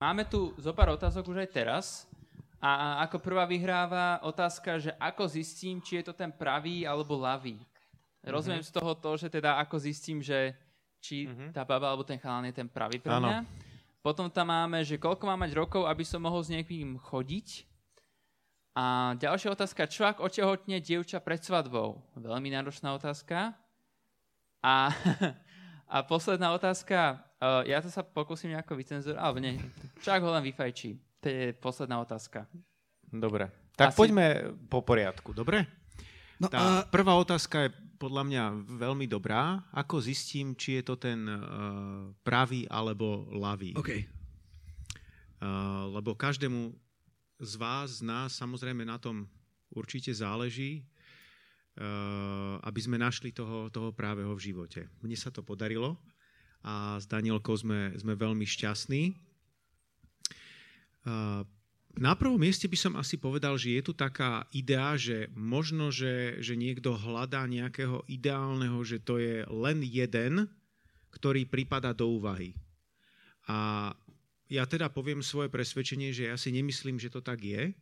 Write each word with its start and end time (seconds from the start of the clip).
Máme 0.00 0.24
tu 0.24 0.56
zo 0.56 0.72
pár 0.72 0.96
otázok 0.96 1.28
už 1.28 1.44
aj 1.44 1.50
teraz. 1.52 1.86
A 2.56 3.04
ako 3.04 3.20
prvá 3.20 3.44
vyhráva 3.44 4.20
otázka, 4.24 4.80
že 4.80 4.92
ako 4.96 5.28
zistím, 5.28 5.80
či 5.80 6.00
je 6.00 6.08
to 6.08 6.14
ten 6.16 6.32
pravý 6.32 6.88
alebo 6.88 7.20
lavý. 7.20 7.60
Rozumiem 8.24 8.64
mm-hmm. 8.64 8.72
z 8.72 8.76
toho 8.80 8.92
to, 8.96 9.10
že 9.16 9.28
teda 9.32 9.60
ako 9.60 9.76
zistím, 9.80 10.24
že 10.24 10.56
či 11.00 11.28
mm-hmm. 11.28 11.52
tá 11.56 11.64
baba 11.64 11.92
alebo 11.92 12.04
ten 12.04 12.20
chalán 12.20 12.48
je 12.48 12.56
ten 12.56 12.68
pravý 12.68 13.00
pre 13.00 13.12
mňa. 13.12 13.44
Potom 14.00 14.32
tam 14.32 14.48
máme, 14.48 14.80
že 14.84 14.96
koľko 14.96 15.24
mám 15.28 15.44
mať 15.44 15.52
rokov, 15.52 15.84
aby 15.84 16.04
som 16.04 16.24
mohol 16.24 16.40
s 16.40 16.52
niekým 16.52 16.96
chodiť. 17.00 17.68
A 18.76 19.16
ďalšia 19.20 19.52
otázka, 19.52 19.88
čo 19.88 20.08
ak 20.08 20.24
otehotne 20.24 20.80
dievča 20.80 21.20
pred 21.20 21.44
svadbou? 21.44 22.00
Veľmi 22.16 22.48
náročná 22.48 22.96
otázka. 22.96 23.52
A, 24.64 24.92
a 25.92 25.96
posledná 26.08 26.56
otázka, 26.56 27.24
Uh, 27.40 27.64
ja 27.64 27.80
to 27.80 27.88
sa 27.88 28.04
pokúsim 28.04 28.52
nejako 28.52 28.76
vycenzurovať, 28.76 29.16
alebo 29.16 29.40
nie. 29.40 29.56
Čak 30.04 30.20
ho 30.20 30.28
len 30.28 30.44
vyfajčí. 30.44 31.00
To 31.24 31.26
je 31.26 31.56
posledná 31.56 31.96
otázka. 31.96 32.44
Dobre. 33.08 33.48
Tak 33.80 33.92
Asi... 33.92 33.98
poďme 33.98 34.52
po 34.68 34.84
poriadku, 34.84 35.32
dobre? 35.32 35.64
No, 36.36 36.52
Tá 36.52 36.84
a... 36.84 36.88
prvá 36.88 37.16
otázka 37.16 37.68
je 37.68 37.70
podľa 37.96 38.28
mňa 38.28 38.44
veľmi 38.76 39.08
dobrá. 39.08 39.64
Ako 39.72 40.04
zistím, 40.04 40.52
či 40.52 40.80
je 40.80 40.82
to 40.84 41.00
ten 41.00 41.24
uh, 41.24 42.12
pravý 42.20 42.68
alebo 42.68 43.28
lavý? 43.32 43.72
Okay. 43.76 44.04
Uh, 45.40 45.88
lebo 45.96 46.12
každému 46.12 46.76
z 47.40 47.52
vás, 47.56 48.00
z 48.00 48.02
nás, 48.04 48.36
samozrejme 48.36 48.84
na 48.84 49.00
tom 49.00 49.24
určite 49.72 50.12
záleží, 50.12 50.84
uh, 51.80 52.60
aby 52.68 52.80
sme 52.84 53.00
našli 53.00 53.32
toho, 53.32 53.72
toho 53.72 53.96
právého 53.96 54.36
v 54.36 54.52
živote. 54.52 54.92
Mne 55.00 55.16
sa 55.16 55.32
to 55.32 55.40
podarilo 55.40 55.96
a 56.60 57.00
s 57.00 57.08
Danielkou 57.08 57.56
sme, 57.56 57.96
sme 57.96 58.12
veľmi 58.16 58.44
šťastní. 58.44 59.16
Na 61.96 62.12
prvom 62.14 62.38
mieste 62.38 62.68
by 62.70 62.78
som 62.78 62.94
asi 62.94 63.16
povedal, 63.16 63.56
že 63.56 63.80
je 63.80 63.82
tu 63.82 63.92
taká 63.96 64.46
idea, 64.52 64.94
že 64.94 65.32
možno, 65.34 65.90
že, 65.90 66.38
že 66.38 66.54
niekto 66.54 66.94
hľadá 66.94 67.48
nejakého 67.48 68.04
ideálneho, 68.06 68.78
že 68.86 69.02
to 69.02 69.18
je 69.18 69.42
len 69.48 69.82
jeden, 69.82 70.46
ktorý 71.10 71.48
prípada 71.48 71.90
do 71.90 72.20
úvahy. 72.20 72.54
A 73.50 73.90
ja 74.46 74.62
teda 74.68 74.92
poviem 74.92 75.24
svoje 75.24 75.50
presvedčenie, 75.50 76.14
že 76.14 76.30
ja 76.30 76.36
si 76.38 76.54
nemyslím, 76.54 77.00
že 77.02 77.10
to 77.10 77.18
tak 77.18 77.42
je, 77.42 77.74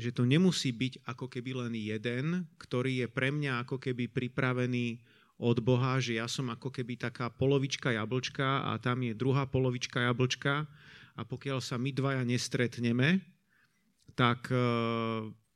že 0.00 0.10
to 0.12 0.24
nemusí 0.24 0.72
byť 0.72 1.04
ako 1.04 1.28
keby 1.28 1.56
len 1.64 1.76
jeden, 1.76 2.48
ktorý 2.56 3.04
je 3.04 3.08
pre 3.08 3.28
mňa 3.32 3.64
ako 3.64 3.76
keby 3.80 4.08
pripravený 4.08 5.00
od 5.40 5.56
Boha, 5.64 5.96
že 5.96 6.20
ja 6.20 6.28
som 6.28 6.52
ako 6.52 6.68
keby 6.68 7.00
taká 7.00 7.32
polovička 7.32 7.96
jablčka 7.96 8.68
a 8.68 8.76
tam 8.76 9.00
je 9.00 9.16
druhá 9.16 9.48
polovička 9.48 10.04
jablčka 10.04 10.68
a 11.16 11.20
pokiaľ 11.24 11.64
sa 11.64 11.80
my 11.80 11.90
dvaja 11.96 12.22
nestretneme, 12.28 13.24
tak, 14.12 14.52
e, 14.52 14.68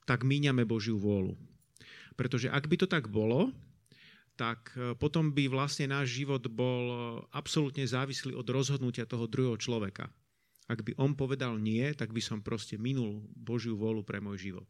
tak 0.08 0.24
míňame 0.24 0.64
Božiu 0.64 0.96
vôľu. 0.96 1.36
Pretože 2.16 2.48
ak 2.48 2.64
by 2.64 2.76
to 2.80 2.88
tak 2.88 3.12
bolo, 3.12 3.52
tak 4.40 4.72
e, 4.72 4.96
potom 4.96 5.36
by 5.36 5.52
vlastne 5.52 5.92
náš 5.92 6.16
život 6.16 6.40
bol 6.48 6.84
absolútne 7.28 7.84
závislý 7.84 8.32
od 8.32 8.48
rozhodnutia 8.48 9.04
toho 9.04 9.28
druhého 9.28 9.60
človeka. 9.60 10.08
Ak 10.64 10.80
by 10.80 10.96
on 10.96 11.12
povedal 11.12 11.60
nie, 11.60 11.84
tak 11.92 12.16
by 12.16 12.24
som 12.24 12.40
proste 12.40 12.80
minul 12.80 13.20
Božiu 13.36 13.76
vôľu 13.76 14.00
pre 14.00 14.16
môj 14.16 14.48
život. 14.48 14.68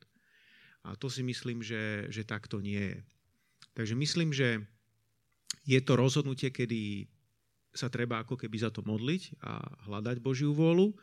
A 0.83 0.99
to 0.99 1.07
si 1.07 1.23
myslím, 1.23 1.63
že, 1.63 2.11
že 2.11 2.27
takto 2.27 2.59
nie 2.59 2.83
je. 2.83 2.99
Takže 3.79 3.95
myslím, 3.95 4.35
že 4.35 4.74
je 5.65 5.81
to 5.81 5.93
rozhodnutie, 5.97 6.53
kedy 6.53 7.09
sa 7.75 7.91
treba 7.91 8.23
ako 8.23 8.39
keby 8.39 8.57
za 8.61 8.71
to 8.71 8.87
modliť 8.87 9.43
a 9.43 9.59
hľadať 9.91 10.23
Božiu 10.23 10.55
vôľu, 10.55 10.95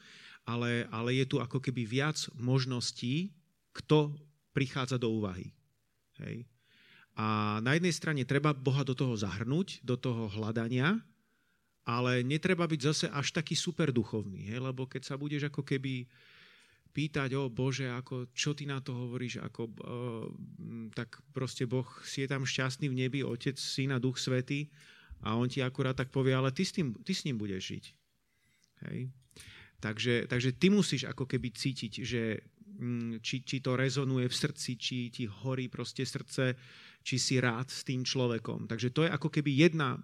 ale, 0.47 0.87
ale 0.89 1.19
je 1.19 1.25
tu 1.27 1.37
ako 1.43 1.59
keby 1.59 1.83
viac 1.83 2.17
možností, 2.39 3.35
kto 3.75 4.15
prichádza 4.55 4.95
do 4.95 5.11
úvahy. 5.11 5.51
Hej. 6.23 6.47
A 7.19 7.59
na 7.59 7.75
jednej 7.75 7.91
strane 7.91 8.23
treba 8.23 8.55
Boha 8.55 8.87
do 8.87 8.95
toho 8.95 9.19
zahrnúť, 9.19 9.83
do 9.83 9.99
toho 9.99 10.31
hľadania, 10.31 11.03
ale 11.83 12.23
netreba 12.23 12.63
byť 12.63 12.81
zase 12.81 13.05
až 13.11 13.35
taký 13.35 13.57
super 13.57 13.91
duchovný, 13.91 14.53
hej? 14.53 14.63
lebo 14.63 14.87
keď 14.87 15.11
sa 15.11 15.15
budeš 15.19 15.51
ako 15.51 15.65
keby 15.65 16.07
pýtať, 16.91 17.33
o 17.39 17.47
Bože, 17.47 17.87
ako, 17.87 18.35
čo 18.35 18.51
ty 18.51 18.67
na 18.67 18.83
to 18.83 18.91
hovoríš, 18.91 19.39
ako, 19.39 19.61
uh, 19.71 20.27
tak 20.91 21.23
proste 21.31 21.63
Boh 21.63 21.87
si 22.03 22.23
je 22.23 22.27
tam 22.27 22.43
šťastný 22.43 22.91
v 22.91 22.99
nebi, 23.07 23.19
Otec, 23.23 23.55
Syn 23.55 23.95
a 23.95 23.99
Duch 23.99 24.19
Svetý 24.19 24.67
a 25.23 25.39
on 25.39 25.47
ti 25.47 25.63
akurát 25.63 25.95
tak 25.95 26.11
povie, 26.11 26.35
ale 26.35 26.51
ty 26.51 26.67
s, 26.67 26.75
tým, 26.75 26.91
ty 27.01 27.15
s 27.15 27.23
ním 27.23 27.39
budeš 27.39 27.63
žiť. 27.63 27.85
Hej. 28.89 28.99
Takže, 29.81 30.29
takže 30.29 30.53
ty 30.59 30.69
musíš 30.69 31.09
ako 31.09 31.25
keby 31.25 31.49
cítiť, 31.49 31.93
že 32.05 32.23
mm, 32.77 33.21
či, 33.25 33.41
či 33.41 33.57
to 33.61 33.73
rezonuje 33.73 34.29
v 34.29 34.35
srdci, 34.35 34.77
či 34.77 35.09
ti 35.09 35.25
horí 35.25 35.69
proste 35.69 36.05
srdce, 36.05 36.53
či 37.01 37.15
si 37.17 37.41
rád 37.41 37.69
s 37.69 37.81
tým 37.81 38.05
človekom. 38.05 38.69
Takže 38.69 38.93
to 38.93 39.05
je 39.05 39.09
ako 39.09 39.29
keby 39.33 39.69
jedna 39.69 39.97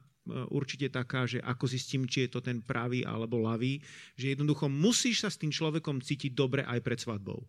určite 0.51 0.91
taká, 0.91 1.25
že 1.25 1.39
ako 1.43 1.65
zistím, 1.67 2.03
či 2.05 2.27
je 2.27 2.37
to 2.37 2.39
ten 2.43 2.59
pravý 2.59 3.03
alebo 3.03 3.41
lavý, 3.41 3.79
že 4.19 4.35
jednoducho 4.35 4.67
musíš 4.67 5.25
sa 5.25 5.29
s 5.31 5.39
tým 5.39 5.51
človekom 5.51 6.03
cítiť 6.03 6.31
dobre 6.35 6.61
aj 6.63 6.79
pred 6.83 6.99
svadbou. 6.99 7.43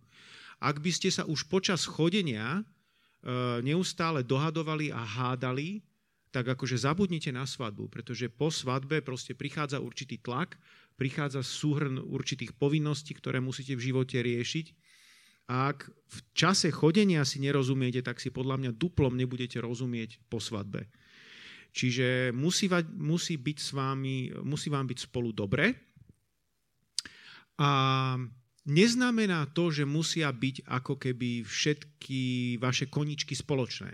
Ak 0.59 0.83
by 0.83 0.91
ste 0.91 1.11
sa 1.15 1.23
už 1.23 1.47
počas 1.47 1.87
chodenia 1.87 2.59
e, 2.59 2.63
neustále 3.63 4.27
dohadovali 4.27 4.91
a 4.91 4.99
hádali, 4.99 5.83
tak 6.29 6.45
akože 6.55 6.77
zabudnite 6.77 7.33
na 7.33 7.49
svadbu, 7.49 7.89
pretože 7.89 8.29
po 8.29 8.53
svadbe 8.53 9.01
proste 9.01 9.33
prichádza 9.33 9.81
určitý 9.81 10.21
tlak, 10.21 10.61
prichádza 10.99 11.41
súhrn 11.41 12.03
určitých 12.03 12.53
povinností, 12.59 13.17
ktoré 13.17 13.41
musíte 13.41 13.79
v 13.79 13.85
živote 13.91 14.21
riešiť. 14.21 14.67
A 15.49 15.73
ak 15.73 15.89
v 15.89 16.19
čase 16.37 16.69
chodenia 16.69 17.25
si 17.25 17.41
nerozumiete, 17.41 18.05
tak 18.05 18.21
si 18.21 18.29
podľa 18.29 18.61
mňa 18.61 18.71
duplom 18.77 19.17
nebudete 19.17 19.57
rozumieť 19.57 20.21
po 20.29 20.37
svadbe. 20.37 20.85
Čiže 21.73 22.33
musí, 22.33 22.67
musí, 22.97 23.35
byť 23.37 23.59
s 23.61 23.71
vámi, 23.77 24.33
musí 24.43 24.69
vám 24.73 24.89
byť 24.89 24.99
spolu 25.09 25.31
dobre. 25.31 25.77
A 27.59 27.71
neznamená 28.67 29.51
to, 29.51 29.71
že 29.71 29.85
musia 29.85 30.31
byť 30.31 30.67
ako 30.67 30.95
keby 30.97 31.43
všetky 31.45 32.57
vaše 32.63 32.87
koničky 32.87 33.35
spoločné. 33.35 33.93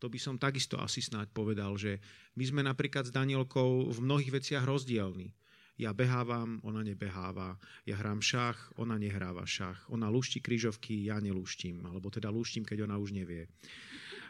To 0.00 0.12
by 0.12 0.18
som 0.20 0.36
takisto 0.36 0.76
asi 0.76 1.00
snáď 1.00 1.32
povedal, 1.32 1.72
že 1.80 1.98
my 2.36 2.44
sme 2.44 2.62
napríklad 2.62 3.08
s 3.08 3.14
Danielkou 3.14 3.88
v 3.88 3.98
mnohých 4.04 4.42
veciach 4.42 4.64
rozdielni. 4.68 5.32
Ja 5.76 5.92
behávam, 5.92 6.60
ona 6.64 6.80
nebeháva. 6.80 7.60
Ja 7.84 8.00
hrám 8.00 8.24
šach, 8.24 8.72
ona 8.80 8.96
nehráva 8.96 9.44
šach. 9.44 9.84
Ona 9.92 10.08
lúšti 10.08 10.40
krížovky, 10.40 11.04
ja 11.04 11.20
nelúštim. 11.20 11.84
Alebo 11.84 12.08
teda 12.08 12.32
lúštim, 12.32 12.64
keď 12.64 12.88
ona 12.88 12.96
už 12.96 13.12
nevie. 13.12 13.44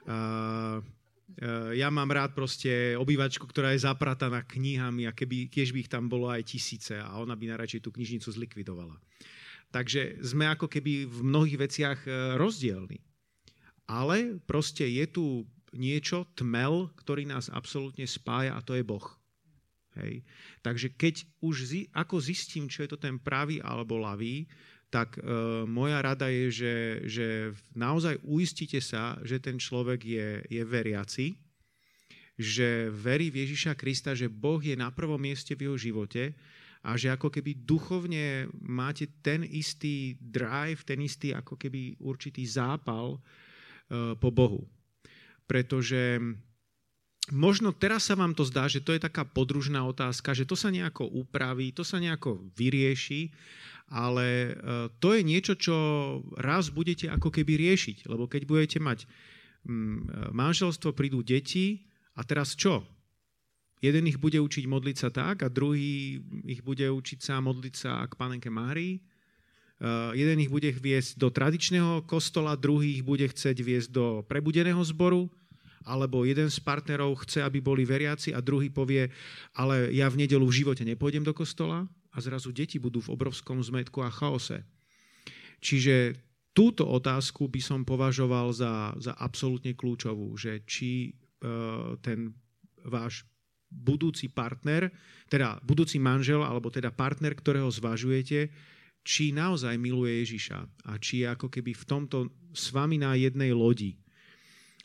Uh, 0.06 0.82
ja 1.74 1.90
mám 1.90 2.08
rád 2.14 2.32
proste 2.38 2.94
obývačku, 2.94 3.44
ktorá 3.50 3.74
je 3.74 3.82
zaprataná 3.82 4.46
knihami 4.46 5.10
a 5.10 5.12
keby, 5.12 5.50
tiež 5.50 5.74
by 5.74 5.84
ich 5.84 5.90
tam 5.90 6.06
bolo 6.06 6.30
aj 6.30 6.46
tisíce 6.46 6.94
a 6.96 7.18
ona 7.18 7.34
by 7.34 7.50
najradšej 7.50 7.82
tú 7.82 7.90
knižnicu 7.90 8.30
zlikvidovala. 8.30 8.96
Takže 9.74 10.22
sme 10.22 10.46
ako 10.46 10.70
keby 10.70 11.04
v 11.10 11.18
mnohých 11.26 11.58
veciach 11.58 11.98
eh, 12.06 12.12
rozdielni. 12.38 13.02
Ale 13.86 14.38
proste 14.46 14.86
je 14.86 15.06
tu 15.06 15.24
niečo, 15.74 16.26
tmel, 16.34 16.90
ktorý 16.98 17.28
nás 17.28 17.52
absolútne 17.52 18.06
spája 18.06 18.54
a 18.54 18.64
to 18.64 18.74
je 18.74 18.82
Boh. 18.82 19.04
Hej. 19.96 20.26
Takže 20.60 20.92
keď 20.92 21.24
už 21.40 21.56
zi, 21.64 21.80
ako 21.92 22.20
zistím, 22.20 22.68
čo 22.68 22.84
je 22.84 22.92
to 22.92 22.98
ten 23.00 23.16
pravý 23.16 23.62
alebo 23.64 23.96
lavý, 23.96 24.44
tak 24.96 25.20
e, 25.20 25.22
moja 25.68 26.00
rada 26.00 26.32
je, 26.32 26.48
že, 26.48 26.74
že 27.04 27.28
naozaj 27.76 28.16
uistite 28.24 28.80
sa, 28.80 29.20
že 29.20 29.36
ten 29.36 29.60
človek 29.60 30.00
je, 30.00 30.28
je 30.48 30.62
veriaci, 30.64 31.36
že 32.40 32.88
verí 32.88 33.28
v 33.28 33.44
Ježiša 33.44 33.76
Krista, 33.76 34.16
že 34.16 34.32
Boh 34.32 34.56
je 34.56 34.72
na 34.72 34.88
prvom 34.88 35.20
mieste 35.20 35.52
v 35.52 35.68
jeho 35.68 35.76
živote 35.76 36.32
a 36.80 36.96
že 36.96 37.12
ako 37.12 37.28
keby 37.28 37.68
duchovne 37.68 38.48
máte 38.64 39.04
ten 39.20 39.44
istý 39.44 40.16
drive, 40.16 40.80
ten 40.88 41.04
istý 41.04 41.36
ako 41.36 41.60
keby 41.60 42.00
určitý 42.00 42.48
zápal 42.48 43.20
e, 43.20 44.16
po 44.16 44.32
Bohu. 44.32 44.64
Pretože 45.44 46.24
možno 47.36 47.76
teraz 47.76 48.08
sa 48.08 48.16
vám 48.16 48.32
to 48.32 48.48
zdá, 48.48 48.64
že 48.64 48.80
to 48.80 48.96
je 48.96 49.04
taká 49.04 49.28
podružná 49.28 49.84
otázka, 49.84 50.32
že 50.32 50.48
to 50.48 50.56
sa 50.56 50.72
nejako 50.72 51.04
upraví, 51.04 51.68
to 51.76 51.84
sa 51.84 52.00
nejako 52.00 52.48
vyrieši, 52.56 53.28
ale 53.86 54.26
e, 54.26 54.52
to 54.98 55.14
je 55.14 55.22
niečo, 55.22 55.54
čo 55.54 55.76
raz 56.34 56.74
budete 56.74 57.06
ako 57.06 57.30
keby 57.30 57.54
riešiť, 57.54 58.10
lebo 58.10 58.26
keď 58.26 58.42
budete 58.42 58.78
mať 58.82 59.06
mm, 59.66 60.34
manželstvo, 60.34 60.90
prídu 60.90 61.22
deti 61.22 61.86
a 62.18 62.26
teraz 62.26 62.58
čo? 62.58 62.82
Jeden 63.84 64.08
ich 64.08 64.18
bude 64.18 64.40
učiť 64.40 64.64
modliť 64.66 64.96
sa 64.96 65.08
tak 65.12 65.46
a 65.46 65.52
druhý 65.52 66.18
ich 66.48 66.64
bude 66.64 66.88
učiť 66.88 67.18
sa 67.20 67.38
modliť 67.38 67.74
sa 67.76 68.02
k 68.08 68.16
panenke 68.16 68.48
Márii. 68.48 68.98
Uh, 69.76 70.16
jeden 70.16 70.40
ich 70.40 70.48
bude 70.48 70.72
viesť 70.72 71.20
do 71.20 71.28
tradičného 71.28 72.08
kostola, 72.08 72.56
druhý 72.56 72.96
ich 72.96 73.04
bude 73.04 73.28
chcieť 73.28 73.60
viesť 73.60 73.88
do 73.92 74.24
prebudeného 74.24 74.80
zboru, 74.80 75.28
alebo 75.84 76.24
jeden 76.24 76.48
z 76.48 76.56
partnerov 76.64 77.20
chce, 77.28 77.44
aby 77.44 77.60
boli 77.60 77.84
veriaci 77.84 78.32
a 78.32 78.40
druhý 78.40 78.72
povie, 78.72 79.12
ale 79.52 79.92
ja 79.92 80.08
v 80.08 80.24
nedelu 80.24 80.42
v 80.48 80.56
živote 80.64 80.82
nepôjdem 80.82 81.22
do 81.22 81.36
kostola 81.36 81.84
a 82.16 82.18
zrazu 82.24 82.48
deti 82.56 82.80
budú 82.80 83.04
v 83.04 83.12
obrovskom 83.12 83.60
zmetku 83.60 84.00
a 84.00 84.08
chaose. 84.08 84.64
Čiže 85.60 86.16
túto 86.56 86.88
otázku 86.88 87.52
by 87.52 87.60
som 87.60 87.84
považoval 87.84 88.56
za, 88.56 88.96
za 88.96 89.12
absolútne 89.20 89.76
kľúčovú, 89.76 90.32
že 90.40 90.64
či 90.64 91.12
uh, 91.12 92.00
ten 92.00 92.32
váš 92.88 93.28
budúci 93.68 94.32
partner, 94.32 94.88
teda 95.28 95.60
budúci 95.60 96.00
manžel, 96.00 96.40
alebo 96.40 96.72
teda 96.72 96.88
partner, 96.94 97.36
ktorého 97.36 97.68
zvažujete, 97.68 98.48
či 99.06 99.30
naozaj 99.36 99.76
miluje 99.76 100.24
Ježiša 100.24 100.88
a 100.88 100.92
či 100.98 101.22
je 101.22 101.26
ako 101.30 101.46
keby 101.52 101.76
v 101.76 101.84
tomto 101.84 102.18
s 102.50 102.72
vami 102.74 102.98
na 102.98 103.14
jednej 103.14 103.52
lodi. 103.54 103.94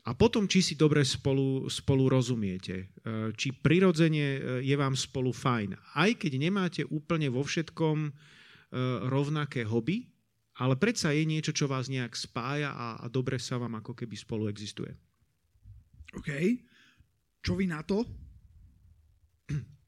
A 0.01 0.17
potom, 0.17 0.49
či 0.49 0.65
si 0.65 0.73
dobre 0.73 1.05
spolu, 1.05 1.69
spolu 1.69 2.09
rozumiete, 2.09 2.89
e, 3.05 3.31
či 3.37 3.53
prirodzene 3.53 4.25
e, 4.33 4.39
je 4.65 4.75
vám 4.77 4.97
spolu 4.97 5.29
fajn. 5.29 5.77
Aj 5.93 6.09
keď 6.17 6.41
nemáte 6.41 6.81
úplne 6.89 7.29
vo 7.29 7.45
všetkom 7.45 8.11
rovnaké 9.11 9.67
hobby, 9.67 10.07
ale 10.63 10.79
predsa 10.79 11.11
je 11.11 11.27
niečo, 11.27 11.51
čo 11.51 11.67
vás 11.67 11.91
nejak 11.91 12.15
spája 12.15 12.71
a, 12.71 13.03
a 13.03 13.05
dobre 13.11 13.35
sa 13.35 13.59
vám 13.59 13.83
ako 13.83 13.91
keby 13.91 14.15
spolu 14.15 14.47
existuje. 14.47 14.95
OK. 16.15 16.29
Čo 17.43 17.59
vy 17.59 17.65
na 17.67 17.83
to? 17.83 18.05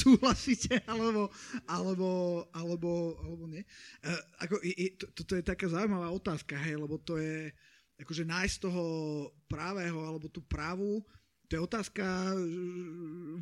súhlasíte 0.00 0.80
alebo, 0.88 1.28
alebo, 1.68 2.08
alebo, 2.50 2.90
alebo 3.20 3.44
nie. 3.46 3.62
Uh, 4.00 4.20
ako, 4.40 4.58
je, 4.64 4.74
je, 4.74 4.88
to, 4.96 5.06
toto 5.12 5.32
je 5.36 5.44
taká 5.44 5.68
zaujímavá 5.68 6.08
otázka, 6.10 6.56
hej, 6.56 6.80
lebo 6.80 6.96
to 6.98 7.20
je 7.20 7.52
akože 8.00 8.24
nájsť 8.26 8.56
toho 8.64 8.84
právého 9.46 10.02
alebo 10.02 10.26
tú 10.26 10.42
právu, 10.42 11.04
to 11.46 11.54
je 11.54 11.62
otázka 11.62 12.02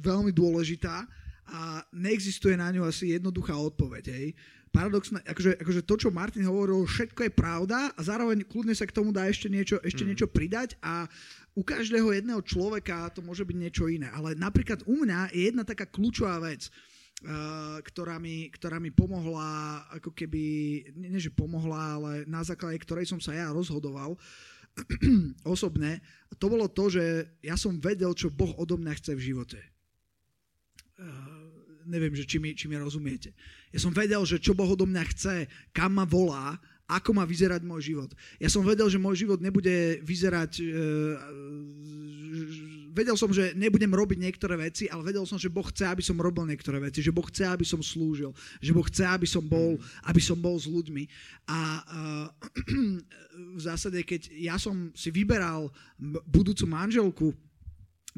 veľmi 0.02 0.34
dôležitá 0.34 1.06
a 1.48 1.82
neexistuje 1.90 2.54
na 2.54 2.70
ňu 2.70 2.86
asi 2.86 3.14
jednoduchá 3.14 3.54
odpoveď. 3.56 4.04
Hej. 4.14 4.28
Paradoxné, 4.72 5.20
akože, 5.28 5.60
akože 5.60 5.82
to, 5.84 5.94
čo 6.00 6.08
Martin 6.08 6.48
hovoril, 6.48 6.88
všetko 6.88 7.28
je 7.28 7.32
pravda 7.32 7.92
a 7.92 8.00
zároveň 8.00 8.40
kľudne 8.48 8.72
sa 8.72 8.88
k 8.88 8.96
tomu 8.96 9.12
dá 9.12 9.28
ešte 9.28 9.52
niečo, 9.52 9.76
ešte 9.84 10.02
mm. 10.04 10.08
niečo 10.08 10.26
pridať 10.32 10.80
a 10.80 11.04
u 11.52 11.62
každého 11.62 12.16
jedného 12.16 12.40
človeka 12.40 13.12
to 13.12 13.20
môže 13.20 13.44
byť 13.44 13.56
niečo 13.56 13.84
iné. 13.88 14.08
Ale 14.08 14.32
napríklad 14.32 14.84
u 14.88 15.04
mňa 15.04 15.32
je 15.36 15.52
jedna 15.52 15.62
taká 15.66 15.88
kľúčová 15.88 16.40
vec, 16.40 16.72
Uh, 17.22 17.78
ktorá, 17.86 18.18
mi, 18.18 18.50
ktorá 18.50 18.82
mi 18.82 18.90
pomohla, 18.90 19.86
ako 19.94 20.10
keby, 20.10 20.42
nie, 20.90 21.22
že 21.22 21.30
pomohla, 21.30 21.94
ale 21.94 22.12
na 22.26 22.42
základe 22.42 22.82
ktorej 22.82 23.06
som 23.06 23.22
sa 23.22 23.30
ja 23.30 23.46
rozhodoval 23.54 24.18
osobne, 25.46 26.02
to 26.42 26.50
bolo 26.50 26.66
to, 26.66 26.90
že 26.90 27.30
ja 27.38 27.54
som 27.54 27.78
vedel, 27.78 28.10
čo 28.18 28.26
Boh 28.26 28.50
odo 28.58 28.74
mňa 28.74 28.98
chce 28.98 29.14
v 29.14 29.22
živote. 29.22 29.60
Uh, 30.98 31.46
neviem, 31.86 32.10
že 32.10 32.26
či 32.26 32.42
mi, 32.42 32.58
či 32.58 32.66
mi 32.66 32.74
rozumiete. 32.74 33.38
Ja 33.70 33.78
som 33.78 33.94
vedel, 33.94 34.18
že 34.26 34.42
čo 34.42 34.58
Boh 34.58 34.74
odo 34.74 34.90
mňa 34.90 35.04
chce, 35.14 35.46
kam 35.70 36.02
ma 36.02 36.04
volá, 36.08 36.58
ako 36.92 37.16
má 37.16 37.24
vyzerať 37.24 37.64
môj 37.64 37.94
život. 37.94 38.10
Ja 38.36 38.52
som 38.52 38.60
vedel, 38.66 38.88
že 38.92 39.00
môj 39.00 39.24
život 39.24 39.40
nebude 39.40 40.00
vyzerať... 40.04 40.52
E, 40.60 40.66
vedel 42.92 43.16
som, 43.16 43.32
že 43.32 43.56
nebudem 43.56 43.88
robiť 43.88 44.20
niektoré 44.20 44.60
veci, 44.60 44.84
ale 44.92 45.00
vedel 45.00 45.24
som, 45.24 45.40
že 45.40 45.48
Boh 45.48 45.64
chce, 45.64 45.88
aby 45.88 46.04
som 46.04 46.20
robil 46.20 46.44
niektoré 46.44 46.76
veci, 46.76 47.00
že 47.00 47.14
Boh 47.14 47.24
chce, 47.24 47.48
aby 47.48 47.64
som 47.64 47.80
slúžil, 47.80 48.36
že 48.60 48.76
Boh 48.76 48.84
chce, 48.84 49.08
aby 49.08 49.24
som 49.24 49.40
bol, 49.40 49.80
aby 50.04 50.20
som 50.20 50.36
bol 50.36 50.60
s 50.60 50.68
ľuďmi. 50.68 51.08
A 51.48 51.58
e, 51.58 51.82
v 53.58 53.60
zásade, 53.60 54.04
keď 54.04 54.28
ja 54.36 54.60
som 54.60 54.92
si 54.92 55.08
vyberal 55.08 55.72
budúcu 56.28 56.68
manželku, 56.68 57.32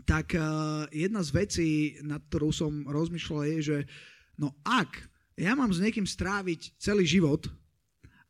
tak 0.02 0.34
uh, 0.34 0.90
jedna 0.90 1.22
z 1.22 1.30
vecí, 1.30 1.68
nad 2.02 2.18
ktorou 2.26 2.50
som 2.50 2.82
rozmýšľal, 2.90 3.46
je, 3.54 3.58
že 3.62 3.78
no 4.34 4.50
ak 4.66 4.90
ja 5.38 5.54
mám 5.54 5.70
s 5.70 5.78
niekým 5.78 6.06
stráviť 6.06 6.74
celý 6.82 7.06
život 7.06 7.46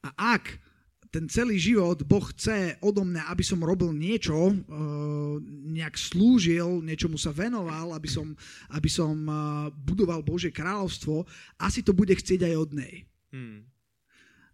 a 0.05 0.37
ak 0.37 0.61
ten 1.09 1.31
celý 1.31 1.55
život 1.63 2.03
Boh 2.03 2.27
chce 2.35 2.75
odo 2.83 3.07
mňa, 3.07 3.31
aby 3.31 3.47
som 3.47 3.63
robil 3.63 3.95
niečo, 3.95 4.51
uh, 4.51 5.39
nejak 5.71 5.95
slúžil, 5.95 6.83
niečomu 6.83 7.15
sa 7.15 7.31
venoval, 7.31 7.95
aby 7.95 8.11
som, 8.11 8.35
aby 8.75 8.91
som 8.91 9.15
uh, 9.31 9.71
budoval 9.71 10.27
Božie 10.27 10.51
kráľovstvo, 10.51 11.23
asi 11.63 11.87
to 11.87 11.95
bude 11.95 12.11
chcieť 12.11 12.51
aj 12.51 12.55
od 12.59 12.71
nej. 12.75 12.95
Hmm. 13.31 13.63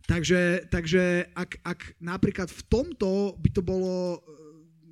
Takže, 0.05 0.69
takže 0.69 1.33
ak, 1.33 1.65
ak 1.65 1.81
napríklad 1.97 2.53
v 2.53 2.63
tomto 2.69 3.41
by 3.41 3.49
to 3.57 3.63
bolo 3.65 4.21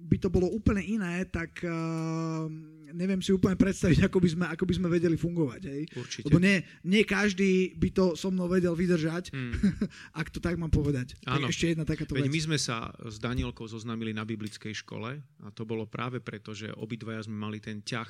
by 0.08 0.16
to 0.16 0.32
bolo 0.32 0.48
úplne 0.48 0.80
iné, 0.80 1.28
tak 1.28 1.60
uh, 1.68 2.48
neviem 2.92 3.20
si 3.20 3.34
úplne 3.34 3.56
predstaviť, 3.58 4.08
ako 4.08 4.18
by 4.20 4.28
sme, 4.28 4.44
ako 4.48 4.64
by 4.64 4.74
sme 4.76 4.88
vedeli 4.88 5.16
fungovať. 5.18 5.62
Hej? 5.68 5.82
Určite. 5.96 6.24
Lebo 6.28 6.38
nie, 6.40 6.62
nie 6.84 7.02
každý 7.04 7.76
by 7.76 7.88
to 7.92 8.04
so 8.16 8.32
mnou 8.32 8.48
vedel 8.48 8.72
vydržať, 8.72 9.32
mm. 9.32 9.52
ak 10.20 10.28
to 10.32 10.38
tak 10.38 10.56
mám 10.56 10.72
povedať. 10.72 11.18
Áno. 11.28 11.48
Ešte 11.48 11.76
jedna 11.76 11.84
takáto 11.84 12.16
Veď 12.16 12.28
vec. 12.28 12.34
my 12.34 12.40
sme 12.52 12.58
sa 12.58 12.92
s 13.04 13.16
Danielkou 13.20 13.68
zoznamili 13.68 14.16
na 14.16 14.24
biblickej 14.24 14.72
škole 14.84 15.20
a 15.20 15.48
to 15.52 15.68
bolo 15.68 15.84
práve 15.84 16.22
preto, 16.22 16.56
že 16.56 16.72
obidvaja 16.72 17.26
sme 17.28 17.36
mali 17.36 17.58
ten 17.60 17.84
ťah, 17.84 18.08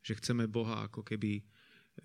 že 0.00 0.16
chceme 0.18 0.46
Boha 0.46 0.86
ako 0.86 1.02
keby 1.04 1.42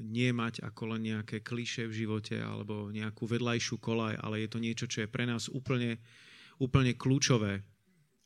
nie 0.01 0.29
mať 0.35 0.59
ako 0.65 0.97
len 0.97 1.07
nejaké 1.13 1.39
kliše 1.39 1.87
v 1.87 2.03
živote 2.03 2.35
alebo 2.35 2.91
nejakú 2.91 3.23
vedľajšiu 3.23 3.79
kolaj, 3.79 4.19
ale 4.19 4.43
je 4.43 4.49
to 4.51 4.59
niečo, 4.59 4.85
čo 4.89 5.05
je 5.05 5.09
pre 5.11 5.23
nás 5.23 5.47
úplne, 5.47 6.03
úplne 6.59 6.97
kľúčové 6.97 7.63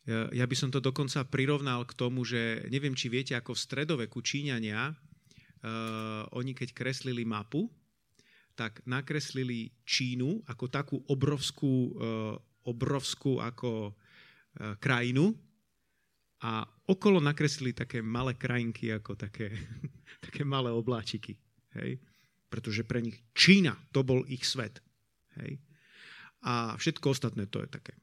ja 0.09 0.45
by 0.49 0.55
som 0.57 0.73
to 0.73 0.81
dokonca 0.81 1.21
prirovnal 1.29 1.85
k 1.85 1.93
tomu, 1.93 2.25
že 2.25 2.65
neviem, 2.73 2.97
či 2.97 3.13
viete, 3.13 3.37
ako 3.37 3.53
v 3.53 3.61
stredoveku 3.61 4.25
Číňania, 4.25 4.89
uh, 4.89 6.25
oni 6.33 6.57
keď 6.57 6.73
kreslili 6.73 7.27
mapu, 7.27 7.69
tak 8.57 8.83
nakreslili 8.89 9.71
Čínu 9.85 10.49
ako 10.49 10.65
takú 10.67 10.97
obrovskú, 11.07 11.73
uh, 11.95 12.35
obrovskú 12.65 13.39
ako 13.39 13.93
uh, 13.93 14.75
krajinu 14.81 15.31
a 16.41 16.63
okolo 16.87 17.19
nakreslili 17.21 17.75
také 17.75 18.01
malé 18.01 18.33
krajinky 18.33 18.89
ako 18.95 19.13
také, 19.13 19.51
také 20.25 20.41
malé 20.41 20.73
obláčiky. 20.73 21.37
Hej? 21.77 22.01
Pretože 22.49 22.81
pre 22.81 23.03
nich 23.03 23.21
Čína, 23.37 23.77
to 23.93 24.01
bol 24.01 24.25
ich 24.25 24.41
svet. 24.41 24.81
Hej? 25.37 25.61
A 26.47 26.73
všetko 26.79 27.13
ostatné 27.13 27.45
to 27.51 27.61
je 27.61 27.69
také 27.69 27.93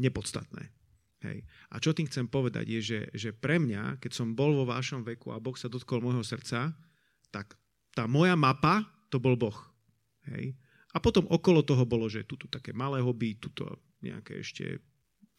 nepodstatné. 0.00 0.79
Hej. 1.20 1.44
A 1.68 1.76
čo 1.76 1.92
tým 1.92 2.08
chcem 2.08 2.24
povedať 2.24 2.64
je, 2.64 2.80
že, 2.80 3.00
že 3.12 3.30
pre 3.36 3.60
mňa, 3.60 4.00
keď 4.00 4.12
som 4.16 4.32
bol 4.32 4.56
vo 4.56 4.64
vašom 4.64 5.04
veku 5.04 5.36
a 5.36 5.42
Boh 5.42 5.52
sa 5.52 5.68
dotkol 5.68 6.00
môjho 6.00 6.24
srdca, 6.24 6.72
tak 7.28 7.60
tá 7.92 8.08
moja 8.08 8.32
mapa, 8.38 8.88
to 9.12 9.20
bol 9.20 9.36
Boh. 9.36 9.56
Hej. 10.32 10.56
A 10.90 10.98
potom 10.98 11.28
okolo 11.28 11.60
toho 11.62 11.84
bolo, 11.84 12.08
že 12.08 12.26
tuto 12.26 12.48
také 12.48 12.72
malé 12.72 13.04
hobby, 13.04 13.36
tuto 13.36 13.78
nejaké 14.00 14.40
ešte 14.40 14.80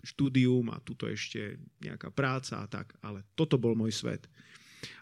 štúdium 0.05 0.69
a 0.69 0.81
tuto 0.81 1.09
ešte 1.09 1.57
nejaká 1.81 2.13
práca 2.13 2.61
a 2.61 2.65
tak. 2.69 2.93
Ale 3.01 3.25
toto 3.33 3.57
bol 3.57 3.73
môj 3.73 3.93
svet. 3.93 4.29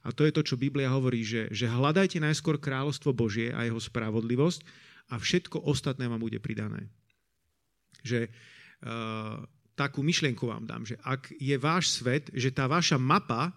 A 0.04 0.12
to 0.12 0.28
je 0.28 0.36
to, 0.36 0.44
čo 0.44 0.60
Biblia 0.60 0.92
hovorí, 0.92 1.24
že, 1.24 1.48
že 1.52 1.68
hľadajte 1.68 2.20
najskôr 2.20 2.60
kráľovstvo 2.60 3.16
Božie 3.16 3.52
a 3.56 3.64
jeho 3.64 3.80
spravodlivosť 3.80 4.64
a 5.12 5.16
všetko 5.16 5.64
ostatné 5.64 6.08
vám 6.12 6.20
bude 6.20 6.40
pridané. 6.44 6.92
Že 8.04 8.28
uh, 8.84 9.44
takú 9.80 10.04
myšlienku 10.04 10.44
vám 10.44 10.68
dám, 10.68 10.84
že 10.84 11.00
ak 11.00 11.32
je 11.40 11.56
váš 11.56 11.96
svet, 11.96 12.28
že 12.36 12.52
tá 12.52 12.68
vaša 12.68 13.00
mapa 13.00 13.56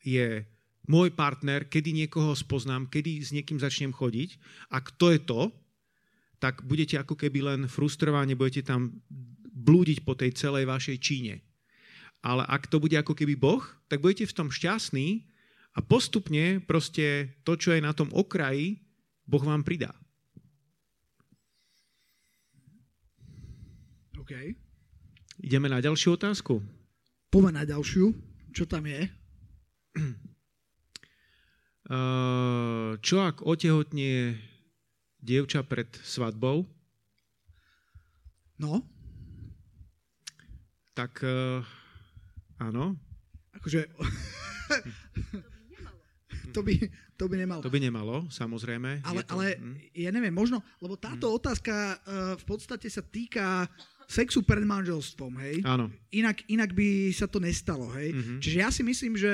je 0.00 0.40
môj 0.88 1.12
partner, 1.12 1.68
kedy 1.68 1.92
niekoho 1.92 2.32
spoznám, 2.32 2.88
kedy 2.88 3.20
s 3.20 3.36
niekým 3.36 3.60
začnem 3.60 3.92
chodiť, 3.92 4.40
ak 4.72 4.96
to 4.96 5.12
je 5.12 5.20
to, 5.20 5.52
tak 6.40 6.64
budete 6.64 6.96
ako 6.96 7.12
keby 7.12 7.44
len 7.44 7.60
frustrovaní, 7.68 8.32
budete 8.32 8.64
tam 8.64 9.04
blúdiť 9.52 10.00
po 10.00 10.16
tej 10.16 10.32
celej 10.32 10.64
vašej 10.64 10.96
Číne. 10.96 11.44
Ale 12.24 12.48
ak 12.48 12.64
to 12.72 12.80
bude 12.80 12.96
ako 12.96 13.12
keby 13.12 13.36
Boh, 13.36 13.60
tak 13.92 14.00
budete 14.00 14.24
v 14.24 14.36
tom 14.40 14.48
šťastní 14.48 15.28
a 15.76 15.84
postupne 15.84 16.64
proste 16.64 17.36
to, 17.44 17.60
čo 17.60 17.76
je 17.76 17.84
na 17.84 17.92
tom 17.92 18.08
okraji, 18.16 18.80
Boh 19.28 19.44
vám 19.44 19.60
pridá. 19.60 19.92
Okay. 24.16 24.69
Ideme 25.40 25.72
na 25.72 25.80
ďalšiu 25.80 26.20
otázku. 26.20 26.60
Poďme 27.32 27.56
na 27.56 27.64
ďalšiu. 27.64 28.12
Čo 28.52 28.68
tam 28.68 28.84
je? 28.84 29.08
Uh, 31.88 32.92
čo 33.06 33.24
ak 33.24 33.40
otehotnie 33.40 34.36
dievča 35.16 35.64
pred 35.64 35.88
svadbou? 36.04 36.68
No? 38.60 38.84
Tak 40.92 41.24
uh, 41.24 41.64
áno. 42.60 43.00
Akože... 43.56 43.88
to 46.54 46.60
by, 46.60 46.76
to 47.16 47.24
by 47.32 47.36
nemalo. 47.40 47.64
To 47.64 47.72
by 47.72 47.80
nemalo, 47.80 48.28
samozrejme. 48.28 49.00
Ale, 49.08 49.24
to, 49.24 49.40
ale 49.40 49.56
hm. 49.56 49.88
ja 49.96 50.12
neviem, 50.12 50.36
možno, 50.36 50.60
lebo 50.84 51.00
táto 51.00 51.32
hm. 51.32 51.34
otázka 51.40 51.72
uh, 51.72 52.36
v 52.36 52.44
podstate 52.44 52.92
sa 52.92 53.00
týka 53.00 53.64
sexu 54.10 54.42
pred 54.42 54.66
manželstvom, 54.66 55.38
hej? 55.38 55.62
Áno. 55.62 55.86
Inak, 56.10 56.42
inak 56.50 56.74
by 56.74 57.14
sa 57.14 57.30
to 57.30 57.38
nestalo, 57.38 57.86
hej? 57.94 58.10
Mm-hmm. 58.10 58.38
Čiže 58.42 58.56
ja 58.58 58.68
si 58.74 58.82
myslím, 58.82 59.14
že 59.14 59.30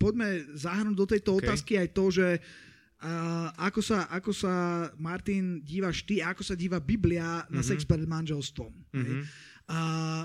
poďme 0.00 0.48
zahrnúť 0.56 0.96
do 0.96 1.04
tejto 1.04 1.30
okay. 1.36 1.40
otázky 1.44 1.72
aj 1.76 1.88
to, 1.92 2.04
že 2.08 2.26
uh, 2.40 3.52
ako, 3.60 3.84
sa, 3.84 4.08
ako 4.08 4.32
sa, 4.32 4.52
Martin, 4.96 5.60
dívaš 5.60 6.08
ty, 6.08 6.24
ako 6.24 6.40
sa 6.40 6.56
díva 6.56 6.80
Biblia 6.80 7.44
na 7.52 7.60
mm-hmm. 7.60 7.68
sex 7.68 7.84
pred 7.84 8.08
manželstvom. 8.08 8.72
Mm-hmm. 8.72 9.20
Uh, 9.68 10.24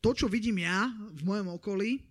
to, 0.00 0.16
čo 0.16 0.26
vidím 0.32 0.64
ja 0.64 0.88
v 1.12 1.22
mojom 1.28 1.52
okolí, 1.60 2.07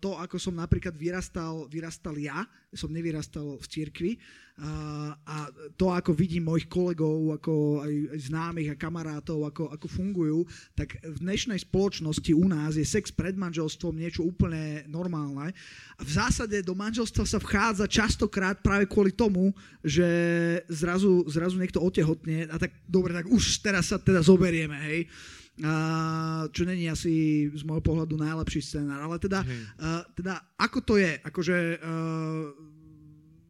to, 0.00 0.10
ako 0.20 0.36
som 0.36 0.54
napríklad 0.56 0.92
vyrastal, 0.96 1.68
vyrastal 1.68 2.16
ja, 2.18 2.44
som 2.74 2.92
nevyrastal 2.92 3.56
v 3.56 3.66
cirkvi, 3.66 4.12
a, 4.54 4.70
a 5.26 5.36
to, 5.74 5.90
ako 5.90 6.14
vidím 6.14 6.46
mojich 6.46 6.70
kolegov, 6.70 7.34
ako 7.34 7.82
aj 7.82 8.22
známych 8.30 8.70
a 8.70 8.78
kamarátov, 8.78 9.50
ako, 9.50 9.74
ako 9.74 9.86
fungujú, 9.90 10.46
tak 10.78 10.94
v 11.02 11.18
dnešnej 11.18 11.58
spoločnosti 11.58 12.30
u 12.30 12.46
nás 12.46 12.78
je 12.78 12.86
sex 12.86 13.10
pred 13.10 13.34
manželstvom 13.34 13.98
niečo 13.98 14.22
úplne 14.22 14.86
normálne. 14.86 15.50
A 15.98 16.02
v 16.06 16.10
zásade 16.14 16.62
do 16.62 16.78
manželstva 16.78 17.26
sa 17.26 17.42
vchádza 17.42 17.90
častokrát 17.90 18.62
práve 18.62 18.86
kvôli 18.86 19.10
tomu, 19.10 19.50
že 19.82 20.06
zrazu, 20.70 21.26
zrazu 21.26 21.58
niekto 21.58 21.82
otehotne 21.82 22.46
a 22.46 22.54
tak 22.54 22.70
dobre, 22.86 23.10
tak 23.10 23.26
už 23.26 23.58
teraz 23.58 23.90
sa 23.90 23.98
teda 23.98 24.22
zoberieme, 24.22 24.78
hej 24.86 25.10
čo 26.50 26.62
není 26.66 26.90
asi 26.90 27.46
z 27.54 27.62
môjho 27.62 27.84
pohľadu 27.84 28.18
najlepší 28.18 28.58
scenár. 28.58 29.06
Ale 29.06 29.22
teda, 29.22 29.46
uh, 29.46 30.02
teda 30.18 30.42
ako 30.58 30.78
to 30.82 30.94
je? 30.98 31.14
Akože, 31.22 31.56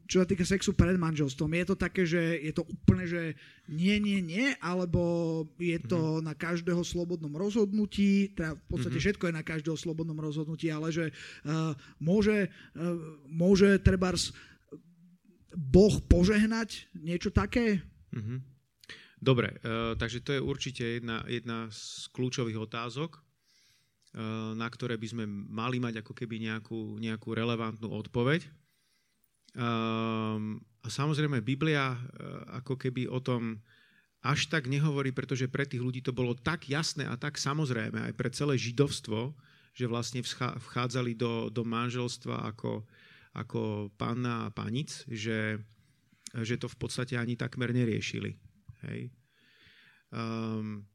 čo 0.04 0.20
sa 0.20 0.28
týka 0.28 0.44
sexu 0.44 0.76
pred 0.76 1.00
manželstvom, 1.00 1.48
je 1.48 1.64
to 1.64 1.76
také, 1.80 2.04
že 2.04 2.20
je 2.44 2.52
to 2.52 2.68
úplne, 2.68 3.08
že 3.08 3.34
nie, 3.72 3.96
nie, 3.96 4.20
nie, 4.20 4.52
alebo 4.60 5.00
je 5.56 5.80
to 5.80 6.20
mm-hmm. 6.20 6.28
na 6.28 6.34
každého 6.36 6.84
slobodnom 6.84 7.32
rozhodnutí, 7.32 8.36
teda 8.36 8.52
v 8.52 8.64
podstate 8.68 9.00
mm-hmm. 9.00 9.04
všetko 9.10 9.24
je 9.24 9.34
na 9.34 9.44
každého 9.44 9.76
slobodnom 9.80 10.20
rozhodnutí, 10.20 10.68
ale 10.68 10.92
že 10.92 11.08
uh, 11.48 11.72
môže, 11.96 12.52
uh, 12.76 13.00
môže 13.26 13.80
trebárs 13.80 14.36
Boh 15.56 15.96
požehnať 16.04 16.84
niečo 16.92 17.32
také? 17.32 17.80
Mm-hmm. 18.12 18.53
Dobre, 19.24 19.56
uh, 19.64 19.96
takže 19.96 20.20
to 20.20 20.36
je 20.36 20.40
určite 20.44 20.84
jedna, 20.84 21.24
jedna 21.24 21.72
z 21.72 22.12
kľúčových 22.12 22.60
otázok, 22.60 23.16
uh, 23.16 24.52
na 24.52 24.68
ktoré 24.68 25.00
by 25.00 25.08
sme 25.08 25.24
mali 25.48 25.80
mať 25.80 26.04
ako 26.04 26.12
keby 26.12 26.44
nejakú, 26.44 27.00
nejakú 27.00 27.32
relevantnú 27.32 27.88
odpoveď. 27.88 28.44
Um, 29.56 30.60
a 30.84 30.92
samozrejme, 30.92 31.40
Biblia 31.40 31.96
ako 32.52 32.76
keby 32.76 33.08
o 33.08 33.16
tom 33.24 33.64
až 34.20 34.52
tak 34.52 34.68
nehovorí, 34.68 35.12
pretože 35.12 35.48
pre 35.48 35.64
tých 35.64 35.80
ľudí 35.80 36.04
to 36.04 36.12
bolo 36.12 36.36
tak 36.36 36.68
jasné 36.68 37.08
a 37.08 37.16
tak 37.16 37.40
samozrejme, 37.40 38.08
aj 38.08 38.12
pre 38.16 38.28
celé 38.28 38.60
židovstvo, 38.60 39.32
že 39.72 39.88
vlastne 39.88 40.20
vchádzali 40.24 41.12
do, 41.16 41.48
do 41.48 41.60
manželstva 41.64 42.52
ako, 42.52 42.84
ako 43.32 43.88
pána 44.00 44.48
a 44.48 44.52
panic, 44.52 45.04
že, 45.08 45.60
že 46.32 46.56
to 46.56 46.68
v 46.68 46.76
podstate 46.76 47.16
ani 47.16 47.36
takmer 47.36 47.72
neriešili. 47.72 48.36
Hej. 48.88 49.12
Um, 50.14 50.86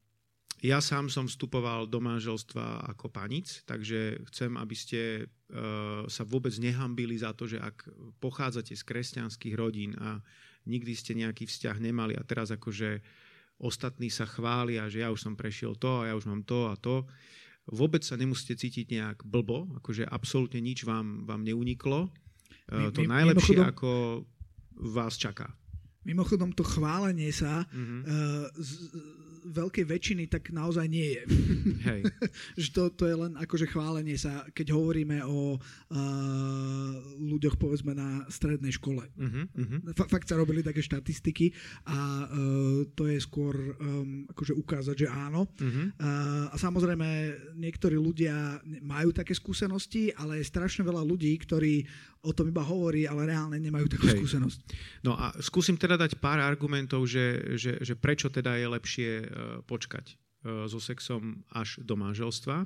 ja 0.60 0.84
sám 0.84 1.08
som 1.08 1.24
vstupoval 1.24 1.88
do 1.88 2.04
manželstva 2.04 2.92
ako 2.92 3.08
panic, 3.08 3.64
takže 3.64 4.20
chcem, 4.28 4.60
aby 4.60 4.76
ste 4.76 5.02
uh, 5.24 6.04
sa 6.12 6.28
vôbec 6.28 6.52
nehambili 6.60 7.16
za 7.16 7.32
to, 7.32 7.48
že 7.48 7.64
ak 7.64 7.88
pochádzate 8.20 8.76
z 8.76 8.84
kresťanských 8.84 9.56
rodín 9.56 9.96
a 9.96 10.20
nikdy 10.68 10.92
ste 10.92 11.16
nejaký 11.16 11.48
vzťah 11.48 11.80
nemali 11.80 12.20
a 12.20 12.28
teraz 12.28 12.52
akože 12.52 13.00
ostatní 13.60 14.12
sa 14.12 14.28
chvália, 14.28 14.92
že 14.92 15.00
ja 15.00 15.12
už 15.16 15.32
som 15.32 15.40
prešiel 15.40 15.80
to 15.80 16.04
a 16.04 16.12
ja 16.12 16.14
už 16.20 16.28
mám 16.28 16.44
to 16.44 16.68
a 16.68 16.76
to, 16.76 17.08
vôbec 17.72 18.04
sa 18.04 18.20
nemusíte 18.20 18.60
cítiť 18.60 19.00
nejak 19.00 19.18
blbo, 19.24 19.72
akože 19.80 20.04
absolútne 20.12 20.60
nič 20.60 20.84
vám, 20.84 21.24
vám 21.24 21.48
neuniklo. 21.48 22.12
Uh, 22.68 22.92
to 22.92 23.08
najlepšie, 23.08 23.64
ako 23.64 24.24
vás 24.76 25.16
čaká. 25.16 25.56
Mimochodom, 26.08 26.56
to 26.56 26.64
chválenie 26.64 27.30
sa 27.36 27.68
mm-hmm. 27.68 28.02
uh, 28.08 28.46
z, 28.56 28.72
veľkej 29.50 29.86
väčšiny 29.86 30.24
tak 30.30 30.54
naozaj 30.54 30.86
nie 30.88 31.18
je. 31.18 31.24
Hej. 31.90 32.02
že 32.62 32.70
to, 32.74 32.94
to 32.94 33.10
je 33.10 33.16
len 33.18 33.34
akože 33.36 33.66
chválenie 33.70 34.16
sa, 34.16 34.46
keď 34.54 34.74
hovoríme 34.74 35.26
o 35.26 35.58
uh, 35.58 36.92
ľuďoch 37.18 37.58
povedzme 37.58 37.98
na 37.98 38.26
strednej 38.30 38.74
škole. 38.74 39.04
Uh-huh, 39.18 39.46
uh-huh. 39.50 39.80
Fakt 40.10 40.30
sa 40.30 40.38
robili 40.38 40.62
také 40.62 40.80
štatistiky 40.80 41.52
a 41.90 42.26
uh, 42.26 42.86
to 42.94 43.10
je 43.10 43.18
skôr 43.20 43.54
um, 43.58 44.30
akože 44.30 44.54
ukázať, 44.54 44.96
že 45.06 45.08
áno. 45.10 45.50
Uh-huh. 45.50 45.92
Uh, 45.98 46.54
a 46.54 46.56
samozrejme 46.56 47.08
niektorí 47.58 47.98
ľudia 47.98 48.62
majú 48.86 49.12
také 49.12 49.34
skúsenosti, 49.34 50.14
ale 50.16 50.42
je 50.42 50.50
strašne 50.50 50.86
veľa 50.86 51.02
ľudí, 51.04 51.34
ktorí 51.42 51.84
o 52.20 52.36
tom 52.36 52.52
iba 52.52 52.60
hovorí, 52.60 53.08
ale 53.08 53.32
reálne 53.32 53.56
nemajú 53.64 53.88
takú 53.96 54.12
Hej. 54.12 54.20
skúsenosť. 54.20 54.60
No 55.08 55.16
a 55.16 55.32
skúsim 55.40 55.80
teda 55.80 55.96
dať 55.96 56.20
pár 56.20 56.44
argumentov, 56.44 57.08
že, 57.08 57.56
že, 57.56 57.80
že 57.80 57.96
prečo 57.96 58.28
teda 58.28 58.60
je 58.60 58.68
lepšie 58.68 59.10
počkať 59.66 60.16
uh, 60.16 60.66
so 60.66 60.80
sexom 60.82 61.44
až 61.54 61.82
do 61.84 61.96
manželstva. 61.96 62.66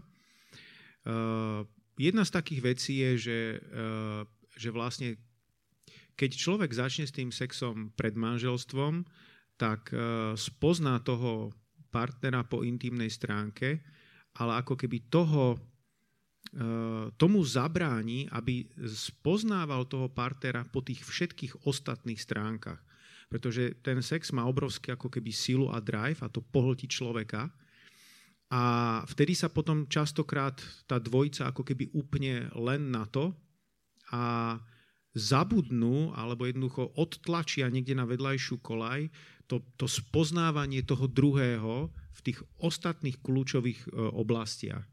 Uh, 1.03 1.67
jedna 1.99 2.23
z 2.23 2.31
takých 2.31 2.61
vecí 2.63 2.93
je, 3.05 3.11
že, 3.17 3.39
že 4.57 4.69
vlastne 4.73 5.13
keď 6.17 6.31
človek 6.33 6.71
začne 6.73 7.05
s 7.05 7.13
tým 7.13 7.29
sexom 7.29 7.93
pred 7.93 8.17
manželstvom, 8.17 9.05
tak 9.61 9.93
spozná 10.33 10.97
toho 11.05 11.53
partnera 11.93 12.41
po 12.41 12.65
intimnej 12.65 13.13
stránke, 13.13 13.85
ale 14.41 14.57
ako 14.57 14.73
keby 14.73 15.05
toho 15.13 15.61
Eh, 16.53 17.09
tomu 17.17 17.41
zabráni, 17.41 18.29
aby 18.29 18.69
spoznával 18.85 19.89
toho 19.89 20.05
partnera 20.05 20.61
po 20.61 20.85
tých 20.85 21.01
všetkých 21.01 21.65
ostatných 21.65 22.21
stránkach. 22.21 22.77
Pretože 23.33 23.73
ten 23.81 23.97
sex 24.05 24.29
má 24.29 24.45
obrovský 24.45 24.93
ako 24.93 25.09
keby 25.09 25.33
silu 25.33 25.73
a 25.73 25.81
drive 25.81 26.21
a 26.21 26.29
to 26.29 26.45
pohltí 26.45 26.85
človeka. 26.85 27.49
A 28.53 28.61
vtedy 29.09 29.33
sa 29.33 29.49
potom 29.49 29.89
častokrát 29.89 30.61
tá 30.85 31.01
dvojica 31.01 31.49
ako 31.49 31.65
keby 31.65 31.89
úplne 31.97 32.53
len 32.53 32.93
na 32.93 33.09
to 33.09 33.33
a 34.13 34.61
zabudnú 35.17 36.13
alebo 36.13 36.45
jednoducho 36.45 36.93
odtlačia 36.93 37.65
niekde 37.73 37.97
na 37.97 38.05
vedľajšiu 38.05 38.61
kolaj 38.61 39.09
to, 39.49 39.65
to 39.77 39.89
spoznávanie 39.89 40.85
toho 40.85 41.09
druhého 41.09 41.89
v 41.89 42.19
tých 42.21 42.45
ostatných 42.61 43.17
kľúčových 43.25 43.89
eh, 43.89 43.93
oblastiach 44.13 44.85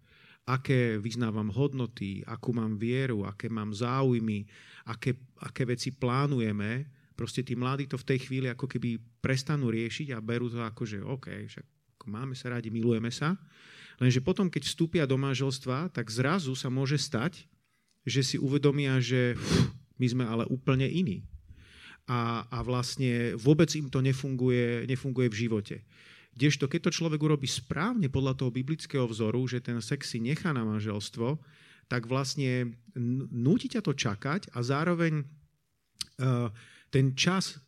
aké 0.51 0.99
vyznávam 0.99 1.47
hodnoty, 1.55 2.27
akú 2.27 2.51
mám 2.51 2.75
vieru, 2.75 3.23
aké 3.23 3.47
mám 3.47 3.71
záujmy, 3.71 4.51
aké, 4.91 5.15
aké 5.39 5.63
veci 5.63 5.95
plánujeme, 5.95 6.91
proste 7.21 7.45
tí 7.45 7.53
mladí 7.53 7.85
to 7.85 8.01
v 8.01 8.09
tej 8.09 8.19
chvíli 8.25 8.49
ako 8.49 8.65
keby 8.65 8.97
prestanú 9.21 9.69
riešiť 9.69 10.17
a 10.17 10.25
berú 10.25 10.49
to 10.49 10.65
ako, 10.65 10.89
že 10.89 11.05
OK, 11.05 11.29
však 11.29 11.69
máme 12.09 12.33
sa 12.33 12.57
radi, 12.57 12.73
milujeme 12.73 13.13
sa. 13.13 13.37
Lenže 14.01 14.25
potom, 14.25 14.49
keď 14.49 14.65
vstúpia 14.65 15.05
do 15.05 15.21
manželstva, 15.21 15.93
tak 15.93 16.09
zrazu 16.09 16.57
sa 16.57 16.73
môže 16.73 16.97
stať, 16.97 17.45
že 18.09 18.25
si 18.25 18.37
uvedomia, 18.41 18.97
že 18.97 19.37
pff, 19.37 19.77
my 20.01 20.07
sme 20.09 20.25
ale 20.25 20.49
úplne 20.49 20.89
iní. 20.89 21.29
A, 22.09 22.49
a 22.49 22.65
vlastne 22.65 23.37
vôbec 23.37 23.69
im 23.77 23.93
to 23.93 24.01
nefunguje, 24.01 24.89
nefunguje 24.89 25.29
v 25.29 25.39
živote. 25.45 25.77
Kdežto 26.33 26.73
keď 26.73 26.89
to 26.89 26.97
človek 26.97 27.21
urobí 27.21 27.45
správne 27.45 28.09
podľa 28.09 28.41
toho 28.41 28.49
biblického 28.49 29.05
vzoru, 29.05 29.45
že 29.45 29.61
ten 29.61 29.77
sex 29.85 30.17
si 30.17 30.25
nechá 30.25 30.57
na 30.57 30.65
manželstvo, 30.65 31.37
tak 31.85 32.09
vlastne 32.09 32.81
núti 33.29 33.69
ťa 33.69 33.85
to 33.85 33.93
čakať 33.93 34.49
a 34.57 34.65
zároveň 34.65 35.21
uh, 35.21 36.49
ten 36.91 37.15
čas 37.15 37.59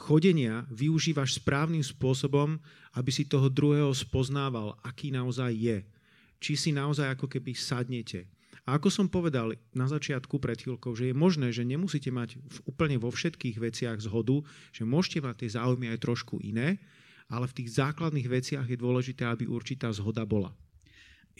chodenia 0.00 0.64
využívaš 0.72 1.36
správnym 1.38 1.84
spôsobom, 1.84 2.56
aby 2.96 3.10
si 3.12 3.28
toho 3.28 3.52
druhého 3.52 3.92
spoznával, 3.92 4.80
aký 4.80 5.12
naozaj 5.12 5.52
je. 5.52 5.78
Či 6.40 6.52
si 6.56 6.70
naozaj 6.72 7.20
ako 7.20 7.28
keby 7.28 7.52
sadnete. 7.52 8.24
A 8.64 8.80
ako 8.80 8.88
som 8.88 9.06
povedal 9.12 9.56
na 9.76 9.84
začiatku 9.88 10.40
pred 10.40 10.56
chvíľkou, 10.56 10.96
že 10.96 11.12
je 11.12 11.14
možné, 11.16 11.52
že 11.52 11.68
nemusíte 11.68 12.08
mať 12.08 12.40
v, 12.40 12.56
úplne 12.64 12.96
vo 12.96 13.12
všetkých 13.12 13.60
veciach 13.60 13.98
zhodu, 14.00 14.40
že 14.72 14.88
môžete 14.88 15.20
mať 15.20 15.44
tie 15.44 15.50
záujmy 15.60 15.92
aj 15.92 15.98
trošku 16.00 16.40
iné, 16.40 16.80
ale 17.28 17.46
v 17.46 17.56
tých 17.62 17.76
základných 17.76 18.28
veciach 18.28 18.66
je 18.66 18.78
dôležité, 18.80 19.28
aby 19.28 19.46
určitá 19.46 19.92
zhoda 19.92 20.24
bola. 20.24 20.52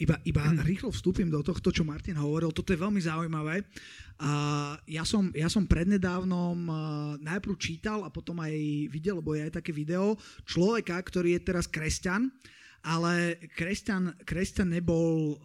Iba, 0.01 0.17
iba 0.25 0.41
rýchlo 0.65 0.89
vstúpim 0.89 1.29
do 1.29 1.45
tohto, 1.45 1.69
čo 1.69 1.85
Martin 1.85 2.17
hovoril. 2.17 2.49
Toto 2.49 2.73
je 2.73 2.81
veľmi 2.81 2.97
zaujímavé. 2.97 3.61
Uh, 4.17 4.73
ja, 4.89 5.05
som, 5.05 5.29
ja 5.37 5.45
som 5.45 5.69
prednedávnom 5.69 6.57
uh, 6.65 6.77
najprv 7.21 7.53
čítal 7.61 8.01
a 8.01 8.09
potom 8.09 8.41
aj 8.41 8.53
videl, 8.89 9.21
lebo 9.21 9.37
je 9.37 9.45
aj 9.45 9.61
také 9.61 9.69
video, 9.69 10.17
človeka, 10.49 10.97
ktorý 10.97 11.37
je 11.37 11.45
teraz 11.45 11.69
kresťan, 11.69 12.33
ale 12.81 13.37
kresťan, 13.53 14.17
kresťan 14.25 14.73
nebol 14.73 15.37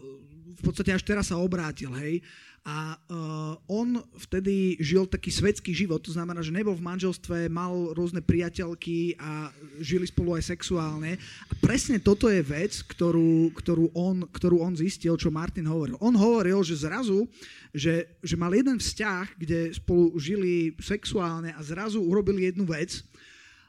v 0.46 0.62
podstate 0.62 0.94
až 0.94 1.02
teraz 1.02 1.34
sa 1.34 1.40
obrátil, 1.42 1.90
hej. 1.98 2.22
A 2.66 2.98
uh, 2.98 3.54
on 3.70 4.02
vtedy 4.26 4.74
žil 4.82 5.06
taký 5.06 5.30
svetský 5.30 5.70
život, 5.70 6.02
to 6.02 6.10
znamená, 6.10 6.42
že 6.42 6.50
nebol 6.50 6.74
v 6.74 6.82
manželstve, 6.82 7.46
mal 7.46 7.94
rôzne 7.94 8.18
priateľky 8.18 9.14
a 9.22 9.54
žili 9.78 10.02
spolu 10.02 10.34
aj 10.34 10.50
sexuálne. 10.50 11.14
A 11.46 11.52
presne 11.62 12.02
toto 12.02 12.26
je 12.26 12.42
vec, 12.42 12.74
ktorú, 12.90 13.54
ktorú, 13.54 13.94
on, 13.94 14.26
ktorú 14.26 14.66
on 14.66 14.74
zistil, 14.74 15.14
čo 15.14 15.30
Martin 15.30 15.70
hovoril. 15.70 15.94
On 16.02 16.10
hovoril, 16.10 16.58
že 16.66 16.82
zrazu, 16.82 17.30
že, 17.70 18.10
že 18.18 18.34
mal 18.34 18.50
jeden 18.50 18.82
vzťah, 18.82 19.38
kde 19.38 19.70
spolu 19.70 20.18
žili 20.18 20.74
sexuálne 20.82 21.54
a 21.54 21.62
zrazu 21.62 22.02
urobili 22.02 22.50
jednu 22.50 22.66
vec, 22.66 22.98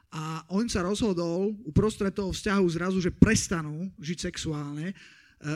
a 0.08 0.40
on 0.48 0.64
sa 0.72 0.80
rozhodol 0.80 1.52
uprostred 1.68 2.16
toho 2.16 2.32
vzťahu 2.32 2.64
zrazu, 2.72 2.98
že 2.98 3.12
prestanú 3.12 3.92
žiť 4.00 4.32
sexuálne 4.32 4.90
e, 4.90 4.94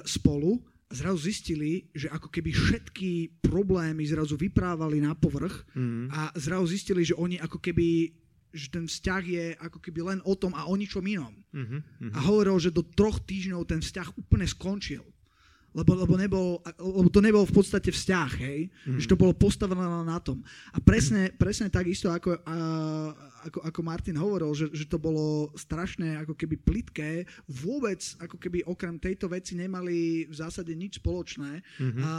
spolu 0.04 0.60
zrazu 0.92 1.18
zistili, 1.32 1.88
že 1.96 2.12
ako 2.12 2.28
keby 2.28 2.52
všetky 2.52 3.40
problémy 3.42 4.04
zrazu 4.04 4.36
vyprávali 4.36 5.00
na 5.00 5.16
povrch 5.16 5.64
mm. 5.72 6.12
a 6.12 6.20
zrazu 6.36 6.70
zistili, 6.70 7.02
že 7.02 7.16
oni 7.16 7.40
ako 7.40 7.58
keby 7.58 8.12
že 8.52 8.68
ten 8.68 8.84
vzťah 8.84 9.24
je 9.24 9.44
ako 9.56 9.80
keby 9.80 10.00
len 10.12 10.20
o 10.28 10.36
tom 10.36 10.52
a 10.52 10.68
o 10.68 10.76
ničom 10.76 11.00
inom. 11.08 11.32
Mm-hmm. 11.56 12.12
A 12.12 12.18
hovoril, 12.20 12.60
že 12.60 12.68
do 12.68 12.84
troch 12.84 13.16
týždňov 13.24 13.64
ten 13.64 13.80
vzťah 13.80 14.12
úplne 14.20 14.44
skončil 14.44 15.00
lebo, 15.72 15.92
lebo, 15.96 16.14
nebol, 16.20 16.48
lebo 16.76 17.08
to 17.08 17.24
nebol 17.24 17.44
v 17.48 17.54
podstate 17.56 17.88
vzťah, 17.88 18.30
hej? 18.44 18.68
Mm. 18.84 19.00
Že 19.00 19.10
to 19.12 19.20
bolo 19.20 19.32
postavené 19.32 19.80
na 19.82 20.18
tom. 20.20 20.44
A 20.72 20.78
presne, 20.84 21.32
presne 21.32 21.72
tak 21.72 21.88
isto, 21.88 22.12
ako, 22.12 22.36
a, 22.44 22.56
ako, 23.48 23.58
ako 23.64 23.80
Martin 23.80 24.20
hovoril, 24.20 24.52
že, 24.52 24.68
že 24.70 24.84
to 24.84 25.00
bolo 25.00 25.48
strašné 25.56 26.20
ako 26.22 26.36
keby 26.36 26.60
plitké, 26.60 27.24
vôbec 27.48 28.00
ako 28.20 28.36
keby 28.36 28.64
okrem 28.68 29.00
tejto 29.00 29.32
veci 29.32 29.56
nemali 29.56 30.28
v 30.28 30.34
zásade 30.34 30.76
nič 30.76 31.00
spoločné. 31.00 31.64
Mm-hmm. 31.80 32.02
A, 32.04 32.12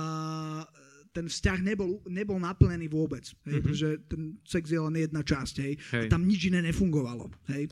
ten 1.13 1.29
vzťah 1.29 1.61
nebol, 1.61 2.01
nebol 2.09 2.41
naplnený 2.41 2.89
vôbec, 2.89 3.21
hej? 3.21 3.37
Mm-hmm. 3.37 3.61
pretože 3.61 3.89
ten 4.09 4.21
sex 4.41 4.73
je 4.73 4.81
len 4.81 4.97
jedna 4.97 5.21
časť, 5.21 5.55
hej? 5.61 5.73
hej. 5.93 6.07
A 6.09 6.11
tam 6.11 6.25
nič 6.25 6.49
iné 6.49 6.65
nefungovalo. 6.65 7.29
Hej? 7.53 7.69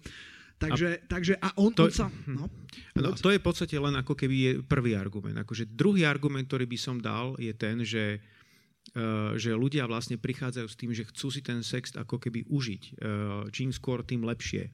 Takže, 0.62 0.90
a, 1.02 1.06
takže 1.10 1.34
a 1.42 1.50
on, 1.58 1.74
to, 1.74 1.90
on 1.90 1.92
sa... 1.92 2.06
Hm. 2.08 2.38
No, 2.38 2.46
no, 3.02 3.10
to 3.18 3.34
je 3.34 3.42
v 3.42 3.46
podstate 3.46 3.74
len 3.82 3.98
ako 3.98 4.14
keby 4.14 4.36
je 4.38 4.52
prvý 4.62 4.94
argument. 4.94 5.42
Akože 5.42 5.74
druhý 5.74 6.06
argument, 6.06 6.46
ktorý 6.46 6.70
by 6.70 6.78
som 6.78 7.02
dal, 7.02 7.34
je 7.42 7.50
ten, 7.58 7.82
že, 7.82 8.22
uh, 8.94 9.34
že 9.42 9.58
ľudia 9.58 9.90
vlastne 9.90 10.22
prichádzajú 10.22 10.68
s 10.70 10.78
tým, 10.78 10.92
že 10.94 11.10
chcú 11.10 11.28
si 11.34 11.42
ten 11.42 11.66
sex 11.66 11.98
ako 11.98 12.22
keby 12.22 12.46
užiť. 12.46 12.84
Uh, 13.02 13.50
čím 13.50 13.74
skôr, 13.74 14.06
tým 14.06 14.22
lepšie. 14.22 14.70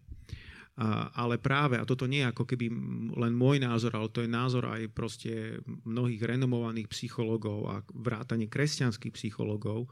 Ale 1.17 1.41
práve, 1.41 1.74
a 1.82 1.89
toto 1.89 2.06
nie 2.06 2.22
je 2.22 2.29
ako 2.29 2.46
keby 2.53 2.70
len 3.17 3.34
môj 3.34 3.58
názor, 3.58 3.98
ale 3.98 4.13
to 4.13 4.22
je 4.22 4.29
názor 4.29 4.70
aj 4.70 4.94
proste 4.94 5.58
mnohých 5.65 6.22
renomovaných 6.22 6.86
psychológov 6.94 7.65
a 7.65 7.75
vrátane 7.98 8.46
kresťanských 8.46 9.10
psychológov, 9.17 9.89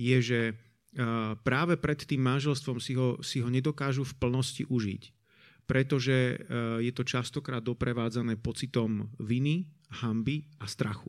je, 0.00 0.16
že 0.24 0.40
uh, 0.56 1.36
práve 1.44 1.76
pred 1.76 2.00
tým 2.00 2.24
manželstvom 2.24 2.80
si 2.80 2.96
ho, 2.96 3.20
si 3.20 3.44
ho 3.44 3.52
nedokážu 3.52 4.00
v 4.00 4.16
plnosti 4.16 4.64
užiť 4.64 5.23
pretože 5.64 6.12
e, 6.12 6.36
je 6.84 6.92
to 6.92 7.04
častokrát 7.04 7.64
doprevádzané 7.64 8.36
pocitom 8.36 9.08
viny, 9.20 9.64
hamby 10.04 10.44
a 10.60 10.68
strachu. 10.68 11.08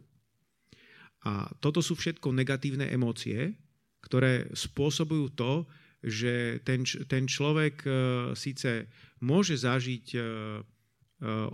A 1.25 1.49
toto 1.57 1.81
sú 1.81 1.97
všetko 1.97 2.31
negatívne 2.31 2.87
emócie, 2.87 3.57
ktoré 4.05 4.47
spôsobujú 4.53 5.33
to, 5.33 5.53
že 6.05 6.61
ten, 6.61 6.85
ten 7.09 7.25
človek 7.25 7.75
e, 7.81 7.89
síce 8.37 8.87
môže 9.25 9.57
zažiť 9.57 10.05
e, 10.15 10.19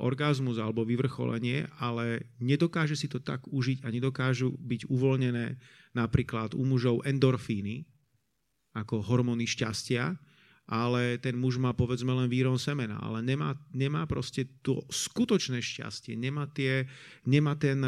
orgazmus 0.01 0.58
alebo 0.58 0.81
vyvrcholenie, 0.81 1.70
ale 1.77 2.34
nedokáže 2.41 2.98
si 2.98 3.05
to 3.05 3.22
tak 3.22 3.46
užiť 3.46 3.86
a 3.86 3.93
nedokážu 3.93 4.51
byť 4.58 4.89
uvoľnené 4.89 5.55
napríklad 5.93 6.58
u 6.58 6.65
mužov 6.65 7.05
endorfíny, 7.05 7.86
ako 8.74 9.05
hormóny 9.05 9.46
šťastia, 9.46 10.17
ale 10.72 11.20
ten 11.20 11.36
muž 11.36 11.60
má 11.60 11.75
povedzme 11.75 12.16
len 12.16 12.32
výron 12.32 12.56
semena, 12.56 12.96
ale 13.04 13.20
nemá, 13.20 13.60
nemá 13.75 14.08
proste 14.08 14.48
to 14.63 14.80
skutočné 14.88 15.60
šťastie, 15.60 16.16
nemá, 16.16 16.48
tie, 16.48 16.88
nemá 17.28 17.60
ten, 17.60 17.84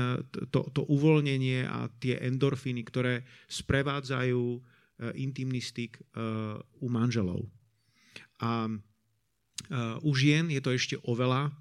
to, 0.51 0.67
to 0.75 0.83
uvoľnenie 0.91 1.63
a 1.63 1.87
tie 2.03 2.19
endorfíny, 2.19 2.83
ktoré 2.83 3.23
sprevádzajú 3.47 4.43
uh, 4.43 4.59
intimný 5.15 5.63
styk 5.63 5.95
uh, 5.95 6.59
u 6.83 6.87
manželov. 6.91 7.47
A 8.43 8.67
uh, 8.67 10.03
u 10.03 10.11
žien 10.11 10.51
je 10.51 10.59
to 10.59 10.75
ešte 10.75 10.99
oveľa, 11.07 11.55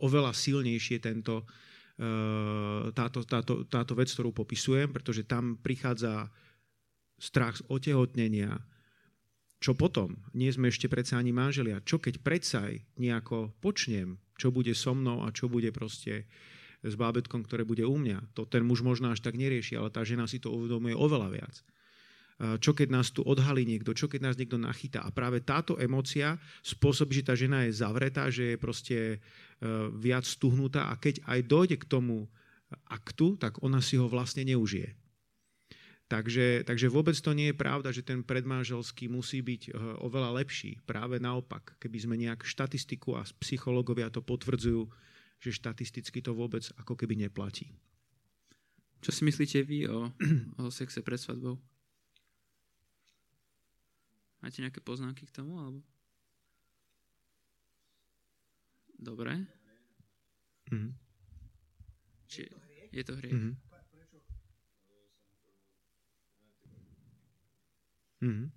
oveľa 0.00 0.32
silnejšie 0.32 0.96
tento, 0.96 1.44
táto, 2.96 3.20
táto, 3.20 3.68
táto 3.68 3.92
vec, 3.92 4.08
ktorú 4.08 4.32
popisujem, 4.32 4.88
pretože 4.88 5.28
tam 5.28 5.60
prichádza 5.60 6.32
strach 7.20 7.60
z 7.60 7.62
otehotnenia, 7.68 8.56
čo 9.62 9.78
potom? 9.78 10.18
Nie 10.34 10.50
sme 10.50 10.74
ešte 10.74 10.90
predsa 10.90 11.22
ani 11.22 11.30
manželia. 11.30 11.78
Čo 11.86 12.02
keď 12.02 12.18
predsa 12.18 12.66
aj 12.66 12.82
nejako 12.98 13.54
počnem, 13.62 14.18
čo 14.34 14.50
bude 14.50 14.74
so 14.74 14.90
mnou 14.90 15.22
a 15.22 15.30
čo 15.30 15.46
bude 15.46 15.70
proste 15.70 16.26
s 16.82 16.98
bábetkom, 16.98 17.46
ktoré 17.46 17.62
bude 17.62 17.86
u 17.86 17.94
mňa. 17.94 18.34
To 18.34 18.42
ten 18.42 18.66
muž 18.66 18.82
možno 18.82 19.14
až 19.14 19.22
tak 19.22 19.38
nerieši, 19.38 19.78
ale 19.78 19.94
tá 19.94 20.02
žena 20.02 20.26
si 20.26 20.42
to 20.42 20.50
uvedomuje 20.50 20.98
oveľa 20.98 21.28
viac. 21.30 21.54
Čo 22.42 22.74
keď 22.74 22.90
nás 22.90 23.14
tu 23.14 23.22
odhalí 23.22 23.62
niekto, 23.62 23.94
čo 23.94 24.10
keď 24.10 24.20
nás 24.26 24.34
niekto 24.34 24.58
nachytá. 24.58 25.06
A 25.06 25.14
práve 25.14 25.46
táto 25.46 25.78
emocia 25.78 26.42
spôsobí, 26.66 27.22
že 27.22 27.26
tá 27.30 27.38
žena 27.38 27.62
je 27.62 27.78
zavretá, 27.78 28.26
že 28.34 28.56
je 28.56 28.56
proste 28.58 28.98
e, 28.98 29.16
viac 29.94 30.26
stuhnutá 30.26 30.90
a 30.90 30.98
keď 30.98 31.22
aj 31.22 31.40
dojde 31.46 31.76
k 31.78 31.86
tomu 31.86 32.26
aktu, 32.90 33.38
tak 33.38 33.62
ona 33.62 33.78
si 33.78 33.94
ho 33.94 34.10
vlastne 34.10 34.42
neužije. 34.42 34.90
Takže, 36.12 36.68
takže 36.68 36.92
vôbec 36.92 37.16
to 37.16 37.32
nie 37.32 37.48
je 37.48 37.56
pravda, 37.56 37.88
že 37.88 38.04
ten 38.04 38.20
predmanželský 38.20 39.08
musí 39.08 39.40
byť 39.40 39.62
eh, 39.72 39.74
oveľa 40.04 40.44
lepší. 40.44 40.76
Práve 40.84 41.16
naopak, 41.16 41.80
keby 41.80 41.98
sme 42.04 42.20
nejak 42.20 42.44
štatistiku 42.44 43.16
a 43.16 43.24
psychológovia 43.40 44.12
to 44.12 44.20
potvrdzujú, 44.20 44.92
že 45.40 45.56
štatisticky 45.56 46.20
to 46.20 46.36
vôbec 46.36 46.68
ako 46.76 47.00
keby 47.00 47.16
neplatí. 47.16 47.72
Čo 49.00 49.10
si 49.10 49.24
myslíte 49.24 49.64
vy 49.64 49.88
o, 49.88 50.12
o 50.60 50.68
sexe 50.68 51.00
pred 51.00 51.16
svadbou? 51.16 51.56
Máte 54.44 54.60
nejaké 54.60 54.84
poznámky 54.84 55.24
k 55.24 55.32
tomu? 55.32 55.56
Alebo? 55.56 55.80
Dobre. 59.00 59.48
Mm-hmm. 60.68 60.92
Či 62.28 62.52
je 62.92 63.02
to 63.02 63.16
hriech? 63.16 63.32
Mm-hmm. 63.32 63.71
Mm-hmm. 68.22 68.48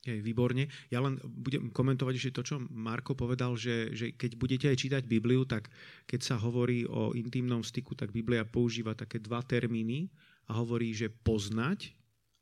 Je, 0.00 0.16
výborne. 0.24 0.64
Ja 0.88 1.04
len 1.04 1.20
budem 1.20 1.68
komentovať 1.68 2.14
ešte 2.16 2.36
to, 2.40 2.42
čo 2.44 2.56
Marko 2.72 3.12
povedal, 3.12 3.52
že, 3.60 3.92
že 3.92 4.16
keď 4.16 4.30
budete 4.40 4.66
aj 4.72 4.80
čítať 4.80 5.02
Bibliu, 5.04 5.44
tak 5.44 5.68
keď 6.08 6.20
sa 6.24 6.36
hovorí 6.40 6.88
o 6.88 7.12
intimnom 7.12 7.60
styku, 7.60 7.92
tak 7.92 8.08
Biblia 8.08 8.48
používa 8.48 8.96
také 8.96 9.20
dva 9.20 9.44
termíny 9.44 10.08
a 10.48 10.56
hovorí, 10.56 10.96
že 10.96 11.12
poznať 11.12 11.92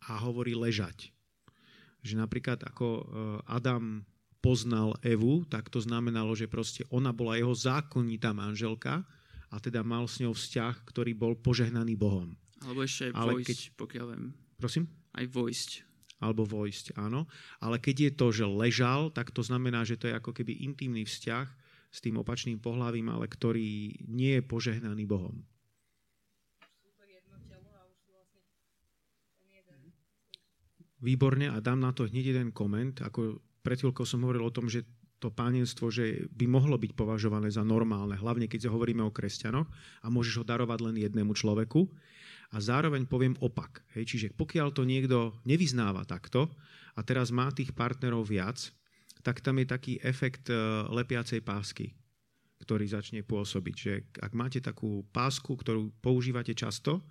a 0.06 0.22
hovorí 0.22 0.54
ležať. 0.54 1.10
Že 2.06 2.22
napríklad 2.22 2.62
ako 2.62 2.86
e, 2.86 3.02
Adam 3.50 4.06
poznal 4.38 4.94
Evu, 5.02 5.42
tak 5.50 5.66
to 5.66 5.82
znamenalo, 5.82 6.38
že 6.38 6.46
proste 6.46 6.86
ona 6.94 7.10
bola 7.10 7.34
jeho 7.34 7.50
zákonitá 7.58 8.30
manželka 8.30 9.02
a 9.50 9.56
teda 9.58 9.82
mal 9.82 10.06
s 10.06 10.22
ňou 10.22 10.30
vzťah, 10.30 10.86
ktorý 10.86 11.10
bol 11.18 11.34
požehnaný 11.34 11.98
Bohom. 11.98 12.38
Alebo 12.62 12.86
ešte 12.86 13.10
aj 13.10 13.18
vojsť, 13.18 13.48
keď... 13.50 13.58
pokiaľ 13.74 14.06
viem. 14.14 14.24
Prosím? 14.62 14.86
Aj 15.18 15.26
vojsť. 15.26 15.82
Alebo 16.22 16.46
vojsť, 16.46 16.94
áno. 16.98 17.26
Ale 17.58 17.82
keď 17.82 17.96
je 17.98 18.12
to, 18.14 18.26
že 18.30 18.46
ležal, 18.46 19.10
tak 19.10 19.34
to 19.34 19.42
znamená, 19.42 19.82
že 19.82 19.98
to 19.98 20.06
je 20.10 20.14
ako 20.14 20.30
keby 20.30 20.62
intimný 20.62 21.02
vzťah 21.06 21.46
s 21.90 21.98
tým 21.98 22.18
opačným 22.22 22.62
pohľavím, 22.62 23.10
ale 23.10 23.26
ktorý 23.26 23.98
nie 24.06 24.38
je 24.38 24.42
požehnaný 24.42 25.06
Bohom. 25.06 25.42
Výborne 30.98 31.46
a 31.46 31.62
dám 31.62 31.78
na 31.78 31.94
to 31.94 32.10
hneď 32.10 32.34
jeden 32.34 32.50
koment. 32.50 32.98
Ako 32.98 33.38
pred 33.62 33.78
chvíľkou 33.78 34.02
som 34.02 34.26
hovoril 34.26 34.42
o 34.42 34.54
tom, 34.54 34.66
že 34.66 34.82
to 35.18 35.30
pánenstvo, 35.30 35.90
že 35.90 36.30
by 36.30 36.46
mohlo 36.46 36.78
byť 36.78 36.94
považované 36.94 37.50
za 37.50 37.66
normálne, 37.66 38.14
hlavne 38.14 38.46
keď 38.46 38.70
hovoríme 38.70 39.02
o 39.02 39.14
kresťanoch 39.14 39.66
a 40.02 40.06
môžeš 40.10 40.42
ho 40.42 40.44
darovať 40.46 40.78
len 40.90 40.96
jednému 40.98 41.34
človeku 41.34 41.90
a 42.48 42.56
zároveň 42.58 43.04
poviem 43.04 43.36
opak. 43.44 43.84
Hej, 43.92 44.16
čiže 44.16 44.26
pokiaľ 44.32 44.72
to 44.72 44.88
niekto 44.88 45.36
nevyznáva 45.44 46.08
takto 46.08 46.48
a 46.96 47.00
teraz 47.04 47.28
má 47.28 47.52
tých 47.52 47.76
partnerov 47.76 48.24
viac, 48.24 48.72
tak 49.20 49.44
tam 49.44 49.60
je 49.60 49.66
taký 49.68 49.92
efekt 50.00 50.48
e, 50.48 50.56
lepiacej 50.88 51.44
pásky, 51.44 51.92
ktorý 52.64 52.88
začne 52.88 53.20
pôsobiť. 53.20 53.74
Že 53.76 53.92
ak 54.24 54.32
máte 54.32 54.58
takú 54.64 55.04
pásku, 55.12 55.52
ktorú 55.52 55.92
používate 56.00 56.56
často, 56.56 57.04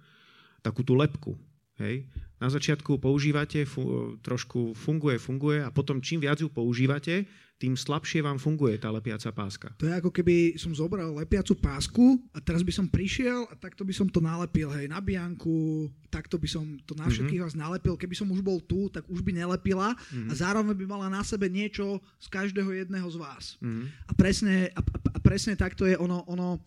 takú 0.66 0.82
tú 0.82 0.98
lepku, 0.98 1.38
Hej. 1.78 2.10
Na 2.38 2.50
začiatku 2.50 3.02
používate, 3.02 3.66
fu, 3.66 4.14
trošku 4.22 4.78
funguje, 4.78 5.18
funguje 5.18 5.66
a 5.66 5.74
potom 5.74 6.02
čím 6.02 6.22
viac 6.22 6.38
ju 6.38 6.50
používate, 6.50 7.26
tým 7.58 7.74
slabšie 7.74 8.22
vám 8.22 8.38
funguje 8.38 8.78
tá 8.78 8.94
lepiaca 8.94 9.34
páska. 9.34 9.74
To 9.82 9.90
je 9.90 9.98
ako 9.98 10.14
keby 10.14 10.62
som 10.62 10.78
zobral 10.78 11.18
lepiacu 11.18 11.58
pásku 11.58 12.22
a 12.30 12.38
teraz 12.38 12.62
by 12.62 12.70
som 12.70 12.86
prišiel 12.86 13.50
a 13.50 13.58
takto 13.58 13.82
by 13.82 13.90
som 13.90 14.06
to 14.06 14.22
nalepil, 14.22 14.70
hej, 14.78 14.86
na 14.86 15.02
Bianku, 15.02 15.90
takto 16.14 16.38
by 16.38 16.46
som 16.46 16.78
to 16.86 16.94
na 16.94 17.10
všetkých 17.10 17.42
mm-hmm. 17.42 17.58
vás 17.58 17.58
nalepil. 17.58 17.98
Keby 17.98 18.14
som 18.14 18.30
už 18.30 18.46
bol 18.46 18.62
tu, 18.62 18.94
tak 18.94 19.10
už 19.10 19.26
by 19.26 19.34
nelepila 19.34 19.98
mm-hmm. 19.98 20.30
a 20.30 20.34
zároveň 20.38 20.78
by 20.78 20.86
mala 20.86 21.10
na 21.10 21.26
sebe 21.26 21.50
niečo 21.50 21.98
z 22.22 22.28
každého 22.30 22.70
jedného 22.78 23.10
z 23.10 23.18
vás. 23.18 23.58
Mm-hmm. 23.58 23.86
A, 24.06 24.12
presne, 24.14 24.56
a, 24.78 24.82
a 24.86 25.20
presne 25.26 25.58
takto 25.58 25.90
je 25.90 25.98
ono, 25.98 26.22
ono 26.30 26.62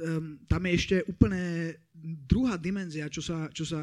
um, 0.00 0.40
tam 0.48 0.62
je 0.64 0.72
ešte 0.72 0.96
úplne 1.08 1.74
druhá 2.02 2.56
dimenzia, 2.56 3.12
čo 3.12 3.20
sa, 3.20 3.52
čo 3.52 3.66
sa 3.68 3.80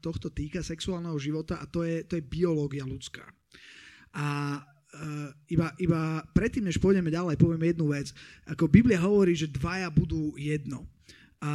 tohto 0.00 0.32
týka 0.32 0.64
sexuálneho 0.64 1.16
života 1.20 1.60
a 1.60 1.68
to 1.68 1.84
je, 1.84 2.02
to 2.08 2.16
je 2.16 2.24
biológia 2.24 2.88
ľudská. 2.88 3.26
A 4.16 4.58
uh, 4.58 5.28
iba, 5.52 5.70
iba 5.78 6.24
predtým, 6.34 6.66
než 6.66 6.82
pôjdeme 6.82 7.12
ďalej, 7.12 7.38
poviem 7.38 7.70
jednu 7.70 7.94
vec. 7.94 8.10
Ako 8.48 8.66
Biblia 8.66 8.98
hovorí, 8.98 9.38
že 9.38 9.52
dvaja 9.52 9.86
budú 9.92 10.34
jedno. 10.34 10.88
A 11.40 11.52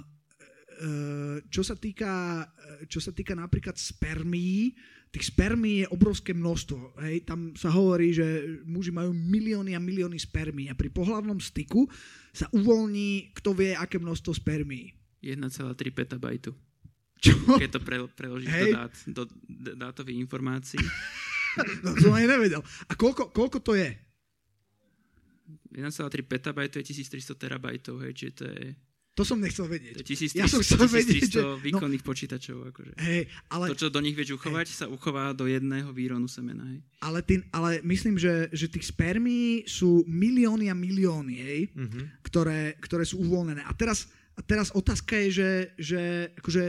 uh, 0.00 1.36
čo 1.52 1.62
sa 1.62 1.76
týka, 1.76 2.44
čo 2.84 3.00
sa 3.00 3.10
týka 3.16 3.32
napríklad 3.32 3.80
spermí, 3.80 4.76
tých 5.08 5.32
spermí 5.32 5.80
je 5.80 5.86
obrovské 5.88 6.36
množstvo. 6.36 7.00
Hej? 7.00 7.24
Tam 7.24 7.56
sa 7.56 7.72
hovorí, 7.72 8.12
že 8.12 8.60
muži 8.68 8.92
majú 8.92 9.16
milióny 9.16 9.72
a 9.72 9.80
milióny 9.80 10.20
spermí 10.20 10.68
a 10.68 10.76
pri 10.76 10.92
pohlavnom 10.92 11.40
styku 11.40 11.88
sa 12.36 12.50
uvoľní, 12.52 13.32
kto 13.32 13.56
vie, 13.56 13.72
aké 13.72 13.96
množstvo 13.96 14.36
spermí. 14.36 14.92
1,3 15.24 15.72
petabajtu. 15.96 16.52
Čo? 17.16 17.32
Keď 17.56 17.70
to 17.72 17.80
pre, 17.80 17.96
preložíš 18.12 18.52
do, 18.52 18.68
dát, 18.76 18.92
do 19.08 19.22
dátových 19.72 20.20
informácií. 20.20 20.84
no, 21.84 21.96
som 21.96 22.12
aj 22.12 22.28
nevedel. 22.28 22.60
A 22.86 22.92
koľko, 22.92 23.32
koľko 23.32 23.58
to 23.64 23.72
je? 23.72 23.96
1,3 25.72 25.88
petabajtu 26.24 26.80
je 26.80 26.84
1300 26.92 27.36
terabajtov, 27.36 28.04
hej, 28.04 28.12
čiže 28.16 28.32
to 28.36 28.44
je... 28.48 28.64
To 29.16 29.24
som 29.24 29.40
nechcel 29.40 29.64
vedieť. 29.64 29.96
To 29.96 30.00
je 30.04 30.28
1300, 30.36 30.36
ja 30.36 30.44
som 30.44 30.60
chcel 30.60 30.76
1300 30.84 31.00
vedieť, 31.00 31.30
že... 31.32 31.40
výkonných 31.64 32.04
no, 32.04 32.08
počítačov. 32.12 32.56
Akože. 32.68 32.92
Hej, 33.00 33.32
ale... 33.48 33.64
To, 33.72 33.80
čo 33.80 33.88
do 33.88 34.04
nich 34.04 34.12
vieš 34.12 34.36
uchovať, 34.36 34.68
hej. 34.68 34.76
sa 34.76 34.86
uchová 34.92 35.32
do 35.32 35.48
jedného 35.48 35.88
výronu 35.96 36.28
semena. 36.28 36.68
Hej. 36.68 36.84
Ale, 37.00 37.24
tým, 37.24 37.40
ale 37.48 37.80
myslím, 37.80 38.20
že, 38.20 38.52
že 38.52 38.68
tých 38.68 38.92
spermí 38.92 39.64
sú 39.64 40.04
milióny 40.04 40.68
a 40.68 40.76
milióny, 40.76 41.34
hej, 41.40 41.60
mm-hmm. 41.72 42.04
ktoré, 42.28 42.76
ktoré 42.76 43.08
sú 43.08 43.24
uvoľnené. 43.24 43.64
A 43.64 43.72
teraz, 43.72 44.12
a 44.36 44.44
teraz 44.44 44.68
otázka 44.76 45.16
je, 45.24 45.28
že, 45.32 45.50
že 45.80 46.02
akože, 46.36 46.64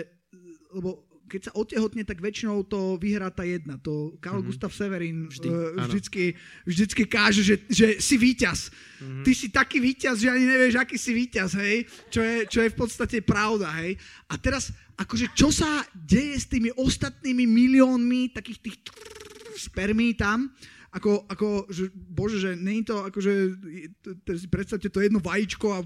lebo 0.71 1.06
keď 1.27 1.51
sa 1.51 1.55
otehotne, 1.59 2.07
tak 2.07 2.23
väčšinou 2.23 2.63
to 2.65 2.95
vyhrá 2.95 3.27
tá 3.27 3.43
jedna. 3.43 3.75
To 3.83 4.15
Karl 4.23 4.39
mm-hmm. 4.39 4.49
Gustav 4.49 4.71
Severin 4.71 5.27
Vždy, 5.27 5.49
uh, 5.51 5.85
vždycky, 5.85 6.33
vždycky 6.63 7.03
káže, 7.03 7.43
že, 7.43 7.55
že 7.67 7.99
si 7.99 8.15
víťaz. 8.15 8.71
Mm-hmm. 8.71 9.23
Ty 9.27 9.31
si 9.35 9.47
taký 9.51 9.77
víťaz, 9.83 10.23
že 10.23 10.31
ani 10.31 10.47
nevieš, 10.47 10.75
aký 10.79 10.95
si 10.95 11.11
víťaz, 11.11 11.59
hej? 11.59 11.83
Čo 12.07 12.23
je, 12.23 12.35
čo 12.47 12.59
je 12.63 12.71
v 12.71 12.77
podstate 12.79 13.17
pravda, 13.21 13.67
hej? 13.83 13.99
A 14.31 14.39
teraz, 14.39 14.71
akože, 14.95 15.35
čo 15.35 15.51
sa 15.51 15.83
deje 15.93 16.39
s 16.39 16.47
tými 16.47 16.71
ostatnými 16.73 17.43
miliónmi 17.43 18.31
takých 18.31 18.59
tých 18.63 18.77
spermí 19.59 20.15
tam? 20.15 20.49
Ako, 20.87 21.27
ako 21.27 21.67
že, 21.67 21.91
bože, 21.93 22.39
že 22.39 22.55
není 22.55 22.81
to, 22.81 23.03
akože, 23.05 23.31
si 24.33 24.47
predstavte 24.47 24.87
to 24.87 25.03
jedno 25.03 25.19
vajíčko 25.19 25.67
a 25.75 25.83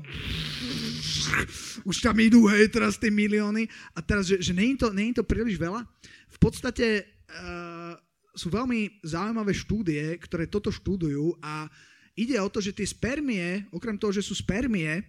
už 1.90 1.98
tam 2.04 2.18
idú, 2.20 2.48
hej, 2.50 2.70
teraz 2.72 2.96
tie 3.00 3.10
milióny. 3.10 3.68
A 3.96 4.00
teraz, 4.04 4.30
že, 4.30 4.40
že 4.40 4.54
není, 4.56 4.78
to, 4.78 4.92
není 4.94 5.12
to 5.16 5.26
príliš 5.26 5.58
veľa. 5.58 5.84
V 6.32 6.38
podstate 6.40 7.06
uh, 7.06 7.94
sú 8.36 8.48
veľmi 8.48 9.04
zaujímavé 9.04 9.52
štúdie, 9.52 10.16
ktoré 10.24 10.48
toto 10.48 10.72
študujú 10.72 11.40
a 11.44 11.68
ide 12.16 12.40
o 12.40 12.48
to, 12.48 12.64
že 12.64 12.76
tie 12.76 12.88
spermie, 12.88 13.68
okrem 13.72 14.00
toho, 14.00 14.16
že 14.16 14.24
sú 14.24 14.36
spermie, 14.36 15.04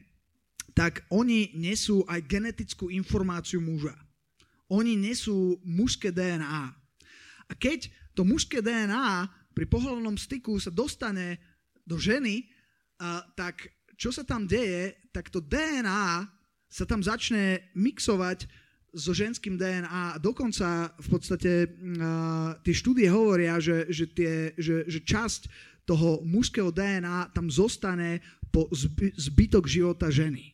tak 0.72 1.04
oni 1.12 1.52
nesú 1.54 2.02
aj 2.08 2.24
genetickú 2.24 2.88
informáciu 2.88 3.60
muža. 3.60 3.94
Oni 4.72 4.96
nesú 4.96 5.60
mužské 5.68 6.08
DNA. 6.08 6.72
A 7.50 7.52
keď 7.52 7.92
to 8.16 8.24
mužské 8.24 8.64
DNA 8.64 9.28
pri 9.52 9.68
pohľadnom 9.68 10.16
styku 10.16 10.56
sa 10.56 10.72
dostane 10.72 11.36
do 11.84 12.00
ženy, 12.00 12.48
uh, 12.48 13.20
tak 13.36 13.68
čo 13.96 14.10
sa 14.10 14.26
tam 14.26 14.48
deje, 14.48 14.96
tak 15.12 15.28
to 15.28 15.38
DNA 15.38 16.26
sa 16.72 16.84
tam 16.88 17.04
začne 17.04 17.72
mixovať 17.76 18.48
so 18.92 19.16
ženským 19.16 19.56
DNA. 19.56 20.20
Dokonca 20.20 20.92
v 21.00 21.08
podstate 21.08 21.52
uh, 21.68 22.56
tie 22.60 22.74
štúdie 22.76 23.08
hovoria, 23.08 23.56
že, 23.56 23.88
že, 23.88 24.04
tie, 24.12 24.52
že, 24.60 24.84
že 24.84 25.00
časť 25.00 25.48
toho 25.88 26.20
mužského 26.22 26.68
DNA 26.68 27.32
tam 27.32 27.48
zostane 27.48 28.20
po 28.52 28.68
zby, 28.68 29.16
zbytok 29.16 29.64
života 29.64 30.12
ženy. 30.12 30.52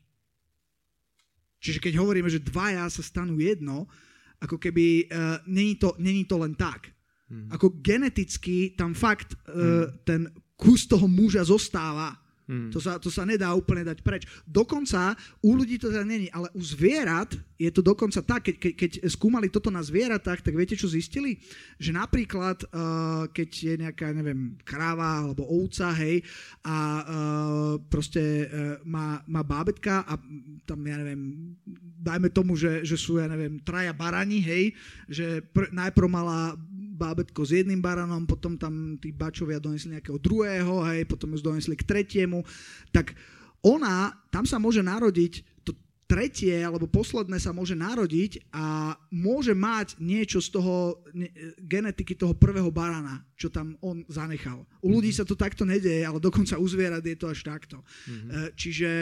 Čiže 1.58 1.82
keď 1.82 1.98
hovoríme, 1.98 2.30
že 2.30 2.38
dvaja 2.38 2.86
sa 2.86 3.02
stanú 3.02 3.42
jedno, 3.42 3.90
ako 4.38 4.54
keby 4.62 5.10
uh, 5.10 5.42
není, 5.50 5.74
to, 5.74 5.98
není 5.98 6.22
to 6.22 6.38
len 6.38 6.54
tak. 6.54 6.94
Hmm. 7.26 7.50
Ako 7.50 7.82
geneticky 7.82 8.78
tam 8.78 8.94
fakt 8.94 9.34
uh, 9.34 9.50
hmm. 9.50 9.86
ten 10.06 10.20
kus 10.54 10.86
toho 10.86 11.10
muža 11.10 11.42
zostáva. 11.42 12.14
Hmm. 12.48 12.72
To, 12.72 12.80
sa, 12.80 12.96
to 12.96 13.12
sa 13.12 13.28
nedá 13.28 13.52
úplne 13.52 13.84
dať 13.84 14.00
preč. 14.00 14.24
Dokonca 14.48 15.12
u 15.44 15.52
ľudí 15.52 15.76
to 15.76 15.92
teda 15.92 16.00
není, 16.00 16.32
ale 16.32 16.48
u 16.56 16.64
zvierat 16.64 17.36
je 17.60 17.68
to 17.68 17.84
dokonca 17.84 18.24
tak, 18.24 18.48
keď, 18.48 18.72
keď, 18.72 18.90
skúmali 19.04 19.52
toto 19.52 19.68
na 19.68 19.84
zvieratách, 19.84 20.40
tak 20.40 20.56
viete, 20.56 20.72
čo 20.72 20.88
zistili? 20.88 21.36
Že 21.76 22.00
napríklad, 22.00 22.64
uh, 22.72 23.28
keď 23.28 23.50
je 23.52 23.74
nejaká, 23.84 24.16
neviem, 24.16 24.56
kráva 24.64 25.28
alebo 25.28 25.44
ovca, 25.44 25.92
hej, 26.00 26.24
a 26.64 26.78
uh, 27.04 27.74
proste 27.92 28.48
uh, 28.48 28.80
má, 28.86 29.20
má 29.28 29.44
bábetka 29.44 30.08
a 30.08 30.16
tam, 30.64 30.80
ja 30.88 30.96
neviem, 31.04 31.52
dajme 32.00 32.32
tomu, 32.32 32.56
že, 32.56 32.80
že 32.80 32.96
sú, 32.96 33.20
ja 33.20 33.28
neviem, 33.28 33.60
traja 33.60 33.92
barani, 33.92 34.40
hej, 34.40 34.72
že 35.04 35.44
pr- 35.52 35.68
najprv 35.68 36.08
mala 36.08 36.56
bábetko 36.98 37.46
s 37.46 37.54
jedným 37.54 37.78
baranom, 37.78 38.26
potom 38.26 38.58
tam 38.58 38.98
tí 38.98 39.14
bačovia 39.14 39.62
donesli 39.62 39.94
nejakého 39.94 40.18
druhého, 40.18 40.82
hej, 40.90 41.06
potom 41.06 41.30
ju 41.32 41.38
donesli 41.38 41.78
k 41.78 41.86
tretiemu, 41.86 42.42
tak 42.90 43.14
ona, 43.62 44.10
tam 44.34 44.42
sa 44.42 44.58
môže 44.58 44.82
narodiť 44.82 45.62
to 45.62 45.74
tretie 46.08 46.64
alebo 46.64 46.88
posledné 46.88 47.36
sa 47.36 47.52
môže 47.52 47.76
narodiť 47.76 48.48
a 48.48 48.96
môže 49.12 49.52
mať 49.52 50.00
niečo 50.00 50.40
z 50.40 50.56
toho 50.56 51.04
ne, 51.12 51.28
genetiky 51.60 52.16
toho 52.16 52.32
prvého 52.32 52.72
barana, 52.72 53.20
čo 53.36 53.52
tam 53.52 53.76
on 53.84 54.00
zanechal. 54.08 54.64
U 54.80 54.88
ľudí 54.88 55.12
mm-hmm. 55.12 55.20
sa 55.20 55.28
to 55.28 55.36
takto 55.36 55.68
nedeje, 55.68 56.00
ale 56.08 56.16
dokonca 56.16 56.56
u 56.56 56.64
zvierat 56.64 57.04
je 57.04 57.12
to 57.12 57.28
až 57.28 57.44
takto. 57.44 57.84
Mm-hmm. 58.08 58.56
Čiže, 58.56 58.92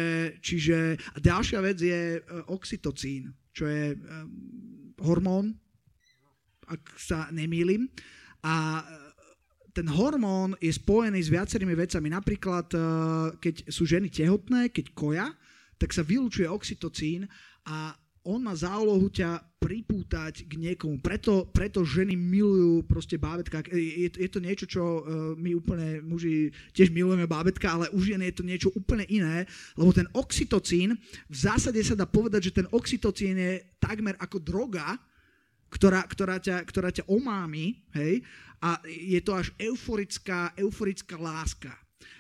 čiže 0.43 0.79
a 1.15 1.19
ďalšia 1.23 1.59
vec 1.63 1.79
je 1.79 2.19
e, 2.19 2.21
oxytocín, 2.51 3.31
čo 3.55 3.71
je 3.71 3.95
um, 3.95 4.01
hormón, 4.99 5.55
ak 6.67 6.83
sa 6.99 7.31
nemýlim. 7.33 7.87
A 8.43 8.83
e, 8.83 8.85
ten 9.71 9.87
hormón 9.91 10.55
je 10.59 10.73
spojený 10.75 11.21
s 11.23 11.33
viacerými 11.33 11.75
vecami. 11.75 12.09
Napríklad, 12.11 12.67
e, 12.75 12.79
keď 13.39 13.55
sú 13.71 13.87
ženy 13.87 14.11
tehotné, 14.11 14.71
keď 14.71 14.87
koja, 14.93 15.27
tak 15.77 15.93
sa 15.93 16.03
vylúčuje 16.03 16.49
oxytocín 16.49 17.29
a 17.69 17.93
on 18.27 18.43
má 18.43 18.59
za 18.59 18.75
úlohu 18.75 19.07
ťa 19.07 19.39
pripútať 19.63 20.51
k 20.51 20.53
niekomu. 20.59 20.99
Preto, 20.99 21.47
preto 21.55 21.87
ženy 21.87 22.19
milujú 22.19 22.83
proste 22.83 23.15
bábetka. 23.15 23.63
Je, 23.71 24.11
je 24.11 24.31
to 24.31 24.43
niečo, 24.43 24.67
čo 24.67 24.83
uh, 24.83 25.01
my 25.39 25.55
úplne 25.55 26.03
muži 26.03 26.51
tiež 26.75 26.91
milujeme 26.91 27.31
bábetka, 27.31 27.71
ale 27.71 27.87
u 27.95 28.03
žien 28.03 28.19
je 28.27 28.35
to 28.35 28.43
niečo 28.43 28.75
úplne 28.75 29.07
iné, 29.07 29.47
lebo 29.79 29.95
ten 29.95 30.11
oxytocín, 30.11 30.99
v 31.31 31.37
zásade 31.37 31.79
sa 31.87 31.95
dá 31.95 32.05
povedať, 32.05 32.51
že 32.51 32.57
ten 32.63 32.67
oxytocín 32.75 33.39
je 33.39 33.63
takmer 33.79 34.19
ako 34.19 34.43
droga, 34.43 34.99
ktorá, 35.71 36.07
ktorá, 36.07 36.37
ťa, 36.39 36.63
ktorá 36.65 36.91
ťa 36.95 37.05
omámi, 37.11 37.83
hej, 37.95 38.23
a 38.63 38.81
je 38.87 39.21
to 39.21 39.37
až 39.37 39.53
euforická, 39.61 40.57
euforická 40.57 41.21
láska. 41.21 41.73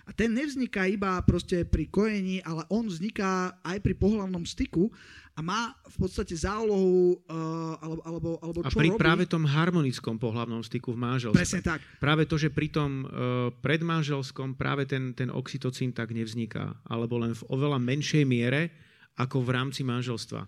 A 0.06 0.14
ten 0.14 0.30
nevzniká 0.30 0.86
iba 0.86 1.18
proste 1.26 1.66
pri 1.66 1.90
kojení, 1.90 2.38
ale 2.46 2.62
on 2.70 2.86
vzniká 2.86 3.58
aj 3.66 3.82
pri 3.82 3.94
pohľavnom 3.98 4.46
styku 4.46 4.86
a 5.34 5.42
má 5.42 5.74
v 5.90 5.96
podstate 5.98 6.32
zálohu, 6.32 7.20
uh, 7.26 7.74
alebo, 7.82 8.00
alebo, 8.06 8.30
alebo 8.38 8.58
čo 8.64 8.78
A 8.78 8.82
pri 8.86 8.90
robí? 8.94 9.02
práve 9.02 9.24
tom 9.26 9.42
harmonickom 9.42 10.16
pohľavnom 10.16 10.62
styku 10.62 10.94
v 10.94 10.98
manželstve. 11.02 11.38
Presne 11.42 11.60
tak. 11.60 11.82
Práve 11.98 12.24
to, 12.24 12.38
že 12.38 12.54
pri 12.54 12.70
tom 12.70 13.02
uh, 13.02 13.10
predmanželskom 13.58 14.54
práve 14.54 14.86
ten, 14.86 15.10
ten 15.12 15.28
oxytocín 15.28 15.90
tak 15.90 16.14
nevzniká, 16.14 16.86
alebo 16.86 17.18
len 17.18 17.34
v 17.34 17.42
oveľa 17.50 17.82
menšej 17.82 18.24
miere 18.24 18.72
ako 19.18 19.42
v 19.42 19.50
rámci 19.58 19.82
manželstva. 19.82 20.46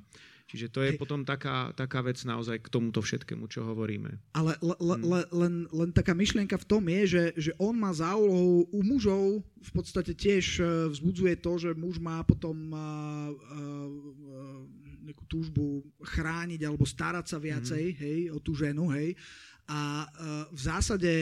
Čiže 0.48 0.72
to 0.72 0.80
je 0.80 0.96
Hej. 0.96 0.98
potom 0.98 1.28
taká, 1.28 1.76
taká 1.76 2.00
vec 2.00 2.16
naozaj 2.24 2.64
k 2.64 2.72
tomuto 2.72 3.04
všetkému, 3.04 3.52
čo 3.52 3.68
hovoríme. 3.68 4.16
Ale 4.32 4.56
le, 4.64 4.74
le, 4.80 4.96
hmm. 4.96 5.04
le, 5.04 5.20
len, 5.28 5.54
len 5.68 5.90
taká 5.92 6.16
myšlienka 6.16 6.56
v 6.56 6.64
tom 6.64 6.88
je, 6.88 7.02
že, 7.04 7.24
že 7.36 7.52
on 7.60 7.76
má 7.76 7.92
za 7.92 8.16
úlohu 8.16 8.64
u 8.72 8.80
mužov 8.80 9.44
v 9.44 9.70
podstate 9.76 10.16
tiež 10.16 10.44
e, 10.56 10.64
vzbudzuje 10.88 11.34
to, 11.44 11.52
že 11.60 11.70
muž 11.76 12.00
má 12.00 12.24
potom 12.24 12.56
uh, 12.72 13.28
uh, 13.28 14.62
nejakú 15.04 15.28
túžbu 15.28 15.84
chrániť 16.00 16.64
alebo 16.64 16.88
starať 16.88 17.26
sa 17.28 17.36
viacej, 17.36 17.84
mm. 17.92 17.96
hej, 18.00 18.18
o 18.32 18.40
tú 18.40 18.56
ženu, 18.56 18.88
hej. 18.96 19.20
A 19.68 20.08
uh, 20.08 20.48
v 20.48 20.60
zásade 20.64 21.12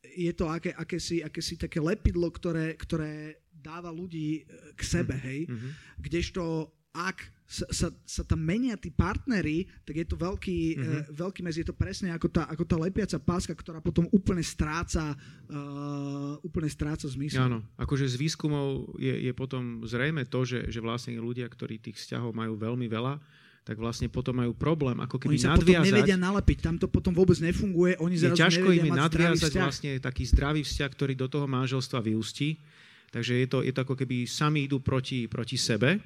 je 0.00 0.32
to 0.32 0.48
aké, 0.48 0.72
akési, 0.72 1.20
akési 1.20 1.60
také 1.60 1.84
lepidlo, 1.84 2.32
ktoré, 2.32 2.80
ktoré 2.80 3.44
dáva 3.52 3.92
ľudí 3.92 4.48
k 4.72 4.80
sebe, 4.80 5.20
mm. 5.20 5.24
hej. 5.28 5.40
Mm-hmm. 5.44 5.70
Kdežto 6.00 6.42
ak 6.90 7.18
sa, 7.50 7.66
sa, 7.74 7.88
sa 8.06 8.22
tam 8.22 8.38
menia 8.38 8.78
tí 8.78 8.94
partnery, 8.94 9.66
tak 9.82 9.98
je 9.98 10.06
to 10.06 10.14
veľký, 10.14 10.58
mm-hmm. 10.78 10.98
uh, 11.02 11.18
veľký 11.18 11.40
mez, 11.42 11.58
je 11.58 11.66
to 11.66 11.74
presne 11.74 12.14
ako 12.14 12.30
tá, 12.30 12.46
ako 12.46 12.62
tá 12.62 12.78
lepiaca 12.78 13.18
páska, 13.18 13.58
ktorá 13.58 13.82
potom 13.82 14.06
úplne 14.14 14.42
stráca, 14.42 15.18
uh, 15.50 16.38
úplne 16.46 16.70
stráca 16.70 17.10
zmysel. 17.10 17.50
Áno, 17.50 17.58
akože 17.74 18.06
z 18.06 18.14
výskumov 18.22 18.94
je, 19.02 19.10
je 19.26 19.32
potom 19.34 19.82
zrejme 19.82 20.30
to, 20.30 20.46
že, 20.46 20.70
že 20.70 20.78
vlastne 20.78 21.18
ľudia, 21.18 21.50
ktorí 21.50 21.82
tých 21.82 21.98
vzťahov 21.98 22.30
majú 22.30 22.54
veľmi 22.54 22.86
veľa, 22.86 23.18
tak 23.66 23.76
vlastne 23.76 24.06
potom 24.06 24.40
majú 24.40 24.54
problém, 24.54 24.96
ako 25.02 25.18
keby 25.20 25.36
oni 25.36 25.42
sa 25.42 25.52
nadviazať. 25.54 25.66
potom 25.66 25.90
nevedia 25.90 26.18
nalepiť, 26.18 26.58
tam 26.62 26.76
to 26.78 26.86
potom 26.86 27.12
vôbec 27.12 27.38
nefunguje, 27.42 27.98
oni 27.98 28.14
zrazu 28.14 28.38
je 28.38 28.42
ťažko 28.46 28.68
im 28.72 28.86
je 28.88 28.92
nadviazať 28.94 29.52
vlastne 29.58 29.90
taký 29.98 30.22
zdravý 30.26 30.62
vzťah, 30.62 30.90
ktorý 30.90 31.12
do 31.18 31.26
toho 31.26 31.50
manželstva 31.50 31.98
vyústi. 31.98 32.62
Takže 33.10 33.42
je 33.42 33.46
to, 33.50 33.58
je 33.66 33.74
to 33.74 33.82
ako 33.82 33.98
keby 33.98 34.22
sami 34.22 34.70
idú 34.70 34.78
proti, 34.78 35.26
proti 35.26 35.58
sebe. 35.58 35.98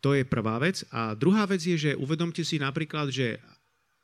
To 0.00 0.16
je 0.16 0.24
prvá 0.24 0.56
vec. 0.56 0.80
A 0.88 1.12
druhá 1.12 1.44
vec 1.44 1.60
je, 1.60 1.76
že 1.76 1.98
uvedomte 1.98 2.40
si 2.40 2.56
napríklad, 2.56 3.12
že 3.12 3.36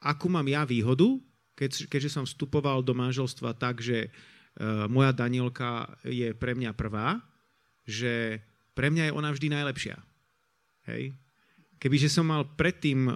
akú 0.01 0.29
mám 0.29 0.45
ja 0.45 0.63
výhodu, 0.69 1.17
keď, 1.57 1.89
keďže 1.89 2.13
som 2.13 2.25
vstupoval 2.29 2.85
do 2.85 2.93
manželstva 2.93 3.57
tak, 3.57 3.81
že 3.81 4.13
uh, 4.13 4.85
moja 4.93 5.17
Danielka 5.17 5.89
je 6.05 6.37
pre 6.37 6.53
mňa 6.53 6.77
prvá, 6.77 7.17
že 7.89 8.45
pre 8.77 8.93
mňa 8.93 9.09
je 9.09 9.17
ona 9.17 9.33
vždy 9.33 9.49
najlepšia. 9.57 9.97
Hej? 10.93 11.17
Kebyže 11.81 12.13
som 12.13 12.29
mal 12.29 12.45
predtým 12.45 13.09
uh, 13.09 13.15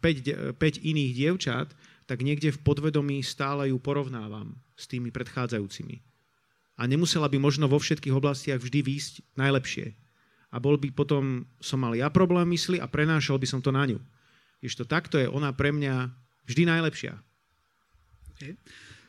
5, 0.00 0.56
5 0.56 0.88
iných 0.88 1.12
dievčat, 1.12 1.68
tak 2.08 2.24
niekde 2.24 2.48
v 2.48 2.62
podvedomí 2.64 3.20
stále 3.20 3.68
ju 3.68 3.76
porovnávam 3.76 4.56
s 4.72 4.88
tými 4.88 5.12
predchádzajúcimi. 5.12 6.00
A 6.80 6.88
nemusela 6.88 7.28
by 7.28 7.36
možno 7.36 7.68
vo 7.68 7.76
všetkých 7.76 8.16
oblastiach 8.16 8.58
vždy 8.58 8.80
výjsť 8.80 9.14
najlepšie 9.36 9.92
a 10.52 10.56
bol 10.60 10.76
by 10.76 10.92
potom, 10.92 11.48
som 11.58 11.80
mal 11.80 11.96
ja 11.96 12.12
problém 12.12 12.44
mysli 12.52 12.76
a 12.76 12.84
prenášal 12.84 13.40
by 13.40 13.48
som 13.48 13.64
to 13.64 13.72
na 13.72 13.88
ňu. 13.88 13.98
Ešte 14.60 14.84
takto 14.84 15.16
je 15.16 15.26
ona 15.26 15.50
pre 15.56 15.72
mňa 15.72 16.12
vždy 16.46 16.62
najlepšia. 16.68 17.16
Okay. 18.36 18.54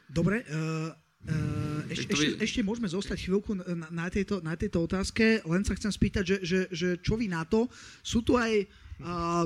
Dobre, 0.07 0.47
uh, 0.47 0.95
uh, 1.27 1.81
ešte, 1.91 2.15
ešte, 2.15 2.29
ešte 2.39 2.59
môžeme 2.63 2.87
zostať 2.87 3.27
chvíľku 3.27 3.59
na, 3.59 3.87
na, 3.91 4.07
tejto, 4.07 4.39
na 4.39 4.55
tejto 4.55 4.87
otázke, 4.87 5.43
len 5.43 5.61
sa 5.67 5.75
chcem 5.75 5.91
spýtať, 5.91 6.23
že, 6.23 6.37
že, 6.41 6.59
že 6.71 6.89
čo 7.03 7.19
vy 7.19 7.27
na 7.27 7.43
to? 7.43 7.67
Sú 7.99 8.23
tu 8.23 8.39
aj 8.39 8.63
uh, 9.03 9.45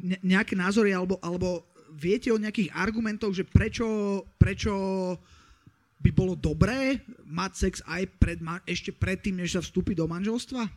ne, 0.00 0.16
nejaké 0.22 0.54
názory 0.54 0.94
alebo, 0.94 1.18
alebo 1.18 1.66
viete 1.94 2.30
o 2.30 2.38
nejakých 2.38 2.70
argumentoch, 2.74 3.34
že 3.34 3.42
prečo, 3.46 4.22
prečo 4.38 4.74
by 6.04 6.10
bolo 6.12 6.36
dobré 6.36 7.00
mať 7.24 7.52
sex 7.56 7.74
aj 7.88 8.04
pred, 8.20 8.36
ešte 8.68 8.92
predtým, 8.92 9.40
než 9.40 9.56
sa 9.56 9.64
vstúpi 9.64 9.96
do 9.96 10.04
manželstva? 10.04 10.68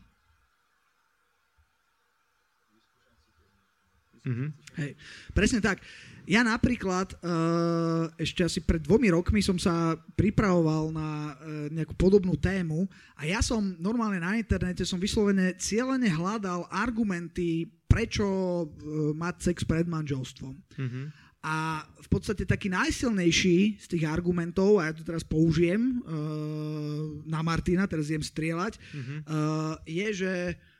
Mm-hmm. 4.28 4.50
Hej, 4.80 4.92
presne 5.32 5.60
tak. 5.63 5.80
Ja 6.28 6.44
napríklad 6.44 7.16
uh, 7.24 8.12
ešte 8.20 8.44
asi 8.44 8.60
pred 8.60 8.84
dvomi 8.84 9.08
rokmi 9.08 9.40
som 9.40 9.56
sa 9.56 9.96
pripravoval 10.20 10.92
na 10.92 11.32
uh, 11.32 11.72
nejakú 11.72 11.96
podobnú 11.96 12.36
tému 12.36 12.84
a 13.16 13.24
ja 13.24 13.40
som 13.40 13.63
normálne 13.80 14.20
na 14.20 14.36
internete 14.36 14.84
som 14.84 15.00
vyslovene 15.00 15.56
cieľene 15.56 16.12
hľadal 16.12 16.68
argumenty, 16.68 17.72
prečo 17.88 18.28
uh, 18.28 18.68
mať 19.16 19.36
sex 19.40 19.63
pred 19.63 19.88
manželstvom. 19.88 20.60
Mm-hmm. 20.76 21.27
A 21.45 21.86
v 22.02 22.08
podstate 22.10 22.43
taký 22.50 22.67
najsilnejší 22.67 23.78
z 23.78 23.86
tých 23.88 24.04
argumentov, 24.10 24.82
a 24.82 24.89
ja 24.89 24.93
to 24.97 25.06
teraz 25.06 25.21
použijem 25.21 26.02
uh, 26.02 27.23
na 27.30 27.45
Martina, 27.45 27.86
teraz 27.86 28.10
idem 28.10 28.26
strieľať, 28.26 28.73
uh-huh. 28.76 29.17
uh, 29.30 29.73
je, 29.86 30.08
že 30.26 30.34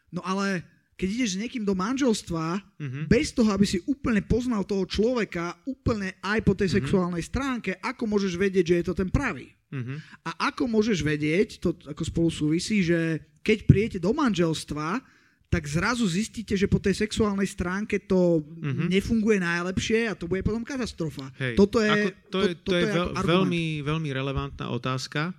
no 0.10 0.26
ale 0.26 0.66
keď 0.98 1.08
ideš 1.14 1.38
s 1.38 1.42
niekým 1.46 1.62
do 1.62 1.78
manželstva, 1.78 2.46
uh-huh. 2.58 3.04
bez 3.06 3.30
toho, 3.30 3.54
aby 3.54 3.70
si 3.70 3.78
úplne 3.86 4.26
poznal 4.26 4.66
toho 4.66 4.84
človeka, 4.90 5.54
úplne 5.70 6.18
aj 6.26 6.42
po 6.42 6.58
tej 6.58 6.74
uh-huh. 6.74 6.78
sexuálnej 6.82 7.22
stránke, 7.22 7.78
ako 7.78 8.10
môžeš 8.10 8.34
vedieť, 8.34 8.66
že 8.66 8.78
je 8.82 8.86
to 8.90 8.96
ten 8.98 9.10
pravý? 9.14 9.54
Uh-huh. 9.70 10.02
A 10.26 10.50
ako 10.50 10.66
môžeš 10.66 11.06
vedieť, 11.06 11.62
to 11.62 11.78
ako 11.86 12.02
spolu 12.02 12.30
súvisí, 12.34 12.82
že 12.82 13.22
keď 13.46 13.58
prijete 13.70 13.98
do 14.02 14.10
manželstva, 14.12 15.06
tak 15.48 15.64
zrazu 15.64 16.04
zistíte, 16.04 16.60
že 16.60 16.68
po 16.68 16.78
tej 16.78 17.08
sexuálnej 17.08 17.48
stránke 17.48 18.04
to 18.04 18.44
mm-hmm. 18.44 18.92
nefunguje 18.92 19.40
najlepšie 19.40 20.12
a 20.12 20.14
to 20.14 20.28
bude 20.28 20.44
potom 20.44 20.68
katastrofa. 20.68 21.32
Hej, 21.40 21.56
toto 21.56 21.80
je, 21.80 21.88
ako, 21.88 22.08
to, 22.28 22.40
je, 22.44 22.52
to, 22.52 22.68
to 22.68 22.72
je, 22.76 22.84
je 22.84 22.88
veľ, 22.92 23.10
veľmi, 23.24 23.64
veľmi 23.80 24.10
relevantná 24.12 24.68
otázka 24.76 25.32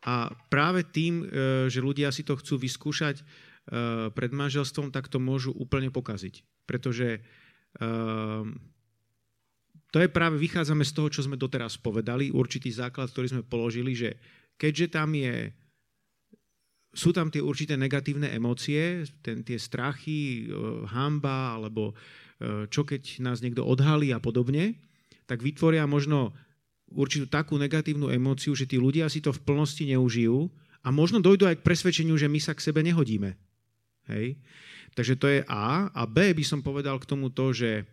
a 0.00 0.32
práve 0.48 0.88
tým, 0.88 1.20
e, 1.20 1.24
že 1.68 1.84
ľudia 1.84 2.08
si 2.08 2.24
to 2.24 2.40
chcú 2.40 2.56
vyskúšať 2.56 3.20
e, 3.20 3.24
pred 4.16 4.32
manželstvom, 4.32 4.88
tak 4.88 5.12
to 5.12 5.20
môžu 5.20 5.52
úplne 5.52 5.92
pokaziť. 5.92 6.64
Pretože 6.64 7.20
um, 7.82 8.54
to 9.90 9.98
je 9.98 10.08
práve, 10.08 10.38
vychádzame 10.38 10.86
z 10.86 10.94
toho, 10.94 11.08
čo 11.10 11.26
sme 11.26 11.34
doteraz 11.34 11.76
povedali, 11.76 12.30
určitý 12.30 12.70
základ, 12.70 13.10
ktorý 13.10 13.26
sme 13.26 13.42
položili, 13.42 13.92
že 13.92 14.16
keďže 14.54 14.94
tam 14.94 15.10
je 15.18 15.50
sú 16.90 17.14
tam 17.14 17.30
tie 17.30 17.38
určité 17.38 17.78
negatívne 17.78 18.26
emócie, 18.34 19.06
ten, 19.22 19.46
tie 19.46 19.58
strachy, 19.58 20.50
e, 20.50 20.84
hamba, 20.90 21.54
alebo 21.54 21.94
e, 21.94 22.66
čo 22.66 22.82
keď 22.82 23.22
nás 23.22 23.38
niekto 23.38 23.62
odhalí 23.62 24.10
a 24.10 24.18
podobne, 24.18 24.74
tak 25.30 25.46
vytvoria 25.46 25.86
možno 25.86 26.34
určitú 26.90 27.30
takú 27.30 27.54
negatívnu 27.54 28.10
emóciu, 28.10 28.50
že 28.58 28.66
tí 28.66 28.74
ľudia 28.74 29.06
si 29.06 29.22
to 29.22 29.30
v 29.30 29.42
plnosti 29.46 29.86
neužijú 29.86 30.50
a 30.82 30.90
možno 30.90 31.22
dojdú 31.22 31.46
aj 31.46 31.62
k 31.62 31.66
presvedčeniu, 31.66 32.18
že 32.18 32.26
my 32.26 32.42
sa 32.42 32.58
k 32.58 32.64
sebe 32.66 32.82
nehodíme. 32.82 33.38
Hej? 34.10 34.42
Takže 34.98 35.14
to 35.14 35.26
je 35.30 35.40
A. 35.46 35.86
A 35.94 36.02
B 36.10 36.34
by 36.34 36.42
som 36.42 36.66
povedal 36.66 36.98
k 36.98 37.06
tomu 37.06 37.30
to, 37.30 37.54
že, 37.54 37.86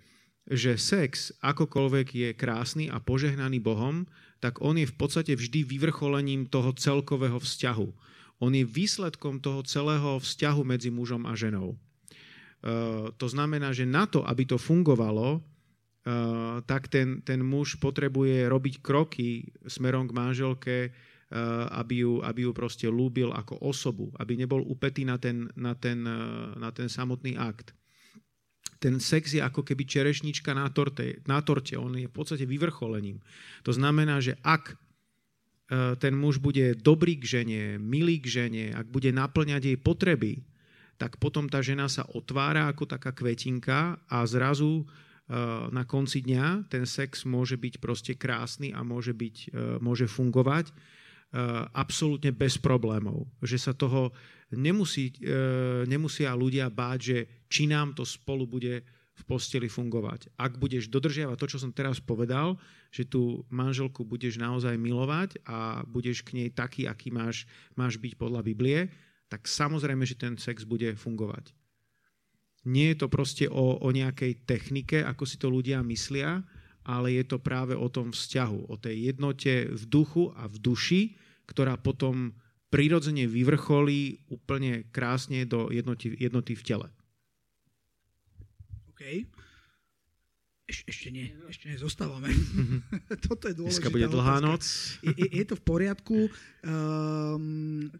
že 0.49 0.81
sex 0.81 1.29
akokoľvek 1.45 2.07
je 2.09 2.29
krásny 2.33 2.89
a 2.89 2.97
požehnaný 2.97 3.61
Bohom, 3.61 4.09
tak 4.41 4.57
on 4.65 4.81
je 4.81 4.89
v 4.89 4.97
podstate 4.97 5.37
vždy 5.37 5.61
vyvrcholením 5.61 6.49
toho 6.49 6.73
celkového 6.73 7.37
vzťahu 7.37 8.16
on 8.37 8.53
je 8.53 8.65
výsledkom 8.65 9.41
toho 9.41 9.65
celého 9.65 10.21
vzťahu 10.21 10.61
medzi 10.61 10.93
mužom 10.93 11.25
a 11.25 11.33
ženou. 11.33 11.73
E, 11.73 11.77
to 13.17 13.27
znamená, 13.29 13.73
že 13.73 13.89
na 13.89 14.05
to, 14.05 14.21
aby 14.21 14.45
to 14.45 14.61
fungovalo, 14.61 15.37
e, 15.37 15.39
tak 16.65 16.89
ten, 16.89 17.25
ten 17.25 17.41
muž 17.41 17.81
potrebuje 17.81 18.45
robiť 18.45 18.75
kroky 18.81 19.49
smerom 19.65 20.05
k 20.05 20.17
manželke, 20.17 20.77
e, 20.85 20.89
aby 21.73 22.05
ju, 22.05 22.13
aby 22.21 22.45
ju 22.45 22.51
proste 22.53 22.85
lúbil 22.85 23.33
ako 23.33 23.57
osobu, 23.65 24.13
aby 24.21 24.37
nebol 24.37 24.61
upetý 24.61 25.01
na 25.01 25.17
ten, 25.17 25.49
na 25.57 25.73
ten, 25.73 26.05
na 26.57 26.69
ten 26.69 26.89
samotný 26.89 27.37
akt. 27.37 27.73
Ten 28.77 29.01
sex 29.01 29.33
je 29.33 29.41
ako 29.41 29.65
keby 29.65 29.89
čerešnička 29.89 30.53
na 30.53 30.69
torte, 30.69 31.25
na 31.25 31.41
torte, 31.41 31.73
on 31.73 31.97
je 31.97 32.05
v 32.05 32.13
podstate 32.13 32.45
vyvrcholením. 32.45 33.17
To 33.65 33.73
znamená, 33.73 34.21
že 34.21 34.37
ak 34.45 34.77
ten 35.99 36.15
muž 36.15 36.39
bude 36.39 36.79
dobrý 36.79 37.19
k 37.19 37.43
žene, 37.43 37.61
milý 37.75 38.23
k 38.23 38.27
žene, 38.27 38.65
ak 38.71 38.87
bude 38.87 39.11
naplňať 39.11 39.61
jej 39.67 39.77
potreby, 39.77 40.47
tak 40.95 41.19
potom 41.19 41.51
tá 41.51 41.59
žena 41.59 41.91
sa 41.91 42.07
otvára 42.07 42.71
ako 42.71 42.87
taká 42.87 43.11
kvetinka 43.11 43.99
a 44.07 44.17
zrazu 44.25 44.81
e, 44.81 44.85
na 45.69 45.83
konci 45.83 46.23
dňa 46.25 46.71
ten 46.71 46.87
sex 46.87 47.27
môže 47.27 47.59
byť 47.59 47.83
proste 47.83 48.13
krásny 48.15 48.71
a 48.73 48.81
môže, 48.81 49.11
byť, 49.13 49.35
e, 49.35 49.47
môže 49.83 50.07
fungovať 50.07 50.71
absolútne 51.75 52.31
bez 52.31 52.55
problémov. 52.55 53.27
Že 53.43 53.57
sa 53.59 53.75
toho 53.75 54.15
nemusí, 54.55 55.11
nemusia 55.83 56.31
ľudia 56.31 56.71
báť, 56.71 56.99
že 57.03 57.17
či 57.51 57.67
nám 57.67 57.91
to 57.99 58.07
spolu 58.07 58.47
bude 58.47 58.79
v 59.17 59.23
posteli 59.25 59.65
fungovať. 59.65 60.29
Ak 60.37 60.61
budeš 60.61 60.93
dodržiavať 60.93 61.37
to, 61.41 61.47
čo 61.49 61.57
som 61.57 61.73
teraz 61.73 61.97
povedal, 61.97 62.61
že 62.93 63.09
tú 63.09 63.41
manželku 63.49 64.05
budeš 64.05 64.37
naozaj 64.37 64.77
milovať 64.77 65.41
a 65.49 65.81
budeš 65.89 66.21
k 66.21 66.37
nej 66.37 66.49
taký, 66.53 66.85
aký 66.85 67.09
máš, 67.09 67.49
máš 67.73 67.97
byť 67.97 68.13
podľa 68.13 68.45
Biblie, 68.45 68.93
tak 69.27 69.49
samozrejme, 69.49 70.05
že 70.05 70.15
ten 70.15 70.37
sex 70.37 70.63
bude 70.63 70.93
fungovať. 70.93 71.51
Nie 72.67 72.93
je 72.93 73.01
to 73.01 73.07
proste 73.09 73.49
o, 73.49 73.79
o 73.81 73.89
nejakej 73.89 74.45
technike, 74.45 75.01
ako 75.01 75.23
si 75.25 75.41
to 75.41 75.49
ľudia 75.49 75.81
myslia, 75.87 76.45
ale 76.87 77.17
je 77.17 77.23
to 77.25 77.41
práve 77.41 77.75
o 77.75 77.87
tom 77.89 78.13
vzťahu, 78.13 78.69
o 78.69 78.75
tej 78.79 79.11
jednote 79.11 79.67
v 79.71 79.83
duchu 79.87 80.31
a 80.37 80.47
v 80.47 80.55
duši, 80.61 81.01
ktorá 81.47 81.75
potom 81.79 82.37
prirodzene 82.67 83.27
vyvrcholí 83.27 84.27
úplne 84.27 84.87
krásne 84.91 85.47
do 85.47 85.71
jednoty, 85.71 86.11
jednoty 86.19 86.55
v 86.55 86.63
tele. 86.63 86.87
OK. 88.97 89.29
Eš, 90.65 90.89
ešte 90.89 91.07
nie, 91.13 91.29
ešte 91.45 91.69
nie, 91.69 91.77
zostávame. 91.77 92.33
Mm-hmm. 92.33 92.79
Toto 93.29 93.45
je 93.45 93.53
dôležité. 93.53 93.77
Dneska 93.77 93.93
bude 93.93 94.09
dlhá 94.09 94.41
noc. 94.41 94.65
Je, 95.05 95.13
je, 95.13 95.29
je 95.37 95.45
to 95.45 95.53
v 95.53 95.63
poriadku. 95.63 96.17
Um, 96.65 97.93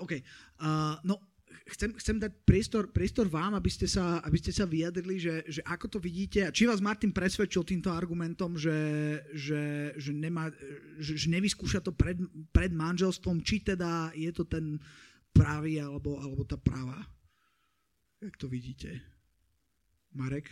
OK. 0.00 0.24
Uh, 0.56 0.96
no, 1.04 1.20
chcem, 1.68 1.92
chcem 2.00 2.16
dať 2.16 2.32
priestor, 2.48 2.88
priestor 2.88 3.28
vám, 3.28 3.52
aby 3.60 3.68
ste 3.68 3.84
sa, 3.84 4.24
aby 4.24 4.40
ste 4.40 4.56
sa 4.56 4.64
vyjadrili, 4.64 5.20
že, 5.20 5.44
že 5.44 5.60
ako 5.68 5.86
to 5.92 5.98
vidíte 6.00 6.48
a 6.48 6.54
či 6.54 6.64
vás 6.64 6.80
Martin 6.80 7.12
presvedčil 7.12 7.62
týmto 7.62 7.92
argumentom, 7.92 8.56
že, 8.56 9.20
že, 9.36 9.92
že, 10.00 10.16
nemá, 10.16 10.48
že, 10.96 11.20
že 11.20 11.28
nevyskúša 11.28 11.84
to 11.84 11.92
pred, 11.92 12.16
pred 12.56 12.72
manželstvom, 12.72 13.44
či 13.44 13.60
teda 13.60 14.16
je 14.16 14.32
to 14.32 14.48
ten 14.48 14.80
pravý 15.36 15.78
alebo, 15.78 16.16
alebo 16.18 16.40
tá 16.48 16.56
práva. 16.56 17.04
Jak 18.24 18.40
to 18.40 18.48
vidíte? 18.48 19.19
Marek? 20.14 20.50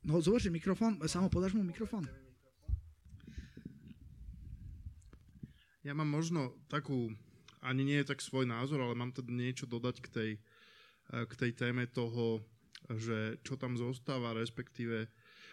No, 0.00 0.20
zober 0.24 0.40
mikrofón, 0.48 0.96
samo 1.04 1.28
podáš 1.28 1.52
mu 1.52 1.60
mikrofón. 1.60 2.08
Ja 5.84 5.96
mám 5.96 6.08
možno 6.08 6.56
takú 6.68 7.12
ani 7.60 7.84
nie 7.84 8.00
tak 8.04 8.20
svoj 8.20 8.48
názor, 8.48 8.80
ale 8.80 8.96
mám 8.96 9.12
teda 9.12 9.28
niečo 9.32 9.68
dodať 9.68 9.96
k 10.00 10.08
tej, 10.08 10.30
eh, 11.12 11.24
k 11.28 11.32
tej 11.36 11.52
téme 11.52 11.84
toho, 11.88 12.40
že 12.88 13.36
čo 13.44 13.60
tam 13.60 13.76
zostáva, 13.76 14.32
respektíve 14.32 15.08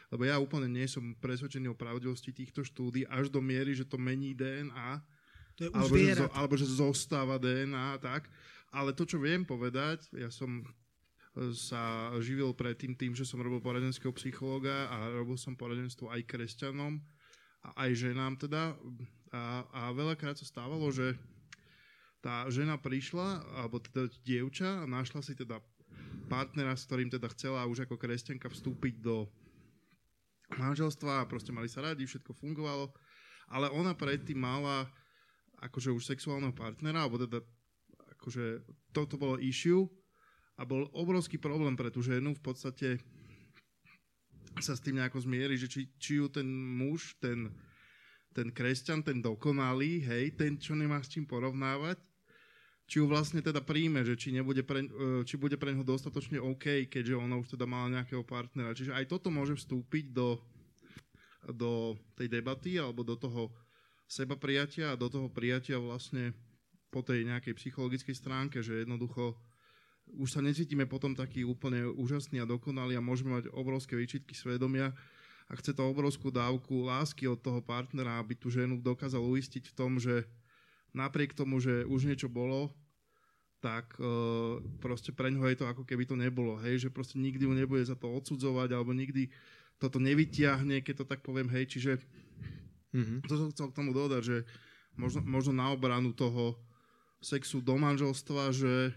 lebo 0.07 0.23
ja 0.23 0.39
úplne 0.39 0.71
nie 0.71 0.87
som 0.87 1.03
presvedčený 1.19 1.67
o 1.67 1.79
pravdivosti 1.79 2.31
týchto 2.31 2.63
štúdí 2.63 3.03
až 3.11 3.27
do 3.27 3.43
miery, 3.43 3.75
že 3.75 3.83
to 3.83 3.99
mení 3.99 4.31
DNA, 4.31 5.03
to 5.59 5.67
je 5.67 5.69
alebo, 5.75 5.95
že, 5.99 6.25
alebo 6.31 6.53
že 6.55 6.67
zostáva 6.69 7.35
DNA, 7.35 7.99
tak. 7.99 8.31
Ale 8.71 8.95
to, 8.95 9.03
čo 9.03 9.19
viem 9.19 9.43
povedať, 9.43 10.07
ja 10.15 10.31
som 10.31 10.63
sa 11.53 12.09
živil 12.17 12.53
predtým 12.53 12.97
tým, 12.97 13.13
že 13.13 13.25
som 13.27 13.41
robil 13.41 13.61
poradenského 13.61 14.09
psychológa 14.17 14.89
a 14.89 15.09
robil 15.13 15.37
som 15.37 15.53
poradenstvo 15.53 16.09
aj 16.09 16.25
kresťanom 16.25 16.97
a 17.61 17.69
aj 17.85 17.89
ženám 17.93 18.41
teda. 18.41 18.73
A, 19.29 19.67
a 19.69 19.81
veľakrát 19.93 20.39
sa 20.39 20.47
stávalo, 20.47 20.89
že 20.89 21.13
tá 22.23 22.49
žena 22.49 22.79
prišla, 22.81 23.45
alebo 23.61 23.77
teda 23.77 24.09
dievča 24.25 24.81
a 24.81 24.89
našla 24.89 25.21
si 25.21 25.37
teda 25.37 25.61
partnera, 26.27 26.73
s 26.73 26.89
ktorým 26.89 27.13
teda 27.13 27.29
chcela 27.31 27.69
už 27.69 27.85
ako 27.85 27.95
kresťanka 27.95 28.49
vstúpiť 28.49 28.99
do 28.99 29.29
manželstva 30.57 31.23
a 31.23 31.27
proste 31.29 31.51
mali 31.51 31.67
sa 31.67 31.83
radi, 31.83 32.07
všetko 32.07 32.33
fungovalo, 32.33 32.91
ale 33.51 33.67
ona 33.71 33.93
predtým 33.93 34.39
mala 34.39 34.87
akože 35.59 35.91
už 35.91 36.03
sexuálneho 36.07 36.55
partnera, 36.55 37.03
alebo 37.03 37.19
teda 37.19 37.43
akože 38.17 38.63
toto 38.95 39.19
bolo 39.19 39.37
issue 39.37 39.85
a 40.57 40.65
bol 40.65 40.89
obrovský 40.91 41.37
problém 41.37 41.77
pre 41.77 41.93
tú 41.93 42.01
ženu 42.01 42.33
v 42.33 42.41
podstate 42.41 42.97
sa 44.57 44.73
s 44.73 44.81
tým 44.81 44.97
nejako 44.97 45.21
zmieri, 45.21 45.53
že 45.53 45.69
či, 45.69 45.85
či 46.01 46.17
ju 46.17 46.25
ten 46.33 46.49
muž, 46.49 47.13
ten, 47.21 47.53
ten 48.33 48.49
kresťan, 48.49 49.05
ten 49.05 49.21
dokonalý, 49.21 50.01
hej, 50.01 50.33
ten, 50.33 50.57
čo 50.57 50.73
nemá 50.73 50.97
s 50.97 51.13
čím 51.13 51.29
porovnávať, 51.29 52.01
či 52.89 52.97
ju 52.97 53.05
vlastne 53.05 53.43
teda 53.43 53.61
príjme, 53.61 54.01
že 54.01 54.17
či, 54.17 54.33
nebude 54.33 54.65
pre, 54.65 54.87
e, 54.87 55.21
či 55.27 55.37
bude 55.37 55.59
pre 55.59 55.75
neho 55.75 55.85
dostatočne 55.85 56.41
OK, 56.41 56.89
keďže 56.89 57.19
ona 57.19 57.37
už 57.37 57.53
teda 57.53 57.69
mala 57.69 58.01
nejakého 58.01 58.23
partnera. 58.25 58.73
Čiže 58.73 58.95
aj 58.95 59.05
toto 59.11 59.29
môže 59.29 59.59
vstúpiť 59.59 60.09
do, 60.09 60.41
do 61.51 61.99
tej 62.17 62.31
debaty 62.31 62.79
alebo 62.79 63.05
do 63.05 63.13
toho 63.13 63.53
seba 64.07 64.39
prijatia 64.39 64.95
a 64.95 64.99
do 64.99 65.11
toho 65.11 65.27
prijatia 65.27 65.77
vlastne 65.77 66.31
po 66.87 67.03
tej 67.03 67.27
nejakej 67.27 67.59
psychologickej 67.59 68.15
stránke, 68.15 68.63
že 68.63 68.87
jednoducho 68.87 69.35
už 70.15 70.29
sa 70.31 70.41
necítime 70.41 70.87
potom 70.87 71.11
taký 71.11 71.43
úplne 71.43 71.83
úžasný 71.91 72.39
a 72.39 72.49
dokonalý 72.49 72.95
a 72.95 73.03
môžeme 73.03 73.35
mať 73.35 73.51
obrovské 73.51 73.99
výčitky 73.99 74.31
svedomia 74.31 74.95
a 75.47 75.53
chce 75.55 75.75
to 75.75 75.83
obrovskú 75.87 76.31
dávku 76.31 76.87
lásky 76.87 77.27
od 77.27 77.39
toho 77.39 77.63
partnera, 77.63 78.19
aby 78.19 78.35
tú 78.35 78.51
ženu 78.51 78.79
dokázal 78.79 79.23
uistiť 79.23 79.71
v 79.71 79.75
tom, 79.75 79.99
že 79.99 80.27
napriek 80.91 81.31
tomu, 81.35 81.59
že 81.63 81.87
už 81.87 82.07
niečo 82.07 82.27
bolo, 82.27 82.71
tak 83.63 83.95
uh, 83.97 84.61
proste 84.83 85.09
pre 85.15 85.33
ňoho 85.33 85.49
je 85.49 85.57
to 85.57 85.65
ako 85.65 85.83
keby 85.87 86.05
to 86.05 86.13
nebolo, 86.13 86.59
hej, 86.61 86.87
že 86.87 86.89
proste 86.93 87.17
nikdy 87.17 87.47
ju 87.47 87.53
nebude 87.57 87.83
za 87.83 87.97
to 87.97 88.11
odsudzovať, 88.11 88.69
alebo 88.75 88.93
nikdy 88.93 89.33
toto 89.81 89.97
nevyťahne, 89.97 90.81
keď 90.81 91.03
to 91.03 91.05
tak 91.05 91.21
poviem, 91.25 91.49
hej, 91.49 91.65
čiže 91.69 91.91
mm-hmm. 92.93 93.25
to 93.25 93.33
som 93.33 93.49
chcel 93.53 93.67
k 93.73 93.77
tomu 93.77 93.91
dodať, 93.93 94.21
že 94.21 94.37
možno, 94.97 95.21
možno 95.25 95.53
na 95.57 95.73
obranu 95.73 96.13
toho 96.13 96.57
sexu 97.21 97.61
do 97.61 97.77
manželstva, 97.77 98.53
že, 98.53 98.93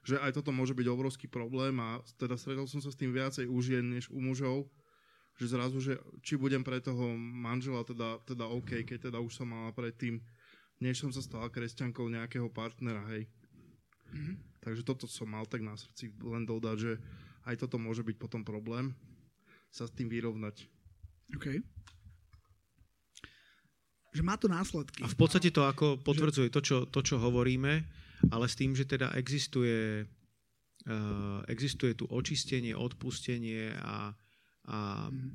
že 0.00 0.16
aj 0.16 0.40
toto 0.40 0.50
môže 0.50 0.72
byť 0.72 0.86
obrovský 0.88 1.26
problém 1.28 1.76
a 1.80 2.00
teda 2.16 2.40
stretol 2.40 2.64
som 2.64 2.80
sa 2.80 2.88
s 2.88 2.96
tým 2.96 3.12
viacej 3.12 3.44
u 3.44 3.58
žien 3.60 3.84
než 3.84 4.08
u 4.08 4.20
mužov, 4.20 4.68
že 5.36 5.52
zrazu, 5.52 5.80
že 5.80 6.00
či 6.24 6.36
budem 6.40 6.64
pre 6.64 6.80
toho 6.80 7.16
manžela 7.16 7.84
teda, 7.84 8.20
teda 8.24 8.48
OK, 8.48 8.84
keď 8.84 9.12
teda 9.12 9.18
už 9.20 9.32
som 9.32 9.48
mala 9.48 9.72
predtým 9.72 10.20
než 10.80 11.04
som 11.04 11.12
sa 11.12 11.20
stala 11.20 11.52
kresťankou 11.52 12.08
nejakého 12.08 12.48
partnera, 12.48 13.04
hej. 13.12 13.28
Mm-hmm. 14.10 14.36
Takže 14.64 14.82
toto 14.84 15.04
som 15.04 15.28
mal 15.28 15.44
tak 15.44 15.60
na 15.60 15.76
srdci 15.76 16.12
len 16.24 16.48
dodať, 16.48 16.76
že 16.80 16.92
aj 17.44 17.60
toto 17.60 17.76
môže 17.76 18.00
byť 18.00 18.16
potom 18.16 18.42
problém 18.44 18.96
sa 19.68 19.86
s 19.86 19.92
tým 19.92 20.08
vyrovnať. 20.08 20.66
OK. 21.36 21.46
Že 24.10 24.22
má 24.26 24.34
to 24.34 24.50
následky. 24.50 25.06
A 25.06 25.08
v 25.08 25.16
podstate 25.16 25.54
to 25.54 25.62
ako 25.62 26.02
potvrdzuje 26.02 26.50
to, 26.50 26.60
čo, 26.60 26.76
to, 26.90 27.00
čo 27.04 27.22
hovoríme, 27.22 27.86
ale 28.28 28.44
s 28.44 28.58
tým, 28.58 28.76
že 28.76 28.84
teda 28.84 29.16
existuje, 29.16 30.04
uh, 30.04 31.40
existuje 31.48 31.96
tu 31.96 32.04
očistenie, 32.12 32.76
odpustenie 32.76 33.72
a, 33.80 34.12
a 34.68 34.78
mm. 35.08 35.30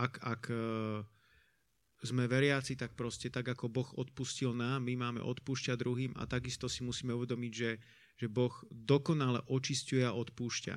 ak, 0.00 0.12
ak 0.24 0.42
uh, 0.48 1.04
sme 2.06 2.28
veriaci, 2.28 2.76
tak 2.76 2.94
proste 2.94 3.28
tak 3.28 3.48
ako 3.48 3.72
Boh 3.72 3.90
odpustil 3.96 4.54
nám, 4.54 4.84
my 4.86 4.94
máme 4.96 5.20
odpúšťať 5.20 5.76
druhým 5.76 6.12
a 6.16 6.28
takisto 6.28 6.68
si 6.68 6.86
musíme 6.86 7.16
uvedomiť, 7.16 7.52
že, 7.52 7.70
že 8.20 8.26
Boh 8.28 8.52
dokonale 8.68 9.40
očistuje 9.48 10.04
a 10.04 10.14
odpúšťa. 10.14 10.76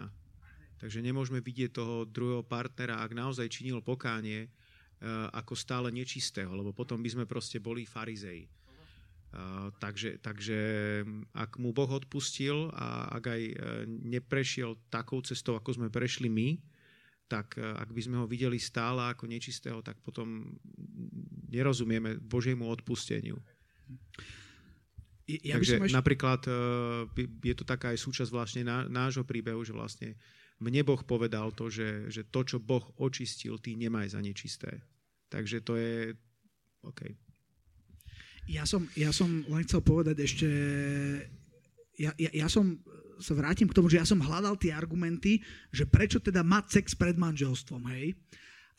Takže 0.80 1.04
nemôžeme 1.04 1.44
vidieť 1.44 1.76
toho 1.76 2.08
druhého 2.08 2.48
partnera, 2.48 3.04
ak 3.04 3.12
naozaj 3.12 3.52
činil 3.52 3.84
pokánie, 3.84 4.48
eh, 4.48 4.50
ako 5.36 5.54
stále 5.54 5.92
nečistého, 5.92 6.56
lebo 6.56 6.72
potom 6.72 7.04
by 7.04 7.10
sme 7.12 7.26
proste 7.28 7.60
boli 7.60 7.84
farizei. 7.84 8.48
Uh, 9.30 9.70
takže, 9.78 10.18
takže 10.26 10.58
ak 11.38 11.62
mu 11.62 11.70
Boh 11.70 11.86
odpustil 11.86 12.74
a 12.74 13.14
ak 13.14 13.24
aj 13.30 13.42
eh, 13.46 13.54
neprešiel 13.86 14.90
takou 14.90 15.22
cestou, 15.22 15.54
ako 15.54 15.78
sme 15.78 15.94
prešli 15.94 16.34
my, 16.34 16.58
tak 17.30 17.62
e, 17.62 17.64
ak 17.64 17.94
by 17.94 18.02
sme 18.02 18.18
ho 18.18 18.26
videli 18.26 18.58
stále 18.58 19.06
ako 19.14 19.30
nečistého, 19.30 19.86
tak 19.86 20.02
potom 20.02 20.50
nerozumieme 21.54 22.18
Božiemu 22.18 22.66
odpusteniu. 22.66 23.38
Ja 25.30 25.62
Takže 25.62 25.78
ešte... 25.78 25.94
napríklad 25.94 26.42
je 27.46 27.54
to 27.54 27.62
taká 27.62 27.94
aj 27.94 28.02
súčasť 28.02 28.34
vlastne 28.34 28.66
nášho 28.90 29.22
príbehu, 29.30 29.62
že 29.62 29.78
vlastne 29.78 30.18
mne 30.58 30.82
Boh 30.82 30.98
povedal 31.06 31.54
to, 31.54 31.70
že, 31.70 32.10
že 32.10 32.26
to, 32.28 32.42
čo 32.42 32.58
Boh 32.58 32.84
očistil, 32.98 33.62
ty 33.62 33.78
nemaj 33.78 34.18
za 34.18 34.20
nečisté. 34.26 34.82
Takže 35.30 35.62
to 35.62 35.78
je 35.78 36.18
OK. 36.82 37.29
Ja 38.50 38.66
som, 38.66 38.90
ja 38.98 39.14
som 39.14 39.46
len 39.46 39.62
chcel 39.62 39.86
povedať 39.86 40.18
ešte, 40.26 40.48
ja, 42.02 42.10
ja, 42.18 42.32
ja 42.34 42.48
som 42.50 42.82
sa 43.22 43.38
vrátim 43.38 43.70
k 43.70 43.76
tomu, 43.78 43.92
že 43.92 44.02
ja 44.02 44.08
som 44.08 44.18
hľadal 44.18 44.58
tie 44.58 44.74
argumenty, 44.74 45.44
že 45.70 45.86
prečo 45.86 46.18
teda 46.18 46.42
mať 46.42 46.82
sex 46.82 46.98
pred 46.98 47.14
manželstvom, 47.20 47.86
hej. 47.94 48.18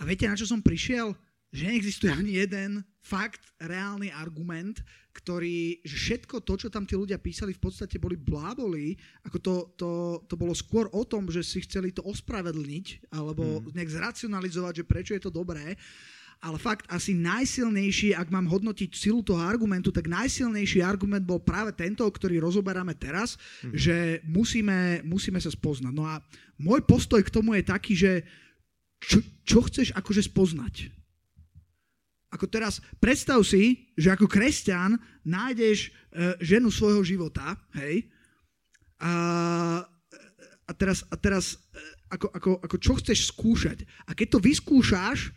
A 0.00 0.09
viete, 0.09 0.26
na 0.26 0.35
čo 0.35 0.48
som 0.48 0.64
prišiel? 0.64 1.12
Že 1.52 1.62
neexistuje 1.70 2.11
ani 2.11 2.33
jeden 2.40 2.70
fakt, 3.04 3.42
reálny 3.61 4.11
argument, 4.11 4.80
ktorý, 5.12 5.83
že 5.83 5.96
všetko 5.96 6.46
to, 6.46 6.54
čo 6.56 6.68
tam 6.70 6.87
tí 6.87 6.94
ľudia 6.94 7.18
písali, 7.18 7.52
v 7.52 7.62
podstate 7.62 7.98
boli 8.00 8.14
bláboli, 8.14 8.94
ako 9.26 9.38
to, 9.38 9.54
to, 9.76 9.90
to 10.30 10.35
bolo 10.38 10.54
skôr 10.54 10.87
o 10.94 11.02
tom, 11.04 11.28
že 11.28 11.42
si 11.42 11.61
chceli 11.66 11.90
to 11.90 12.00
ospravedlniť, 12.06 13.12
alebo 13.12 13.61
hmm. 13.61 13.74
nejak 13.76 13.90
zracionalizovať, 13.90 14.83
že 14.83 14.88
prečo 14.88 15.12
je 15.14 15.22
to 15.26 15.35
dobré 15.35 15.74
ale 16.40 16.57
fakt 16.57 16.88
asi 16.88 17.12
najsilnejší, 17.12 18.16
ak 18.16 18.33
mám 18.33 18.48
hodnotiť 18.48 18.96
silu 18.96 19.20
toho 19.20 19.44
argumentu, 19.44 19.92
tak 19.92 20.09
najsilnejší 20.09 20.81
argument 20.81 21.29
bol 21.29 21.37
práve 21.44 21.76
tento, 21.76 22.00
ktorý 22.09 22.40
rozoberáme 22.40 22.96
teraz, 22.96 23.37
mm-hmm. 23.37 23.76
že 23.76 23.96
musíme, 24.24 25.05
musíme 25.05 25.37
sa 25.37 25.53
spoznať. 25.53 25.92
No 25.92 26.09
a 26.09 26.24
môj 26.57 26.81
postoj 26.88 27.20
k 27.20 27.29
tomu 27.29 27.61
je 27.61 27.64
taký, 27.68 27.92
že 27.92 28.12
čo, 29.05 29.20
čo 29.44 29.61
chceš 29.68 29.92
akože 29.92 30.33
spoznať? 30.33 30.88
Ako 32.33 32.48
teraz, 32.48 32.81
predstav 32.96 33.44
si, 33.44 33.92
že 33.98 34.09
ako 34.09 34.24
kresťan 34.24 34.96
nájdeš 35.29 35.92
uh, 35.92 36.40
ženu 36.40 36.72
svojho 36.72 37.05
života, 37.05 37.59
hej, 37.76 38.09
a, 39.00 39.12
a 40.68 40.72
teraz, 40.76 41.05
a 41.09 41.16
teraz 41.20 41.59
uh, 41.59 42.16
ako, 42.16 42.26
ako, 42.33 42.50
ako 42.64 42.76
čo 42.81 42.92
chceš 42.96 43.29
skúšať? 43.29 43.85
A 44.09 44.16
keď 44.16 44.37
to 44.37 44.38
vyskúšaš, 44.40 45.37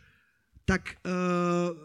tak 0.64 0.98
uh, 1.04 1.76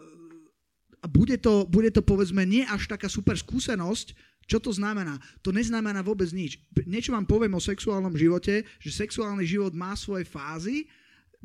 bude 1.07 1.39
to, 1.39 1.63
bude 1.67 1.91
to 1.95 2.03
povedzme 2.03 2.43
nie 2.43 2.67
až 2.67 2.91
taká 2.91 3.07
super 3.07 3.35
skúsenosť, 3.35 4.15
čo 4.49 4.57
to 4.57 4.73
znamená? 4.73 5.21
To 5.45 5.53
neznamená 5.53 6.01
vôbec 6.01 6.25
nič. 6.33 6.57
Niečo 6.89 7.13
vám 7.13 7.29
poviem 7.29 7.53
o 7.53 7.61
sexuálnom 7.61 8.17
živote, 8.17 8.65
že 8.81 8.89
sexuálny 8.89 9.45
život 9.45 9.77
má 9.77 9.93
svoje 9.93 10.25
fázy, 10.25 10.89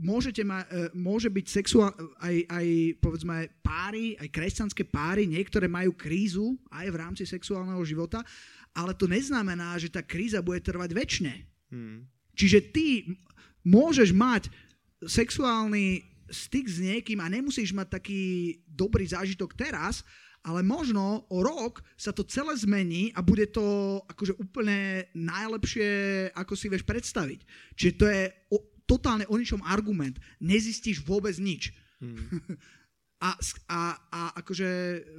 môžete 0.01 0.41
ma, 0.41 0.65
e, 0.73 0.89
môže 0.97 1.29
byť 1.29 1.47
sexuál, 1.47 1.93
aj, 2.25 2.37
aj 2.49 2.67
povedzme 3.05 3.61
páry, 3.61 4.17
aj 4.17 4.33
kresťanské 4.33 4.89
páry, 4.89 5.29
niektoré 5.29 5.69
majú 5.69 5.93
krízu 5.93 6.57
aj 6.73 6.87
v 6.89 6.97
rámci 6.97 7.25
sexuálneho 7.29 7.85
života, 7.85 8.25
ale 8.73 8.97
to 8.97 9.05
neznamená, 9.05 9.77
že 9.77 9.93
tá 9.93 10.01
kríza 10.01 10.41
bude 10.41 10.65
trvať 10.65 10.91
väčšine. 10.97 11.35
Hmm. 11.71 12.09
Čiže 12.35 12.59
ty 12.73 12.87
môžeš 13.63 14.11
mať 14.17 14.51
sexuálny 15.05 16.14
styk 16.31 16.67
s 16.69 16.79
niekým 16.81 17.21
a 17.21 17.29
nemusíš 17.29 17.73
mať 17.77 18.01
taký 18.01 18.23
dobrý 18.69 19.05
zážitok 19.09 19.57
teraz, 19.57 20.05
ale 20.45 20.61
možno 20.61 21.25
o 21.33 21.41
rok 21.41 21.81
sa 21.97 22.13
to 22.13 22.21
celé 22.29 22.53
zmení 22.61 23.09
a 23.17 23.25
bude 23.25 23.49
to 23.49 23.99
akože 24.13 24.37
úplne 24.37 25.09
najlepšie, 25.17 25.89
ako 26.37 26.53
si 26.53 26.69
vieš 26.69 26.85
predstaviť. 26.85 27.41
Čiže 27.73 27.93
to 27.97 28.05
je 28.05 28.23
o, 28.53 28.61
totálne 28.85 29.25
o 29.33 29.41
ničom 29.41 29.65
argument. 29.65 30.21
Nezistíš 30.45 31.01
vôbec 31.01 31.33
nič. 31.41 31.73
Hmm. 31.99 32.21
A, 33.25 33.33
a, 33.73 33.97
a 34.13 34.21
akože 34.45 34.69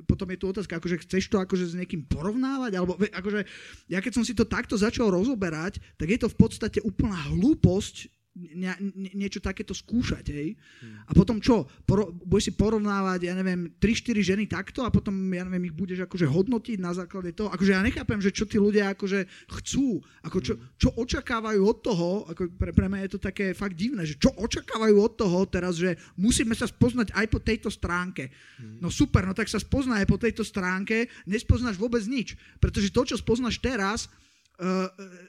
potom 0.05 0.29
je 0.29 0.37
tu 0.37 0.45
otázka, 0.45 0.77
akože 0.77 1.01
chceš 1.09 1.25
to 1.25 1.41
akože 1.41 1.73
s 1.73 1.79
niekým 1.79 2.05
porovnávať, 2.05 2.77
alebo 2.77 3.01
akože 3.01 3.49
ja 3.89 3.97
keď 3.97 4.11
som 4.13 4.21
si 4.21 4.37
to 4.37 4.45
takto 4.45 4.77
začal 4.77 5.09
rozoberať, 5.09 5.81
tak 5.97 6.13
je 6.13 6.21
to 6.21 6.29
v 6.29 6.37
podstate 6.37 6.85
úplná 6.85 7.17
hlúposť 7.33 8.05
nie, 8.35 8.67
niečo 9.15 9.39
takéto 9.39 9.71
skúšať, 9.71 10.25
hej. 10.27 10.59
Hmm. 10.83 11.07
A 11.07 11.11
potom 11.15 11.39
čo? 11.39 11.63
Poro, 11.87 12.11
budeš 12.11 12.51
si 12.51 12.53
porovnávať, 12.53 13.31
ja 13.31 13.33
neviem, 13.33 13.71
3-4 13.79 14.35
ženy 14.35 14.43
takto 14.51 14.83
a 14.83 14.91
potom, 14.91 15.15
ja 15.31 15.47
neviem, 15.47 15.71
ich 15.71 15.75
budeš 15.75 16.03
akože 16.03 16.27
hodnotiť 16.27 16.77
na 16.83 16.91
základe 16.91 17.31
toho. 17.31 17.47
Akože 17.47 17.71
ja 17.71 17.79
nechápem, 17.79 18.19
že 18.19 18.35
čo 18.35 18.43
tí 18.43 18.59
ľudia 18.59 18.91
akože 18.91 19.23
chcú, 19.61 20.03
ako 20.27 20.37
čo, 20.43 20.53
hmm. 20.59 20.75
čo 20.75 20.89
očakávajú 20.99 21.61
od 21.63 21.77
toho, 21.79 22.09
ako 22.27 22.41
pre, 22.59 22.75
pre 22.75 22.87
mňa 22.91 23.07
je 23.07 23.11
to 23.15 23.19
také 23.23 23.55
fakt 23.55 23.79
divné, 23.79 24.03
že 24.03 24.19
čo 24.19 24.35
očakávajú 24.35 24.95
od 24.99 25.13
toho 25.15 25.39
teraz, 25.47 25.79
že 25.79 25.95
musíme 26.19 26.51
sa 26.51 26.67
spoznať 26.67 27.15
aj 27.15 27.25
po 27.31 27.39
tejto 27.39 27.71
stránke. 27.71 28.35
Hmm. 28.59 28.83
No 28.83 28.91
super, 28.91 29.23
no 29.23 29.31
tak 29.31 29.47
sa 29.47 29.63
spozná 29.63 30.03
aj 30.03 30.11
po 30.11 30.19
tejto 30.19 30.43
stránke, 30.43 31.07
nespoznáš 31.23 31.79
vôbec 31.79 32.03
nič. 32.03 32.35
Pretože 32.59 32.91
to, 32.91 33.01
čo 33.07 33.15
spoznáš 33.15 33.63
teraz, 33.63 34.11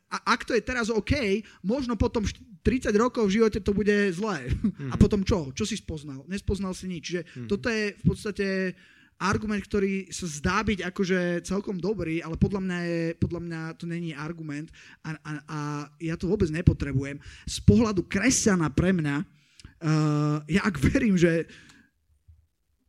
a 0.07 0.17
ak 0.33 0.47
to 0.47 0.55
je 0.55 0.63
teraz 0.63 0.87
OK, 0.87 1.43
možno 1.67 1.99
potom 1.99 2.23
30 2.67 2.91
rokov 2.99 3.27
v 3.27 3.43
živote 3.43 3.59
to 3.63 3.71
bude 3.71 4.15
zlé. 4.15 4.51
Mm-hmm. 4.51 4.91
A 4.93 4.95
potom 4.99 5.23
čo? 5.23 5.55
Čo 5.55 5.63
si 5.63 5.79
spoznal? 5.79 6.27
Nespoznal 6.27 6.75
si 6.75 6.91
nič. 6.91 7.03
Čiže 7.15 7.23
mm-hmm. 7.23 7.49
toto 7.51 7.67
je 7.71 7.85
v 7.95 8.03
podstate 8.03 8.47
argument, 9.17 9.65
ktorý 9.65 10.13
sa 10.13 10.29
zdá 10.29 10.61
byť 10.61 10.93
akože 10.93 11.21
celkom 11.49 11.81
dobrý, 11.81 12.21
ale 12.21 12.37
podľa 12.37 12.61
mňa, 12.61 12.79
je, 12.85 13.03
podľa 13.17 13.41
mňa 13.49 13.61
to 13.81 13.85
není 13.89 14.13
argument 14.13 14.69
a, 15.01 15.17
a, 15.17 15.33
a 15.49 15.59
ja 16.05 16.21
to 16.21 16.29
vôbec 16.29 16.53
nepotrebujem. 16.53 17.17
Z 17.49 17.65
pohľadu 17.65 18.05
kresťana 18.05 18.69
pre 18.77 18.93
mňa, 18.93 19.17
uh, 19.25 20.37
ja 20.45 20.69
ak 20.69 20.77
verím, 20.85 21.17
že 21.17 21.49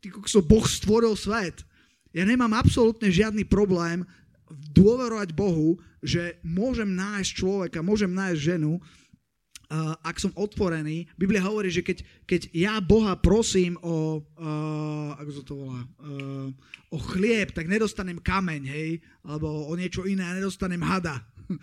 ty, 0.04 0.12
Boh 0.44 0.66
stvoril 0.68 1.16
svet, 1.16 1.64
ja 2.12 2.28
nemám 2.28 2.60
absolútne 2.60 3.08
žiadny 3.08 3.48
problém 3.48 4.04
dôverovať 4.50 5.36
Bohu, 5.36 5.80
že 6.00 6.39
môžem 6.45 6.88
nájsť 6.93 7.32
človeka, 7.32 7.80
môžem 7.86 8.12
nájsť 8.12 8.39
ženu, 8.39 8.78
uh, 8.78 9.95
ak 10.04 10.18
som 10.18 10.32
otvorený. 10.36 11.08
Biblia 11.20 11.43
hovorí, 11.43 11.68
že 11.72 11.84
keď, 11.84 12.04
keď 12.24 12.41
ja 12.56 12.80
Boha 12.80 13.20
prosím 13.20 13.76
o, 13.84 14.24
uh, 14.24 15.12
ako 15.20 15.30
to 15.43 15.54
volá, 15.56 15.82
uh, 15.84 16.48
o 16.91 16.98
chlieb, 17.16 17.52
tak 17.52 17.68
nedostanem 17.68 18.24
kameň, 18.24 18.62
hej, 18.68 18.89
alebo 19.28 19.68
o 19.68 19.74
niečo 19.76 20.08
iné, 20.08 20.24
nedostanem 20.36 20.80
hada. 20.80 21.20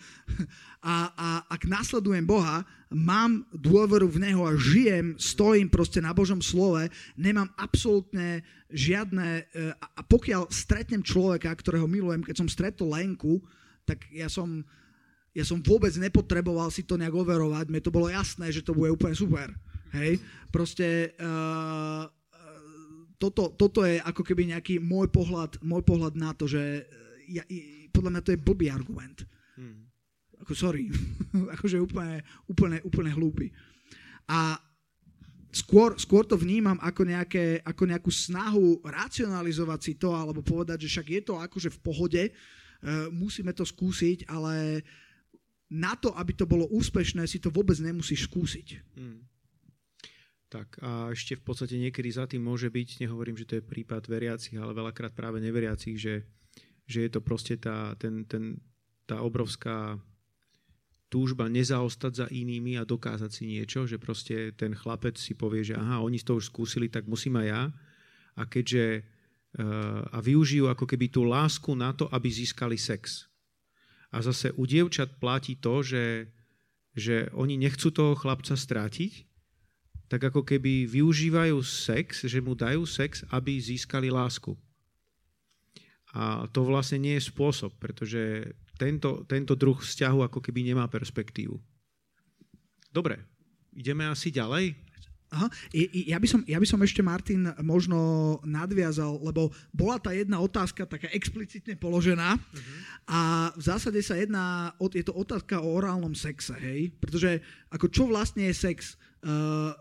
a, 0.84 0.94
a 1.12 1.28
ak 1.48 1.68
nasledujem 1.68 2.24
Boha, 2.24 2.64
mám 2.92 3.44
dôveru 3.52 4.08
v 4.08 4.20
Neho 4.20 4.44
a 4.44 4.56
žijem, 4.56 5.16
stojím 5.20 5.68
proste 5.68 6.00
na 6.00 6.16
Božom 6.16 6.40
slove, 6.40 6.88
nemám 7.16 7.50
absolútne 7.56 8.44
žiadne... 8.74 9.46
A 9.78 10.00
pokiaľ 10.02 10.50
stretnem 10.50 11.00
človeka, 11.00 11.54
ktorého 11.54 11.86
milujem, 11.86 12.26
keď 12.26 12.42
som 12.42 12.50
stretol 12.50 12.90
Lenku, 12.90 13.38
tak 13.86 14.02
ja 14.10 14.26
som, 14.26 14.66
ja 15.30 15.46
som 15.46 15.62
vôbec 15.62 15.94
nepotreboval 15.94 16.74
si 16.74 16.82
to 16.82 16.98
nejak 16.98 17.14
overovať, 17.14 17.70
mne 17.70 17.80
to 17.80 17.94
bolo 17.94 18.10
jasné, 18.10 18.50
že 18.50 18.66
to 18.66 18.74
bude 18.74 18.90
úplne 18.90 19.14
super. 19.14 19.54
Hej? 19.94 20.18
Proste 20.50 21.14
uh, 21.22 22.10
toto, 23.18 23.54
toto 23.54 23.86
je 23.86 24.02
ako 24.02 24.26
keby 24.26 24.50
nejaký 24.50 24.82
môj 24.82 25.08
pohľad, 25.08 25.62
môj 25.62 25.86
pohľad 25.86 26.18
na 26.18 26.34
to, 26.34 26.50
že 26.50 26.84
ja, 27.30 27.46
podľa 27.94 28.10
mňa 28.10 28.22
to 28.26 28.32
je 28.34 28.44
blbý 28.44 28.66
argument. 28.68 29.22
Hmm. 29.54 29.86
Ako 30.42 30.52
sorry. 30.52 30.90
akože 31.56 31.78
úplne, 31.78 32.20
úplne, 32.50 32.82
úplne 32.82 33.10
hlúpy. 33.14 33.54
A 34.26 34.58
skôr, 35.54 35.94
skôr 35.96 36.26
to 36.26 36.34
vnímam 36.34 36.76
ako, 36.82 37.06
nejaké, 37.06 37.62
ako 37.62 37.82
nejakú 37.86 38.10
snahu 38.10 38.82
racionalizovať 38.82 39.80
si 39.80 39.92
to, 39.94 40.10
alebo 40.10 40.42
povedať, 40.42 40.84
že 40.84 40.98
však 40.98 41.06
je 41.08 41.22
to 41.22 41.34
akože 41.38 41.70
v 41.70 41.78
pohode, 41.80 42.22
uh, 42.28 43.08
musíme 43.14 43.54
to 43.54 43.62
skúsiť, 43.62 44.26
ale 44.26 44.82
na 45.70 45.94
to, 45.96 46.12
aby 46.14 46.36
to 46.36 46.44
bolo 46.44 46.68
úspešné, 46.70 47.24
si 47.24 47.38
to 47.40 47.48
vôbec 47.48 47.78
nemusíš 47.78 48.28
skúsiť. 48.28 48.68
Hmm. 48.98 49.24
Tak 50.52 50.78
a 50.78 51.10
ešte 51.10 51.34
v 51.34 51.42
podstate 51.42 51.74
niekedy 51.82 52.14
za 52.14 52.30
tým 52.30 52.46
môže 52.46 52.70
byť, 52.70 53.02
nehovorím, 53.02 53.34
že 53.34 53.48
to 53.48 53.58
je 53.58 53.66
prípad 53.66 54.06
veriacich, 54.06 54.54
ale 54.54 54.70
veľakrát 54.70 55.10
práve 55.10 55.42
neveriacich, 55.42 55.98
že, 55.98 56.22
že 56.86 56.98
je 57.02 57.10
to 57.10 57.18
proste 57.18 57.58
tá, 57.58 57.98
ten, 57.98 58.22
ten, 58.22 58.62
tá 59.02 59.18
obrovská 59.18 59.98
túžba 61.12 61.46
nezaostať 61.46 62.12
za 62.12 62.26
inými 62.26 62.74
a 62.80 62.88
dokázať 62.88 63.30
si 63.30 63.44
niečo, 63.46 63.86
že 63.86 64.00
proste 64.00 64.50
ten 64.56 64.74
chlapec 64.74 65.14
si 65.14 65.38
povie, 65.38 65.62
že 65.62 65.78
aha, 65.78 66.02
oni 66.02 66.18
to 66.18 66.40
už 66.40 66.50
skúsili, 66.50 66.90
tak 66.90 67.06
musím 67.06 67.38
aj 67.38 67.46
ja. 67.46 67.62
A 68.34 68.42
keďže 68.50 69.02
uh, 69.02 70.02
a 70.10 70.18
využijú 70.18 70.66
ako 70.66 70.84
keby 70.90 71.06
tú 71.12 71.22
lásku 71.22 71.70
na 71.78 71.94
to, 71.94 72.10
aby 72.10 72.26
získali 72.26 72.74
sex. 72.74 73.30
A 74.10 74.22
zase 74.22 74.54
u 74.54 74.66
dievčat 74.66 75.18
platí 75.18 75.58
to, 75.58 75.82
že, 75.82 76.30
že 76.94 77.30
oni 77.34 77.58
nechcú 77.58 77.90
toho 77.90 78.14
chlapca 78.18 78.54
strátiť, 78.54 79.26
tak 80.06 80.30
ako 80.30 80.46
keby 80.46 80.86
využívajú 80.86 81.58
sex, 81.64 82.26
že 82.28 82.38
mu 82.38 82.54
dajú 82.54 82.86
sex, 82.86 83.26
aby 83.34 83.58
získali 83.58 84.12
lásku. 84.12 84.54
A 86.14 86.46
to 86.54 86.62
vlastne 86.62 87.02
nie 87.02 87.18
je 87.18 87.26
spôsob, 87.26 87.74
pretože 87.82 88.54
tento, 88.74 89.22
tento 89.26 89.54
druh 89.54 89.78
vzťahu 89.78 90.26
ako 90.30 90.38
keby 90.42 90.66
nemá 90.66 90.86
perspektívu. 90.90 91.56
Dobre, 92.94 93.18
ideme 93.74 94.06
asi 94.06 94.30
ďalej? 94.30 94.74
Aha, 95.34 95.50
ja 96.06 96.14
by, 96.22 96.28
som, 96.30 96.40
ja 96.46 96.62
by 96.62 96.66
som 96.68 96.78
ešte, 96.78 97.02
Martin, 97.02 97.50
možno 97.58 97.98
nadviazal, 98.46 99.18
lebo 99.18 99.50
bola 99.74 99.98
tá 99.98 100.14
jedna 100.14 100.38
otázka 100.38 100.86
taká 100.86 101.10
explicitne 101.10 101.74
položená 101.74 102.38
uh-huh. 102.38 102.78
a 103.10 103.20
v 103.58 103.62
zásade 103.66 103.98
sa 103.98 104.14
jedná, 104.14 104.70
je 104.94 105.02
to 105.02 105.10
otázka 105.10 105.58
o 105.58 105.74
orálnom 105.74 106.14
sexe, 106.14 106.54
hej? 106.62 106.94
Pretože 107.02 107.42
ako 107.74 107.86
čo 107.90 108.06
vlastne 108.06 108.46
je 108.46 108.54
sex? 108.54 108.94
Uh, 109.26 109.74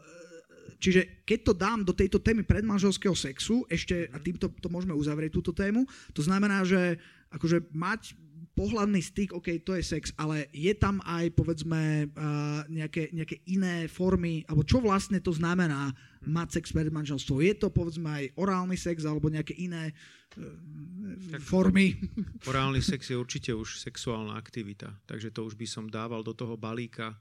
Čiže 0.84 1.24
keď 1.24 1.40
to 1.48 1.54
dám 1.56 1.80
do 1.88 1.96
tejto 1.96 2.20
témy 2.20 2.44
predmanželského 2.44 3.16
sexu, 3.16 3.64
ešte, 3.72 4.12
a 4.12 4.20
týmto 4.20 4.52
to 4.52 4.68
môžeme 4.68 4.92
uzavrieť 4.92 5.32
túto 5.32 5.56
tému, 5.56 5.88
to 6.12 6.20
znamená, 6.20 6.68
že 6.68 7.00
akože 7.32 7.72
mať 7.72 8.20
pohľadný 8.54 9.02
styk, 9.02 9.34
OK, 9.34 9.66
to 9.66 9.74
je 9.78 9.84
sex, 9.84 10.14
ale 10.16 10.50
je 10.54 10.74
tam 10.78 11.02
aj, 11.04 11.34
povedzme, 11.34 12.08
uh, 12.10 12.62
nejaké, 12.70 13.10
nejaké 13.14 13.42
iné 13.50 13.90
formy, 13.90 14.46
alebo 14.46 14.62
čo 14.62 14.78
vlastne 14.78 15.18
to 15.20 15.34
znamená 15.34 15.90
mať 16.24 16.62
sex 16.62 16.72
pred 16.72 16.94
manželstvo? 16.94 17.42
Je 17.42 17.58
to, 17.58 17.74
povedzme, 17.74 18.06
aj 18.06 18.26
orálny 18.38 18.78
sex, 18.78 19.04
alebo 19.10 19.34
nejaké 19.34 19.58
iné 19.58 19.90
uh, 19.90 21.42
formy? 21.42 21.98
Orálny 22.52 22.86
sex 22.86 23.10
je 23.10 23.18
určite 23.18 23.52
už 23.54 23.82
sexuálna 23.82 24.38
aktivita, 24.38 24.94
takže 25.10 25.34
to 25.34 25.50
už 25.50 25.58
by 25.58 25.66
som 25.66 25.90
dával 25.90 26.22
do 26.22 26.38
toho 26.38 26.54
balíka, 26.54 27.18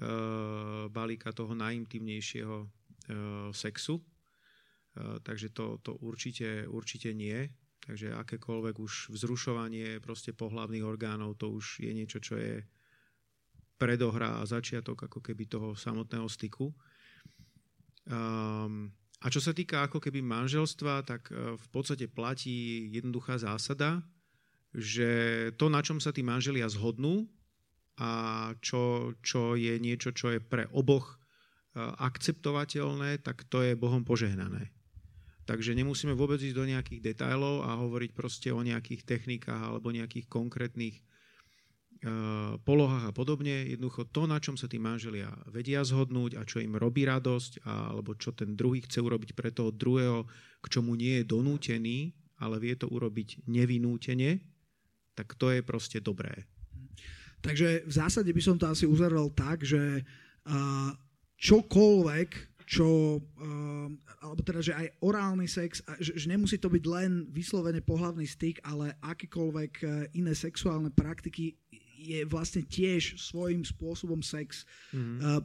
uh, 0.00 0.88
balíka 0.88 1.30
toho 1.36 1.52
najintimnejšieho 1.52 2.84
E, 3.04 3.14
sexu. 3.52 4.00
E, 4.00 5.20
takže 5.20 5.52
to, 5.52 5.78
to 5.82 5.94
určite, 6.00 6.64
určite 6.68 7.12
nie. 7.12 7.52
Takže 7.84 8.16
akékoľvek 8.16 8.80
už 8.80 9.12
vzrušovanie 9.12 10.00
proste 10.00 10.32
pohlavných 10.32 10.84
orgánov, 10.84 11.36
to 11.36 11.52
už 11.52 11.84
je 11.84 11.92
niečo, 11.92 12.16
čo 12.16 12.40
je 12.40 12.64
predohra 13.76 14.40
a 14.40 14.48
začiatok 14.48 15.04
ako 15.04 15.20
keby 15.20 15.44
toho 15.44 15.76
samotného 15.76 16.24
styku. 16.24 16.72
Um, 18.08 18.88
a 19.20 19.26
čo 19.28 19.40
sa 19.40 19.52
týka 19.52 19.84
ako 19.84 20.00
keby 20.00 20.20
manželstva, 20.20 21.04
tak 21.08 21.32
e, 21.32 21.56
v 21.56 21.66
podstate 21.72 22.12
platí 22.12 22.92
jednoduchá 22.92 23.40
zásada, 23.40 24.04
že 24.76 25.48
to, 25.56 25.72
na 25.72 25.80
čom 25.80 25.96
sa 25.96 26.12
tí 26.12 26.20
manželia 26.20 26.68
zhodnú 26.68 27.24
a 27.96 28.52
čo, 28.60 29.16
čo 29.24 29.56
je 29.56 29.80
niečo, 29.80 30.12
čo 30.12 30.36
je 30.36 30.44
pre 30.44 30.68
oboch 30.76 31.16
akceptovateľné, 31.74 33.22
tak 33.22 33.46
to 33.50 33.62
je 33.62 33.74
Bohom 33.74 34.06
požehnané. 34.06 34.73
Takže 35.44 35.76
nemusíme 35.76 36.16
vôbec 36.16 36.40
ísť 36.40 36.56
do 36.56 36.64
nejakých 36.64 37.14
detajlov 37.14 37.68
a 37.68 37.76
hovoriť 37.76 38.10
proste 38.16 38.48
o 38.48 38.64
nejakých 38.64 39.04
technikách 39.04 39.60
alebo 39.60 39.92
nejakých 39.92 40.24
konkrétnych 40.28 41.04
polohách 42.68 43.08
a 43.08 43.16
podobne. 43.16 43.64
Jednoducho 43.72 44.04
to, 44.12 44.28
na 44.28 44.36
čom 44.36 44.60
sa 44.60 44.68
tí 44.68 44.76
manželia 44.76 45.32
vedia 45.48 45.80
zhodnúť 45.80 46.36
a 46.36 46.44
čo 46.44 46.60
im 46.60 46.76
robí 46.76 47.08
radosť, 47.08 47.64
alebo 47.64 48.12
čo 48.12 48.36
ten 48.36 48.52
druhý 48.52 48.84
chce 48.84 49.00
urobiť 49.00 49.32
pre 49.32 49.48
toho 49.48 49.72
druhého, 49.72 50.28
k 50.60 50.66
čomu 50.68 51.00
nie 51.00 51.20
je 51.20 51.28
donútený, 51.28 52.12
ale 52.44 52.60
vie 52.60 52.76
to 52.76 52.92
urobiť 52.92 53.48
nevinútene, 53.48 54.36
tak 55.16 55.32
to 55.40 55.48
je 55.48 55.64
proste 55.64 56.04
dobré. 56.04 56.44
Takže 57.40 57.88
v 57.88 57.92
zásade 57.92 58.28
by 58.32 58.42
som 58.44 58.56
to 58.60 58.68
asi 58.68 58.84
uzavrel 58.84 59.32
tak, 59.32 59.64
že 59.64 60.04
čokoľvek, 61.40 62.53
čo, 62.64 63.20
uh, 63.20 63.88
alebo 64.24 64.40
teda, 64.40 64.60
že 64.64 64.72
aj 64.72 64.88
orálny 65.04 65.48
sex, 65.48 65.84
že, 66.00 66.16
že 66.16 66.26
nemusí 66.28 66.56
to 66.56 66.72
byť 66.72 66.84
len 66.88 67.28
vyslovene 67.28 67.84
pohlavný 67.84 68.24
styk, 68.24 68.64
ale 68.64 68.96
akékoľvek 69.04 69.72
uh, 69.84 69.88
iné 70.16 70.32
sexuálne 70.32 70.88
praktiky 70.88 71.56
je 72.04 72.20
vlastne 72.28 72.60
tiež 72.68 73.16
svojím 73.16 73.64
spôsobom 73.64 74.20
sex 74.20 74.68
mm. 74.92 75.40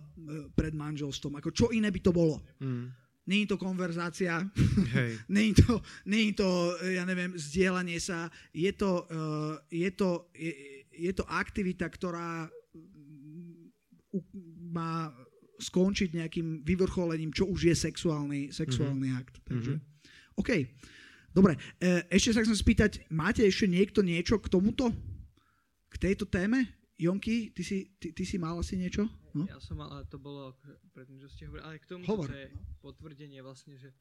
pred 0.60 0.76
manželstvom. 0.76 1.40
Ako 1.40 1.56
čo 1.56 1.72
iné 1.72 1.88
by 1.88 2.04
to 2.04 2.12
bolo? 2.12 2.44
Mm. 2.60 2.92
Není 3.24 3.48
to 3.48 3.56
konverzácia, 3.56 4.44
hey. 4.92 5.16
není, 5.40 5.56
to, 5.56 5.80
není 6.04 6.36
to, 6.36 6.76
ja 6.84 7.08
neviem, 7.08 7.32
zdieľanie 7.38 7.96
sa. 8.02 8.28
Je 8.52 8.76
to, 8.76 9.08
je 9.72 9.88
to, 9.96 10.28
je, 10.36 10.52
je 10.92 11.12
to 11.16 11.24
aktivita, 11.32 11.88
ktorá 11.88 12.52
má 14.74 15.14
skončiť 15.60 16.16
nejakým 16.16 16.64
vyvrcholením, 16.64 17.36
čo 17.36 17.46
už 17.46 17.70
je 17.70 17.76
sexuálny, 17.76 18.50
sexuálny 18.56 19.12
mm-hmm. 19.12 19.22
akt. 19.22 19.36
Takže, 19.44 19.74
mm-hmm. 19.78 20.40
OK. 20.40 20.50
Dobre, 21.30 21.60
e, 21.78 22.08
ešte 22.10 22.34
sa 22.34 22.42
chcem 22.42 22.58
spýtať, 22.58 22.92
máte 23.14 23.46
ešte 23.46 23.70
niekto 23.70 24.02
niečo 24.02 24.42
k 24.42 24.50
tomuto? 24.50 24.90
K 25.92 25.96
tejto 26.00 26.26
téme? 26.26 26.66
Jonky, 27.00 27.54
ty 27.56 27.64
si, 27.64 27.96
ty, 27.96 28.12
ty 28.12 28.24
si 28.28 28.36
mal 28.36 28.60
asi 28.60 28.76
niečo? 28.76 29.08
No? 29.32 29.46
Ja 29.46 29.62
som 29.62 29.80
mal, 29.80 29.88
ale 29.94 30.04
to 30.10 30.20
bolo 30.20 30.58
predtým, 30.92 31.22
že 31.22 31.32
ste 31.32 31.48
hovorili, 31.48 31.64
ale 31.64 31.76
k 31.80 31.88
tomu 31.88 32.04
Hovor. 32.04 32.28
to 32.28 32.36
je 32.36 32.50
potvrdenie 32.82 33.40
vlastne, 33.40 33.78
že 33.78 33.94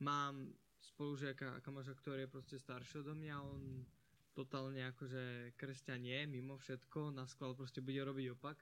mám 0.00 0.54
spolužiaka, 0.80 1.60
kamoša, 1.60 1.92
ktorý 1.98 2.24
je 2.24 2.32
proste 2.32 2.56
starší 2.56 3.02
odo 3.02 3.12
mňa, 3.18 3.36
on 3.42 3.84
totálne 4.32 4.80
akože 4.94 5.52
kresťan 5.58 6.06
je, 6.06 6.20
mimo 6.30 6.56
všetko, 6.56 7.10
na 7.10 7.26
skval 7.26 7.58
proste 7.58 7.82
bude 7.82 8.00
robiť 8.00 8.38
opak 8.38 8.56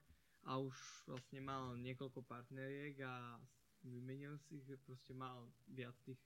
a 0.46 0.62
už 0.62 0.74
vlastne 1.10 1.42
mal 1.42 1.74
niekoľko 1.74 2.22
partneriek 2.22 3.02
a 3.02 3.34
vymenil 3.82 4.38
si 4.46 4.62
ich, 4.62 4.66
proste 4.86 5.10
mal 5.14 5.50
viac 5.66 5.94
tých, 6.06 6.18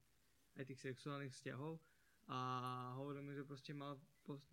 aj 0.60 0.68
tých 0.68 0.80
sexuálnych 0.92 1.32
vzťahov. 1.32 1.80
A 2.30 2.38
hovoril 3.00 3.24
mi, 3.26 3.32
že 3.34 3.48
proste 3.48 3.72
mal 3.72 3.98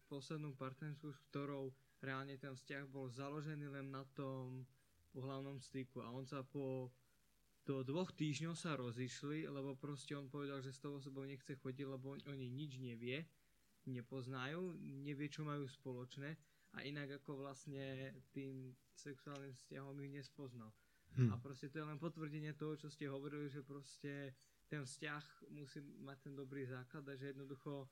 poslednú 0.09 0.55
partnerskú, 0.55 1.13
s 1.13 1.20
ktorou 1.30 1.70
reálne 2.01 2.39
ten 2.39 2.55
vzťah 2.55 2.89
bol 2.89 3.11
založený 3.11 3.70
len 3.70 3.91
na 3.93 4.07
tom 4.15 4.65
pohľavnom 5.13 5.61
styku. 5.61 6.01
A 6.01 6.09
on 6.09 6.26
sa 6.26 6.41
po 6.41 6.89
do 7.68 7.84
dvoch 7.84 8.15
týždňov 8.15 8.55
sa 8.55 8.80
rozišli, 8.80 9.43
lebo 9.51 9.76
proste 9.76 10.15
on 10.15 10.32
povedal, 10.32 10.63
že 10.63 10.72
s 10.72 10.80
tou 10.80 10.95
osobou 10.95 11.28
nechce 11.28 11.51
chodiť, 11.51 11.84
lebo 11.84 12.15
on, 12.15 12.20
oni 12.32 12.47
nič 12.47 12.80
nevie, 12.80 13.28
nepoznajú, 13.84 14.80
nevie, 15.03 15.28
čo 15.28 15.43
majú 15.43 15.68
spoločné 15.68 16.39
a 16.78 16.86
inak 16.86 17.17
ako 17.17 17.41
vlastne 17.41 18.13
tým 18.30 18.78
sexuálnym 18.93 19.57
vzťahom 19.57 19.97
ich 20.05 20.13
nespoznal. 20.21 20.69
Hmm. 21.17 21.34
A 21.34 21.41
proste 21.41 21.73
to 21.73 21.82
je 21.82 21.89
len 21.89 21.97
potvrdenie 21.97 22.53
toho, 22.53 22.78
čo 22.78 22.93
ste 22.93 23.09
hovorili, 23.09 23.49
že 23.49 23.65
proste 23.65 24.38
ten 24.69 24.86
vzťah 24.86 25.49
musí 25.49 25.82
mať 26.05 26.17
ten 26.30 26.34
dobrý 26.38 26.69
základ 26.69 27.09
a 27.09 27.17
že 27.17 27.34
jednoducho 27.34 27.89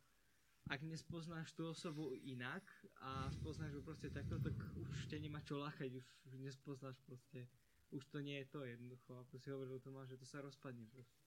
ak 0.65 0.81
nespoznáš 0.81 1.53
tú 1.53 1.69
osobu 1.69 2.17
inak 2.25 2.65
a 2.97 3.29
spoznáš 3.29 3.77
ju 3.77 3.81
proste 3.85 4.09
takto, 4.09 4.41
tak 4.41 4.57
už 4.73 5.05
te 5.05 5.21
nemá 5.21 5.37
čo 5.45 5.61
láchať, 5.61 5.93
už, 5.93 6.05
už 6.25 6.33
nespoznáš 6.41 6.97
proste, 7.05 7.45
už 7.93 8.01
to 8.09 8.17
nie 8.17 8.41
je 8.41 8.49
to 8.49 8.65
jednoducho, 8.65 9.13
ako 9.13 9.37
si 9.37 9.53
hovoril 9.53 9.77
Tomáš, 9.77 10.17
že 10.17 10.21
to 10.21 10.25
sa 10.25 10.41
rozpadne 10.41 10.89
proste. 10.89 11.24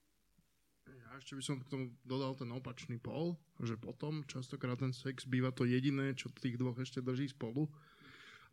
Ja 0.89 1.09
ešte 1.17 1.37
by 1.37 1.43
som 1.45 1.55
k 1.61 1.69
tomu 1.69 1.85
dodal 2.01 2.33
ten 2.33 2.49
opačný 2.49 2.97
pol, 2.97 3.37
že 3.61 3.77
potom 3.77 4.25
častokrát 4.25 4.79
ten 4.79 4.93
sex 4.95 5.29
býva 5.29 5.53
to 5.53 5.65
jediné, 5.65 6.17
čo 6.17 6.33
tých 6.33 6.57
dvoch 6.57 6.77
ešte 6.81 7.03
drží 7.03 7.29
spolu, 7.29 7.69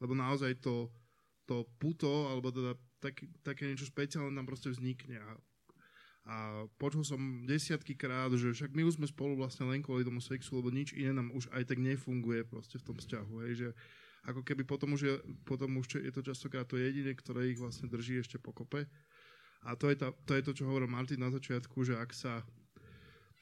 lebo 0.02 0.12
naozaj 0.12 0.60
to, 0.60 0.92
to 1.48 1.64
puto, 1.80 2.28
alebo 2.28 2.52
teda 2.52 2.76
tak, 3.00 3.22
také 3.40 3.70
niečo 3.70 3.88
špeciálne 3.88 4.34
tam 4.36 4.44
proste 4.44 4.68
vznikne. 4.68 5.20
A, 5.20 5.32
a 6.26 6.36
počul 6.76 7.06
som 7.06 7.46
desiatky 7.48 7.96
krát, 7.96 8.32
že 8.34 8.52
však 8.52 8.76
my 8.76 8.82
už 8.84 9.00
sme 9.00 9.06
spolu 9.08 9.38
vlastne 9.38 9.64
len 9.68 9.80
kvôli 9.80 10.04
tomu 10.04 10.20
sexu, 10.20 10.58
lebo 10.58 10.68
nič 10.68 10.92
iné 10.92 11.16
nám 11.16 11.32
už 11.32 11.48
aj 11.56 11.70
tak 11.70 11.78
nefunguje 11.80 12.44
proste 12.44 12.76
v 12.76 12.86
tom 12.92 12.96
vzťahu, 12.98 13.34
hej, 13.46 13.52
že 13.54 13.68
ako 14.26 14.42
keby 14.42 14.66
potom 14.66 14.98
už 14.98 15.00
je, 15.06 15.14
potom 15.46 15.78
už 15.78 16.02
je 16.02 16.10
to 16.10 16.18
častokrát 16.18 16.66
to 16.66 16.74
jediné, 16.74 17.14
ktoré 17.14 17.46
ich 17.46 17.62
vlastne 17.62 17.86
drží 17.86 18.18
ešte 18.18 18.42
pokope 18.42 18.90
a 19.66 19.74
to 19.74 19.90
je, 19.90 19.98
tá, 19.98 20.14
to 20.24 20.38
je 20.38 20.42
to, 20.46 20.52
čo 20.54 20.70
hovoril 20.70 20.86
Martin 20.86 21.18
na 21.18 21.34
začiatku, 21.34 21.82
že 21.82 21.98
ak 21.98 22.14
sa, 22.14 22.46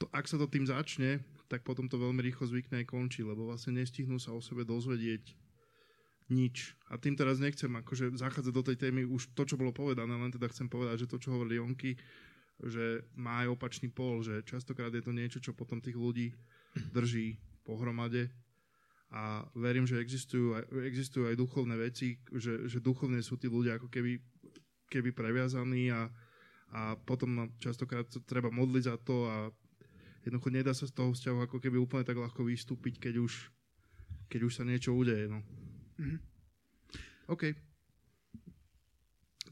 to, 0.00 0.08
ak 0.08 0.24
sa 0.24 0.40
to 0.40 0.48
tým 0.48 0.64
začne, 0.64 1.20
tak 1.52 1.60
potom 1.60 1.84
to 1.84 2.00
veľmi 2.00 2.24
rýchlo 2.24 2.48
zvykne 2.48 2.80
aj 2.80 2.88
končí, 2.88 3.20
lebo 3.20 3.44
vlastne 3.44 3.76
nestihnú 3.76 4.16
sa 4.16 4.32
o 4.32 4.40
sebe 4.40 4.64
dozvedieť 4.64 5.36
nič. 6.32 6.72
A 6.88 6.96
tým 6.96 7.12
teraz 7.12 7.36
nechcem 7.36 7.68
akože 7.68 8.16
zachádzať 8.16 8.52
do 8.56 8.64
tej 8.64 8.76
témy 8.80 9.04
už 9.04 9.36
to, 9.36 9.44
čo 9.44 9.60
bolo 9.60 9.76
povedané, 9.76 10.16
len 10.16 10.32
teda 10.32 10.48
chcem 10.48 10.72
povedať, 10.72 11.04
že 11.04 11.10
to, 11.12 11.20
čo 11.20 11.36
hovorili 11.36 11.60
Jonky, 11.60 12.00
že 12.64 13.04
má 13.12 13.44
aj 13.44 13.52
opačný 13.52 13.92
pol, 13.92 14.24
že 14.24 14.40
častokrát 14.48 14.88
je 14.96 15.04
to 15.04 15.12
niečo, 15.12 15.38
čo 15.44 15.52
potom 15.52 15.84
tých 15.84 15.98
ľudí 15.98 16.32
drží 16.96 17.36
pohromade 17.68 18.32
a 19.14 19.44
verím, 19.54 19.86
že 19.86 20.00
existujú 20.00 20.58
aj, 20.58 20.64
existujú 20.88 21.28
aj 21.28 21.36
duchovné 21.38 21.76
veci, 21.78 22.18
že, 22.34 22.66
že 22.66 22.82
duchovne 22.82 23.20
sú 23.20 23.36
tí 23.36 23.46
ľudia 23.46 23.76
ako 23.76 23.92
keby 23.92 24.18
keby 24.94 25.10
previazaný 25.10 25.90
a, 25.90 26.06
a 26.70 26.94
potom 27.02 27.50
častokrát 27.58 28.06
treba 28.30 28.54
modliť 28.54 28.82
za 28.86 28.96
to 29.02 29.26
a 29.26 29.36
jednoducho 30.22 30.50
nedá 30.54 30.72
sa 30.72 30.86
z 30.86 30.94
toho 30.94 31.10
vzťahu 31.10 31.38
ako 31.44 31.56
keby 31.58 31.76
úplne 31.76 32.06
tak 32.06 32.16
ľahko 32.16 32.46
vystúpiť, 32.46 33.02
keď 33.10 33.20
už, 33.20 33.32
keď 34.30 34.40
už 34.46 34.52
sa 34.54 34.64
niečo 34.64 34.94
udeje. 34.94 35.26
No. 35.28 35.42
Mm-hmm. 35.98 36.18
OK. 37.28 37.42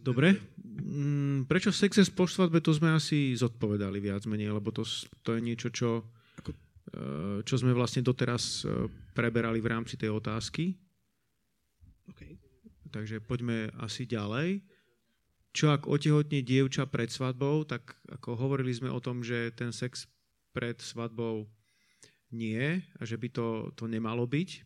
Dobre. 0.02 0.34
Mm, 0.58 1.46
prečo 1.46 1.70
sexe 1.70 2.02
po 2.10 2.26
svadbe, 2.26 2.58
to 2.58 2.74
sme 2.74 2.90
asi 2.90 3.38
zodpovedali 3.38 4.02
viac 4.02 4.26
menej, 4.26 4.50
lebo 4.50 4.74
to, 4.74 4.82
to 5.22 5.38
je 5.38 5.40
niečo, 5.40 5.70
čo, 5.70 6.10
eh, 6.42 7.38
čo 7.46 7.54
sme 7.54 7.70
vlastne 7.70 8.02
doteraz 8.02 8.66
eh, 8.66 8.90
preberali 9.14 9.62
v 9.62 9.70
rámci 9.70 9.94
tej 9.94 10.10
otázky. 10.10 10.74
Okay. 12.10 12.34
Takže 12.90 13.22
poďme 13.22 13.70
asi 13.78 14.04
ďalej 14.04 14.60
čo 15.52 15.68
ak 15.68 15.84
otehotne 15.84 16.40
dievča 16.40 16.88
pred 16.88 17.12
svadbou, 17.12 17.68
tak 17.68 17.92
ako 18.08 18.40
hovorili 18.40 18.72
sme 18.72 18.88
o 18.88 19.00
tom, 19.04 19.20
že 19.20 19.52
ten 19.52 19.68
sex 19.68 20.08
pred 20.56 20.80
svadbou 20.80 21.44
nie 22.32 22.80
a 22.96 23.02
že 23.04 23.20
by 23.20 23.28
to, 23.28 23.68
to 23.76 23.84
nemalo 23.84 24.24
byť. 24.24 24.64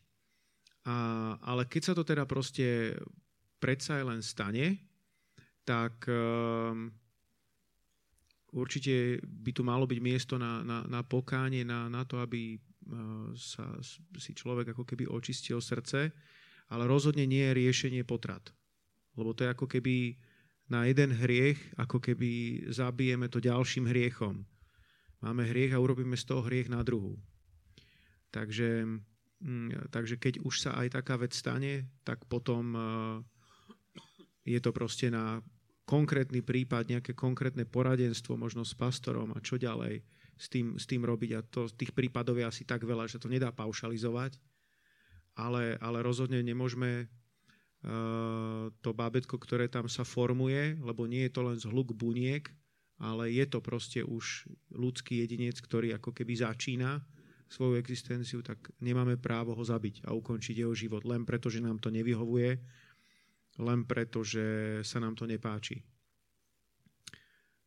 A, 0.86 0.96
ale 1.42 1.66
keď 1.66 1.82
sa 1.82 1.92
to 1.98 2.06
teda 2.06 2.22
proste 2.30 2.94
predsa 3.58 3.98
len 4.06 4.22
stane, 4.22 4.78
tak 5.66 6.06
um, 6.06 6.94
určite 8.54 9.18
by 9.26 9.50
tu 9.50 9.66
malo 9.66 9.90
byť 9.90 9.98
miesto 9.98 10.38
na, 10.38 10.62
na, 10.62 10.86
na 10.86 11.02
pokánie, 11.02 11.66
na, 11.66 11.90
na 11.90 12.06
to, 12.06 12.22
aby 12.22 12.54
uh, 12.54 13.34
sa 13.34 13.74
si 14.14 14.30
človek 14.30 14.70
ako 14.70 14.86
keby 14.86 15.10
očistil 15.10 15.58
srdce, 15.58 16.14
ale 16.70 16.86
rozhodne 16.86 17.26
nie 17.26 17.42
je 17.50 17.58
riešenie 17.58 18.06
potrat. 18.06 18.54
Lebo 19.18 19.34
to 19.34 19.42
je 19.42 19.50
ako 19.50 19.66
keby 19.66 20.14
na 20.66 20.86
jeden 20.86 21.14
hriech, 21.14 21.58
ako 21.78 22.02
keby 22.02 22.62
zabijeme 22.74 23.30
to 23.30 23.38
ďalším 23.38 23.86
hriechom. 23.86 24.42
Máme 25.22 25.46
hriech 25.46 25.72
a 25.72 25.82
urobíme 25.82 26.18
z 26.18 26.24
toho 26.26 26.42
hriech 26.44 26.68
na 26.68 26.82
druhú. 26.82 27.16
Takže, 28.34 29.00
mm, 29.40 29.88
takže 29.94 30.18
keď 30.18 30.42
už 30.42 30.68
sa 30.68 30.70
aj 30.76 30.98
taká 30.98 31.16
vec 31.16 31.32
stane, 31.32 31.86
tak 32.02 32.26
potom 32.26 32.74
eh, 32.74 32.82
je 34.44 34.58
to 34.60 34.74
proste 34.74 35.08
na 35.08 35.40
konkrétny 35.86 36.42
prípad, 36.42 36.90
nejaké 36.90 37.14
konkrétne 37.14 37.62
poradenstvo, 37.62 38.34
možno 38.34 38.66
s 38.66 38.74
pastorom 38.74 39.30
a 39.32 39.38
čo 39.38 39.54
ďalej 39.54 40.02
s 40.36 40.46
tým, 40.52 40.76
s 40.76 40.84
tým 40.84 41.06
robiť. 41.06 41.30
A 41.38 41.40
to, 41.46 41.70
tých 41.70 41.94
prípadov 41.94 42.36
je 42.36 42.44
asi 42.44 42.62
tak 42.66 42.82
veľa, 42.84 43.08
že 43.08 43.22
to 43.22 43.30
nedá 43.30 43.54
paušalizovať, 43.54 44.36
ale, 45.38 45.78
ale 45.80 45.98
rozhodne 46.02 46.42
nemôžeme 46.42 47.08
to 48.82 48.90
bábetko, 48.90 49.38
ktoré 49.38 49.70
tam 49.70 49.86
sa 49.86 50.02
formuje, 50.02 50.74
lebo 50.82 51.06
nie 51.06 51.30
je 51.30 51.32
to 51.32 51.40
len 51.46 51.54
zhluk 51.54 51.94
buniek, 51.94 52.50
ale 52.98 53.30
je 53.30 53.46
to 53.46 53.62
proste 53.62 54.02
už 54.02 54.50
ľudský 54.74 55.22
jedinec, 55.22 55.54
ktorý 55.62 55.94
ako 55.94 56.10
keby 56.10 56.34
začína 56.34 56.98
svoju 57.46 57.78
existenciu, 57.78 58.42
tak 58.42 58.58
nemáme 58.82 59.14
právo 59.22 59.54
ho 59.54 59.62
zabiť 59.62 60.02
a 60.02 60.10
ukončiť 60.10 60.66
jeho 60.66 60.74
život 60.74 61.06
len 61.06 61.22
preto, 61.22 61.46
že 61.46 61.62
nám 61.62 61.78
to 61.78 61.94
nevyhovuje, 61.94 62.58
len 63.62 63.80
preto, 63.86 64.26
že 64.26 64.80
sa 64.82 64.98
nám 64.98 65.14
to 65.14 65.30
nepáči. 65.30 65.78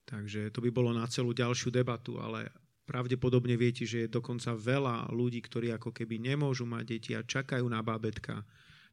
Takže 0.03 0.51
to 0.51 0.59
by 0.59 0.69
bolo 0.73 0.91
na 0.91 1.05
celú 1.07 1.31
ďalšiu 1.31 1.71
debatu, 1.71 2.19
ale 2.19 2.51
pravdepodobne 2.89 3.53
viete, 3.55 3.85
že 3.85 4.03
je 4.03 4.09
dokonca 4.09 4.57
veľa 4.57 5.13
ľudí, 5.13 5.39
ktorí 5.45 5.69
ako 5.71 5.93
keby 5.93 6.17
nemôžu 6.17 6.65
mať 6.65 6.83
deti 6.83 7.11
a 7.13 7.21
čakajú 7.21 7.63
na 7.69 7.79
bábetka, 7.85 8.41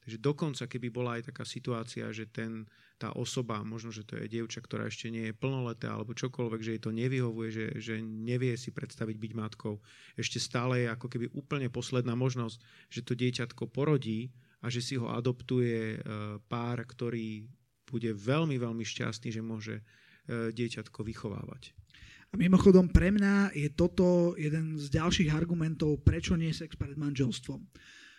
Takže 0.06 0.22
dokonca, 0.22 0.70
keby 0.70 0.88
bola 0.94 1.18
aj 1.18 1.34
taká 1.34 1.42
situácia, 1.42 2.06
že 2.14 2.30
ten, 2.30 2.62
tá 2.94 3.10
osoba, 3.18 3.58
možno, 3.66 3.90
že 3.90 4.06
to 4.06 4.14
je 4.14 4.30
dievča, 4.30 4.62
ktorá 4.62 4.86
ešte 4.86 5.10
nie 5.10 5.28
je 5.28 5.34
plnoleté 5.34 5.90
alebo 5.90 6.14
čokoľvek, 6.14 6.62
že 6.62 6.72
jej 6.78 6.82
to 6.86 6.94
nevyhovuje, 6.94 7.48
že, 7.50 7.66
že 7.82 7.94
nevie 7.98 8.54
si 8.54 8.70
predstaviť 8.70 9.18
byť 9.18 9.32
matkou, 9.34 9.82
ešte 10.14 10.38
stále 10.38 10.86
je 10.86 10.94
ako 10.94 11.10
keby 11.10 11.26
úplne 11.34 11.66
posledná 11.74 12.14
možnosť, 12.14 12.62
že 12.86 13.02
to 13.02 13.18
dieťatko 13.18 13.66
porodí 13.66 14.30
a 14.62 14.70
že 14.70 14.78
si 14.78 14.94
ho 14.94 15.10
adoptuje 15.10 15.98
e, 15.98 16.38
pár, 16.46 16.86
ktorý 16.86 17.42
bude 17.90 18.14
veľmi, 18.14 18.62
veľmi 18.62 18.86
šťastný, 18.86 19.34
že 19.34 19.42
môže 19.42 19.82
e, 19.82 20.54
dieťatko 20.54 21.02
vychovávať. 21.02 21.74
A 22.30 22.38
mimochodom, 22.38 22.94
pre 22.94 23.10
mňa 23.10 23.58
je 23.58 23.74
toto 23.74 24.38
jeden 24.38 24.78
z 24.78 24.86
ďalších 24.86 25.34
argumentov, 25.34 25.98
prečo 26.06 26.38
nie 26.38 26.54
sex 26.54 26.78
pred 26.78 26.94
manželstvom 26.94 27.66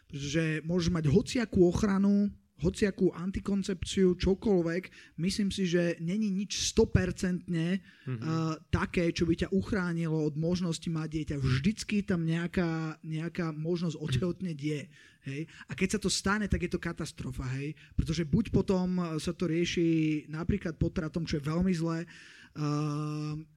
pretože 0.07 0.63
môžeš 0.63 0.89
mať 0.91 1.05
hociakú 1.11 1.67
ochranu, 1.67 2.31
hociakú 2.57 3.13
antikoncepciu, 3.13 4.17
čokoľvek, 4.17 4.83
myslím 5.21 5.53
si, 5.53 5.69
že 5.69 5.93
není 6.01 6.33
nič 6.33 6.73
100% 6.73 7.45
mm-hmm. 7.45 8.17
uh, 8.17 8.57
také, 8.73 9.13
čo 9.13 9.29
by 9.29 9.45
ťa 9.45 9.53
uchránilo 9.53 10.17
od 10.25 10.33
možnosti 10.33 10.89
mať 10.89 11.09
dieťa. 11.09 11.35
Vždycky 11.37 12.01
tam 12.01 12.25
nejaká, 12.25 12.97
nejaká 13.05 13.53
možnosť 13.53 14.01
otehotneť 14.01 14.57
je. 14.57 14.81
Hej? 15.29 15.41
A 15.69 15.71
keď 15.77 15.87
sa 15.97 15.99
to 16.01 16.09
stane, 16.09 16.49
tak 16.49 16.65
je 16.65 16.71
to 16.73 16.81
katastrofa. 16.81 17.45
Hej? 17.61 17.77
Pretože 17.93 18.25
buď 18.25 18.49
potom 18.49 19.21
sa 19.21 19.37
to 19.37 19.45
rieši 19.45 20.25
napríklad 20.25 20.81
potratom, 20.81 21.29
čo 21.29 21.37
je 21.37 21.45
veľmi 21.45 21.73
zlé, 21.77 22.09
Uh, 22.09 22.36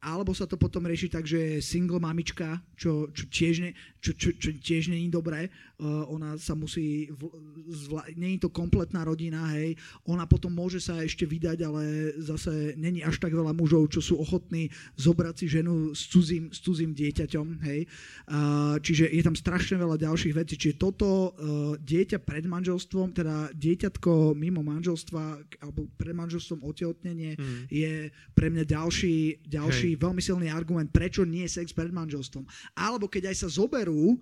alebo 0.00 0.36
sa 0.36 0.44
to 0.44 0.60
potom 0.60 0.84
rieši 0.84 1.08
tak, 1.08 1.24
že 1.24 1.58
je 1.58 1.64
single 1.64 1.98
mamička, 2.00 2.60
čo, 2.76 3.08
čo, 3.10 3.24
tiež, 3.32 3.54
ne, 3.64 3.70
čo, 4.00 4.12
čo, 4.12 4.32
čo 4.36 4.52
tiež 4.56 4.92
není 4.92 5.08
dobré. 5.08 5.48
Uh, 5.80 6.04
ona 6.12 6.36
sa 6.36 6.52
musí, 6.52 7.08
v, 7.08 7.32
zvla, 7.72 8.04
není 8.12 8.36
to 8.36 8.52
kompletná 8.52 9.00
rodina, 9.00 9.48
hej. 9.56 9.80
Ona 10.04 10.28
potom 10.28 10.52
môže 10.52 10.76
sa 10.76 11.00
ešte 11.00 11.24
vydať, 11.24 11.58
ale 11.64 12.12
zase 12.20 12.76
není 12.76 13.00
až 13.00 13.16
tak 13.16 13.32
veľa 13.32 13.56
mužov, 13.56 13.88
čo 13.88 14.04
sú 14.04 14.20
ochotní 14.20 14.68
zobrať 15.00 15.34
si 15.40 15.46
ženu 15.48 15.96
s 15.96 16.04
cudzím, 16.12 16.52
s 16.52 16.60
cudzím 16.60 16.92
dieťaťom, 16.92 17.64
hej. 17.64 17.88
Uh, 18.28 18.76
čiže 18.84 19.08
je 19.08 19.22
tam 19.24 19.32
strašne 19.32 19.80
veľa 19.80 19.96
ďalších 19.96 20.36
vecí. 20.36 20.60
Čiže 20.60 20.76
toto 20.76 21.32
uh, 21.32 21.80
dieťa 21.80 22.20
pred 22.20 22.44
manželstvom, 22.44 23.16
teda 23.16 23.48
dieťatko 23.56 24.36
mimo 24.36 24.60
manželstva 24.60 25.40
alebo 25.64 25.88
pred 25.96 26.12
manželstvom 26.12 26.60
otehotnenie 26.60 27.40
mm. 27.40 27.72
je 27.72 28.12
pre 28.36 28.52
mňa 28.52 28.68
ďalšie 28.68 28.89
ďalší, 28.90 29.16
ďalší 29.46 29.88
veľmi 29.96 30.18
silný 30.18 30.50
argument, 30.50 30.90
prečo 30.90 31.22
nie 31.22 31.46
sex 31.46 31.70
pred 31.70 31.94
manželstvom. 31.94 32.42
Alebo 32.74 33.06
keď 33.06 33.30
aj 33.30 33.46
sa 33.46 33.48
zoberú, 33.48 34.18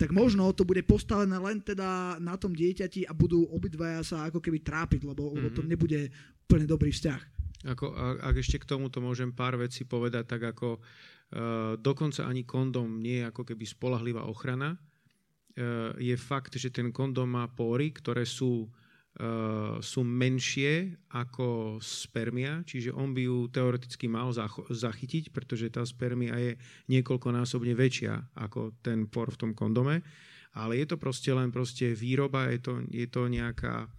tak 0.00 0.16
možno 0.16 0.48
to 0.56 0.64
bude 0.64 0.80
postavené 0.88 1.36
len 1.36 1.60
teda 1.60 2.16
na 2.20 2.36
tom 2.36 2.56
dieťati 2.56 3.04
a 3.04 3.12
budú 3.12 3.44
obidvaja 3.52 4.00
sa 4.00 4.16
ako 4.28 4.40
keby 4.40 4.64
trápiť, 4.64 5.04
lebo, 5.04 5.28
mm-hmm. 5.28 5.36
lebo 5.36 5.48
to 5.52 5.62
mhm. 5.64 5.68
nebude 5.68 6.00
úplne 6.48 6.64
dobrý 6.64 6.88
vzťah. 6.92 7.20
Ako, 7.60 7.92
ak 8.24 8.40
ešte 8.40 8.56
k 8.56 8.68
tomuto 8.72 9.04
môžem 9.04 9.36
pár 9.36 9.60
vecí 9.60 9.84
povedať, 9.84 10.24
tak 10.24 10.56
ako 10.56 10.80
uh, 10.80 11.76
dokonca 11.76 12.24
ani 12.24 12.48
kondom 12.48 12.96
nie 12.96 13.20
je 13.20 13.28
ako 13.28 13.44
keby 13.44 13.68
spolahlivá 13.68 14.24
ochrana. 14.24 14.80
Uh, 15.52 15.92
je 16.00 16.16
fakt, 16.16 16.56
že 16.56 16.72
ten 16.72 16.88
kondom 16.88 17.28
má 17.28 17.44
pory, 17.52 17.92
ktoré 17.92 18.24
sú 18.24 18.72
sú 19.84 20.00
menšie 20.00 20.96
ako 21.12 21.76
spermia, 21.84 22.64
čiže 22.64 22.96
on 22.96 23.12
by 23.12 23.28
ju 23.28 23.38
teoreticky 23.52 24.08
mal 24.08 24.32
zach- 24.32 24.64
zachytiť, 24.72 25.28
pretože 25.28 25.68
tá 25.68 25.84
spermia 25.84 26.32
je 26.40 26.52
niekoľkonásobne 26.88 27.76
väčšia 27.76 28.32
ako 28.40 28.80
ten 28.80 29.04
por 29.04 29.28
v 29.28 29.40
tom 29.44 29.52
kondome, 29.52 30.00
ale 30.56 30.80
je 30.80 30.86
to 30.88 30.96
proste 30.96 31.28
len 31.30 31.52
proste 31.52 31.92
výroba, 31.92 32.48
je 32.48 32.60
to, 32.64 32.72
je 32.88 33.06
to 33.06 33.28
nejaká 33.28 33.92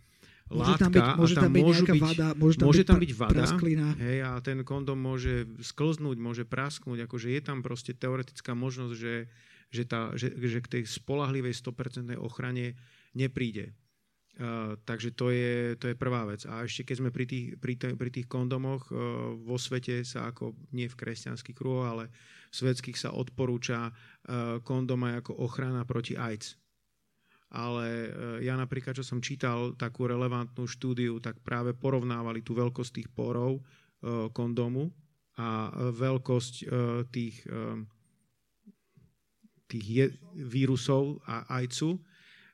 Môže 0.52 0.68
látka 0.76 0.84
tam 0.84 0.92
byť, 0.92 1.08
môže 1.16 1.36
tam, 1.36 1.44
tam 1.44 1.52
byť 1.52 1.64
môže 1.64 1.84
byť, 1.88 2.02
vada, 2.04 2.28
môže 2.36 2.58
tam 2.60 2.66
môže 2.68 2.84
byť, 2.84 2.90
tam 2.92 3.00
byť 3.00 3.14
vada 3.16 3.34
prasklina. 3.40 3.88
Hej, 3.96 4.18
a 4.20 4.32
ten 4.44 4.60
kondom 4.68 5.00
môže 5.00 5.48
sklznúť, 5.64 6.18
môže 6.20 6.44
prasknúť, 6.44 7.08
akože 7.08 7.28
je 7.32 7.42
tam 7.46 7.64
proste 7.64 7.96
teoretická 7.96 8.52
možnosť, 8.52 8.94
že, 9.00 9.32
že, 9.72 9.84
tá, 9.88 10.12
že, 10.20 10.36
že 10.36 10.60
k 10.60 10.68
tej 10.68 10.84
spolahlivej 10.92 11.56
100% 11.56 12.20
ochrane 12.20 12.76
nepríde. 13.16 13.72
Uh, 14.40 14.80
takže 14.88 15.12
to 15.12 15.28
je, 15.28 15.76
to 15.76 15.92
je 15.92 15.96
prvá 16.00 16.24
vec. 16.24 16.48
A 16.48 16.64
ešte 16.64 16.88
keď 16.88 16.96
sme 17.04 17.12
pri 17.12 17.26
tých, 17.28 17.60
pri, 17.60 17.76
t- 17.76 17.96
pri 18.00 18.10
tých 18.10 18.32
kondomoch, 18.32 18.88
uh, 18.88 19.36
vo 19.36 19.60
svete 19.60 20.08
sa 20.08 20.32
ako, 20.32 20.56
nie 20.72 20.88
v 20.88 20.96
kresťanských 20.96 21.52
kruhoch, 21.52 21.92
ale 21.92 22.08
v 22.48 22.56
svetských 22.56 22.96
sa 22.96 23.12
odporúča 23.12 23.92
uh, 23.92 24.64
kondom 24.64 25.04
aj 25.04 25.28
ako 25.28 25.32
ochrana 25.46 25.84
proti 25.84 26.16
AIDS. 26.16 26.56
Ale 27.52 28.16
ja 28.40 28.56
napríklad, 28.56 28.96
čo 28.96 29.04
som 29.04 29.20
čítal 29.20 29.76
takú 29.76 30.08
relevantnú 30.08 30.72
štúdiu, 30.72 31.20
tak 31.20 31.36
práve 31.44 31.76
porovnávali 31.76 32.40
tú 32.48 32.56
veľkosť 32.56 32.92
tých 32.96 33.12
porov 33.12 33.60
kondomu 34.32 34.88
a 35.36 35.68
veľkosť 35.92 36.54
tých, 37.12 37.44
tých 39.68 39.86
je, 39.92 40.06
vírusov 40.40 41.20
a 41.28 41.44
AIDSu 41.60 42.00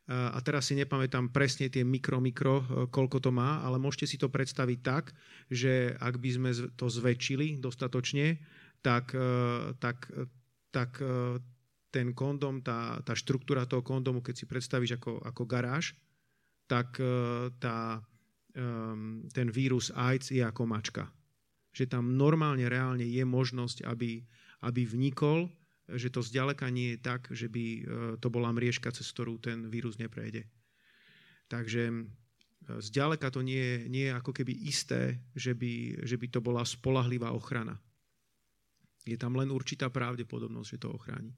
a 0.08 0.40
teraz 0.40 0.72
si 0.72 0.74
nepamätám 0.80 1.36
presne 1.36 1.68
tie 1.68 1.84
mikro, 1.84 2.24
mikro, 2.24 2.64
e, 2.64 2.66
koľko 2.88 3.20
to 3.20 3.32
má, 3.36 3.60
ale 3.60 3.76
môžete 3.76 4.08
si 4.08 4.16
to 4.16 4.32
predstaviť 4.32 4.80
tak, 4.80 5.12
že 5.52 5.92
ak 6.00 6.16
by 6.24 6.30
sme 6.32 6.50
to 6.80 6.88
zväčšili 6.88 7.60
dostatočne, 7.60 8.40
tak, 8.80 9.12
e, 9.12 9.76
tak, 9.84 10.08
tak 10.72 10.92
ten 11.92 12.08
kondom, 12.16 12.64
tá, 12.64 13.04
tá 13.04 13.12
štruktúra 13.12 13.68
toho 13.68 13.84
kondomu, 13.84 14.24
keď 14.24 14.36
si 14.40 14.46
predstavíš 14.48 14.96
ako, 14.96 15.20
ako 15.28 15.44
garáž, 15.44 15.96
tak 16.68 17.00
tá, 17.64 18.04
ten 19.32 19.48
vírus 19.50 19.88
AIDS 19.96 20.36
je 20.36 20.44
ako 20.44 20.68
mačka. 20.68 21.08
Že 21.72 21.96
tam 21.96 22.20
normálne, 22.20 22.68
reálne 22.68 23.08
je 23.08 23.24
možnosť, 23.24 23.88
aby, 23.88 24.20
aby 24.68 24.82
vnikol 24.84 25.48
že 25.88 26.12
to 26.12 26.20
zďaleka 26.20 26.68
nie 26.68 26.96
je 26.96 27.00
tak, 27.00 27.32
že 27.32 27.48
by 27.48 27.66
e, 27.66 27.82
to 28.20 28.28
bola 28.28 28.52
mriežka, 28.52 28.92
cez 28.92 29.08
ktorú 29.16 29.40
ten 29.40 29.72
vírus 29.72 29.96
neprejde. 29.96 30.44
Takže 31.48 31.84
e, 31.88 31.96
zďaleka 32.84 33.32
to 33.32 33.40
nie 33.40 33.60
je, 33.60 33.78
nie 33.88 34.06
je 34.12 34.18
ako 34.20 34.32
keby 34.36 34.52
isté, 34.68 35.24
že 35.32 35.56
by, 35.56 36.04
že 36.04 36.20
by 36.20 36.28
to 36.28 36.40
bola 36.44 36.68
spolahlivá 36.68 37.32
ochrana. 37.32 37.80
Je 39.08 39.16
tam 39.16 39.40
len 39.40 39.48
určitá 39.48 39.88
pravdepodobnosť, 39.88 40.70
že 40.76 40.82
to 40.84 40.92
ochráni. 40.92 41.32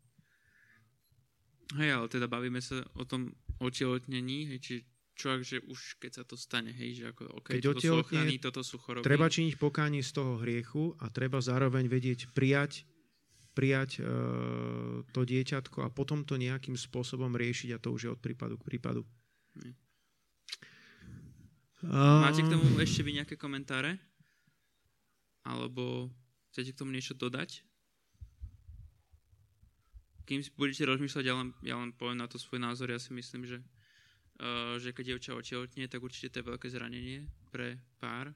Hej, 1.77 2.01
ale 2.01 2.07
teda 2.09 2.25
bavíme 2.25 2.57
sa 2.57 2.81
o 2.97 3.05
tom 3.05 3.29
otehotnení, 3.61 4.49
hej, 4.49 4.59
či 4.59 4.75
čo 5.13 5.35
ak, 5.35 5.43
že 5.43 5.61
už 5.67 6.01
keď 6.01 6.11
sa 6.17 6.23
to 6.25 6.39
stane, 6.39 6.73
hej, 6.73 7.03
že 7.03 7.03
ako, 7.13 7.43
okay, 7.43 7.59
keď 7.59 7.75
toto 7.75 7.81
sú 7.83 7.93
ochrany, 7.99 8.33
toto 8.39 8.61
sú 8.63 8.75
choroby. 8.81 9.05
Treba 9.05 9.27
činiť 9.27 9.53
pokánie 9.59 10.01
z 10.01 10.11
toho 10.15 10.39
hriechu 10.39 10.95
a 10.97 11.11
treba 11.13 11.43
zároveň 11.43 11.91
vedieť 11.91 12.31
prijať 12.33 12.88
prijať 13.59 13.99
e, 13.99 14.01
to 15.11 15.21
dieťatko 15.27 15.83
a 15.83 15.91
potom 15.91 16.23
to 16.23 16.39
nejakým 16.39 16.79
spôsobom 16.79 17.35
riešiť 17.35 17.75
a 17.75 17.81
to 17.83 17.91
už 17.91 18.01
je 18.07 18.13
od 18.15 18.19
prípadu 18.23 18.55
k 18.55 18.63
prípadu. 18.71 19.03
Máte 21.83 22.43
k 22.43 22.51
tomu 22.51 22.63
ešte 22.79 23.03
vy 23.03 23.19
nejaké 23.19 23.35
komentáre? 23.35 23.99
Alebo 25.43 26.11
chcete 26.51 26.75
k 26.75 26.79
tomu 26.79 26.95
niečo 26.95 27.15
dodať? 27.15 27.63
Kým 30.27 30.43
budete 30.59 30.83
rozmýšľať, 30.85 31.23
ja 31.25 31.35
len, 31.35 31.49
ja 31.63 31.75
len 31.79 31.95
poviem 31.95 32.19
na 32.19 32.27
to 32.27 32.35
svoj 32.35 32.59
názor. 32.59 32.91
Ja 32.91 32.99
si 32.99 33.15
myslím, 33.15 33.47
že, 33.47 33.63
uh, 34.43 34.75
že 34.77 34.91
keď 34.91 35.15
dievča 35.15 35.39
otehotnie, 35.39 35.87
tak 35.87 36.03
určite 36.03 36.29
to 36.29 36.39
je 36.43 36.49
veľké 36.53 36.67
zranenie 36.69 37.25
pre 37.49 37.79
pár. 37.97 38.35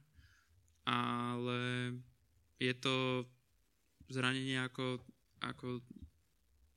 Ale 0.87 1.93
je 2.57 2.73
to 2.79 3.27
zranenie 4.09 4.57
ako 4.57 5.03
ako 5.43 5.83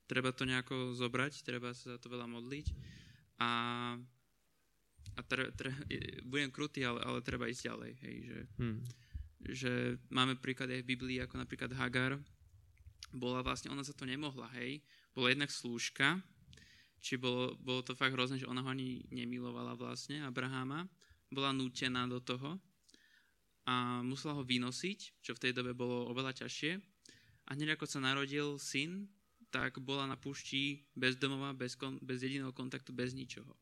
treba 0.07 0.31
to 0.31 0.47
nejako 0.47 0.95
zobrať, 0.95 1.43
treba 1.43 1.75
sa 1.75 1.95
za 1.95 1.99
to 1.99 2.11
veľa 2.11 2.31
modliť. 2.31 2.67
A, 3.43 3.51
a 5.19 5.21
tre, 5.27 5.51
tre, 5.53 5.75
budem 6.25 6.49
krutý, 6.49 6.87
ale, 6.87 7.03
ale 7.03 7.19
treba 7.21 7.51
ísť 7.51 7.63
ďalej, 7.69 7.93
hej, 8.01 8.17
že, 8.25 8.39
hmm. 8.59 8.79
že 9.53 9.73
máme 10.09 10.41
príklad 10.41 10.73
aj 10.73 10.83
v 10.87 10.91
Biblii, 10.97 11.19
ako 11.21 11.37
napríklad 11.37 11.75
Hagar, 11.77 12.17
bola 13.13 13.45
vlastne, 13.45 13.71
ona 13.71 13.85
za 13.85 13.93
to 13.93 14.09
nemohla, 14.09 14.49
hej, 14.57 14.81
bola 15.13 15.31
jednak 15.31 15.53
slúžka, 15.53 16.23
či 17.05 17.21
bolo, 17.21 17.55
bolo 17.61 17.85
to 17.85 17.93
fakt 17.95 18.17
hrozné, 18.17 18.41
že 18.41 18.49
ona 18.49 18.65
ho 18.65 18.73
ani 18.73 19.05
nemilovala 19.13 19.77
vlastne, 19.77 20.25
Abraháma, 20.25 20.89
bola 21.29 21.53
nútená 21.53 22.09
do 22.09 22.23
toho 22.23 22.57
a 23.67 24.01
musela 24.01 24.39
ho 24.39 24.47
vynosiť, 24.47 25.21
čo 25.21 25.35
v 25.35 25.43
tej 25.43 25.53
dobe 25.53 25.75
bolo 25.75 26.09
oveľa 26.09 26.47
ťažšie 26.47 26.96
a 27.47 27.55
hneď 27.55 27.79
ako 27.79 27.87
sa 27.87 28.03
narodil 28.03 28.59
syn, 28.59 29.07
tak 29.55 29.79
bola 29.79 30.05
na 30.11 30.19
púšti 30.19 30.85
bez 30.99 31.17
domova, 31.17 31.55
bez, 31.55 31.79
kon, 31.79 31.97
bez 32.03 32.21
jediného 32.21 32.51
kontaktu, 32.51 32.91
bez 32.91 33.15
ničoho. 33.15 33.55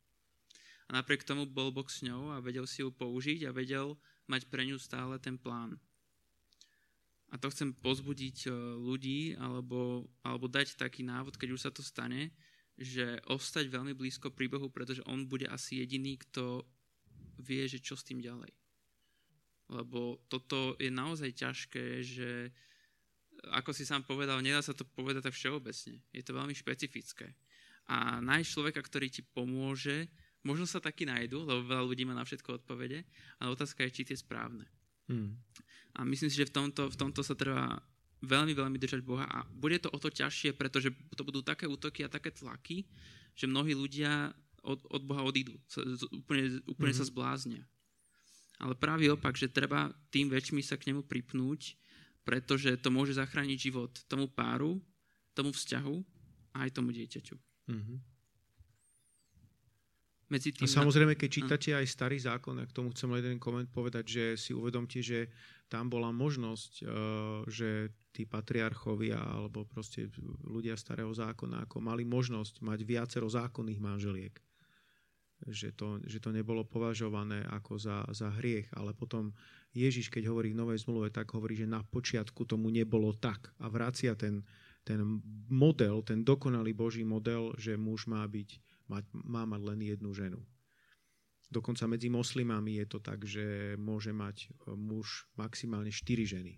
A 0.88 1.00
napriek 1.00 1.24
tomu 1.24 1.44
bol 1.48 1.72
Boh 1.72 1.88
s 1.88 2.04
ňou 2.04 2.32
a 2.32 2.40
vedel 2.40 2.64
si 2.68 2.84
ju 2.84 2.92
použiť 2.92 3.48
a 3.48 3.56
vedel 3.56 3.96
mať 4.28 4.48
pre 4.48 4.64
ňu 4.64 4.76
stále 4.80 5.16
ten 5.20 5.36
plán. 5.36 5.76
A 7.32 7.40
to 7.40 7.50
chcem 7.50 7.74
pozbudiť 7.74 8.46
e, 8.46 8.50
ľudí 8.78 9.34
alebo, 9.40 10.06
alebo 10.22 10.46
dať 10.46 10.78
taký 10.78 11.02
návod, 11.02 11.34
keď 11.34 11.48
už 11.56 11.64
sa 11.66 11.70
to 11.74 11.82
stane, 11.82 12.30
že 12.78 13.18
ostať 13.26 13.70
veľmi 13.70 13.94
blízko 13.94 14.30
pri 14.30 14.46
Bohu, 14.50 14.70
pretože 14.70 15.02
on 15.06 15.26
bude 15.26 15.46
asi 15.50 15.82
jediný, 15.82 16.18
kto 16.20 16.62
vie, 17.42 17.66
že 17.66 17.82
čo 17.82 17.98
s 17.98 18.06
tým 18.06 18.22
ďalej. 18.22 18.50
Lebo 19.72 20.22
toto 20.30 20.76
je 20.76 20.92
naozaj 20.92 21.32
ťažké, 21.34 22.04
že 22.04 22.30
ako 23.52 23.76
si 23.76 23.84
sám 23.84 24.06
povedal, 24.06 24.40
nedá 24.40 24.62
sa 24.64 24.72
to 24.72 24.86
povedať 24.86 25.28
tak 25.28 25.36
všeobecne. 25.36 26.00
Je 26.14 26.22
to 26.24 26.32
veľmi 26.32 26.54
špecifické. 26.56 27.34
A 27.90 28.20
nájsť 28.24 28.48
človeka, 28.48 28.80
ktorý 28.80 29.12
ti 29.12 29.20
pomôže, 29.20 30.08
možno 30.44 30.64
sa 30.64 30.80
taký 30.80 31.04
nájdu, 31.04 31.44
lebo 31.44 31.68
veľa 31.68 31.84
ľudí 31.84 32.04
má 32.08 32.16
na 32.16 32.24
všetko 32.24 32.64
odpovede, 32.64 33.04
ale 33.40 33.52
otázka 33.52 33.84
je, 33.88 34.00
či 34.00 34.02
tie 34.08 34.16
správne. 34.16 34.64
Hmm. 35.08 35.36
A 35.96 36.04
myslím 36.08 36.32
si, 36.32 36.40
že 36.40 36.48
v 36.48 36.56
tomto, 36.56 36.88
v 36.88 36.96
tomto 36.96 37.20
sa 37.20 37.36
treba 37.36 37.76
veľmi, 38.24 38.56
veľmi 38.56 38.78
držať 38.80 39.04
Boha 39.04 39.28
a 39.28 39.44
bude 39.52 39.76
to 39.76 39.92
o 39.92 39.98
to 40.00 40.08
ťažšie, 40.08 40.56
pretože 40.56 40.88
to 41.12 41.22
budú 41.28 41.44
také 41.44 41.68
útoky 41.68 42.04
a 42.04 42.12
také 42.12 42.32
tlaky, 42.32 42.88
že 43.36 43.44
mnohí 43.44 43.76
ľudia 43.76 44.32
od, 44.64 44.80
od 44.88 45.02
Boha 45.04 45.20
odídu, 45.20 45.60
sa, 45.68 45.84
úplne, 46.08 46.64
úplne 46.64 46.92
mm-hmm. 46.96 47.04
sa 47.04 47.10
zbláznia. 47.12 47.64
Ale 48.62 48.72
práve 48.78 49.10
opak, 49.12 49.36
že 49.36 49.52
treba 49.52 49.92
tým 50.08 50.32
väčšmi 50.32 50.64
sa 50.64 50.80
k 50.80 50.88
nemu 50.94 51.04
pripnúť, 51.04 51.76
pretože 52.24 52.80
to 52.80 52.88
môže 52.88 53.20
zachrániť 53.20 53.58
život 53.60 53.92
tomu 54.08 54.26
páru, 54.26 54.80
tomu 55.36 55.52
vzťahu 55.52 55.96
a 56.56 56.66
aj 56.66 56.70
tomu 56.72 56.90
dieťaťu. 56.90 57.36
Mm-hmm. 57.68 57.98
Medzi 60.32 60.56
tým... 60.56 60.64
A 60.64 60.76
samozrejme, 60.80 61.14
keď 61.20 61.30
čítate 61.30 61.70
aj 61.76 61.84
starý 61.84 62.16
zákon, 62.16 62.56
ak 62.56 62.72
tomu 62.72 62.90
chcem 62.96 63.12
len 63.12 63.20
jeden 63.20 63.38
koment 63.38 63.68
povedať, 63.68 64.04
že 64.08 64.24
si 64.40 64.50
uvedomte, 64.56 65.04
že 65.04 65.28
tam 65.68 65.92
bola 65.92 66.08
možnosť, 66.10 66.72
eh, 66.80 66.88
že 67.52 67.70
tí 68.14 68.24
patriarchovia 68.24 69.18
alebo 69.18 69.66
proste 69.66 70.06
ľudia 70.46 70.78
starého 70.78 71.10
zákona 71.10 71.66
ako 71.66 71.82
mali 71.82 72.06
možnosť 72.06 72.62
mať 72.62 72.78
viacero 72.86 73.26
zákonných 73.26 73.82
manželiek. 73.82 74.34
Že 75.44 75.68
to, 75.74 75.88
že 76.06 76.22
to 76.22 76.30
nebolo 76.30 76.62
považované 76.62 77.42
ako 77.50 77.74
za, 77.76 78.06
za 78.14 78.30
hriech, 78.38 78.70
ale 78.78 78.94
potom 78.94 79.34
Ježiš, 79.74 80.06
keď 80.06 80.30
hovorí 80.30 80.54
v 80.54 80.60
Novej 80.62 80.86
zmluve, 80.86 81.10
tak 81.10 81.34
hovorí, 81.34 81.58
že 81.58 81.66
na 81.66 81.82
počiatku 81.82 82.46
tomu 82.46 82.70
nebolo 82.70 83.10
tak 83.18 83.50
a 83.58 83.66
vracia 83.66 84.14
ten, 84.14 84.46
ten 84.86 85.02
model, 85.50 86.06
ten 86.06 86.22
dokonalý 86.22 86.70
Boží 86.70 87.02
model, 87.02 87.50
že 87.58 87.74
muž 87.74 88.06
má, 88.06 88.22
byť, 88.22 88.50
mať, 88.86 89.04
má 89.26 89.42
mať 89.42 89.60
len 89.66 89.80
jednu 89.82 90.14
ženu. 90.14 90.40
Dokonca 91.50 91.90
medzi 91.90 92.06
moslimami 92.06 92.80
je 92.82 92.86
to 92.86 92.98
tak, 93.02 93.26
že 93.26 93.76
môže 93.76 94.14
mať 94.14 94.46
e, 94.46 94.74
muž 94.78 95.26
maximálne 95.34 95.90
4 95.90 96.38
ženy. 96.38 96.54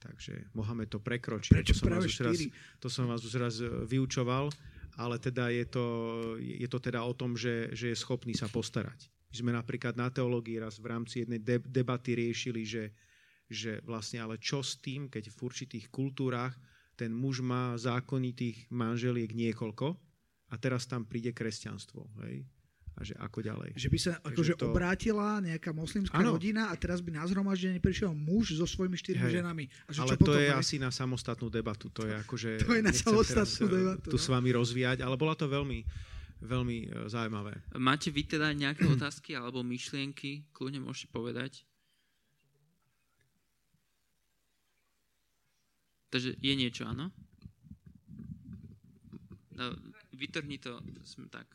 Takže 0.00 0.56
Mohamed 0.56 0.88
to 0.88 0.98
prekročí. 1.02 1.52
Prečo 1.52 1.76
to 1.76 1.84
som, 1.84 1.86
práve 1.92 2.08
vás 2.08 2.20
raz, 2.24 2.38
to 2.80 2.88
som 2.88 3.04
vás 3.04 3.20
už 3.20 3.34
raz 3.36 3.54
e, 3.60 3.68
vyučoval, 3.84 4.48
ale 4.96 5.20
teda 5.20 5.52
je 5.52 5.66
to, 5.68 5.86
je 6.40 6.68
to 6.70 6.78
teda 6.80 7.04
o 7.04 7.12
tom, 7.12 7.36
že, 7.36 7.70
že 7.76 7.92
je 7.92 7.96
schopný 7.98 8.32
sa 8.32 8.48
postarať. 8.48 9.19
My 9.30 9.34
sme 9.34 9.50
napríklad 9.54 9.94
na 9.94 10.10
teológii 10.10 10.58
raz 10.58 10.82
v 10.82 10.90
rámci 10.90 11.22
jednej 11.22 11.38
debaty 11.62 12.18
riešili, 12.18 12.66
že, 12.66 12.90
že 13.46 13.78
vlastne 13.86 14.18
ale 14.18 14.42
čo 14.42 14.58
s 14.58 14.82
tým, 14.82 15.06
keď 15.06 15.30
v 15.30 15.38
určitých 15.46 15.86
kultúrach 15.88 16.58
ten 16.98 17.14
muž 17.14 17.40
má 17.40 17.78
zákonitých 17.78 18.68
manželiek 18.74 19.30
niekoľko 19.32 19.94
a 20.50 20.54
teraz 20.58 20.90
tam 20.90 21.06
príde 21.06 21.30
kresťanstvo. 21.30 22.10
Hej? 22.26 22.44
a 23.00 23.02
že 23.06 23.14
ako 23.16 23.38
ďalej. 23.40 23.70
Že 23.80 23.88
by 23.88 23.98
sa 23.98 24.12
akože 24.20 24.54
to... 24.60 24.68
obrátila 24.68 25.40
nejaká 25.40 25.72
moslimská 25.72 26.20
ano. 26.20 26.36
rodina 26.36 26.68
a 26.68 26.74
teraz 26.76 27.00
by 27.00 27.16
na 27.16 27.24
zhromaždenie 27.24 27.80
prišiel 27.80 28.12
muž 28.12 28.52
so 28.60 28.68
svojimi 28.68 29.00
štyrmi 29.00 29.24
Hej. 29.30 29.34
ženami. 29.40 29.64
A 29.88 29.90
že 29.96 30.00
ale 30.04 30.14
čo 30.20 30.28
to 30.28 30.34
je 30.36 30.48
asi 30.52 30.76
na 30.76 30.92
samostatnú 30.92 31.48
debatu. 31.48 31.88
To 31.96 32.04
je 32.04 32.12
akože... 32.12 32.50
To 32.68 32.76
je 32.76 32.82
na 32.84 32.92
samostatnú 32.92 33.66
eh, 33.66 33.72
debatu. 33.72 34.08
Tu 34.12 34.18
no? 34.20 34.22
s 34.22 34.28
vami 34.28 34.50
rozvíjať, 34.52 34.98
ale 35.00 35.16
bola 35.16 35.32
to 35.32 35.48
veľmi, 35.48 35.80
veľmi 36.40 36.78
eh, 36.88 37.08
zaujímavé. 37.08 37.60
Máte 37.76 38.08
vy 38.08 38.22
teda 38.26 38.52
nejaké 38.56 38.88
otázky 38.96 39.36
alebo 39.36 39.60
myšlienky? 39.64 40.48
Kľudne 40.52 40.82
môžete 40.84 41.12
povedať. 41.12 41.64
Takže 46.10 46.34
je 46.42 46.54
niečo, 46.58 46.90
áno? 46.90 47.14
No, 49.54 49.70
vytrhni 50.10 50.58
to, 50.58 50.82
sme 51.06 51.30
tak. 51.30 51.46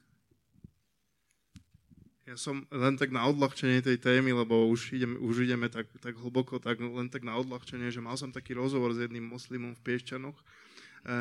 Ja 2.25 2.33
som 2.41 2.65
len 2.73 2.97
tak 2.97 3.13
na 3.13 3.21
odľahčenie 3.29 3.85
tej 3.85 4.01
témy, 4.01 4.33
lebo 4.33 4.65
už 4.73 4.97
ideme, 4.97 5.21
už 5.21 5.45
ideme 5.45 5.69
tak, 5.69 5.85
tak 6.01 6.17
hlboko, 6.17 6.57
tak 6.57 6.81
len 6.81 7.05
tak 7.05 7.21
na 7.21 7.37
odľahčenie, 7.37 7.93
že 7.93 8.01
mal 8.01 8.17
som 8.17 8.33
taký 8.33 8.57
rozhovor 8.57 8.97
s 8.97 9.03
jedným 9.05 9.29
moslimom 9.29 9.77
v 9.77 9.83
Piešťanoch. 9.85 10.33
E, 10.33 10.43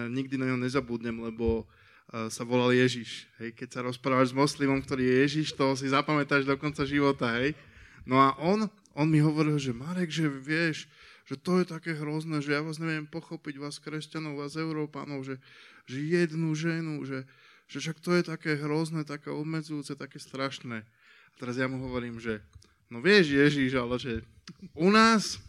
nikdy 0.08 0.40
na 0.40 0.48
ňo 0.48 0.64
nezabudnem, 0.64 1.20
lebo 1.20 1.68
e, 1.68 1.83
sa 2.08 2.42
volal 2.44 2.76
Ježiš. 2.76 3.26
Hej, 3.40 3.56
keď 3.56 3.68
sa 3.74 3.80
rozprávaš 3.82 4.30
s 4.30 4.38
moslimom, 4.38 4.78
ktorý 4.84 5.02
je 5.02 5.14
Ježiš, 5.26 5.56
to 5.56 5.74
si 5.74 5.90
zapamätáš 5.90 6.44
do 6.46 6.54
konca 6.54 6.84
života. 6.84 7.32
Hej. 7.40 7.56
No 8.04 8.20
a 8.20 8.36
on, 8.38 8.68
on 8.92 9.06
mi 9.08 9.18
hovoril, 9.18 9.56
že 9.56 9.72
Marek, 9.74 10.12
že 10.12 10.28
vieš, 10.28 10.86
že 11.24 11.40
to 11.40 11.60
je 11.60 11.64
také 11.64 11.96
hrozné, 11.96 12.44
že 12.44 12.52
ja 12.52 12.60
vás 12.60 12.76
neviem 12.76 13.08
pochopiť, 13.08 13.56
vás 13.56 13.80
kresťanov, 13.80 14.44
vás 14.44 14.60
Európanov, 14.60 15.24
že, 15.24 15.40
že 15.88 16.04
jednu 16.04 16.52
ženu, 16.52 17.00
že, 17.08 17.24
že 17.64 17.80
však 17.80 17.98
to 18.04 18.12
je 18.20 18.22
také 18.28 18.60
hrozné, 18.60 19.08
také 19.08 19.32
obmedzujúce, 19.32 19.96
také 19.96 20.20
strašné. 20.20 20.84
A 20.84 21.34
teraz 21.40 21.56
ja 21.56 21.64
mu 21.64 21.80
hovorím, 21.80 22.20
že 22.20 22.44
no 22.92 23.00
vieš 23.00 23.32
Ježiš, 23.32 23.80
ale 23.80 23.96
že 23.96 24.12
u 24.76 24.92
nás, 24.92 25.40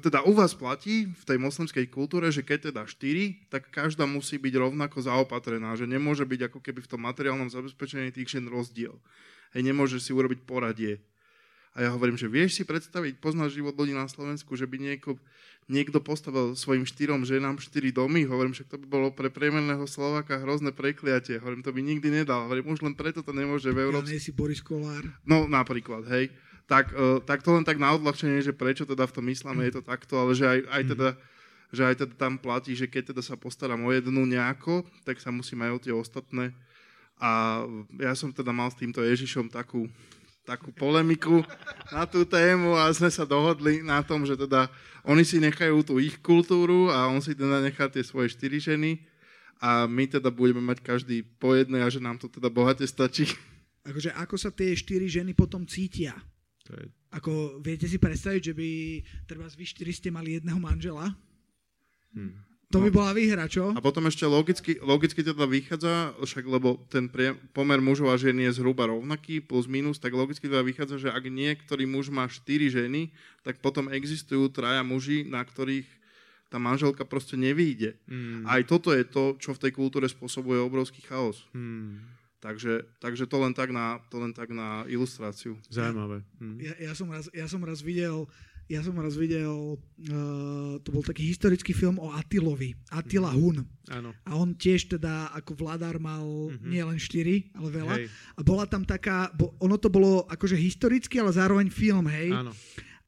teda 0.00 0.24
u 0.24 0.32
vás 0.32 0.56
platí 0.56 1.12
v 1.12 1.24
tej 1.28 1.36
moslimskej 1.36 1.84
kultúre, 1.92 2.32
že 2.32 2.40
keď 2.40 2.72
teda 2.72 2.88
štyri, 2.88 3.44
tak 3.52 3.68
každá 3.68 4.08
musí 4.08 4.40
byť 4.40 4.54
rovnako 4.56 5.04
zaopatrená, 5.04 5.76
že 5.76 5.84
nemôže 5.84 6.24
byť 6.24 6.48
ako 6.48 6.58
keby 6.64 6.80
v 6.80 6.90
tom 6.96 7.04
materiálnom 7.04 7.52
zabezpečení 7.52 8.08
tých 8.08 8.32
žen 8.32 8.48
rozdiel. 8.48 8.96
Hej, 9.52 9.68
nemôže 9.68 10.00
si 10.00 10.16
urobiť 10.16 10.48
poradie. 10.48 11.04
A 11.72 11.84
ja 11.84 11.88
hovorím, 11.92 12.20
že 12.20 12.28
vieš 12.28 12.60
si 12.60 12.64
predstaviť, 12.68 13.16
poznáš 13.20 13.56
život 13.56 13.72
ľudí 13.72 13.96
na 13.96 14.04
Slovensku, 14.04 14.56
že 14.60 14.68
by 14.68 14.76
nieko, 14.76 15.16
niekto 15.72 16.04
postavil 16.04 16.52
svojim 16.52 16.84
štyrom 16.84 17.24
ženám 17.24 17.64
štyri 17.64 17.92
domy, 17.92 18.28
hovorím, 18.28 18.52
že 18.52 18.68
to 18.68 18.76
by 18.76 18.84
bolo 18.84 19.08
pre 19.08 19.32
priemerného 19.32 19.88
Slováka 19.88 20.36
hrozné 20.36 20.76
prekliatie. 20.76 21.40
Hovorím, 21.40 21.64
to 21.64 21.72
by 21.72 21.80
nikdy 21.80 22.12
nedal. 22.12 22.44
Hovorím, 22.44 22.76
už 22.76 22.84
len 22.84 22.92
preto 22.92 23.24
to 23.24 23.32
nemôže 23.32 23.72
v 23.72 23.88
Európe. 23.88 24.12
Ja 24.12 24.20
si 24.20 24.36
Boris 24.36 24.60
Kolár. 24.60 25.04
No 25.24 25.48
napríklad, 25.48 26.04
hej. 26.12 26.28
Tak, 26.72 26.88
uh, 26.96 27.20
tak 27.20 27.44
to 27.44 27.52
len 27.52 27.68
tak 27.68 27.76
na 27.76 27.92
odľahčenie, 27.92 28.40
že 28.40 28.56
prečo 28.56 28.88
teda 28.88 29.04
v 29.04 29.12
tom 29.20 29.28
islame 29.28 29.68
je 29.68 29.76
to 29.76 29.82
takto, 29.84 30.16
ale 30.16 30.32
že 30.32 30.48
aj, 30.48 30.58
aj 30.72 30.82
teda 30.88 31.08
že 31.72 31.82
aj 31.88 31.94
teda 32.04 32.14
tam 32.16 32.36
platí, 32.36 32.72
že 32.76 32.88
keď 32.88 33.12
teda 33.12 33.24
sa 33.24 33.36
postaram 33.36 33.80
o 33.84 33.90
jednu 33.92 34.28
nejako, 34.28 34.84
tak 35.08 35.20
sa 35.20 35.32
musím 35.32 35.64
aj 35.64 35.70
o 35.72 35.78
tie 35.80 35.92
ostatné. 35.96 36.52
A 37.16 37.64
ja 37.96 38.12
som 38.12 38.28
teda 38.28 38.52
mal 38.52 38.68
s 38.68 38.76
týmto 38.76 39.00
Ježišom 39.00 39.48
takú 39.48 39.88
takú 40.42 40.74
polemiku 40.74 41.46
na 41.94 42.02
tú 42.02 42.26
tému 42.26 42.74
a 42.74 42.90
sme 42.90 43.06
sa 43.14 43.22
dohodli 43.22 43.78
na 43.78 44.02
tom, 44.02 44.26
že 44.26 44.34
teda 44.34 44.66
oni 45.06 45.22
si 45.22 45.38
nechajú 45.38 45.86
tú 45.86 46.02
ich 46.02 46.18
kultúru 46.18 46.90
a 46.90 47.06
on 47.06 47.22
si 47.22 47.30
teda 47.38 47.62
nechá 47.62 47.86
tie 47.86 48.02
svoje 48.02 48.34
štyri 48.34 48.58
ženy 48.58 49.06
a 49.62 49.86
my 49.86 50.10
teda 50.10 50.34
budeme 50.34 50.58
mať 50.58 50.82
každý 50.82 51.22
po 51.38 51.54
jednej 51.54 51.86
a 51.86 51.88
že 51.90 52.02
nám 52.02 52.18
to 52.18 52.26
teda 52.26 52.50
bohate 52.50 52.82
stačí. 52.82 53.30
Akože 53.86 54.10
ako 54.18 54.34
sa 54.34 54.50
tie 54.50 54.74
štyri 54.74 55.06
ženy 55.06 55.30
potom 55.30 55.62
cítia? 55.62 56.18
To 56.68 56.78
je... 56.78 56.84
Ako 57.12 57.60
viete 57.60 57.84
si 57.90 57.98
predstaviť, 57.98 58.52
že 58.52 58.54
by 58.56 58.68
treba 59.28 59.44
vy 59.50 59.64
štyri 59.66 59.92
ste 59.92 60.08
mali 60.08 60.38
jedného 60.38 60.56
manžela? 60.56 61.12
Hmm. 62.12 62.38
To 62.72 62.80
by 62.80 62.88
no. 62.88 62.96
bola 63.04 63.12
výhra, 63.12 63.44
čo? 63.52 63.76
A 63.76 63.84
potom 63.84 64.08
ešte 64.08 64.24
logicky, 64.24 64.80
logicky 64.80 65.20
teda 65.20 65.44
vychádza, 65.44 66.16
však 66.16 66.44
lebo 66.48 66.80
ten 66.88 67.04
prie, 67.04 67.36
pomer 67.52 67.84
mužov 67.84 68.08
a 68.08 68.16
žien 68.16 68.40
je 68.40 68.48
zhruba 68.56 68.88
rovnaký, 68.88 69.44
plus 69.44 69.68
minus, 69.68 70.00
tak 70.00 70.16
logicky 70.16 70.48
teda 70.48 70.64
vychádza, 70.64 70.96
že 70.96 71.08
ak 71.12 71.28
niektorý 71.28 71.84
muž 71.84 72.08
má 72.08 72.24
4 72.24 72.48
ženy, 72.72 73.12
tak 73.44 73.60
potom 73.60 73.92
existujú 73.92 74.48
traja 74.48 74.80
muži, 74.80 75.28
na 75.28 75.44
ktorých 75.44 75.84
tá 76.48 76.56
manželka 76.56 77.04
proste 77.04 77.36
nevyjde. 77.36 77.96
Mm. 78.08 78.48
Aj 78.48 78.64
toto 78.64 78.92
je 78.96 79.04
to, 79.04 79.36
čo 79.36 79.52
v 79.52 79.68
tej 79.68 79.72
kultúre 79.76 80.08
spôsobuje 80.08 80.60
obrovský 80.60 81.04
chaos. 81.04 81.44
Mm. 81.52 82.00
Takže, 82.42 82.98
takže 82.98 83.30
to, 83.30 83.38
len 83.38 83.54
tak 83.54 83.70
na, 83.70 84.02
to 84.10 84.18
len 84.18 84.34
tak 84.34 84.50
na 84.50 84.82
ilustráciu. 84.90 85.54
Zaujímavé. 85.70 86.26
Mm. 86.42 86.58
Ja, 86.58 86.74
ja, 86.90 86.92
som 86.98 87.06
raz, 87.06 87.30
ja 87.30 87.46
som 87.46 87.62
raz 87.62 87.78
videl 87.78 88.26
ja 88.70 88.80
som 88.80 88.96
raz 88.96 89.18
videl, 89.18 89.76
uh, 89.76 90.80
to 90.80 90.88
bol 90.94 91.04
taký 91.04 91.28
historický 91.28 91.76
film 91.76 92.00
o 92.00 92.14
Atilovi, 92.14 92.72
Atila 92.88 93.28
mm-hmm. 93.28 93.42
Hun. 93.42 93.56
Áno. 93.92 94.10
A 94.24 94.30
on 94.38 94.56
tiež 94.56 94.88
teda 94.88 95.28
ako 95.36 95.60
vládár 95.60 96.00
mal 96.00 96.24
mm-hmm. 96.24 96.70
nie 96.70 96.80
len 96.80 96.96
štyri, 96.96 97.52
ale 97.52 97.68
veľa. 97.68 97.94
Hej. 98.00 98.06
A 98.38 98.40
bola 98.40 98.64
tam 98.64 98.86
taká, 98.86 99.28
bo 99.34 99.52
ono 99.58 99.76
to 99.76 99.92
bolo 99.92 100.24
akože 100.24 100.56
historicky, 100.56 101.20
ale 101.20 101.34
zároveň 101.34 101.68
film, 101.68 102.06
hej. 102.08 102.32
Áno. 102.32 102.56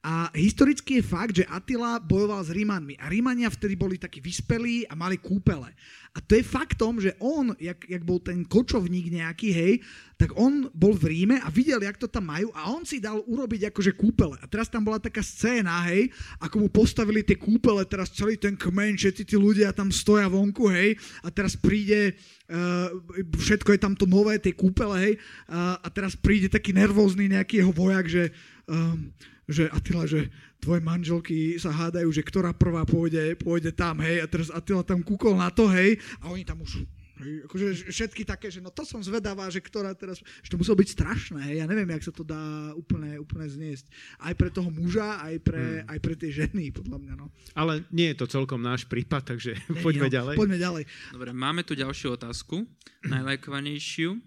A 0.05 0.29
historicky 0.37 1.01
je 1.01 1.09
fakt, 1.09 1.33
že 1.33 1.49
Attila 1.49 1.97
bojoval 1.97 2.45
s 2.45 2.53
Rímanmi 2.53 2.93
a 3.01 3.09
Rímania 3.09 3.49
vtedy 3.49 3.73
boli 3.73 3.97
takí 3.97 4.21
vyspelí 4.21 4.85
a 4.85 4.93
mali 4.93 5.17
kúpele. 5.17 5.73
A 6.13 6.21
to 6.21 6.37
je 6.37 6.45
faktom, 6.45 7.01
že 7.01 7.17
on, 7.17 7.57
jak, 7.57 7.81
jak 7.89 8.05
bol 8.05 8.21
ten 8.21 8.45
kočovník 8.45 9.09
nejaký, 9.09 9.49
hej, 9.49 9.73
tak 10.13 10.37
on 10.37 10.69
bol 10.77 10.93
v 10.93 11.09
Ríme 11.09 11.41
a 11.41 11.49
videl, 11.49 11.81
jak 11.81 11.97
to 11.97 12.05
tam 12.05 12.29
majú 12.29 12.53
a 12.53 12.69
on 12.69 12.85
si 12.85 13.01
dal 13.01 13.25
urobiť 13.25 13.73
akože 13.73 13.97
kúpele. 13.97 14.37
A 14.39 14.45
teraz 14.45 14.69
tam 14.69 14.85
bola 14.85 15.01
taká 15.01 15.25
scéna, 15.25 15.81
hej, 15.89 16.13
ako 16.37 16.61
mu 16.61 16.69
postavili 16.69 17.25
tie 17.25 17.41
kúpele, 17.41 17.81
teraz 17.89 18.13
celý 18.13 18.37
ten 18.37 18.53
kmeň, 18.53 19.01
všetci 19.01 19.25
tí 19.25 19.35
ľudia 19.35 19.73
tam 19.73 19.89
stoja 19.89 20.29
vonku, 20.29 20.69
hej, 20.69 21.01
a 21.25 21.33
teraz 21.33 21.57
príde, 21.57 22.13
uh, 22.53 22.93
všetko 23.41 23.73
je 23.73 23.79
tam 23.81 23.97
to 23.97 24.05
nové, 24.05 24.37
tie 24.37 24.53
kúpele, 24.53 24.95
hej, 25.01 25.13
uh, 25.49 25.81
a 25.81 25.87
teraz 25.89 26.13
príde 26.13 26.45
taký 26.45 26.77
nervózny 26.77 27.25
nejaký 27.25 27.65
jeho 27.65 27.73
vojak, 27.73 28.05
že 28.05 28.29
um, 28.69 29.11
že 29.45 29.69
Attila, 29.69 30.09
že 30.09 30.29
tvoje 30.57 30.81
manželky 30.81 31.57
sa 31.61 31.69
hádajú, 31.69 32.09
že 32.09 32.25
ktorá 32.25 32.53
prvá 32.53 32.81
pôjde, 32.83 33.37
pôjde 33.37 33.71
tam, 33.73 34.01
hej, 34.01 34.21
a 34.21 34.25
teraz 34.25 34.49
Attila 34.49 34.81
tam 34.81 35.05
kúkol 35.05 35.37
na 35.37 35.53
to, 35.53 35.69
hej, 35.69 36.01
a 36.21 36.33
oni 36.33 36.41
tam 36.41 36.61
už 36.65 36.85
Hej, 37.15 37.47
akože 37.47 37.65
všetky 37.95 38.27
také, 38.27 38.51
že 38.51 38.59
no 38.59 38.67
to 38.67 38.83
som 38.83 38.99
zvedavá, 38.99 39.47
že 39.47 39.63
ktorá 39.63 39.95
teraz, 39.95 40.19
že 40.19 40.51
to 40.51 40.59
muselo 40.59 40.75
byť 40.75 40.89
strašné, 40.99 41.39
hej, 41.47 41.63
ja 41.63 41.65
neviem, 41.65 41.87
jak 41.95 42.03
sa 42.03 42.11
to 42.11 42.27
dá 42.27 42.75
úplne, 42.75 43.15
úplne 43.15 43.47
zniesť. 43.47 43.87
Aj 44.19 44.35
pre 44.35 44.51
toho 44.51 44.67
muža, 44.67 45.23
aj 45.23 45.39
pre, 45.39 45.63
hmm. 45.79 45.95
aj 45.95 45.99
pre 46.03 46.13
tie 46.19 46.31
ženy, 46.35 46.75
podľa 46.75 46.97
mňa, 46.99 47.13
no. 47.15 47.31
Ale 47.55 47.87
nie 47.95 48.11
je 48.11 48.19
to 48.19 48.27
celkom 48.27 48.59
náš 48.59 48.83
prípad, 48.91 49.31
takže 49.31 49.55
Nie, 49.55 49.79
poďme 49.79 50.11
no, 50.11 50.15
ďalej. 50.19 50.35
Poďme 50.35 50.59
ďalej. 50.59 50.83
Dobre, 51.15 51.31
máme 51.31 51.63
tu 51.63 51.71
ďalšiu 51.71 52.19
otázku, 52.19 52.67
najlajkovanejšiu. 53.07 54.19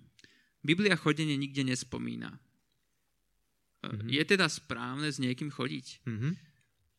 Biblia 0.64 0.96
chodenie 0.96 1.36
nikde 1.36 1.68
nespomína. 1.68 2.40
Mm-hmm. 3.78 4.10
Je 4.10 4.22
teda 4.26 4.46
správne 4.50 5.06
s 5.06 5.22
niekým 5.22 5.54
chodiť? 5.54 6.02
Mm-hmm. 6.02 6.32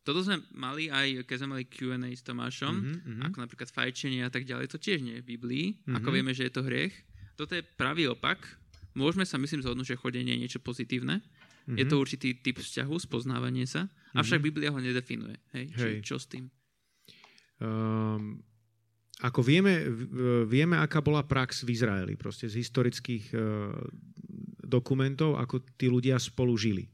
Toto 0.00 0.24
sme 0.24 0.40
mali 0.56 0.88
aj, 0.88 1.28
keď 1.28 1.36
sme 1.44 1.60
mali 1.60 1.64
Q&A 1.68 2.10
s 2.16 2.24
Tomášom, 2.24 2.72
mm-hmm. 2.72 3.20
ako 3.28 3.36
napríklad 3.36 3.68
fajčenie 3.68 4.24
a 4.24 4.32
tak 4.32 4.48
ďalej, 4.48 4.72
to 4.72 4.80
tiež 4.80 5.04
nie 5.04 5.20
je 5.20 5.22
v 5.22 5.30
Biblii, 5.36 5.66
mm-hmm. 5.76 5.96
ako 6.00 6.08
vieme, 6.08 6.32
že 6.32 6.48
je 6.48 6.52
to 6.56 6.64
hriech. 6.64 6.96
Toto 7.36 7.52
je 7.52 7.60
pravý 7.60 8.08
opak. 8.08 8.40
Môžeme 8.96 9.28
sa, 9.28 9.36
myslím, 9.36 9.60
zhodnúť, 9.60 9.94
že 9.94 10.00
chodenie 10.00 10.32
je 10.34 10.42
niečo 10.48 10.60
pozitívne. 10.64 11.20
Mm-hmm. 11.20 11.76
Je 11.76 11.84
to 11.84 12.00
určitý 12.00 12.28
typ 12.40 12.56
vzťahu, 12.58 12.96
spoznávanie 12.96 13.68
sa, 13.68 13.84
mm-hmm. 13.84 14.16
avšak 14.16 14.40
Biblia 14.40 14.72
ho 14.72 14.80
nedefinuje. 14.80 15.36
Hej? 15.52 15.64
Hej. 15.76 16.00
Či, 16.00 16.04
čo 16.04 16.16
s 16.16 16.26
tým? 16.32 16.48
Um, 17.60 18.40
ako 19.20 19.44
vieme, 19.44 19.84
vieme, 20.48 20.80
aká 20.80 21.04
bola 21.04 21.20
prax 21.28 21.68
v 21.68 21.76
Izraeli, 21.76 22.16
proste 22.16 22.48
z 22.48 22.56
historických 22.56 23.36
uh, 23.36 23.76
dokumentov, 24.70 25.34
ako 25.34 25.66
tí 25.74 25.90
ľudia 25.90 26.16
spolu 26.22 26.54
žili. 26.54 26.86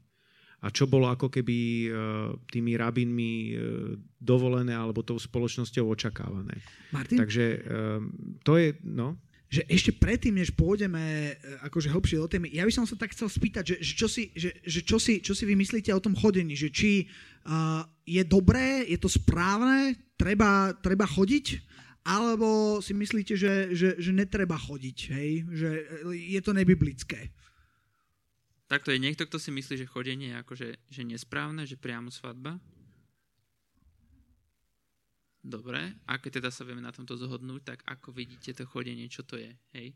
A 0.65 0.73
čo 0.73 0.89
bolo 0.89 1.05
ako 1.05 1.29
keby 1.29 1.57
uh, 1.85 2.33
tými 2.49 2.73
rabinmi 2.73 3.33
uh, 3.53 3.93
dovolené 4.17 4.73
alebo 4.73 5.05
tou 5.05 5.21
spoločnosťou 5.21 5.85
očakávané. 5.85 6.57
Martin? 6.89 7.21
Takže 7.21 7.45
uh, 7.61 8.01
to 8.41 8.57
je, 8.57 8.73
no 8.81 9.21
že 9.47 9.63
ešte 9.71 9.95
predtým, 9.95 10.35
než 10.35 10.51
pôjdeme 10.51 11.31
akože 11.63 11.87
hlbšie 11.87 12.19
do 12.19 12.27
témy, 12.27 12.51
ja 12.51 12.67
by 12.67 12.73
som 12.73 12.83
sa 12.83 12.99
tak 12.99 13.15
chcel 13.15 13.31
spýtať, 13.31 13.63
že, 13.63 13.75
že, 13.79 13.93
čo, 13.95 14.07
si, 14.11 14.23
že, 14.35 14.51
že 14.59 14.83
čo, 14.83 14.99
si, 14.99 15.23
čo 15.23 15.31
si 15.31 15.47
vy 15.47 15.55
myslíte 15.55 15.87
o 15.95 16.03
tom 16.03 16.19
chodení, 16.19 16.51
že 16.51 16.67
či 16.67 17.07
uh, 17.47 17.87
je 18.03 18.27
dobré, 18.27 18.83
je 18.91 18.99
to 18.99 19.07
správne, 19.07 19.95
treba, 20.19 20.75
treba 20.83 21.07
chodiť, 21.07 21.63
alebo 22.03 22.79
si 22.83 22.91
myslíte, 22.91 23.39
že, 23.39 23.71
že, 23.71 23.89
že 23.99 24.11
netreba 24.11 24.59
chodiť, 24.59 24.97
hej? 25.15 25.31
že 25.47 25.69
je 26.11 26.39
to 26.43 26.51
nebiblické? 26.51 27.31
Takto 28.67 28.91
je 28.91 28.99
niekto, 28.99 29.23
kto 29.23 29.39
si 29.39 29.47
myslí, 29.55 29.79
že 29.79 29.87
chodenie 29.87 30.35
je 30.35 30.39
akože, 30.43 30.69
že 30.91 31.01
nesprávne, 31.07 31.63
že 31.63 31.79
priamo 31.79 32.11
svadba? 32.11 32.59
Dobre, 35.39 35.95
a 36.03 36.19
keď 36.19 36.43
teda 36.43 36.51
sa 36.51 36.67
vieme 36.67 36.83
na 36.83 36.91
tomto 36.91 37.15
zhodnúť, 37.15 37.63
tak 37.63 37.79
ako 37.87 38.11
vidíte 38.11 38.51
to 38.51 38.67
chodenie, 38.67 39.07
čo 39.07 39.23
to 39.23 39.39
je, 39.39 39.55
hej? 39.71 39.95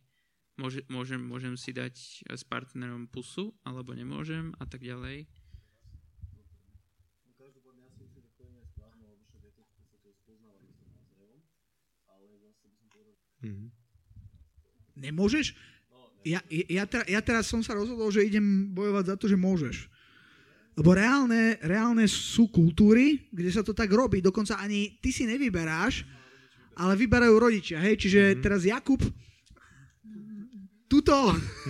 Môže, 0.56 0.88
môžem, 0.88 1.20
môžem 1.20 1.60
si 1.60 1.76
dať 1.76 2.24
s 2.24 2.44
partnerom 2.48 3.12
pusu, 3.12 3.52
alebo 3.68 3.92
nemôžem 3.92 4.56
a 4.56 4.64
tak 4.64 4.80
ďalej. 4.80 5.28
Mm-hmm. 13.42 13.70
Nemôžeš? 15.02 15.58
Ja, 16.22 16.40
ja, 16.50 16.86
ja, 16.86 17.22
teraz 17.22 17.50
som 17.50 17.66
sa 17.66 17.74
rozhodol, 17.74 18.14
že 18.14 18.26
idem 18.26 18.70
bojovať 18.70 19.06
za 19.10 19.16
to, 19.18 19.26
že 19.26 19.40
môžeš. 19.40 19.90
Lebo 20.78 20.94
reálne, 20.96 21.58
reálne 21.66 22.06
sú 22.08 22.48
kultúry, 22.48 23.28
kde 23.34 23.52
sa 23.52 23.66
to 23.66 23.74
tak 23.74 23.92
robí. 23.92 24.24
Dokonca 24.24 24.62
ani 24.62 25.02
ty 25.02 25.10
si 25.10 25.28
nevyberáš, 25.28 26.06
ale 26.78 26.94
vyberajú 26.96 27.36
rodičia. 27.36 27.82
Hej? 27.84 28.08
Čiže 28.08 28.22
mm-hmm. 28.22 28.44
teraz 28.46 28.62
Jakub 28.64 29.02
tuto, 30.92 31.16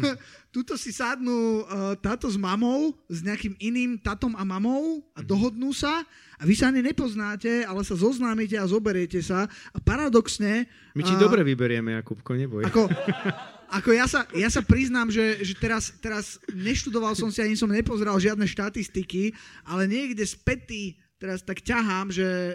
tuto 0.56 0.74
si 0.74 0.90
sadnú 0.90 1.62
uh, 1.62 1.94
táto 2.02 2.26
s 2.26 2.34
mamou, 2.42 2.98
s 3.06 3.22
nejakým 3.22 3.54
iným 3.62 4.02
tatom 4.02 4.34
a 4.34 4.42
mamou 4.42 5.06
a 5.14 5.22
mhm. 5.22 5.28
dohodnú 5.30 5.70
sa 5.78 6.02
a 6.42 6.42
vy 6.42 6.58
sa 6.58 6.74
ani 6.74 6.82
nepoznáte, 6.82 7.62
ale 7.62 7.86
sa 7.86 7.94
zoznámite 7.94 8.58
a 8.58 8.66
zoberiete 8.66 9.22
sa 9.22 9.46
a 9.46 9.78
paradoxne... 9.78 10.66
My 10.98 11.06
ti 11.06 11.14
uh, 11.14 11.22
dobre 11.22 11.46
vyberieme, 11.46 12.02
Jakubko, 12.02 12.34
neboj. 12.34 12.66
Ako, 12.66 12.90
ako 13.72 13.96
ja 13.96 14.04
sa, 14.04 14.28
ja 14.36 14.52
sa 14.52 14.60
priznám, 14.60 15.08
že, 15.08 15.40
že 15.48 15.56
teraz, 15.56 15.96
teraz 16.04 16.36
neštudoval 16.52 17.16
som 17.16 17.32
si, 17.32 17.40
ani 17.40 17.56
som 17.56 17.72
nepozeral 17.72 18.20
žiadne 18.20 18.44
štatistiky, 18.44 19.32
ale 19.64 19.88
niekde 19.88 20.28
spätý 20.28 21.00
teraz 21.22 21.46
tak 21.46 21.62
ťahám, 21.62 22.10
že 22.10 22.26
e, 22.26 22.54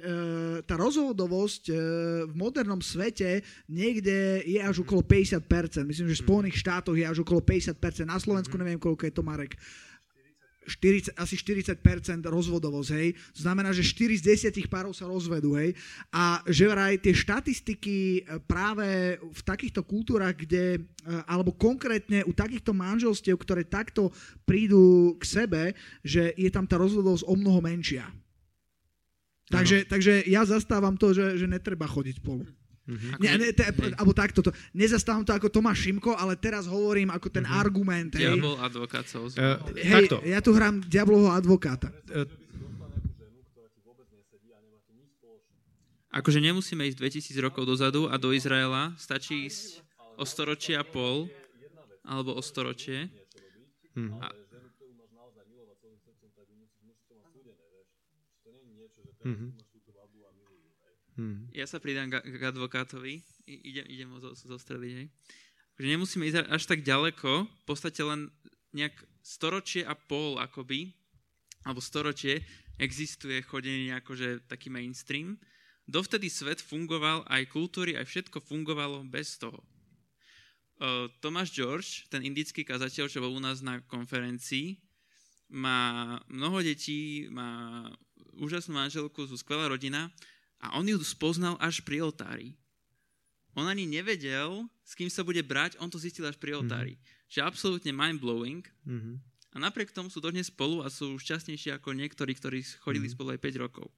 tá 0.66 0.74
rozhodovosť 0.74 1.62
e, 1.70 1.74
v 2.26 2.34
modernom 2.34 2.82
svete 2.82 3.46
niekde 3.70 4.42
je 4.42 4.58
až 4.58 4.82
okolo 4.82 5.06
50%. 5.06 5.86
Myslím, 5.86 6.10
že 6.10 6.18
v 6.18 6.24
Spojených 6.26 6.60
štátoch 6.60 6.98
je 6.98 7.06
až 7.06 7.22
okolo 7.22 7.40
50%. 7.40 7.78
Na 8.04 8.18
Slovensku 8.18 8.58
neviem, 8.58 8.82
koľko 8.82 9.06
je 9.06 9.14
to, 9.14 9.22
Marek. 9.22 9.54
40, 10.66 11.14
asi 11.14 11.34
40% 11.38 11.78
rozvodovosť, 12.26 12.90
hej. 12.98 13.08
To 13.38 13.40
znamená, 13.46 13.70
že 13.70 13.86
4 13.86 14.18
z 14.18 14.50
10 14.50 14.66
párov 14.66 14.92
sa 14.92 15.06
rozvedú, 15.06 15.54
hej. 15.54 15.78
A 16.10 16.42
že 16.50 16.66
vraj 16.66 16.98
tie 16.98 17.14
štatistiky 17.14 17.96
e, 17.96 18.42
práve 18.44 19.16
v 19.22 19.40
takýchto 19.46 19.86
kultúrach, 19.86 20.34
kde, 20.34 20.78
e, 20.78 20.80
alebo 21.30 21.54
konkrétne 21.54 22.26
u 22.26 22.34
takýchto 22.34 22.74
manželstiev, 22.74 23.38
ktoré 23.38 23.62
takto 23.62 24.10
prídu 24.42 25.14
k 25.16 25.24
sebe, 25.24 25.62
že 26.02 26.34
je 26.34 26.50
tam 26.50 26.66
tá 26.66 26.76
rozvodovosť 26.76 27.24
o 27.30 27.34
mnoho 27.38 27.62
menšia. 27.62 28.10
Takže, 29.46 29.86
takže 29.86 30.26
ja 30.26 30.42
zastávam 30.42 30.98
to, 30.98 31.14
že, 31.14 31.38
že 31.38 31.46
netreba 31.46 31.86
chodiť 31.86 32.18
spolu. 32.18 32.42
Mm-hmm. 32.86 33.18
Ne, 33.18 33.30
ne, 33.34 33.48
te, 33.50 33.66
alebo 33.98 34.14
takto, 34.14 34.46
to, 34.46 34.54
nezastávam 34.70 35.26
to 35.26 35.34
ako 35.34 35.50
Tomáš 35.50 35.90
Šimko, 35.90 36.14
ale 36.14 36.38
teraz 36.38 36.70
hovorím 36.70 37.10
ako 37.10 37.26
ten 37.34 37.42
mm-hmm. 37.42 37.58
argument. 37.58 38.14
Hej. 38.14 38.38
Diabol 38.38 38.54
advokát 38.62 39.02
sa 39.10 39.18
uh, 39.26 39.58
Hej, 39.74 40.06
takto. 40.06 40.22
ja 40.22 40.38
tu 40.38 40.54
hrám 40.54 40.78
diablovho 40.86 41.34
advokáta. 41.34 41.90
Uh, 42.14 42.22
akože 46.14 46.38
nemusíme 46.38 46.86
ísť 46.86 47.26
2000 47.34 47.42
rokov 47.42 47.66
dozadu 47.66 48.06
a 48.06 48.14
do 48.22 48.30
Izraela, 48.30 48.94
stačí 49.02 49.50
ísť 49.50 49.82
o 50.14 50.22
storočie 50.22 50.78
a 50.78 50.86
pol, 50.86 51.26
alebo 52.06 52.38
o 52.38 52.42
storočie. 52.42 53.10
Mm. 53.98 54.14
A, 54.22 54.26
mm-hmm. 59.26 59.65
Hmm. 61.16 61.48
Ja 61.56 61.64
sa 61.64 61.80
pridám 61.80 62.12
k, 62.12 62.20
advokátovi, 62.44 63.24
I, 63.48 63.54
idem, 63.72 63.86
idem 63.88 64.08
ho 64.12 64.18
zostrediť. 64.36 64.92
Hej. 65.00 65.08
Nemusíme 65.80 66.28
ísť 66.28 66.48
až 66.48 66.62
tak 66.68 66.84
ďaleko, 66.84 67.48
v 67.48 67.64
podstate 67.64 68.00
len 68.04 68.28
nejak 68.76 68.92
storočie 69.24 69.84
a 69.84 69.96
pol 69.96 70.36
akoby, 70.36 70.92
alebo 71.64 71.80
storočie 71.80 72.44
existuje 72.76 73.40
chodenie 73.40 73.96
akože 73.96 74.44
taký 74.44 74.68
mainstream. 74.68 75.40
Dovtedy 75.88 76.28
svet 76.28 76.60
fungoval, 76.60 77.24
aj 77.30 77.48
kultúry, 77.48 77.96
aj 77.96 78.04
všetko 78.04 78.44
fungovalo 78.44 79.06
bez 79.08 79.40
toho. 79.40 79.62
Tomáš 81.24 81.56
George, 81.56 82.04
ten 82.12 82.20
indický 82.20 82.60
kazateľ, 82.60 83.08
čo 83.08 83.24
bol 83.24 83.32
u 83.32 83.40
nás 83.40 83.64
na 83.64 83.80
konferencii, 83.88 84.76
má 85.48 86.18
mnoho 86.28 86.60
detí, 86.60 87.30
má 87.32 87.88
úžasnú 88.36 88.76
manželku, 88.76 89.24
sú 89.24 89.40
skvelá 89.40 89.72
rodina 89.72 90.12
a 90.60 90.80
on 90.80 90.88
ju 90.88 90.96
spoznal 91.04 91.60
až 91.60 91.84
pri 91.84 92.00
oltári. 92.00 92.56
On 93.56 93.64
ani 93.64 93.88
nevedel, 93.88 94.68
s 94.84 94.92
kým 94.92 95.08
sa 95.08 95.24
bude 95.24 95.40
brať, 95.40 95.80
on 95.80 95.88
to 95.88 95.96
zistil 95.96 96.28
až 96.28 96.36
pri 96.36 96.60
oltári. 96.60 97.00
Mm-hmm. 97.00 97.32
Že 97.32 97.40
absolútne 97.40 97.92
mind-blowing. 97.92 98.62
Mm-hmm. 98.84 99.14
A 99.52 99.56
napriek 99.56 99.96
tomu 99.96 100.12
sú 100.12 100.20
dodnes 100.20 100.52
spolu 100.52 100.84
a 100.84 100.92
sú 100.92 101.16
šťastnejší 101.16 101.72
ako 101.80 101.96
niektorí, 101.96 102.36
ktorí 102.36 102.60
chodili 102.84 103.08
mm-hmm. 103.08 103.16
spolu 103.16 103.28
aj 103.32 103.40
5 103.40 103.64
rokov. 103.64 103.88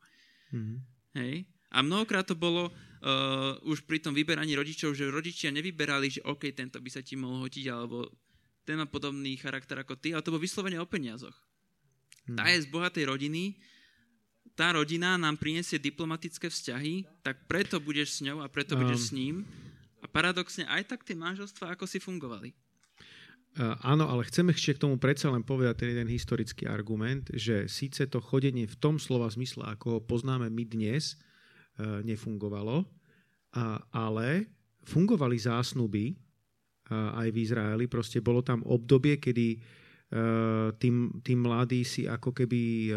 Mm-hmm. 0.54 0.78
Hej? 1.18 1.34
A 1.74 1.82
mnohokrát 1.82 2.24
to 2.24 2.38
bolo 2.38 2.70
uh, 2.70 3.58
už 3.66 3.82
pri 3.84 3.98
tom 4.00 4.14
vyberaní 4.14 4.54
rodičov, 4.54 4.94
že 4.94 5.10
rodičia 5.10 5.50
nevyberali, 5.50 6.08
že 6.08 6.24
OK, 6.24 6.54
tento 6.54 6.78
by 6.78 6.88
sa 6.88 7.02
ti 7.02 7.18
mohol 7.18 7.44
hotiť, 7.50 7.64
alebo 7.68 8.08
ten 8.62 8.78
má 8.78 8.86
podobný 8.88 9.36
charakter 9.36 9.76
ako 9.76 9.98
ty, 9.98 10.14
ale 10.14 10.24
to 10.24 10.32
bolo 10.32 10.44
vyslovene 10.44 10.78
o 10.80 10.88
peniazoch. 10.88 11.34
tá 12.36 12.48
je 12.52 12.64
z 12.64 12.68
bohatej 12.68 13.04
rodiny, 13.08 13.56
tá 14.58 14.74
rodina 14.74 15.14
nám 15.14 15.38
prinesie 15.38 15.78
diplomatické 15.78 16.50
vzťahy, 16.50 17.06
tak 17.22 17.46
preto 17.46 17.78
budeš 17.78 18.18
s 18.18 18.26
ňou 18.26 18.42
a 18.42 18.50
preto 18.50 18.74
budeš 18.74 18.98
Um. 18.98 19.06
s 19.06 19.10
ním. 19.14 19.34
A 20.02 20.10
paradoxne 20.10 20.66
aj 20.66 20.90
tak 20.90 21.06
tie 21.06 21.14
manželstva 21.14 21.78
ako 21.78 21.86
si 21.86 22.02
fungovali. 22.02 22.50
Uh, 23.54 23.78
áno, 23.86 24.10
ale 24.10 24.26
chceme 24.26 24.50
ešte 24.50 24.74
k 24.74 24.82
tomu 24.82 24.98
predsa 24.98 25.30
len 25.30 25.46
povedať 25.46 25.86
ten 25.86 25.88
jeden 25.94 26.10
historický 26.10 26.66
argument, 26.66 27.30
že 27.30 27.70
síce 27.70 28.06
to 28.10 28.18
chodenie 28.18 28.66
v 28.66 28.76
tom 28.78 28.98
slova 28.98 29.30
zmysle, 29.30 29.62
ako 29.62 29.98
ho 29.98 30.00
poznáme 30.02 30.50
my 30.50 30.64
dnes, 30.66 31.14
uh, 31.78 32.02
nefungovalo, 32.02 32.82
a, 33.54 33.82
ale 33.90 34.50
fungovali 34.86 35.38
zásnuby 35.38 36.14
uh, 36.14 37.18
aj 37.18 37.28
v 37.30 37.40
Izraeli. 37.42 37.84
Proste 37.86 38.18
bolo 38.18 38.42
tam 38.42 38.66
obdobie, 38.66 39.22
kedy 39.22 39.78
tí, 40.80 40.88
tí 41.20 41.32
mladí 41.36 41.84
si 41.84 42.08
ako 42.08 42.32
keby 42.32 42.88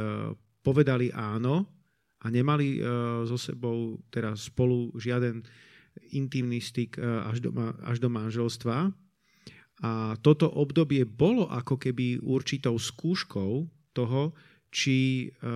povedali 0.61 1.09
áno 1.13 1.65
a 2.21 2.25
nemali 2.29 2.79
uh, 2.79 3.25
so 3.25 3.37
sebou 3.37 3.97
teda 4.13 4.37
spolu 4.37 4.93
žiaden 4.97 5.41
intimný 6.13 6.61
styk 6.61 7.01
uh, 7.01 7.27
až, 7.27 7.43
do, 7.43 7.51
až 7.83 7.97
do 7.99 8.09
manželstva. 8.09 8.93
A 9.81 10.13
toto 10.21 10.45
obdobie 10.45 11.09
bolo 11.09 11.49
ako 11.49 11.81
keby 11.81 12.21
určitou 12.21 12.77
skúškou 12.77 13.65
toho, 13.97 14.37
či 14.71 15.27
e, 15.27 15.49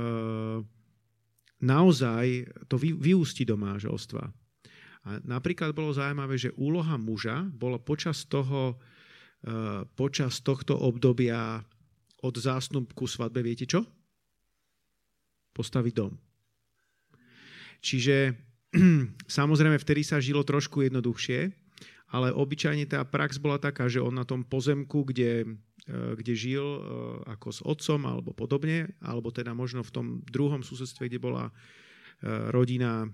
naozaj 1.63 2.25
to 2.67 2.75
vy, 2.75 2.91
vyústi 2.97 3.47
do 3.47 3.55
manželstva. 3.55 4.23
A 5.05 5.09
napríklad 5.23 5.71
bolo 5.71 5.93
zaujímavé, 5.93 6.35
že 6.35 6.57
úloha 6.57 6.97
muža 6.99 7.47
bolo 7.53 7.79
počas 7.79 8.27
toho, 8.27 8.75
e, 9.45 9.85
počas 9.95 10.43
tohto 10.43 10.75
obdobia 10.75 11.63
od 12.25 12.33
zásnubku 12.35 13.07
svadbe, 13.07 13.45
viete 13.45 13.69
čo? 13.69 13.87
Postaviť 15.55 15.93
dom. 15.95 16.13
Čiže 17.79 18.35
samozrejme 19.39 19.79
vtedy 19.79 20.03
sa 20.03 20.19
žilo 20.19 20.43
trošku 20.43 20.83
jednoduchšie, 20.83 21.53
ale 22.11 22.35
obyčajne 22.35 22.85
tá 22.85 23.01
prax 23.07 23.41
bola 23.41 23.57
taká, 23.57 23.89
že 23.89 24.03
on 24.03 24.13
na 24.13 24.27
tom 24.27 24.45
pozemku, 24.45 25.07
kde, 25.07 25.57
e, 25.87 25.97
kde 26.19 26.33
žil 26.37 26.63
e, 26.63 26.81
ako 27.33 27.47
s 27.49 27.59
otcom 27.65 28.01
alebo 28.05 28.31
podobne, 28.35 28.93
alebo 29.01 29.33
teda 29.33 29.55
možno 29.57 29.81
v 29.81 29.93
tom 29.93 30.05
druhom 30.27 30.61
susedstve, 30.61 31.09
kde 31.09 31.19
bola 31.19 31.49
e, 31.49 31.53
rodina 32.53 33.09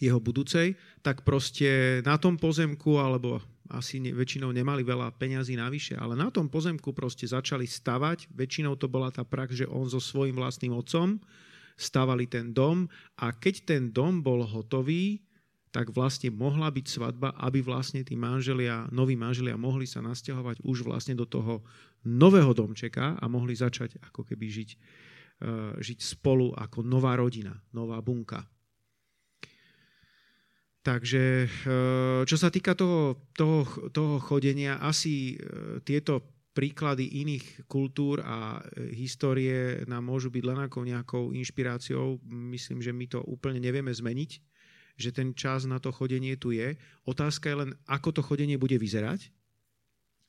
jeho 0.00 0.18
budúcej, 0.18 0.74
tak 1.04 1.22
proste 1.22 2.00
na 2.02 2.16
tom 2.18 2.40
pozemku, 2.40 2.98
alebo 2.98 3.38
asi 3.72 4.00
ne, 4.00 4.12
väčšinou 4.12 4.52
nemali 4.52 4.84
veľa 4.84 5.14
peňazí 5.16 5.56
navyše, 5.56 5.96
ale 5.96 6.18
na 6.18 6.28
tom 6.28 6.52
pozemku 6.52 6.92
proste 6.92 7.24
začali 7.24 7.64
stavať, 7.64 8.28
väčšinou 8.32 8.76
to 8.76 8.90
bola 8.90 9.08
tá 9.08 9.24
prax, 9.24 9.64
že 9.64 9.70
on 9.70 9.88
so 9.88 10.00
svojím 10.02 10.36
vlastným 10.36 10.74
otcom 10.76 11.20
stavali 11.74 12.30
ten 12.30 12.54
dom 12.54 12.86
a 13.18 13.34
keď 13.34 13.54
ten 13.66 13.82
dom 13.90 14.22
bol 14.22 14.46
hotový, 14.46 15.24
tak 15.74 15.90
vlastne 15.90 16.30
mohla 16.30 16.70
byť 16.70 16.86
svadba, 16.86 17.34
aby 17.34 17.58
vlastne 17.58 18.06
tí 18.06 18.14
manželia, 18.14 18.86
noví 18.94 19.18
manželia 19.18 19.58
mohli 19.58 19.90
sa 19.90 19.98
nasťahovať 20.06 20.62
už 20.62 20.86
vlastne 20.86 21.18
do 21.18 21.26
toho 21.26 21.66
nového 22.06 22.54
domčeka 22.54 23.18
a 23.18 23.24
mohli 23.26 23.58
začať 23.58 23.98
ako 24.06 24.22
keby 24.22 24.46
žiť, 24.54 24.70
uh, 24.70 25.74
žiť 25.82 25.98
spolu 25.98 26.54
ako 26.54 26.86
nová 26.86 27.18
rodina, 27.18 27.58
nová 27.74 27.98
bunka. 27.98 28.46
Takže 30.84 31.48
uh, 31.48 32.22
čo 32.28 32.36
sa 32.36 32.52
týka 32.52 32.76
toho, 32.76 33.24
toho, 33.32 33.64
toho 33.88 34.20
chodenia, 34.20 34.76
asi 34.84 35.40
uh, 35.40 35.80
tieto 35.80 36.20
príklady 36.54 37.24
iných 37.24 37.66
kultúr 37.66 38.22
a 38.22 38.62
histórie 38.94 39.82
nám 39.90 40.06
môžu 40.06 40.30
byť 40.30 40.44
len 40.46 40.60
ako 40.62 40.86
nejakou 40.86 41.24
inšpiráciou. 41.34 42.22
Myslím, 42.30 42.78
že 42.78 42.94
my 42.94 43.10
to 43.10 43.18
úplne 43.26 43.58
nevieme 43.58 43.90
zmeniť 43.90 44.54
že 44.94 45.10
ten 45.10 45.34
čas 45.34 45.66
na 45.66 45.82
to 45.82 45.90
chodenie 45.90 46.38
tu 46.38 46.54
je. 46.54 46.78
Otázka 47.06 47.50
je 47.50 47.56
len, 47.66 47.70
ako 47.90 48.14
to 48.14 48.22
chodenie 48.22 48.54
bude 48.54 48.78
vyzerať 48.78 49.30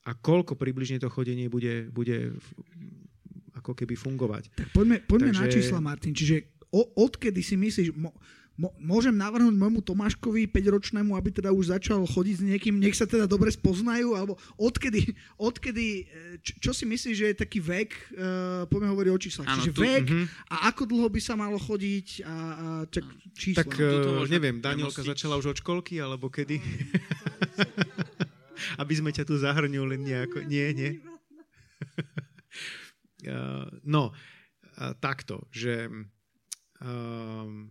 a 0.06 0.14
koľko 0.14 0.58
približne 0.58 0.98
to 1.02 1.10
chodenie 1.10 1.46
bude, 1.46 1.90
bude 1.90 2.34
ako 3.54 3.72
keby 3.74 3.94
fungovať. 3.94 4.50
Tak 4.54 4.68
poďme, 4.74 5.02
poďme 5.06 5.32
Takže- 5.34 5.42
na 5.42 5.46
čísla, 5.50 5.78
Martin. 5.82 6.14
Čiže 6.14 6.36
odkedy 6.74 7.40
si 7.42 7.54
myslíš, 7.54 7.94
mo, 7.94 8.10
môžem 8.80 9.12
navrhnúť 9.12 9.52
môjmu 9.52 9.80
Tomáškovi 9.80 10.48
5-ročnému, 10.48 11.12
aby 11.12 11.28
teda 11.30 11.52
už 11.52 11.70
začal 11.70 12.02
chodiť 12.02 12.34
s 12.40 12.42
niekým, 12.42 12.74
nech 12.76 12.92
sa 12.92 13.04
teda 13.04 13.24
dobre 13.24 13.48
spoznajú, 13.48 14.12
alebo 14.12 14.34
odkedy, 14.56 15.12
odkedy 15.36 15.84
e, 16.00 16.02
čo, 16.40 16.52
čo 16.58 16.70
si 16.72 16.82
myslíš, 16.84 17.14
že 17.14 17.26
je 17.30 17.36
taký 17.36 17.58
vek, 17.60 17.88
uh, 18.16 18.64
poďme 18.66 18.88
hovoriť 18.90 19.10
o 19.12 19.20
číslach, 19.20 19.46
Áno, 19.46 19.60
čiže 19.60 19.70
tu- 19.76 19.80
vek 19.84 20.04
Mhm. 20.08 20.24
a 20.48 20.54
ako 20.68 20.82
dlho 20.84 21.08
by 21.12 21.20
sa 21.20 21.34
malo 21.34 21.56
chodiť 21.56 22.06
a, 22.22 22.24
a 22.24 22.66
čak, 22.88 23.04
čísla. 23.34 23.60
Tak 23.60 23.70
uh, 23.76 24.24
neviem, 24.24 24.56
Danielka 24.58 25.00
začala 25.00 25.36
už 25.36 25.52
od 25.52 25.56
školky, 25.60 26.00
alebo 26.00 26.32
kedy? 26.32 26.56
Aby 28.80 28.92
sme 28.96 29.12
ťa 29.12 29.22
tu 29.22 29.36
zahrňuli 29.36 29.94
nejako. 30.00 30.48
Nie, 30.48 30.72
nie. 30.72 30.96
Uh, 33.26 33.68
no, 33.84 34.12
uh, 34.12 34.92
takto, 34.96 35.44
že 35.52 35.88
um, 36.80 37.68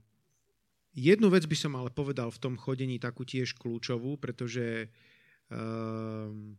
jednu 0.96 1.28
vec 1.28 1.44
by 1.44 1.58
som 1.60 1.76
ale 1.76 1.92
povedal 1.92 2.32
v 2.32 2.42
tom 2.42 2.56
chodení 2.56 2.96
takú 2.98 3.28
tiež 3.28 3.60
kľúčovú, 3.60 4.16
pretože 4.16 4.88
um, 5.52 6.56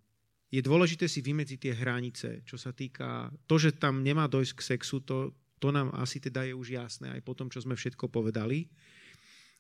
je 0.53 0.61
dôležité 0.61 1.09
si 1.09 1.25
vymedziť 1.25 1.59
tie 1.59 1.75
hranice, 1.75 2.29
čo 2.45 2.61
sa 2.61 2.71
týka 2.71 3.33
to, 3.49 3.57
že 3.57 3.81
tam 3.81 4.05
nemá 4.05 4.29
dojsť 4.29 4.53
k 4.53 4.67
sexu, 4.77 5.01
to, 5.03 5.33
to 5.57 5.73
nám 5.73 5.91
asi 5.97 6.21
teda 6.21 6.45
je 6.45 6.55
už 6.55 6.77
jasné 6.77 7.17
aj 7.17 7.25
po 7.25 7.33
tom, 7.33 7.49
čo 7.49 7.65
sme 7.65 7.75
všetko 7.75 8.13
povedali. 8.13 8.69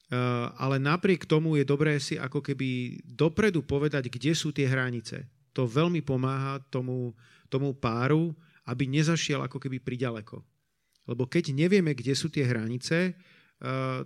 Uh, 0.06 0.54
ale 0.62 0.78
napriek 0.78 1.26
tomu 1.26 1.58
je 1.58 1.66
dobré 1.66 1.98
si 1.98 2.14
ako 2.14 2.38
keby 2.38 3.02
dopredu 3.02 3.66
povedať, 3.66 4.06
kde 4.06 4.38
sú 4.38 4.54
tie 4.54 4.70
hranice. 4.70 5.26
To 5.56 5.66
veľmi 5.66 6.04
pomáha 6.04 6.62
tomu, 6.70 7.10
tomu 7.50 7.74
páru, 7.74 8.30
aby 8.68 8.86
nezašiel 8.86 9.42
ako 9.42 9.58
keby 9.58 9.82
priďaleko. 9.82 10.38
Lebo 11.10 11.26
keď 11.26 11.50
nevieme, 11.50 11.94
kde 11.94 12.14
sú 12.14 12.30
tie 12.30 12.46
hranice, 12.46 13.18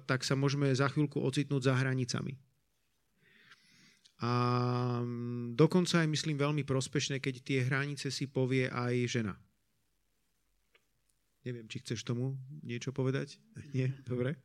tak 0.07 0.23
sa 0.23 0.39
môžeme 0.39 0.71
za 0.71 0.87
chvíľku 0.87 1.19
ocitnúť 1.19 1.71
za 1.71 1.75
hranicami. 1.75 2.39
A 4.21 4.33
mm, 5.01 5.57
dokonca 5.57 6.05
aj 6.05 6.09
myslím 6.13 6.37
veľmi 6.37 6.63
prospešné, 6.69 7.25
keď 7.25 7.35
tie 7.41 7.59
hranice 7.65 8.13
si 8.13 8.29
povie 8.29 8.69
aj 8.69 8.95
žena. 9.09 9.35
Neviem, 11.41 11.65
či 11.73 11.81
chceš 11.81 12.05
tomu 12.05 12.37
niečo 12.61 12.93
povedať? 12.93 13.41
Nie? 13.77 13.97
Dobre. 14.05 14.37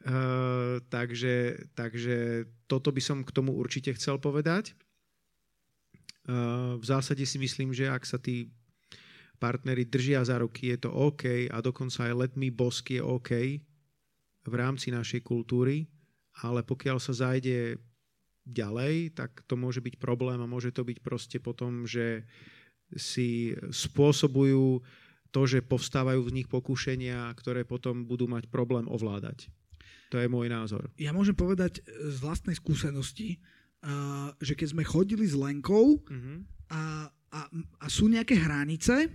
Uh, 0.00 0.80
takže, 0.88 1.68
takže 1.76 2.48
toto 2.64 2.88
by 2.92 3.02
som 3.04 3.18
k 3.24 3.32
tomu 3.32 3.56
určite 3.56 3.92
chcel 3.96 4.20
povedať. 4.20 4.76
Uh, 6.28 6.76
v 6.76 6.84
zásade 6.84 7.24
si 7.24 7.40
myslím, 7.40 7.72
že 7.72 7.88
ak 7.88 8.04
sa 8.04 8.20
tí 8.20 8.52
partnery 9.40 9.88
držia 9.88 10.20
za 10.20 10.36
ruky, 10.36 10.76
je 10.76 10.84
to 10.84 10.92
OK 10.92 11.48
a 11.48 11.56
dokonca 11.64 12.04
aj 12.04 12.12
let 12.12 12.34
me 12.36 12.52
bosk 12.52 12.92
je 12.92 13.00
OK 13.00 13.60
v 14.46 14.54
rámci 14.56 14.88
našej 14.88 15.20
kultúry, 15.20 15.88
ale 16.40 16.64
pokiaľ 16.64 16.96
sa 17.02 17.12
zajde 17.12 17.76
ďalej, 18.46 19.14
tak 19.14 19.44
to 19.44 19.54
môže 19.54 19.84
byť 19.84 20.00
problém 20.00 20.40
a 20.40 20.48
môže 20.48 20.72
to 20.72 20.82
byť 20.82 20.98
proste 21.04 21.38
potom, 21.38 21.84
že 21.84 22.24
si 22.96 23.54
spôsobujú 23.70 24.82
to, 25.30 25.40
že 25.46 25.62
povstávajú 25.62 26.26
v 26.26 26.42
nich 26.42 26.48
pokušenia, 26.50 27.30
ktoré 27.38 27.62
potom 27.62 28.02
budú 28.02 28.26
mať 28.26 28.50
problém 28.50 28.90
ovládať. 28.90 29.46
To 30.10 30.18
je 30.18 30.26
môj 30.26 30.50
názor. 30.50 30.90
Ja 30.98 31.14
môžem 31.14 31.38
povedať 31.38 31.78
e, 31.86 32.10
z 32.10 32.18
vlastnej 32.18 32.58
skúsenosti, 32.58 33.38
uh, 33.86 34.34
že 34.42 34.58
keď 34.58 34.74
sme 34.74 34.82
chodili 34.82 35.22
s 35.22 35.38
Lenkou 35.38 36.02
Uh-huh. 36.02 36.42
a, 36.74 37.06
a, 37.30 37.40
a 37.78 37.86
sú 37.86 38.10
nejaké 38.10 38.34
hranice 38.34 39.06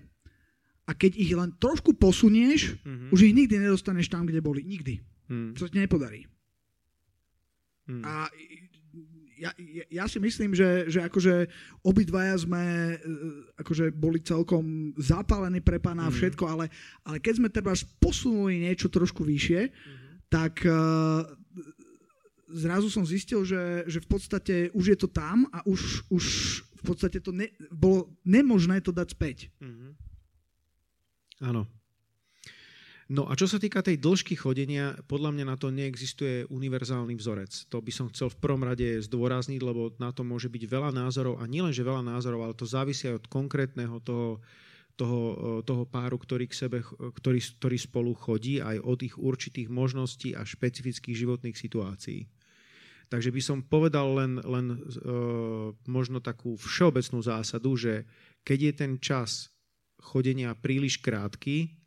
a 0.87 0.91
keď 0.95 1.11
ich 1.19 1.35
len 1.35 1.51
trošku 1.59 1.99
posunieš, 1.99 2.79
Uh-huh. 2.79 3.11
už 3.11 3.27
ich 3.27 3.35
nikdy 3.35 3.59
nedostaneš 3.59 4.07
tam, 4.07 4.23
kde 4.23 4.39
boli. 4.39 4.63
Nikdy. 4.63 5.03
Uh-huh. 5.29 5.53
To 5.55 5.59
sa 5.65 5.71
ti 5.71 5.79
nepodarí. 5.81 6.25
Uh-huh. 7.89 8.01
A 8.05 8.29
ja, 9.35 9.51
ja, 9.59 9.83
ja 9.91 10.05
si 10.07 10.17
myslím, 10.23 10.55
že, 10.55 10.87
že 10.87 11.03
akože 11.03 11.51
obidvaja 11.83 12.39
sme 12.39 12.95
e, 12.95 12.97
akože 13.59 13.91
boli 13.91 14.23
celkom 14.23 14.95
zapálení 14.95 15.59
pre 15.59 15.75
pána 15.77 16.07
a 16.07 16.13
všetko, 16.13 16.43
ale, 16.47 16.71
ale 17.03 17.19
keď 17.19 17.33
sme 17.43 17.49
treba 17.51 17.75
posunuli 17.99 18.63
niečo 18.63 18.87
trošku 18.87 19.27
vyššie, 19.27 19.75
tak 20.31 20.63
uh, 20.65 21.21
zrazu 22.49 22.89
som 22.89 23.05
zistil, 23.05 23.45
že, 23.45 23.85
že 23.85 24.01
v 24.01 24.07
podstate 24.09 24.55
už 24.73 24.85
je 24.95 24.97
to 24.97 25.07
tam 25.11 25.45
a 25.53 25.61
už, 25.69 26.07
už 26.09 26.25
v 26.63 26.83
podstate 26.83 27.21
to 27.21 27.29
ne, 27.29 27.51
bolo 27.69 28.09
nemožné 28.25 28.81
to 28.81 28.89
dať 28.89 29.07
späť. 29.13 29.37
Mhm. 29.61 29.87
Áno. 31.43 31.67
No 33.05 33.29
a 33.29 33.37
čo 33.37 33.45
sa 33.45 33.61
týka 33.61 33.85
tej 33.85 34.01
dĺžky 34.01 34.33
chodenia, 34.33 34.97
podľa 35.05 35.29
mňa 35.37 35.45
na 35.45 35.55
to 35.61 35.69
neexistuje 35.69 36.49
univerzálny 36.49 37.13
vzorec. 37.13 37.69
To 37.69 37.77
by 37.77 37.93
som 37.93 38.09
chcel 38.09 38.33
v 38.33 38.41
prvom 38.41 38.65
rade 38.65 38.97
zdôrazniť, 39.05 39.61
lebo 39.61 39.93
na 40.01 40.09
to 40.09 40.25
môže 40.25 40.49
byť 40.49 40.63
veľa 40.65 40.89
názorov 40.89 41.37
a 41.37 41.45
nielen, 41.45 41.69
že 41.69 41.85
veľa 41.85 42.01
názorov, 42.01 42.49
ale 42.49 42.57
to 42.57 42.65
závisí 42.65 43.05
aj 43.05 43.21
od 43.21 43.29
konkrétneho 43.29 44.01
toho, 44.01 44.41
toho, 44.97 45.21
toho 45.61 45.85
páru, 45.85 46.17
ktorý, 46.17 46.49
k 46.49 46.57
sebe, 46.65 46.81
ktorý, 46.81 47.39
ktorý 47.61 47.77
spolu 47.77 48.17
chodí, 48.17 48.57
aj 48.57 48.81
od 48.81 48.99
ich 49.05 49.13
určitých 49.21 49.69
možností 49.69 50.33
a 50.33 50.41
špecifických 50.41 51.13
životných 51.13 51.53
situácií. 51.53 52.25
Takže 53.05 53.29
by 53.29 53.41
som 53.45 53.61
povedal 53.61 54.17
len, 54.17 54.41
len 54.41 54.81
uh, 54.81 55.69
možno 55.85 56.25
takú 56.25 56.57
všeobecnú 56.57 57.21
zásadu, 57.21 57.77
že 57.77 58.09
keď 58.41 58.59
je 58.65 58.73
ten 58.73 58.91
čas 58.97 59.53
chodenia 60.01 60.57
príliš 60.57 60.97
krátky, 61.05 61.84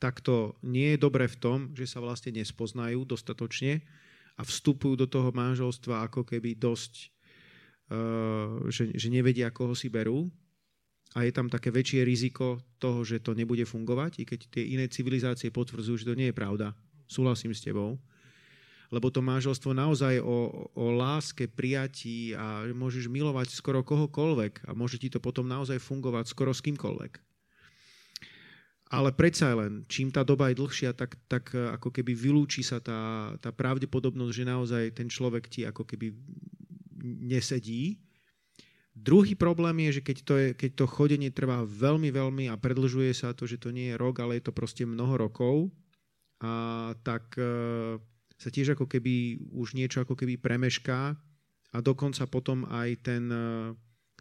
tak 0.00 0.24
to 0.24 0.56
nie 0.64 0.96
je 0.96 0.98
dobré 0.98 1.28
v 1.28 1.36
tom, 1.36 1.58
že 1.76 1.84
sa 1.84 2.00
vlastne 2.00 2.32
nespoznajú 2.32 3.04
dostatočne 3.04 3.84
a 4.34 4.42
vstupujú 4.42 4.96
do 4.96 5.04
toho 5.04 5.28
manželstva 5.30 6.08
ako 6.08 6.24
keby 6.24 6.56
dosť, 6.56 7.12
uh, 7.92 8.64
že, 8.72 8.96
že 8.96 9.12
nevedia, 9.12 9.52
koho 9.52 9.76
si 9.76 9.92
berú 9.92 10.32
a 11.12 11.28
je 11.28 11.32
tam 11.36 11.52
také 11.52 11.68
väčšie 11.68 12.00
riziko 12.02 12.64
toho, 12.80 13.04
že 13.04 13.20
to 13.20 13.36
nebude 13.36 13.68
fungovať, 13.68 14.18
i 14.18 14.24
keď 14.24 14.40
tie 14.48 14.64
iné 14.72 14.88
civilizácie 14.88 15.52
potvrdzujú, 15.52 16.00
že 16.00 16.08
to 16.08 16.16
nie 16.16 16.32
je 16.32 16.38
pravda. 16.38 16.72
Súhlasím 17.04 17.52
s 17.52 17.60
tebou 17.60 18.00
lebo 18.90 19.06
to 19.08 19.22
manželstvo 19.22 19.70
naozaj 19.70 20.18
o, 20.18 20.66
o 20.74 20.86
láske, 20.90 21.46
prijatí 21.46 22.34
a 22.34 22.66
môžeš 22.74 23.06
milovať 23.06 23.54
skoro 23.54 23.86
kohokoľvek 23.86 24.66
a 24.66 24.74
môže 24.74 24.98
ti 24.98 25.06
to 25.06 25.22
potom 25.22 25.46
naozaj 25.46 25.78
fungovať 25.78 26.26
skoro 26.26 26.50
s 26.50 26.58
kýmkoľvek. 26.66 27.29
Ale 28.90 29.14
predsa 29.14 29.54
len, 29.54 29.86
čím 29.86 30.10
tá 30.10 30.26
doba 30.26 30.50
je 30.50 30.58
dlhšia, 30.58 30.90
tak, 30.98 31.14
tak 31.30 31.54
ako 31.54 31.94
keby 31.94 32.10
vylúči 32.10 32.66
sa 32.66 32.82
tá, 32.82 33.32
tá 33.38 33.54
pravdepodobnosť, 33.54 34.34
že 34.34 34.44
naozaj 34.50 34.84
ten 34.98 35.06
človek 35.06 35.46
ti 35.46 35.62
ako 35.62 35.86
keby 35.86 36.10
nesedí. 37.30 38.02
Druhý 38.90 39.38
problém 39.38 39.86
je, 39.86 40.02
že 40.02 40.02
keď 40.02 40.16
to, 40.26 40.34
je, 40.34 40.48
keď 40.58 40.70
to 40.74 40.90
chodenie 40.90 41.30
trvá 41.30 41.62
veľmi, 41.62 42.10
veľmi 42.10 42.44
a 42.50 42.58
predlžuje 42.58 43.14
sa 43.14 43.30
to, 43.30 43.46
že 43.46 43.62
to 43.62 43.70
nie 43.70 43.94
je 43.94 44.00
rok, 44.00 44.18
ale 44.18 44.42
je 44.42 44.50
to 44.50 44.52
proste 44.52 44.82
mnoho 44.82 45.14
rokov, 45.14 45.70
a 46.40 46.52
tak 47.04 47.36
sa 48.40 48.48
tiež 48.48 48.72
ako 48.72 48.88
keby 48.88 49.36
už 49.52 49.76
niečo 49.76 50.00
ako 50.00 50.16
keby 50.16 50.40
premešká 50.40 51.12
a 51.70 51.78
dokonca 51.84 52.24
potom 52.24 52.64
aj 52.72 52.88
ten, 53.04 53.28
e, 53.28 53.76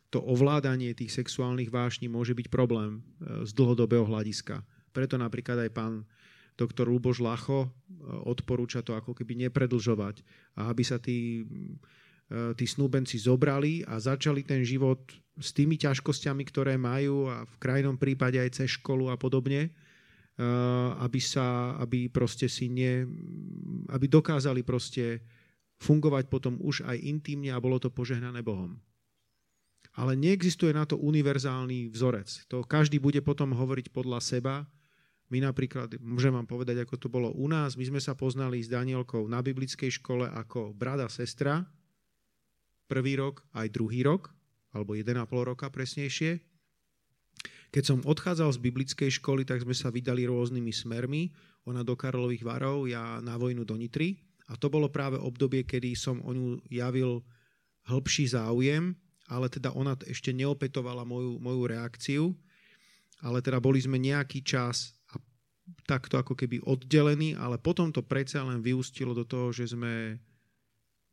to 0.10 0.20
ovládanie 0.26 0.98
tých 0.98 1.14
sexuálnych 1.14 1.70
vášní 1.70 2.10
môže 2.10 2.34
byť 2.34 2.48
problém 2.50 3.00
e, 3.00 3.46
z 3.46 3.52
dlhodobého 3.54 4.06
hľadiska. 4.10 4.66
Preto 4.90 5.22
napríklad 5.22 5.70
aj 5.70 5.72
pán 5.72 5.94
doktor 6.58 6.90
Luboš 6.90 7.22
Lacho 7.22 7.66
e, 7.66 7.70
odporúča 8.26 8.82
to 8.82 8.98
ako 8.98 9.14
keby 9.14 9.48
nepredlžovať 9.48 10.26
a 10.58 10.74
aby 10.74 10.84
sa 10.84 10.98
tí, 10.98 11.46
tí 12.30 12.66
snúbenci 12.66 13.18
zobrali 13.22 13.86
a 13.86 13.98
začali 13.98 14.46
ten 14.46 14.62
život 14.66 15.02
s 15.40 15.56
tými 15.56 15.80
ťažkosťami, 15.80 16.44
ktoré 16.50 16.76
majú 16.76 17.30
a 17.30 17.48
v 17.48 17.56
krajnom 17.58 17.96
prípade 17.96 18.38
aj 18.38 18.60
cez 18.60 18.76
školu 18.76 19.08
a 19.10 19.16
podobne, 19.16 19.72
aby 21.00 21.20
sa, 21.20 21.80
aby 21.80 22.12
proste 22.12 22.48
si 22.52 22.68
ne, 22.68 23.08
aby 23.92 24.06
dokázali 24.08 24.64
proste 24.68 25.24
fungovať 25.80 26.28
potom 26.28 26.60
už 26.60 26.84
aj 26.84 27.00
intimne 27.00 27.56
a 27.56 27.64
bolo 27.64 27.80
to 27.80 27.88
požehnané 27.88 28.44
Bohom. 28.44 28.76
Ale 29.98 30.14
neexistuje 30.14 30.74
na 30.76 30.86
to 30.86 31.00
univerzálny 31.02 31.90
vzorec. 31.90 32.46
To 32.52 32.62
každý 32.62 33.02
bude 33.02 33.20
potom 33.26 33.56
hovoriť 33.58 33.90
podľa 33.90 34.20
seba. 34.22 34.70
My 35.30 35.42
napríklad, 35.42 35.98
môžem 36.02 36.34
vám 36.34 36.50
povedať, 36.50 36.82
ako 36.82 36.96
to 36.98 37.08
bolo 37.10 37.30
u 37.34 37.46
nás, 37.46 37.78
my 37.78 37.86
sme 37.86 38.02
sa 38.02 38.18
poznali 38.18 38.66
s 38.66 38.70
Danielkou 38.70 39.30
na 39.30 39.46
biblickej 39.46 40.02
škole 40.02 40.26
ako 40.26 40.74
brada, 40.74 41.06
sestra, 41.06 41.70
prvý 42.90 43.14
rok, 43.22 43.46
aj 43.54 43.70
druhý 43.70 44.02
rok, 44.02 44.34
alebo 44.74 44.98
1,5 44.98 45.14
roka 45.46 45.70
presnejšie. 45.70 46.42
Keď 47.70 47.84
som 47.86 48.00
odchádzal 48.02 48.58
z 48.58 48.60
biblickej 48.66 49.22
školy, 49.22 49.46
tak 49.46 49.62
sme 49.62 49.78
sa 49.78 49.94
vydali 49.94 50.26
rôznymi 50.26 50.74
smermi. 50.74 51.30
Ona 51.70 51.86
do 51.86 51.94
Karlových 51.94 52.42
varov, 52.42 52.90
ja 52.90 53.22
na 53.22 53.38
vojnu 53.38 53.62
do 53.62 53.78
Nitry. 53.78 54.18
A 54.50 54.58
to 54.58 54.74
bolo 54.74 54.90
práve 54.90 55.22
obdobie, 55.22 55.62
kedy 55.62 55.94
som 55.94 56.18
o 56.26 56.34
ňu 56.34 56.66
javil 56.74 57.22
hĺbší 57.86 58.34
záujem, 58.34 58.98
ale 59.30 59.48
teda 59.48 59.72
ona 59.78 59.94
ešte 60.10 60.34
neopetovala 60.34 61.06
moju, 61.06 61.38
moju 61.38 61.64
reakciu. 61.70 62.24
Ale 63.22 63.44
teda 63.46 63.62
boli 63.62 63.78
sme 63.78 64.00
nejaký 64.00 64.42
čas 64.42 64.96
a 65.14 65.20
takto 65.86 66.18
ako 66.18 66.34
keby 66.34 66.64
oddelení, 66.64 67.36
ale 67.36 67.62
potom 67.62 67.94
to 67.94 68.02
predsa 68.02 68.42
len 68.42 68.64
vyústilo 68.64 69.14
do 69.14 69.28
toho, 69.28 69.54
že 69.54 69.76
sme 69.76 70.18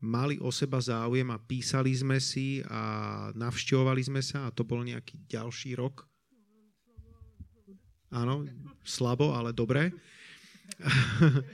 mali 0.01 0.39
o 0.41 0.49
seba 0.49 0.79
záujem 0.79 1.27
a 1.35 1.43
písali 1.43 1.91
sme 1.93 2.23
si 2.23 2.63
a 2.71 3.29
navšťovali 3.35 4.03
sme 4.07 4.23
sa 4.23 4.47
a 4.47 4.55
to 4.55 4.63
bol 4.63 4.81
nejaký 4.81 5.19
ďalší 5.27 5.75
rok 5.75 6.07
Áno, 8.15 8.47
slabo, 8.87 9.35
ale 9.35 9.51
dobre. 9.51 9.91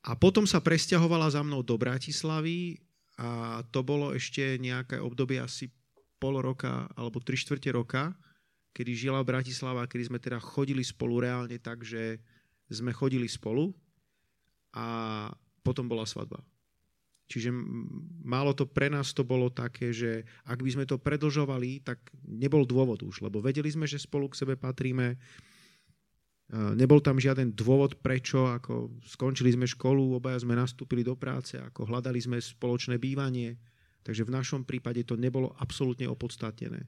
A 0.00 0.16
potom 0.16 0.48
sa 0.48 0.64
presťahovala 0.64 1.28
za 1.28 1.44
mnou 1.44 1.60
do 1.60 1.76
Bratislavy 1.76 2.80
a 3.20 3.60
to 3.68 3.84
bolo 3.84 4.16
ešte 4.16 4.56
nejaké 4.56 4.96
obdobie 4.96 5.36
asi 5.36 5.68
pol 6.16 6.40
roka 6.40 6.88
alebo 6.96 7.20
tri 7.20 7.36
štvrte 7.36 7.68
roka, 7.76 8.16
kedy 8.72 8.96
žila 8.96 9.20
Bratislava, 9.20 9.84
kedy 9.84 10.08
sme 10.08 10.18
teda 10.22 10.40
chodili 10.40 10.80
spolu 10.80 11.20
reálne 11.20 11.60
tak, 11.60 11.84
že 11.84 12.16
sme 12.72 12.96
chodili 12.96 13.28
spolu 13.28 13.76
a 14.72 15.28
potom 15.60 15.84
bola 15.84 16.08
svadba. 16.08 16.40
Čiže 17.30 17.54
málo 18.26 18.56
to 18.56 18.66
pre 18.66 18.90
nás 18.90 19.14
to 19.14 19.22
bolo 19.22 19.52
také, 19.52 19.94
že 19.94 20.26
ak 20.48 20.58
by 20.64 20.70
sme 20.72 20.84
to 20.88 20.98
predlžovali, 20.98 21.84
tak 21.86 22.02
nebol 22.26 22.66
dôvod 22.66 23.06
už, 23.06 23.22
lebo 23.22 23.38
vedeli 23.38 23.70
sme, 23.70 23.86
že 23.86 24.02
spolu 24.02 24.26
k 24.26 24.38
sebe 24.42 24.54
patríme, 24.58 25.14
Nebol 26.50 26.98
tam 26.98 27.22
žiaden 27.22 27.54
dôvod, 27.54 28.02
prečo, 28.02 28.50
ako 28.50 28.98
skončili 29.06 29.54
sme 29.54 29.70
školu, 29.70 30.18
obaja 30.18 30.42
sme 30.42 30.58
nastúpili 30.58 31.06
do 31.06 31.14
práce, 31.14 31.54
ako 31.54 31.86
hľadali 31.86 32.18
sme 32.18 32.42
spoločné 32.42 32.98
bývanie, 32.98 33.54
takže 34.02 34.26
v 34.26 34.34
našom 34.34 34.66
prípade 34.66 35.06
to 35.06 35.14
nebolo 35.14 35.54
absolútne 35.62 36.10
opodstatnené. 36.10 36.82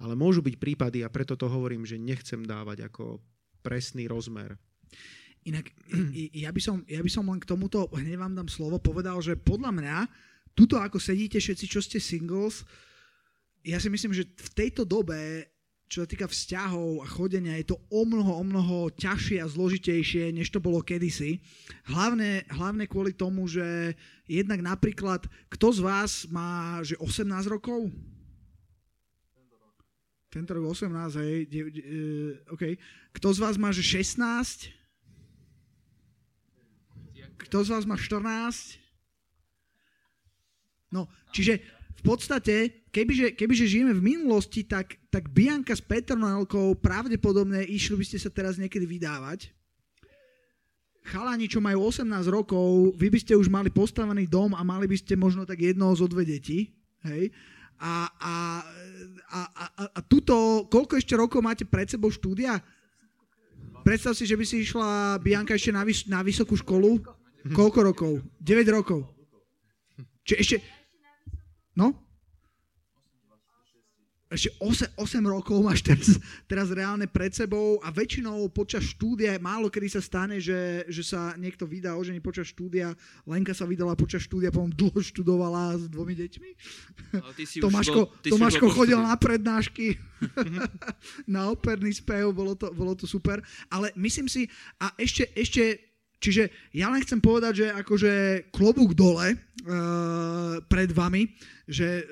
Ale 0.00 0.14
môžu 0.16 0.40
byť 0.40 0.56
prípady, 0.56 1.04
a 1.04 1.12
preto 1.12 1.36
to 1.36 1.52
hovorím, 1.52 1.84
že 1.84 2.00
nechcem 2.00 2.40
dávať 2.40 2.88
ako 2.88 3.20
presný 3.60 4.08
rozmer. 4.08 4.56
Inak 5.44 5.68
ja 6.32 6.48
by, 6.48 6.60
som, 6.62 6.80
ja 6.88 7.04
by 7.04 7.10
som 7.12 7.28
len 7.28 7.44
k 7.44 7.48
tomuto, 7.50 7.92
hneď 7.92 8.16
vám 8.16 8.32
dám 8.40 8.48
slovo, 8.48 8.80
povedal, 8.80 9.20
že 9.20 9.36
podľa 9.36 9.68
mňa, 9.68 9.96
tuto 10.56 10.80
ako 10.80 10.96
sedíte 10.96 11.36
všetci, 11.36 11.66
čo 11.68 11.84
ste 11.84 12.00
singles, 12.00 12.64
ja 13.68 13.76
si 13.76 13.92
myslím, 13.92 14.16
že 14.16 14.24
v 14.24 14.50
tejto 14.56 14.88
dobe 14.88 15.44
čo 15.88 16.04
sa 16.04 16.08
týka 16.08 16.28
vzťahov 16.28 17.00
a 17.00 17.06
chodenia, 17.08 17.56
je 17.56 17.72
to 17.72 17.80
o 17.88 18.04
mnoho, 18.04 18.36
o 18.36 18.44
mnoho 18.44 18.76
ťažšie 18.92 19.40
a 19.40 19.48
zložitejšie, 19.48 20.36
než 20.36 20.52
to 20.52 20.60
bolo 20.60 20.84
kedysi. 20.84 21.40
Hlavne, 21.88 22.44
hlavne 22.52 22.84
kvôli 22.84 23.16
tomu, 23.16 23.48
že 23.48 23.96
jednak 24.28 24.60
napríklad, 24.60 25.24
kto 25.48 25.66
z 25.72 25.80
vás 25.80 26.12
má 26.28 26.84
že 26.84 26.92
18 27.00 27.24
rokov? 27.48 27.88
Tento 30.28 30.52
rok 30.52 30.76
18, 30.76 30.92
hej. 31.24 31.48
Uh, 31.56 32.36
OK. 32.52 32.76
Kto 33.16 33.32
z 33.32 33.38
vás 33.40 33.56
má 33.56 33.72
že 33.72 33.80
16? 33.80 34.68
Kto 37.48 37.64
z 37.64 37.68
vás 37.72 37.88
má 37.88 37.96
14? 37.96 38.76
No, 40.92 41.08
čiže 41.32 41.64
v 41.98 42.02
podstate, 42.06 42.86
kebyže, 42.94 43.34
kebyže 43.34 43.66
žijeme 43.66 43.90
v 43.90 44.14
minulosti, 44.14 44.62
tak, 44.62 44.94
tak 45.10 45.34
Bianka 45.34 45.74
s 45.74 45.82
Petronelkou 45.82 46.78
pravdepodobne 46.78 47.66
išli 47.66 47.98
by 47.98 48.04
ste 48.06 48.18
sa 48.22 48.30
teraz 48.30 48.54
niekedy 48.54 48.86
vydávať. 48.86 49.50
Chalani, 51.08 51.48
čo 51.50 51.58
majú 51.58 51.88
18 51.90 52.06
rokov, 52.30 52.94
vy 52.94 53.08
by 53.10 53.18
ste 53.18 53.34
už 53.34 53.48
mali 53.50 53.72
postavený 53.72 54.28
dom 54.28 54.54
a 54.54 54.62
mali 54.62 54.86
by 54.86 54.94
ste 54.94 55.18
možno 55.18 55.42
tak 55.42 55.58
jedno 55.58 55.90
zo 55.96 56.06
dve 56.06 56.22
deti. 56.22 56.70
Hej? 57.02 57.32
A, 57.80 58.06
a, 58.12 58.34
a, 59.32 59.40
a, 59.42 59.64
a 59.98 60.00
tuto, 60.04 60.68
koľko 60.68 61.00
ešte 61.00 61.16
rokov 61.18 61.40
máte 61.40 61.64
pred 61.64 61.88
sebou 61.88 62.12
štúdia? 62.12 62.60
Predstav 63.82 64.12
si, 64.12 64.28
že 64.28 64.36
by 64.36 64.44
si 64.44 64.62
išla 64.62 65.18
Bianka 65.18 65.56
ešte 65.56 65.72
na, 65.72 65.82
vys- 65.82 66.06
na 66.06 66.20
vysokú 66.20 66.54
školu. 66.54 67.00
Koľko 67.56 67.78
rokov? 67.80 68.12
9 68.42 68.68
rokov. 68.68 69.08
Čiže 70.28 70.38
ešte, 70.44 70.56
No? 71.78 71.94
Ešte 74.28 74.52
8, 74.60 75.00
8 75.00 75.24
rokov 75.24 75.56
máš 75.64 75.80
teraz, 75.80 76.20
teraz 76.44 76.68
reálne 76.68 77.08
pred 77.08 77.32
sebou 77.32 77.80
a 77.80 77.88
väčšinou 77.88 78.44
počas 78.52 78.84
štúdia, 78.84 79.40
málo 79.40 79.72
kedy 79.72 79.88
sa 79.88 80.04
stane, 80.04 80.36
že, 80.36 80.84
že 80.84 81.00
sa 81.00 81.32
niekto 81.40 81.64
vydá 81.64 81.96
ožení 81.96 82.20
počas 82.20 82.52
štúdia. 82.52 82.92
Lenka 83.24 83.56
sa 83.56 83.64
vydala 83.64 83.96
počas 83.96 84.20
štúdia, 84.28 84.52
potom 84.52 84.68
dlho 84.68 85.00
študovala 85.00 85.80
s 85.80 85.88
dvomi 85.88 86.12
deťmi. 86.12 86.50
Tomáško, 87.64 88.00
bol, 88.04 88.28
Tomáško 88.36 88.68
chodil 88.68 89.00
na 89.00 89.16
prednášky, 89.16 89.96
na 91.24 91.48
operný 91.48 91.96
spev, 91.96 92.28
bolo 92.36 92.52
to, 92.52 92.68
bolo 92.76 92.92
to 92.92 93.08
super. 93.08 93.40
Ale 93.72 93.96
myslím 93.96 94.28
si, 94.28 94.44
a 94.76 94.92
ešte, 95.00 95.32
ešte 95.32 95.87
Čiže 96.18 96.50
ja 96.74 96.90
len 96.90 97.02
chcem 97.06 97.22
povedať, 97.22 97.52
že 97.62 97.66
akože 97.70 98.12
klobúk 98.50 98.94
dole 98.98 99.38
uh, 99.38 100.58
pred 100.66 100.90
vami, 100.90 101.30
že 101.70 102.02
uh, 102.02 102.06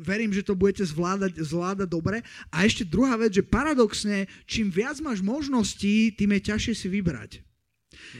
verím, 0.00 0.32
že 0.32 0.44
to 0.44 0.56
budete 0.56 0.84
zvládať, 0.84 1.40
zvládať 1.40 1.88
dobre. 1.88 2.20
A 2.52 2.68
ešte 2.68 2.84
druhá 2.84 3.16
vec, 3.16 3.32
že 3.36 3.44
paradoxne, 3.44 4.28
čím 4.44 4.68
viac 4.68 5.00
máš 5.00 5.24
možností, 5.24 6.12
tým 6.12 6.36
je 6.36 6.40
ťažšie 6.52 6.74
si 6.76 6.88
vybrať. 6.92 7.40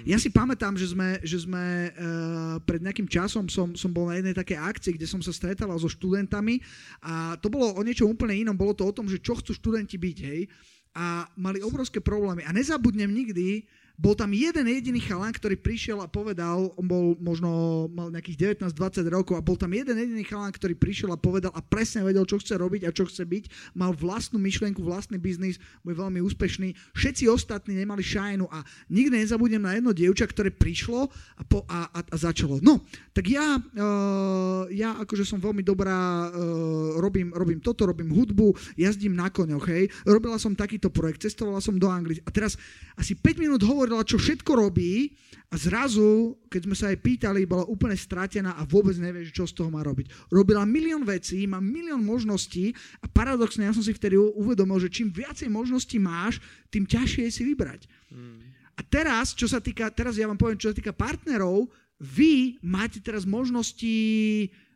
Ja 0.04 0.18
si 0.18 0.30
pamätám, 0.30 0.78
že 0.78 0.92
sme, 0.92 1.18
že 1.20 1.42
sme 1.42 1.90
uh, 1.90 2.56
pred 2.62 2.80
nejakým 2.80 3.06
časom 3.10 3.50
som, 3.50 3.74
som 3.74 3.90
bol 3.90 4.08
na 4.08 4.18
jednej 4.18 4.36
takej 4.36 4.58
akcii, 4.58 4.92
kde 4.96 5.08
som 5.08 5.20
sa 5.20 5.34
stretával 5.34 5.78
so 5.78 5.90
študentami 5.90 6.62
a 7.02 7.34
to 7.38 7.50
bolo 7.50 7.74
o 7.74 7.80
niečo 7.82 8.06
úplne 8.06 8.38
inom. 8.38 8.54
Bolo 8.54 8.76
to 8.76 8.86
o 8.86 8.94
tom, 8.94 9.10
že 9.10 9.22
čo 9.22 9.38
chcú 9.38 9.52
študenti 9.52 9.98
byť, 9.98 10.18
hej. 10.26 10.46
A 10.94 11.26
mali 11.38 11.62
obrovské 11.62 12.02
problémy. 12.02 12.42
A 12.46 12.50
nezabudnem 12.50 13.10
nikdy, 13.10 13.62
bol 14.00 14.16
tam 14.16 14.32
jeden 14.32 14.64
jediný 14.64 14.96
chalan, 15.04 15.28
ktorý 15.28 15.60
prišiel 15.60 16.00
a 16.00 16.08
povedal, 16.08 16.72
on 16.80 16.86
bol 16.88 17.12
možno, 17.20 17.84
mal 17.92 18.08
nejakých 18.08 18.56
19-20 18.56 19.04
rokov 19.12 19.36
a 19.36 19.44
bol 19.44 19.60
tam 19.60 19.76
jeden 19.76 19.92
jediný 19.92 20.24
chalan, 20.24 20.48
ktorý 20.56 20.72
prišiel 20.72 21.12
a 21.12 21.20
povedal 21.20 21.52
a 21.52 21.60
presne 21.60 22.00
vedel, 22.00 22.24
čo 22.24 22.40
chce 22.40 22.56
robiť 22.56 22.88
a 22.88 22.96
čo 22.96 23.04
chce 23.04 23.28
byť. 23.28 23.76
Mal 23.76 23.92
vlastnú 23.92 24.40
myšlienku, 24.40 24.80
vlastný 24.80 25.20
biznis, 25.20 25.60
bol 25.84 25.92
veľmi 25.92 26.24
úspešný. 26.24 26.72
Všetci 26.96 27.28
ostatní 27.28 27.76
nemali 27.76 28.00
šajnu 28.00 28.48
a 28.48 28.64
nikdy 28.88 29.20
nezabudnem 29.20 29.60
na 29.60 29.76
jedno 29.76 29.92
dievča, 29.92 30.32
ktoré 30.32 30.48
prišlo 30.48 31.12
a, 31.36 31.42
po, 31.44 31.68
a, 31.68 31.92
a, 31.92 32.00
a 32.00 32.16
začalo. 32.16 32.56
No, 32.64 32.80
tak 33.12 33.28
ja, 33.28 33.60
uh, 33.60 34.64
ja 34.72 34.96
akože 34.96 35.28
som 35.28 35.44
veľmi 35.44 35.60
dobrá, 35.60 36.32
uh, 36.32 36.96
robím, 37.04 37.36
robím 37.36 37.60
toto, 37.60 37.84
robím 37.84 38.16
hudbu, 38.16 38.80
jazdím 38.80 39.12
na 39.12 39.28
koňoch, 39.28 39.68
hej. 39.68 39.92
Robila 40.08 40.40
som 40.40 40.56
takýto 40.56 40.88
projekt, 40.88 41.28
cestovala 41.28 41.60
som 41.60 41.76
do 41.76 41.92
Anglie 41.92 42.24
a 42.24 42.32
teraz 42.32 42.56
asi 42.96 43.12
5 43.12 43.44
minút 43.44 43.60
hovorím 43.60 43.89
hovorila, 43.92 44.10
čo 44.10 44.18
všetko 44.22 44.52
robí 44.54 45.14
a 45.50 45.58
zrazu, 45.58 46.38
keď 46.46 46.60
sme 46.62 46.76
sa 46.78 46.86
jej 46.94 46.98
pýtali, 47.02 47.42
bola 47.42 47.66
úplne 47.66 47.98
stratená 47.98 48.54
a 48.54 48.62
vôbec 48.62 48.94
nevie, 49.02 49.26
čo 49.34 49.50
z 49.50 49.58
toho 49.58 49.66
má 49.66 49.82
robiť. 49.82 50.30
Robila 50.30 50.62
milión 50.62 51.02
vecí, 51.02 51.42
má 51.50 51.58
milión 51.58 52.06
možností 52.06 52.70
a 53.02 53.10
paradoxne 53.10 53.66
ja 53.66 53.74
som 53.74 53.82
si 53.82 53.90
vtedy 53.90 54.14
uvedomil, 54.14 54.78
že 54.78 54.94
čím 54.94 55.10
viacej 55.10 55.50
možností 55.50 55.98
máš, 55.98 56.38
tým 56.70 56.86
ťažšie 56.86 57.26
je 57.26 57.32
si 57.34 57.42
vybrať. 57.42 57.90
Hmm. 58.14 58.38
A 58.78 58.80
teraz, 58.86 59.34
čo 59.34 59.50
sa 59.50 59.58
týka, 59.58 59.90
teraz 59.90 60.14
ja 60.16 60.30
vám 60.30 60.38
poviem, 60.38 60.56
čo 60.56 60.70
sa 60.70 60.78
týka 60.78 60.94
partnerov, 60.94 61.66
vy 62.00 62.56
máte 62.64 63.02
teraz 63.02 63.28
možnosti 63.28 63.92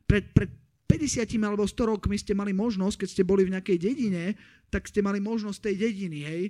pred, 0.05 0.28
pred 0.35 0.51
50 0.91 1.24
alebo 1.41 1.65
100 1.65 1.93
rokmi 1.97 2.19
ste 2.20 2.36
mali 2.36 2.53
možnosť, 2.53 3.01
keď 3.01 3.09
ste 3.09 3.23
boli 3.24 3.49
v 3.49 3.55
nejakej 3.57 3.78
dedine, 3.81 4.36
tak 4.69 4.91
ste 4.91 5.01
mali 5.01 5.23
možnosť 5.23 5.70
tej 5.70 5.89
dediny, 5.89 6.20
hej 6.27 6.43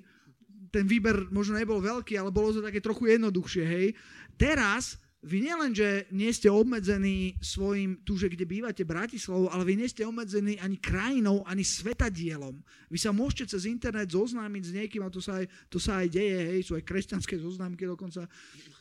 ten 0.75 0.91
výber 0.91 1.31
možno 1.31 1.55
nebol 1.55 1.79
veľký, 1.79 2.19
ale 2.19 2.35
bolo 2.35 2.51
to 2.51 2.59
také 2.59 2.83
trochu 2.83 3.15
jednoduchšie, 3.15 3.63
hej. 3.63 3.87
Teraz 4.35 4.99
vy 5.25 5.41
nielen, 5.41 5.73
že 5.73 6.05
nie 6.13 6.29
ste 6.29 6.53
obmedzení 6.53 7.41
svojim, 7.41 7.97
tu, 8.05 8.21
že 8.21 8.29
kde 8.29 8.45
bývate, 8.45 8.85
Bratislavou, 8.85 9.49
ale 9.49 9.65
vy 9.65 9.81
nie 9.81 9.89
ste 9.89 10.05
obmedzení 10.05 10.61
ani 10.61 10.77
krajinou, 10.77 11.41
ani 11.49 11.65
svetadielom. 11.65 12.61
Vy 12.93 12.99
sa 13.01 13.09
môžete 13.09 13.57
cez 13.57 13.65
internet 13.65 14.13
zoznámiť 14.13 14.63
s 14.69 14.75
niekým, 14.77 15.01
a 15.01 15.09
to 15.09 15.25
sa 15.25 15.41
aj, 15.41 15.49
to 15.73 15.81
sa 15.81 16.05
aj 16.05 16.13
deje, 16.13 16.41
hej, 16.53 16.61
sú 16.69 16.77
aj 16.77 16.85
kresťanské 16.85 17.41
zoznámky 17.41 17.89
dokonca. 17.89 18.29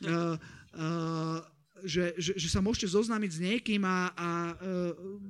Uh, 0.04 0.36
uh, 0.76 1.40
že, 1.84 2.16
že, 2.16 2.32
že 2.40 2.48
sa 2.48 2.64
môžete 2.64 2.88
zoznámiť 2.88 3.30
s 3.30 3.38
niekým 3.38 3.84
a, 3.84 4.10
a 4.16 4.28
e, 4.56 4.72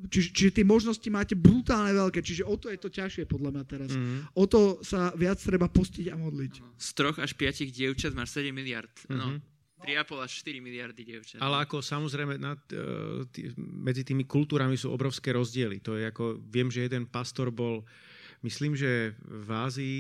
čiže, 0.09 0.29
čiže 0.31 0.51
tie 0.63 0.65
možnosti 0.65 1.09
máte 1.11 1.35
brutálne 1.35 1.91
veľké, 1.91 2.23
čiže 2.23 2.47
o 2.47 2.55
to 2.55 2.71
je 2.71 2.79
to 2.79 2.89
ťažšie 2.89 3.27
podľa 3.27 3.51
mňa 3.59 3.65
teraz. 3.67 3.91
Mm-hmm. 3.91 4.39
O 4.39 4.45
to 4.47 4.79
sa 4.87 5.11
viac 5.19 5.43
treba 5.43 5.67
postiť 5.67 6.15
a 6.15 6.17
modliť. 6.17 6.53
Z 6.79 6.89
troch 6.95 7.19
až 7.19 7.35
piatich 7.35 7.75
dievčat 7.75 8.15
máš 8.15 8.39
7 8.39 8.55
miliard. 8.55 8.95
Mm-hmm. 9.11 9.19
No. 9.19 9.43
3,5 9.85 10.25
až 10.25 10.33
4 10.41 10.65
miliardy 10.65 11.03
dievčat. 11.05 11.39
Ale 11.45 11.61
ako 11.61 11.85
samozrejme 11.85 12.41
nad, 12.41 12.57
uh, 12.73 13.29
tý, 13.29 13.53
medzi 13.61 14.01
tými 14.01 14.25
kultúrami 14.25 14.81
sú 14.81 14.89
obrovské 14.89 15.37
rozdiely. 15.37 15.85
To 15.85 16.01
je 16.01 16.09
ako, 16.09 16.41
viem, 16.41 16.73
že 16.73 16.89
jeden 16.89 17.05
pastor 17.05 17.53
bol, 17.53 17.85
myslím, 18.41 18.73
že 18.73 19.13
v 19.21 19.51
Ázii 19.53 19.99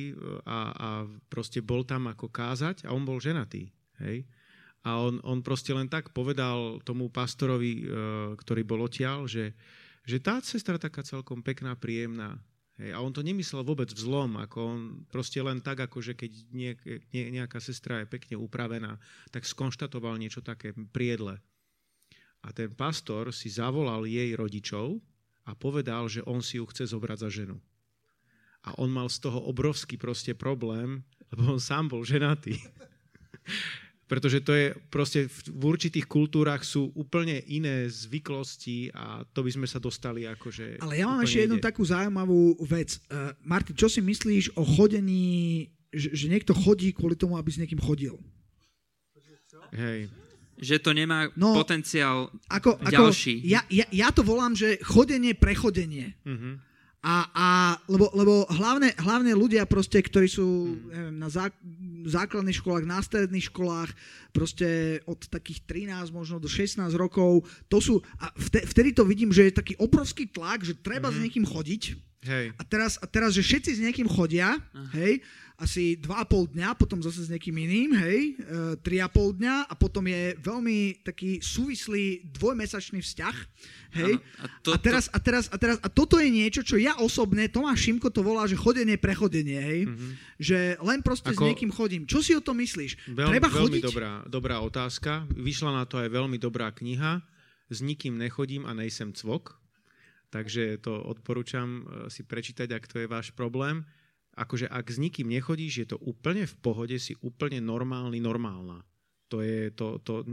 a, 0.48 0.58
a 0.72 0.88
proste 1.28 1.60
bol 1.60 1.84
tam 1.84 2.08
ako 2.08 2.32
kázať 2.32 2.88
a 2.88 2.96
on 2.96 3.04
bol 3.04 3.20
ženatý. 3.20 3.68
Hej? 4.00 4.24
A 4.84 5.00
on, 5.00 5.16
on 5.24 5.40
proste 5.40 5.72
len 5.72 5.88
tak 5.88 6.12
povedal 6.12 6.76
tomu 6.84 7.08
pastorovi, 7.08 7.72
e, 7.80 7.84
ktorý 8.36 8.62
bol 8.68 8.84
odtiaľ, 8.84 9.24
že, 9.24 9.56
že 10.04 10.20
tá 10.20 10.44
sestra 10.44 10.76
taká 10.76 11.00
celkom 11.00 11.40
pekná, 11.40 11.72
príjemná. 11.72 12.36
Hej, 12.76 12.92
a 12.92 13.00
on 13.00 13.14
to 13.14 13.24
nemyslel 13.24 13.64
vôbec 13.64 13.88
v 13.88 14.02
zlom, 14.02 14.36
ako 14.36 14.58
on 14.60 14.80
proste 15.08 15.40
len 15.40 15.64
tak, 15.64 15.80
ako 15.88 16.04
že 16.04 16.12
keď 16.12 16.30
nie, 16.52 16.76
nie, 17.16 17.32
nejaká 17.32 17.62
sestra 17.64 18.04
je 18.04 18.12
pekne 18.12 18.36
upravená, 18.36 19.00
tak 19.32 19.48
skonštatoval 19.48 20.20
niečo 20.20 20.44
také 20.44 20.76
priedle. 20.92 21.40
A 22.44 22.52
ten 22.52 22.68
pastor 22.76 23.32
si 23.32 23.48
zavolal 23.48 24.04
jej 24.04 24.36
rodičov 24.36 25.00
a 25.48 25.56
povedal, 25.56 26.12
že 26.12 26.20
on 26.28 26.44
si 26.44 26.60
ju 26.60 26.68
chce 26.68 26.92
zobrať 26.92 27.18
za 27.24 27.30
ženu. 27.32 27.56
A 28.68 28.76
on 28.76 28.92
mal 28.92 29.08
z 29.08 29.22
toho 29.24 29.40
obrovský 29.48 29.96
proste 29.96 30.36
problém, 30.36 31.00
lebo 31.32 31.56
on 31.56 31.60
sám 31.60 31.88
bol 31.88 32.04
ženatý. 32.04 32.58
pretože 34.04 34.44
to 34.44 34.52
je 34.52 34.76
proste 34.92 35.26
v 35.48 35.62
určitých 35.64 36.04
kultúrach 36.04 36.60
sú 36.60 36.92
úplne 36.92 37.40
iné 37.48 37.88
zvyklosti 37.88 38.92
a 38.92 39.24
to 39.32 39.40
by 39.40 39.50
sme 39.50 39.66
sa 39.68 39.80
dostali 39.80 40.28
akože... 40.28 40.84
Ale 40.84 41.00
ja 41.00 41.08
mám 41.08 41.24
ešte 41.24 41.48
jednu 41.48 41.56
takú 41.56 41.80
zaujímavú 41.80 42.60
vec. 42.68 43.00
Uh, 43.08 43.32
Marty, 43.40 43.72
čo 43.72 43.88
si 43.88 44.04
myslíš 44.04 44.60
o 44.60 44.64
chodení, 44.64 45.66
že, 45.88 46.12
že 46.12 46.26
niekto 46.28 46.52
chodí 46.52 46.92
kvôli 46.92 47.16
tomu, 47.16 47.40
aby 47.40 47.48
s 47.48 47.60
niekým 47.60 47.80
chodil? 47.80 48.20
Hej. 49.74 50.12
Že 50.54 50.76
to 50.84 50.90
nemá 50.94 51.26
no, 51.34 51.56
potenciál 51.56 52.30
ako, 52.46 52.78
ďalší. 52.78 53.42
Ako, 53.42 53.48
ja, 53.48 53.60
ja, 53.72 53.86
ja 53.90 54.08
to 54.14 54.22
volám, 54.22 54.54
že 54.54 54.78
chodenie, 54.86 55.34
prechodenie. 55.34 56.14
Uh-huh. 56.22 56.62
A, 57.04 57.28
a 57.36 57.48
lebo, 57.84 58.08
lebo 58.16 58.48
hlavne, 58.48 58.96
hlavne 58.96 59.36
ľudia 59.36 59.68
proste, 59.68 60.00
ktorí 60.00 60.24
sú 60.24 60.72
hmm. 60.72 60.88
neviem, 60.88 61.16
na 61.20 61.28
zá, 61.28 61.52
základných 62.08 62.64
školách, 62.64 62.88
na 62.88 63.04
stredných 63.04 63.52
školách, 63.52 63.92
proste 64.32 65.00
od 65.04 65.20
takých 65.28 65.68
13 65.68 66.16
možno 66.16 66.40
do 66.40 66.48
16 66.48 66.80
rokov, 66.96 67.44
to 67.68 67.76
sú, 67.76 67.94
a 68.16 68.32
vtedy 68.40 68.96
to 68.96 69.04
vidím, 69.04 69.36
že 69.36 69.52
je 69.52 69.60
taký 69.60 69.76
obrovský 69.76 70.32
tlak, 70.32 70.64
že 70.64 70.80
treba 70.80 71.12
mm-hmm. 71.12 71.12
s 71.12 71.18
mhm. 71.20 71.24
niekým 71.28 71.44
chodiť. 71.44 71.82
Hej. 72.24 72.46
A, 72.56 72.62
teraz, 72.64 72.96
a 72.96 73.04
teraz, 73.04 73.36
že 73.36 73.44
všetci 73.44 73.70
s 73.76 73.84
niekým 73.84 74.08
chodia, 74.08 74.56
uh. 74.56 74.88
hej, 74.96 75.20
asi 75.54 75.94
2,5 76.02 76.58
dňa, 76.58 76.74
potom 76.74 76.98
zase 76.98 77.22
s 77.22 77.30
niekým 77.30 77.54
iným, 77.54 77.94
hej, 77.94 78.34
e, 78.42 78.82
3,5 78.82 79.38
dňa 79.38 79.70
a 79.70 79.74
potom 79.78 80.02
je 80.02 80.34
veľmi 80.42 81.06
taký 81.06 81.38
súvislý 81.38 82.26
dvojmesačný 82.34 82.98
vzťah, 82.98 83.36
hej. 84.02 84.18
A, 84.42 84.44
to, 84.66 84.74
a, 84.74 84.78
teraz, 84.82 85.06
a, 85.14 85.18
teraz, 85.22 85.46
a 85.54 85.56
teraz, 85.56 85.78
a 85.78 85.86
toto 85.86 86.18
je 86.18 86.26
niečo, 86.26 86.66
čo 86.66 86.74
ja 86.74 86.98
osobne, 86.98 87.46
Tomáš 87.46 87.86
Šimko 87.86 88.10
to 88.10 88.26
volá, 88.26 88.50
že 88.50 88.58
chodenie, 88.58 88.98
prechodenie, 88.98 89.60
hej. 89.62 89.80
Mm-hmm. 89.86 90.10
Že 90.42 90.58
len 90.82 90.98
proste 91.06 91.30
Ako, 91.30 91.38
s 91.38 91.46
niekým 91.46 91.70
chodím. 91.70 92.02
Čo 92.02 92.18
si 92.18 92.34
o 92.34 92.42
tom 92.42 92.58
myslíš? 92.58 93.14
Veľ, 93.14 93.38
Treba 93.38 93.46
veľmi 93.46 93.78
chodiť? 93.78 93.82
Dobrá, 93.86 94.12
dobrá 94.26 94.58
otázka. 94.58 95.30
Vyšla 95.30 95.70
na 95.70 95.84
to 95.86 96.02
aj 96.02 96.10
veľmi 96.10 96.34
dobrá 96.42 96.74
kniha. 96.74 97.22
S 97.70 97.78
nikým 97.78 98.18
nechodím 98.18 98.66
a 98.66 98.74
nejsem 98.74 99.14
cvok. 99.14 99.54
Takže 100.34 100.82
to 100.82 100.98
odporúčam 100.98 101.86
e, 101.86 102.10
si 102.10 102.26
prečítať, 102.26 102.66
ak 102.74 102.90
to 102.90 102.98
je 102.98 103.06
váš 103.06 103.30
problém 103.30 103.86
akože 104.34 104.66
ak 104.66 104.86
s 104.90 104.98
nikým 104.98 105.30
nechodíš, 105.30 105.74
je 105.84 105.88
to 105.94 105.98
úplne 106.02 106.46
v 106.46 106.54
pohode, 106.58 106.96
si 106.98 107.14
úplne 107.22 107.62
normálny, 107.62 108.18
normálna. 108.18 108.82
To 109.32 109.40
je, 109.40 109.70
to, 109.72 109.98
to, 110.04 110.26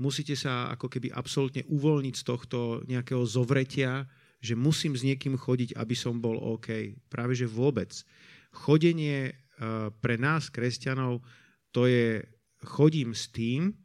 musíte 0.00 0.34
sa 0.34 0.72
ako 0.72 0.88
keby 0.88 1.12
absolútne 1.12 1.66
uvoľniť 1.68 2.14
z 2.16 2.24
tohto 2.24 2.58
nejakého 2.88 3.22
zovretia, 3.26 4.08
že 4.40 4.56
musím 4.56 4.96
s 4.96 5.04
niekým 5.04 5.36
chodiť, 5.36 5.76
aby 5.76 5.94
som 5.94 6.18
bol 6.18 6.40
OK. 6.40 6.96
Práve 7.12 7.36
že 7.36 7.44
vôbec. 7.44 7.92
Chodenie 8.50 9.30
uh, 9.30 9.92
pre 10.00 10.16
nás, 10.16 10.48
kresťanov, 10.48 11.20
to 11.70 11.84
je 11.86 12.24
chodím 12.64 13.12
s 13.12 13.28
tým, 13.28 13.76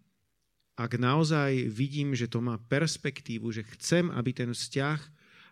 ak 0.75 0.99
naozaj 0.99 1.71
vidím, 1.71 2.11
že 2.11 2.27
to 2.27 2.43
má 2.43 2.59
perspektívu, 2.59 3.47
že 3.51 3.63
chcem, 3.79 4.11
aby 4.11 4.35
ten 4.35 4.51
vzťah, 4.51 4.99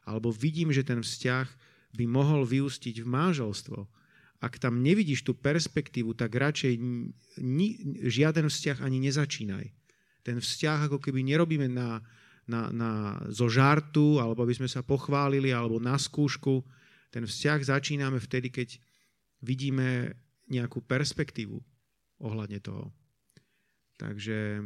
alebo 0.03 0.35
vidím, 0.35 0.76
že 0.76 0.84
ten 0.84 0.99
vzťah 0.99 1.48
by 1.95 2.06
mohol 2.10 2.44
vyústiť 2.44 2.99
v 2.99 3.07
manželstvo, 3.07 3.80
ak 4.44 4.60
tam 4.60 4.84
nevidíš 4.84 5.24
tú 5.24 5.32
perspektívu, 5.40 6.11
tak 6.20 6.36
radšej 6.36 6.76
ni, 7.40 7.80
žiaden 8.03 8.52
vzťah 8.52 8.84
ani 8.84 8.99
nezačínaj. 9.07 9.72
Ten 10.20 10.44
vzťah 10.44 10.91
ako 10.91 10.99
keby 10.99 11.24
nerobíme 11.24 11.72
na, 11.72 12.03
na, 12.44 12.68
na, 12.68 12.91
zo 13.32 13.48
žartu, 13.48 14.20
alebo 14.20 14.44
aby 14.44 14.60
sme 14.60 14.68
sa 14.68 14.84
pochválili, 14.84 15.56
alebo 15.56 15.80
na 15.80 15.95
skúšku. 15.95 16.60
Ten 17.07 17.24
vzťah 17.24 17.60
začíname 17.72 18.20
vtedy, 18.20 18.52
keď 18.52 18.76
vidíme 19.40 20.11
nejakú 20.52 20.84
perspektívu 20.84 21.56
ohľadne 22.20 22.60
toho. 22.60 22.91
Takže 23.95 24.60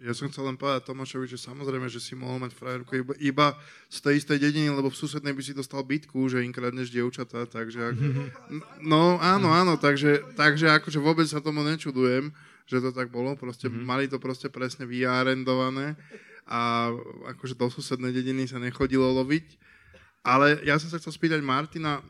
Ja 0.00 0.16
som 0.16 0.32
chcel 0.32 0.48
len 0.48 0.56
povedať 0.56 0.88
Tomášovi, 0.88 1.28
že 1.28 1.36
samozrejme, 1.36 1.84
že 1.92 2.00
si 2.00 2.16
mohol 2.16 2.40
mať 2.40 2.56
frajerku 2.56 2.92
iba, 3.04 3.14
iba 3.20 3.46
z 3.92 4.00
tej 4.00 4.14
istej 4.24 4.38
dediny, 4.40 4.72
lebo 4.72 4.88
v 4.88 4.96
susednej 4.96 5.36
by 5.36 5.42
si 5.44 5.52
dostal 5.52 5.84
bytku, 5.84 6.16
že 6.32 6.40
im 6.40 6.56
kradneš 6.56 6.88
dievčatá, 6.88 7.44
takže... 7.44 7.92
Ako, 7.92 8.08
no 8.92 9.20
áno, 9.20 9.52
áno, 9.52 9.76
takže, 9.76 10.24
takže 10.40 10.72
akože 10.80 10.96
vôbec 11.04 11.28
sa 11.28 11.44
tomu 11.44 11.60
nečudujem, 11.60 12.32
že 12.64 12.80
to 12.80 12.96
tak 12.96 13.12
bolo, 13.12 13.36
proste 13.36 13.68
mm-hmm. 13.68 13.84
mali 13.84 14.08
to 14.08 14.16
proste 14.16 14.48
presne 14.48 14.88
vyarendované 14.88 16.00
a 16.48 16.88
akože 17.36 17.54
do 17.54 17.68
susednej 17.68 18.16
dediny 18.16 18.48
sa 18.48 18.56
nechodilo 18.56 19.04
loviť. 19.20 19.60
Ale 20.24 20.64
ja 20.64 20.76
som 20.76 20.88
sa 20.88 21.00
chcel 21.00 21.12
spýtať 21.12 21.40
Martina, 21.44 22.00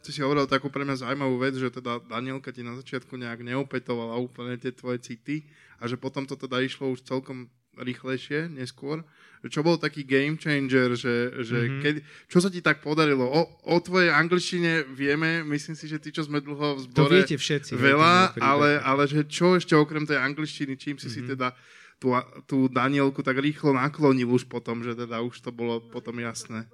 ty 0.00 0.10
si 0.10 0.20
hovoril 0.24 0.48
takú 0.48 0.72
pre 0.72 0.82
mňa 0.82 1.04
zaujímavú 1.04 1.36
vec, 1.40 1.54
že 1.56 1.68
teda 1.68 2.00
Danielka 2.08 2.50
ti 2.50 2.64
na 2.64 2.76
začiatku 2.76 3.14
nejak 3.16 3.44
neopetovala 3.44 4.16
úplne 4.16 4.56
tie 4.56 4.72
tvoje 4.72 5.00
city 5.04 5.44
a 5.80 5.88
že 5.88 6.00
potom 6.00 6.24
to 6.24 6.36
teda 6.36 6.60
išlo 6.64 6.92
už 6.92 7.04
celkom 7.04 7.48
rýchlejšie, 7.78 8.50
neskôr. 8.50 9.06
Čo 9.40 9.64
bol 9.64 9.80
taký 9.80 10.04
game 10.04 10.36
changer, 10.36 10.92
že, 10.92 11.32
že 11.40 11.58
mm-hmm. 11.64 11.80
keď, 11.80 11.94
čo 12.28 12.38
sa 12.44 12.52
ti 12.52 12.60
tak 12.60 12.84
podarilo? 12.84 13.24
O, 13.24 13.48
o 13.72 13.76
tvojej 13.80 14.12
angličtine 14.12 14.84
vieme, 14.92 15.40
myslím 15.48 15.72
si, 15.72 15.88
že 15.88 15.96
tí, 15.96 16.12
čo 16.12 16.28
sme 16.28 16.44
dlho 16.44 16.76
v 16.76 16.80
zbore, 16.84 17.08
to 17.08 17.08
viete 17.08 17.36
všetci, 17.40 17.72
veľa, 17.72 18.36
ale, 18.36 18.76
ale 18.84 19.08
že 19.08 19.24
čo 19.24 19.56
ešte 19.56 19.72
okrem 19.72 20.04
tej 20.04 20.20
angličtiny, 20.20 20.76
čím 20.76 21.00
si 21.00 21.08
mm-hmm. 21.08 21.14
si 21.16 21.20
mhm. 21.24 21.30
teda 21.32 21.48
tú, 21.96 22.12
tú 22.44 22.56
Danielku 22.68 23.24
tak 23.24 23.40
rýchlo 23.40 23.76
naklonil 23.76 24.28
už 24.28 24.44
potom, 24.48 24.84
že 24.84 24.92
teda 24.92 25.24
už 25.24 25.40
to 25.40 25.48
bolo 25.52 25.80
potom 25.80 26.20
jasné. 26.20 26.68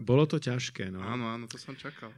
Bolo 0.00 0.24
to 0.24 0.40
ťažké, 0.40 0.88
no. 0.88 1.04
Áno, 1.04 1.28
áno, 1.28 1.44
to 1.44 1.60
som 1.60 1.76
čakal. 1.76 2.08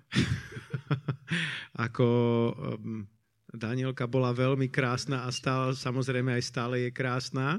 Ako 1.86 2.06
um, 2.54 3.10
Danielka 3.50 4.06
bola 4.06 4.30
veľmi 4.30 4.70
krásna 4.70 5.26
a 5.26 5.34
stále, 5.34 5.74
samozrejme 5.74 6.30
aj 6.30 6.44
stále 6.46 6.86
je 6.86 6.90
krásna. 6.94 7.58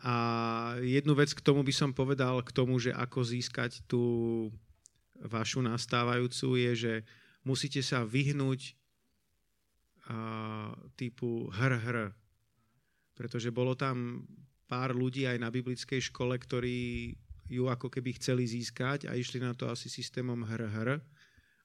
A 0.00 0.14
jednu 0.80 1.12
vec 1.12 1.36
k 1.36 1.44
tomu 1.44 1.60
by 1.60 1.72
som 1.72 1.92
povedal, 1.92 2.40
k 2.40 2.50
tomu, 2.52 2.76
že 2.80 2.92
ako 2.92 3.24
získať 3.24 3.80
tú 3.88 4.04
vašu 5.20 5.64
nastávajúcu, 5.64 6.48
je, 6.56 6.72
že 6.76 6.94
musíte 7.44 7.80
sa 7.80 8.04
vyhnúť 8.04 8.76
uh, 10.08 10.72
typu 10.96 11.48
hr, 11.52 11.72
hr. 11.80 11.96
Pretože 13.16 13.48
bolo 13.48 13.72
tam 13.72 14.28
pár 14.68 14.92
ľudí 14.92 15.24
aj 15.24 15.38
na 15.40 15.48
biblickej 15.48 16.12
škole, 16.12 16.36
ktorí 16.36 17.14
ju 17.46 17.70
ako 17.70 17.86
keby 17.90 18.18
chceli 18.18 18.46
získať 18.46 19.06
a 19.06 19.14
išli 19.14 19.38
na 19.38 19.54
to 19.54 19.70
asi 19.70 19.86
systémom 19.86 20.42
hr-hr 20.42 20.98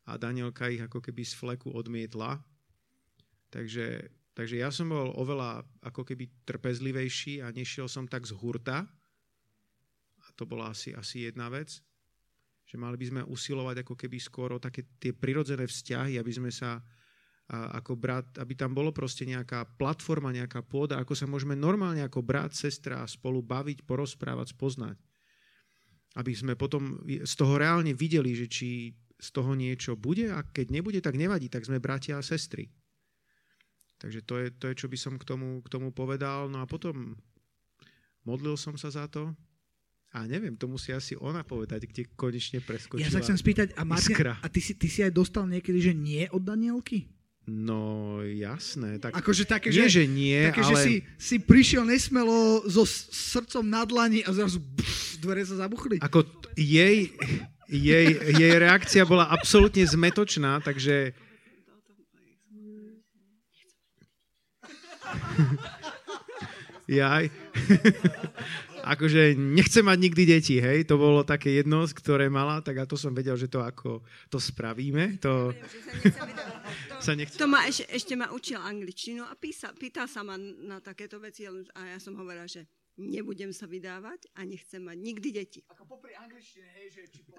a 0.06 0.12
Danielka 0.18 0.70
ich 0.70 0.82
ako 0.82 1.02
keby 1.02 1.22
z 1.26 1.34
fleku 1.38 1.70
odmietla. 1.74 2.41
Takže, 3.52 4.10
takže 4.34 4.56
ja 4.62 4.70
som 4.70 4.90
bol 4.90 5.14
oveľa 5.14 5.66
ako 5.86 6.08
keby 6.08 6.45
trpezlivejší 6.45 7.41
a 7.44 7.53
nešiel 7.53 7.90
som 7.90 8.06
tak 8.06 8.26
z 8.26 8.34
hurta. 8.38 8.88
A 10.22 10.28
to 10.38 10.45
bola 10.45 10.72
asi, 10.72 10.94
asi 10.94 11.28
jedna 11.30 11.49
vec. 11.49 11.82
Že 12.70 12.76
mali 12.80 12.95
by 12.95 13.06
sme 13.10 13.22
usilovať 13.28 13.84
ako 13.84 13.94
keby 13.98 14.18
skôr 14.22 14.56
také 14.62 14.88
tie 15.02 15.12
prirodzené 15.12 15.68
vzťahy, 15.68 16.16
aby 16.18 16.32
sme 16.32 16.53
sa 16.53 16.80
a 17.52 17.84
ako 17.84 17.99
brat, 17.99 18.40
aby 18.40 18.56
tam 18.56 18.72
bolo 18.72 18.95
proste 18.95 19.28
nejaká 19.28 19.76
platforma, 19.76 20.32
nejaká 20.32 20.64
pôda, 20.64 21.03
ako 21.03 21.12
sa 21.12 21.28
môžeme 21.28 21.52
normálne 21.52 21.99
ako 21.99 22.24
brat, 22.24 22.56
sestra 22.56 23.03
spolu 23.03 23.44
baviť, 23.44 23.84
porozprávať, 23.84 24.56
spoznať 24.56 24.95
aby 26.20 26.32
sme 26.36 26.60
potom 26.60 27.00
z 27.08 27.34
toho 27.40 27.56
reálne 27.56 27.96
videli, 27.96 28.36
že 28.36 28.48
či 28.52 28.92
z 29.22 29.30
toho 29.30 29.54
niečo 29.54 29.94
bude 29.94 30.34
a 30.34 30.42
keď 30.42 30.74
nebude, 30.74 31.00
tak 31.00 31.14
nevadí, 31.14 31.46
tak 31.46 31.64
sme 31.64 31.78
bratia 31.78 32.18
a 32.18 32.26
sestry. 32.26 32.74
Takže 34.02 34.26
to 34.26 34.34
je, 34.42 34.48
to 34.58 34.66
je 34.74 34.76
čo 34.82 34.88
by 34.90 34.98
som 34.98 35.14
k 35.22 35.24
tomu, 35.24 35.62
k 35.62 35.70
tomu 35.70 35.94
povedal. 35.94 36.50
No 36.50 36.66
a 36.66 36.66
potom 36.66 37.14
modlil 38.26 38.58
som 38.58 38.74
sa 38.74 38.90
za 38.90 39.06
to 39.06 39.30
a 40.12 40.28
neviem, 40.28 40.58
to 40.58 40.68
musí 40.68 40.92
asi 40.92 41.14
ona 41.16 41.46
povedať, 41.46 41.88
kde 41.88 42.10
konečne 42.18 42.60
preskočila 42.60 43.06
Ja 43.06 43.14
sa 43.14 43.24
chcem 43.24 43.38
spýtať, 43.38 43.78
a, 43.80 43.88
Martin, 43.88 44.18
a 44.28 44.48
ty, 44.52 44.60
si, 44.60 44.74
ty 44.76 44.92
si 44.92 45.06
aj 45.06 45.14
dostal 45.14 45.48
niekedy, 45.48 45.80
že 45.80 45.94
nie 45.96 46.28
od 46.34 46.44
Danielky? 46.44 47.08
No 47.48 48.20
jasné. 48.22 49.00
Tak 49.00 49.18
akože 49.18 49.48
také, 49.48 49.72
nie, 49.72 49.88
že, 49.88 50.04
že 50.04 50.04
nie, 50.06 50.42
také, 50.52 50.62
ale... 50.62 50.70
že 50.70 50.76
si, 50.84 50.94
si 51.16 51.36
prišiel 51.40 51.88
nesmelo 51.88 52.62
so 52.68 52.84
srdcom 52.86 53.66
na 53.66 53.88
dlani 53.88 54.22
a 54.28 54.36
zrazu 54.36 54.60
pff, 54.60 55.11
dvere 55.22 55.45
sa 55.45 55.61
zabuchli. 55.61 56.02
Ako 56.02 56.26
jej, 56.57 57.14
jej, 57.69 58.07
jej 58.34 58.53
reakcia 58.57 59.06
bola 59.06 59.30
absolútne 59.30 59.85
zmetočná, 59.85 60.57
takže... 60.65 61.14
Jaj 66.89 67.30
akože 68.84 69.38
nechcem 69.38 69.85
mať 69.85 69.98
nikdy 70.02 70.23
deti, 70.26 70.56
hej, 70.57 70.85
to 70.85 70.98
bolo 70.98 71.22
také 71.22 71.61
jedno, 71.61 71.85
ktoré 71.85 72.27
mala, 72.27 72.61
tak 72.65 72.81
a 72.81 72.89
to 72.89 72.98
som 72.98 73.14
vedel, 73.14 73.38
že 73.38 73.48
to 73.48 73.61
ako 73.61 74.02
to 74.30 74.38
spravíme, 74.41 75.22
to... 75.22 75.53
sa 77.06 77.14
nechce... 77.14 77.38
To 77.38 77.48
ma 77.49 77.65
ešte, 77.69 77.85
ešte 77.89 78.14
ma 78.18 78.34
učil 78.34 78.57
angličtinu 78.57 79.26
a 79.26 79.34
písa, 79.38 79.73
pýtal 79.77 80.10
sa 80.10 80.26
ma 80.26 80.38
na 80.38 80.81
takéto 80.81 81.22
veci 81.22 81.45
a 81.48 81.81
ja 81.88 81.99
som 82.02 82.18
hovorila, 82.18 82.49
že 82.49 82.65
nebudem 83.02 83.49
sa 83.49 83.65
vydávať 83.65 84.30
a 84.38 84.45
nechcem 84.45 84.82
mať 84.86 84.98
nikdy 85.02 85.30
deti. 85.34 85.61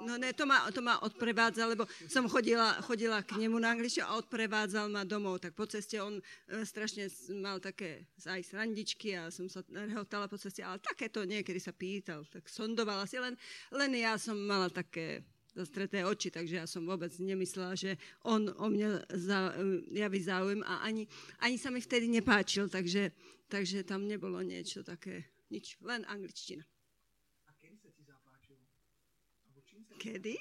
No 0.03 0.19
ne, 0.19 0.35
to 0.35 0.45
ma, 0.45 0.67
to 0.75 0.83
ma 0.83 0.99
odprevádzal, 1.07 1.79
lebo 1.79 1.87
som 2.11 2.27
chodila, 2.27 2.83
chodila 2.83 3.23
k 3.23 3.39
nemu 3.39 3.55
na 3.63 3.71
angličtinu 3.73 4.09
a 4.09 4.19
odprevádzal 4.19 4.91
ma 4.91 5.07
domov, 5.07 5.39
tak 5.39 5.55
po 5.55 5.65
ceste 5.71 6.03
on 6.03 6.19
e, 6.19 6.23
strašne 6.67 7.07
mal 7.39 7.63
také 7.63 8.11
aj 8.27 8.43
srandičky 8.43 9.15
a 9.15 9.31
som 9.31 9.47
sa 9.47 9.63
rehotala 9.71 10.27
po 10.27 10.37
ceste, 10.37 10.67
ale 10.67 10.83
takéto 10.83 11.23
niekedy 11.23 11.63
sa 11.63 11.71
pýtal, 11.71 12.27
tak 12.27 12.51
sondovala 12.51 13.07
si, 13.07 13.23
len, 13.23 13.39
len 13.71 13.91
ja 13.95 14.19
som 14.19 14.35
mala 14.35 14.67
také 14.69 15.23
zastreté 15.53 16.01
oči, 16.05 16.33
takže 16.33 16.65
ja 16.65 16.67
som 16.67 16.83
vôbec 16.89 17.13
nemyslela, 17.21 17.77
že 17.77 18.01
on 18.25 18.49
o 18.57 18.67
mňa 18.73 18.91
za, 19.13 19.53
e, 19.53 19.85
javí 20.01 20.21
záujem 20.25 20.61
a 20.65 20.81
ani, 20.81 21.05
ani 21.45 21.57
sa 21.61 21.69
mi 21.69 21.85
vtedy 21.85 22.09
nepáčil, 22.09 22.73
takže, 22.73 23.13
takže 23.53 23.85
tam 23.85 24.09
nebolo 24.09 24.41
niečo 24.41 24.81
také 24.81 25.32
nič, 25.53 25.77
len 25.85 26.09
angličtina. 26.09 26.65
A 27.45 27.53
kedy 27.61 27.77
sa 27.77 27.93
ti 27.93 28.03
zapáčilo? 28.09 28.65
Kedy? 30.01 30.35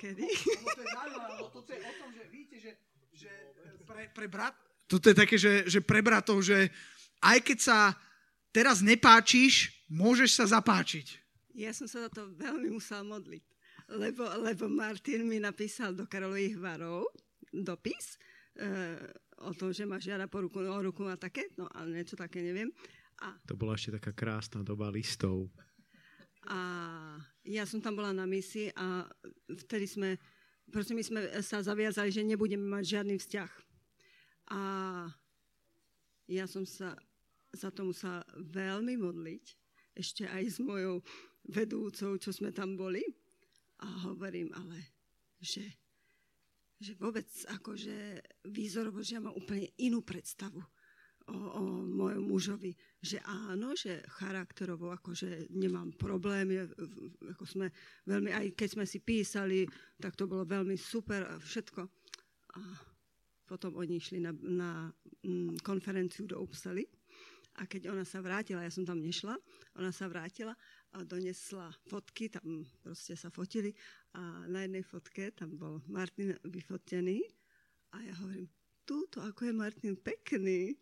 Kedy? 0.00 0.26
to 0.64 0.80
je 0.80 0.88
zaujímavé, 0.96 1.32
lebo 1.36 1.52
toto 1.52 1.70
je 1.76 1.80
o 1.84 1.92
tom, 2.00 2.10
že 2.16 2.22
vidíte, 2.32 2.56
že, 2.56 2.72
že 3.12 3.32
pre, 3.84 4.08
pre 4.08 4.26
brat, 4.32 4.56
toto 4.88 5.12
je 5.12 5.16
také, 5.16 5.36
že, 5.36 5.68
že 5.68 5.84
pre 5.84 6.00
bratov, 6.00 6.40
že 6.40 6.72
aj 7.20 7.38
keď 7.44 7.58
sa 7.60 7.78
teraz 8.50 8.80
nepáčiš, 8.80 9.70
môžeš 9.92 10.30
sa 10.40 10.44
zapáčiť. 10.58 11.20
Ja 11.54 11.70
som 11.76 11.86
sa 11.86 12.08
za 12.08 12.10
to 12.10 12.32
veľmi 12.34 12.72
musela 12.72 13.04
modliť, 13.04 13.44
lebo, 13.92 14.24
lebo 14.40 14.66
Martin 14.66 15.28
mi 15.28 15.36
napísal 15.36 15.92
do 15.92 16.08
Karolových 16.08 16.56
varov 16.56 17.10
dopis 17.52 18.16
e, 18.56 18.96
o 19.42 19.52
tom, 19.54 19.74
že 19.74 19.86
ma 19.86 19.98
žiada 19.98 20.30
po 20.30 20.46
ruku, 20.46 20.62
o 20.62 20.80
ruku 20.80 21.06
a 21.10 21.18
také, 21.18 21.50
no 21.58 21.66
ale 21.70 22.02
niečo 22.02 22.14
také 22.14 22.42
neviem. 22.42 22.70
A... 23.20 23.36
To 23.48 23.54
bola 23.56 23.76
ešte 23.76 24.00
taká 24.00 24.12
krásna 24.16 24.64
doba 24.64 24.88
listov. 24.88 25.52
A 26.48 26.58
ja 27.44 27.68
som 27.68 27.84
tam 27.84 28.00
bola 28.00 28.16
na 28.16 28.24
misii 28.24 28.72
a 28.72 29.04
vtedy 29.48 29.84
sme, 29.84 30.08
proste 30.72 30.96
my 30.96 31.02
sme 31.04 31.20
sa 31.44 31.60
zaviazali, 31.60 32.08
že 32.08 32.24
nebudeme 32.24 32.64
mať 32.64 32.84
žiadny 32.96 33.20
vzťah. 33.20 33.52
A 34.56 34.60
ja 36.32 36.44
som 36.48 36.64
sa 36.64 36.96
za 37.52 37.68
to 37.74 37.90
musela 37.90 38.24
veľmi 38.38 38.96
modliť, 38.96 39.44
ešte 39.98 40.24
aj 40.24 40.44
s 40.46 40.58
mojou 40.62 41.02
vedúcou, 41.50 42.16
čo 42.16 42.30
sme 42.30 42.54
tam 42.54 42.78
boli. 42.78 43.02
A 43.82 44.08
hovorím, 44.08 44.54
ale 44.54 44.96
že, 45.40 45.64
že 46.78 46.94
vôbec 46.96 47.26
akože 47.48 48.22
výzor 48.48 48.92
Božia 48.94 49.20
má 49.20 49.32
úplne 49.34 49.72
inú 49.76 50.00
predstavu 50.04 50.62
o, 51.30 51.38
o 51.56 51.62
mojom 51.86 52.24
mužovi, 52.26 52.74
že 52.98 53.22
áno, 53.24 53.72
že 53.78 54.02
charakterovo 54.20 54.90
akože 54.90 55.50
nemám 55.54 55.94
problémy, 55.94 56.66
ako 57.32 57.44
sme 57.46 57.66
veľmi, 58.04 58.34
aj 58.34 58.46
keď 58.58 58.68
sme 58.74 58.84
si 58.84 58.98
písali, 59.00 59.64
tak 60.02 60.18
to 60.18 60.26
bolo 60.26 60.42
veľmi 60.44 60.74
super 60.74 61.24
a 61.24 61.38
všetko. 61.38 61.80
A 62.58 62.60
potom 63.46 63.78
oni 63.78 63.98
išli 63.98 64.18
na, 64.22 64.34
na 64.34 64.70
mm, 65.26 65.62
konferenciu 65.62 66.26
do 66.26 66.38
Upsaly 66.38 66.86
a 67.58 67.66
keď 67.66 67.90
ona 67.90 68.06
sa 68.06 68.22
vrátila, 68.22 68.62
ja 68.62 68.70
som 68.70 68.86
tam 68.86 69.02
nešla, 69.02 69.34
ona 69.74 69.90
sa 69.90 70.06
vrátila 70.06 70.54
a 70.94 71.02
donesla 71.02 71.70
fotky, 71.86 72.30
tam 72.30 72.62
proste 72.82 73.18
sa 73.18 73.30
fotili 73.30 73.74
a 74.14 74.46
na 74.46 74.66
jednej 74.66 74.86
fotke 74.86 75.34
tam 75.34 75.58
bol 75.58 75.82
Martin 75.90 76.34
vyfotený 76.46 77.26
a 77.90 78.06
ja 78.06 78.14
hovorím, 78.22 78.46
túto, 78.86 79.22
ako 79.22 79.50
je 79.50 79.54
Martin 79.54 79.94
pekný. 79.94 80.74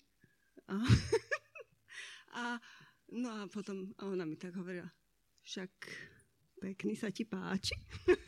A, 0.69 0.77
a, 2.41 2.43
no 3.17 3.29
a 3.33 3.41
potom 3.49 3.93
ona 4.05 4.29
mi 4.29 4.37
tak 4.37 4.53
hovorila, 4.57 4.89
však 5.45 5.73
pekný 6.59 6.95
sa 6.99 7.09
ti 7.09 7.25
páči. 7.25 7.75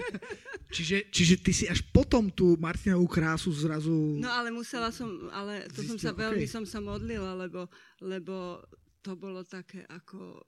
čiže, 0.74 1.10
čiže 1.10 1.34
ty 1.42 1.52
si 1.52 1.64
až 1.66 1.82
potom 1.90 2.30
tú 2.30 2.54
Martinovú 2.56 3.10
krásu 3.10 3.50
zrazu... 3.52 4.16
No 4.16 4.30
ale 4.30 4.54
musela 4.54 4.94
som, 4.94 5.28
ale 5.34 5.66
to 5.68 5.82
zistil, 5.82 5.98
som 5.98 5.98
sa 5.98 6.12
veľmi 6.14 6.46
okay. 6.46 6.54
som 6.54 6.64
sa 6.64 6.78
modlila, 6.78 7.34
lebo, 7.34 7.66
lebo 8.00 8.62
to 9.02 9.18
bolo 9.18 9.42
také 9.42 9.84
ako 9.90 10.40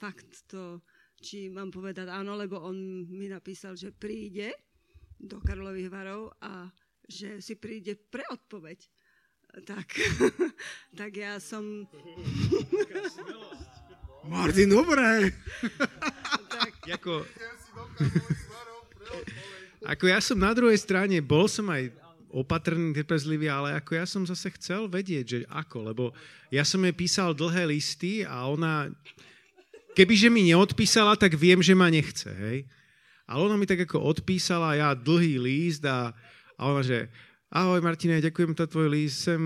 fakt 0.00 0.48
to, 0.48 0.80
či 1.20 1.52
mám 1.52 1.68
povedať 1.68 2.08
áno, 2.08 2.34
lebo 2.38 2.62
on 2.62 3.06
mi 3.10 3.28
napísal, 3.28 3.76
že 3.76 3.92
príde 3.92 4.54
do 5.18 5.42
Karlových 5.42 5.90
varov 5.92 6.32
a 6.40 6.70
že 7.08 7.42
si 7.42 7.58
príde 7.58 7.98
pre 7.98 8.22
odpoveď 8.30 8.78
tak, 9.64 9.86
tak 11.00 11.12
ja 11.14 11.38
som... 11.42 11.62
Martin, 14.28 14.68
dobre. 14.68 15.32
Ako, 16.88 17.20
ako 19.84 20.04
ja 20.08 20.18
som 20.24 20.40
na 20.40 20.56
druhej 20.56 20.80
strane, 20.80 21.20
bol 21.20 21.44
som 21.44 21.68
aj 21.68 21.92
opatrný, 22.32 22.96
trpezlivý, 22.96 23.48
ale 23.52 23.76
ako 23.76 23.90
ja 23.92 24.08
som 24.08 24.24
zase 24.24 24.48
chcel 24.56 24.88
vedieť, 24.88 25.24
že 25.24 25.38
ako, 25.52 25.92
lebo 25.92 26.04
ja 26.48 26.64
som 26.64 26.80
jej 26.80 26.96
písal 26.96 27.36
dlhé 27.36 27.68
listy 27.68 28.24
a 28.24 28.48
ona, 28.48 28.88
kebyže 29.92 30.32
mi 30.32 30.48
neodpísala, 30.48 31.16
tak 31.20 31.36
viem, 31.36 31.60
že 31.60 31.76
ma 31.76 31.92
nechce, 31.92 32.32
hej. 32.32 32.64
Ale 33.28 33.40
ona 33.44 33.60
mi 33.60 33.68
tak 33.68 33.84
ako 33.84 34.00
odpísala, 34.00 34.80
ja 34.80 34.96
dlhý 34.96 35.36
líst 35.36 35.84
a, 35.84 36.16
a 36.56 36.62
ona, 36.72 36.80
že 36.80 37.12
ahoj 37.48 37.80
Martine, 37.80 38.20
ďakujem 38.20 38.52
za 38.52 38.66
tvoj 38.68 38.88
líst, 38.92 39.24
sem 39.28 39.40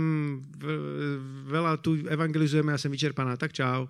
veľa 1.46 1.78
tu 1.78 2.02
evangelizujeme 2.02 2.74
a 2.74 2.80
som 2.80 2.90
vyčerpaná, 2.90 3.38
tak 3.38 3.54
čau. 3.54 3.86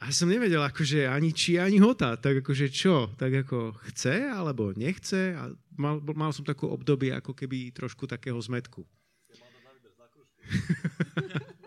A 0.00 0.08
som 0.16 0.32
nevedel 0.32 0.64
akože 0.64 1.04
ani 1.04 1.28
či, 1.36 1.60
ani 1.60 1.76
hota. 1.76 2.16
Tak 2.16 2.40
akože 2.40 2.72
čo? 2.72 3.12
Tak 3.20 3.44
ako 3.44 3.76
chce 3.92 4.32
alebo 4.32 4.72
nechce? 4.72 5.36
A 5.36 5.52
mal, 5.76 6.00
mal 6.16 6.32
som 6.32 6.40
takú 6.40 6.72
obdobie 6.72 7.12
ako 7.12 7.36
keby 7.36 7.68
trošku 7.76 8.08
takého 8.08 8.40
zmetku. 8.40 8.80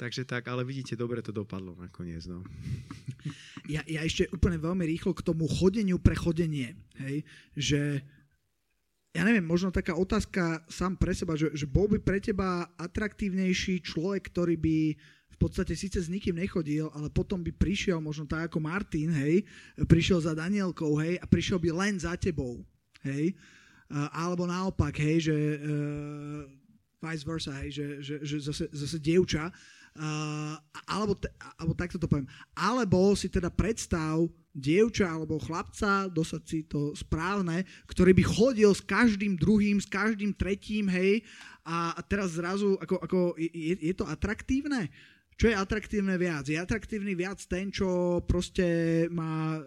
Takže 0.00 0.26
tak, 0.26 0.50
ale 0.50 0.66
vidíte, 0.66 0.98
dobre 0.98 1.22
to 1.22 1.30
dopadlo 1.30 1.78
nakoniec. 1.78 2.26
No. 2.26 2.42
Ja, 3.70 3.86
ja 3.86 4.02
ešte 4.02 4.26
úplne 4.34 4.58
veľmi 4.58 4.82
rýchlo 4.90 5.14
k 5.14 5.22
tomu 5.22 5.46
chodeniu 5.46 6.02
pre 6.02 6.18
chodenie. 6.18 6.74
Hej? 6.98 7.22
Že 7.54 7.80
ja 9.10 9.22
neviem, 9.26 9.42
možno 9.42 9.74
taká 9.74 9.98
otázka 9.98 10.62
sám 10.70 10.94
pre 10.94 11.10
seba, 11.10 11.34
že, 11.34 11.50
že 11.50 11.66
bol 11.66 11.90
by 11.90 11.98
pre 11.98 12.22
teba 12.22 12.70
atraktívnejší 12.78 13.82
človek, 13.82 14.30
ktorý 14.30 14.54
by 14.54 14.78
podstate 15.40 15.72
síce 15.72 15.96
s 15.96 16.12
nikým 16.12 16.36
nechodil, 16.36 16.92
ale 16.92 17.08
potom 17.08 17.40
by 17.40 17.48
prišiel 17.48 17.96
možno 18.04 18.28
tak 18.28 18.52
ako 18.52 18.60
Martin, 18.60 19.08
hej, 19.08 19.40
prišiel 19.88 20.20
za 20.20 20.36
Danielkou, 20.36 21.00
hej, 21.00 21.16
a 21.16 21.24
prišiel 21.24 21.56
by 21.56 21.72
len 21.72 21.96
za 21.96 22.12
tebou, 22.20 22.60
hej. 23.08 23.32
Alebo 24.12 24.44
naopak, 24.44 24.92
hej, 25.00 25.32
že 25.32 25.36
uh, 25.56 26.44
vice 27.00 27.24
versa, 27.24 27.56
hej, 27.64 27.72
že, 27.72 27.86
že, 28.04 28.14
že 28.20 28.36
zase, 28.44 28.64
zase 28.68 29.00
dievča, 29.00 29.48
uh, 29.48 29.79
alebo, 30.88 31.12
te, 31.14 31.28
alebo 31.60 31.76
takto 31.76 32.00
to 32.00 32.08
poviem, 32.08 32.28
alebo 32.56 33.12
si 33.12 33.28
teda 33.28 33.52
predstav 33.52 34.24
dievča 34.50 35.06
alebo 35.06 35.38
chlapca, 35.38 36.10
dosať 36.10 36.42
si 36.42 36.58
to 36.66 36.90
správne, 36.98 37.62
ktorý 37.86 38.10
by 38.16 38.24
chodil 38.26 38.70
s 38.74 38.82
každým 38.82 39.38
druhým, 39.38 39.78
s 39.78 39.86
každým 39.86 40.34
tretím, 40.34 40.90
hej, 40.90 41.22
a, 41.62 41.94
a 41.94 42.00
teraz 42.02 42.34
zrazu, 42.34 42.74
ako, 42.82 42.96
ako 42.98 43.18
je, 43.38 43.78
je 43.78 43.94
to 43.94 44.08
atraktívne? 44.08 44.90
Čo 45.40 45.48
je 45.48 45.56
atraktívne 45.56 46.20
viac? 46.20 46.44
Je 46.52 46.60
atraktívny 46.60 47.16
viac 47.16 47.40
ten, 47.48 47.72
čo 47.72 48.20
proste 48.28 49.08
má 49.08 49.56
e, 49.56 49.60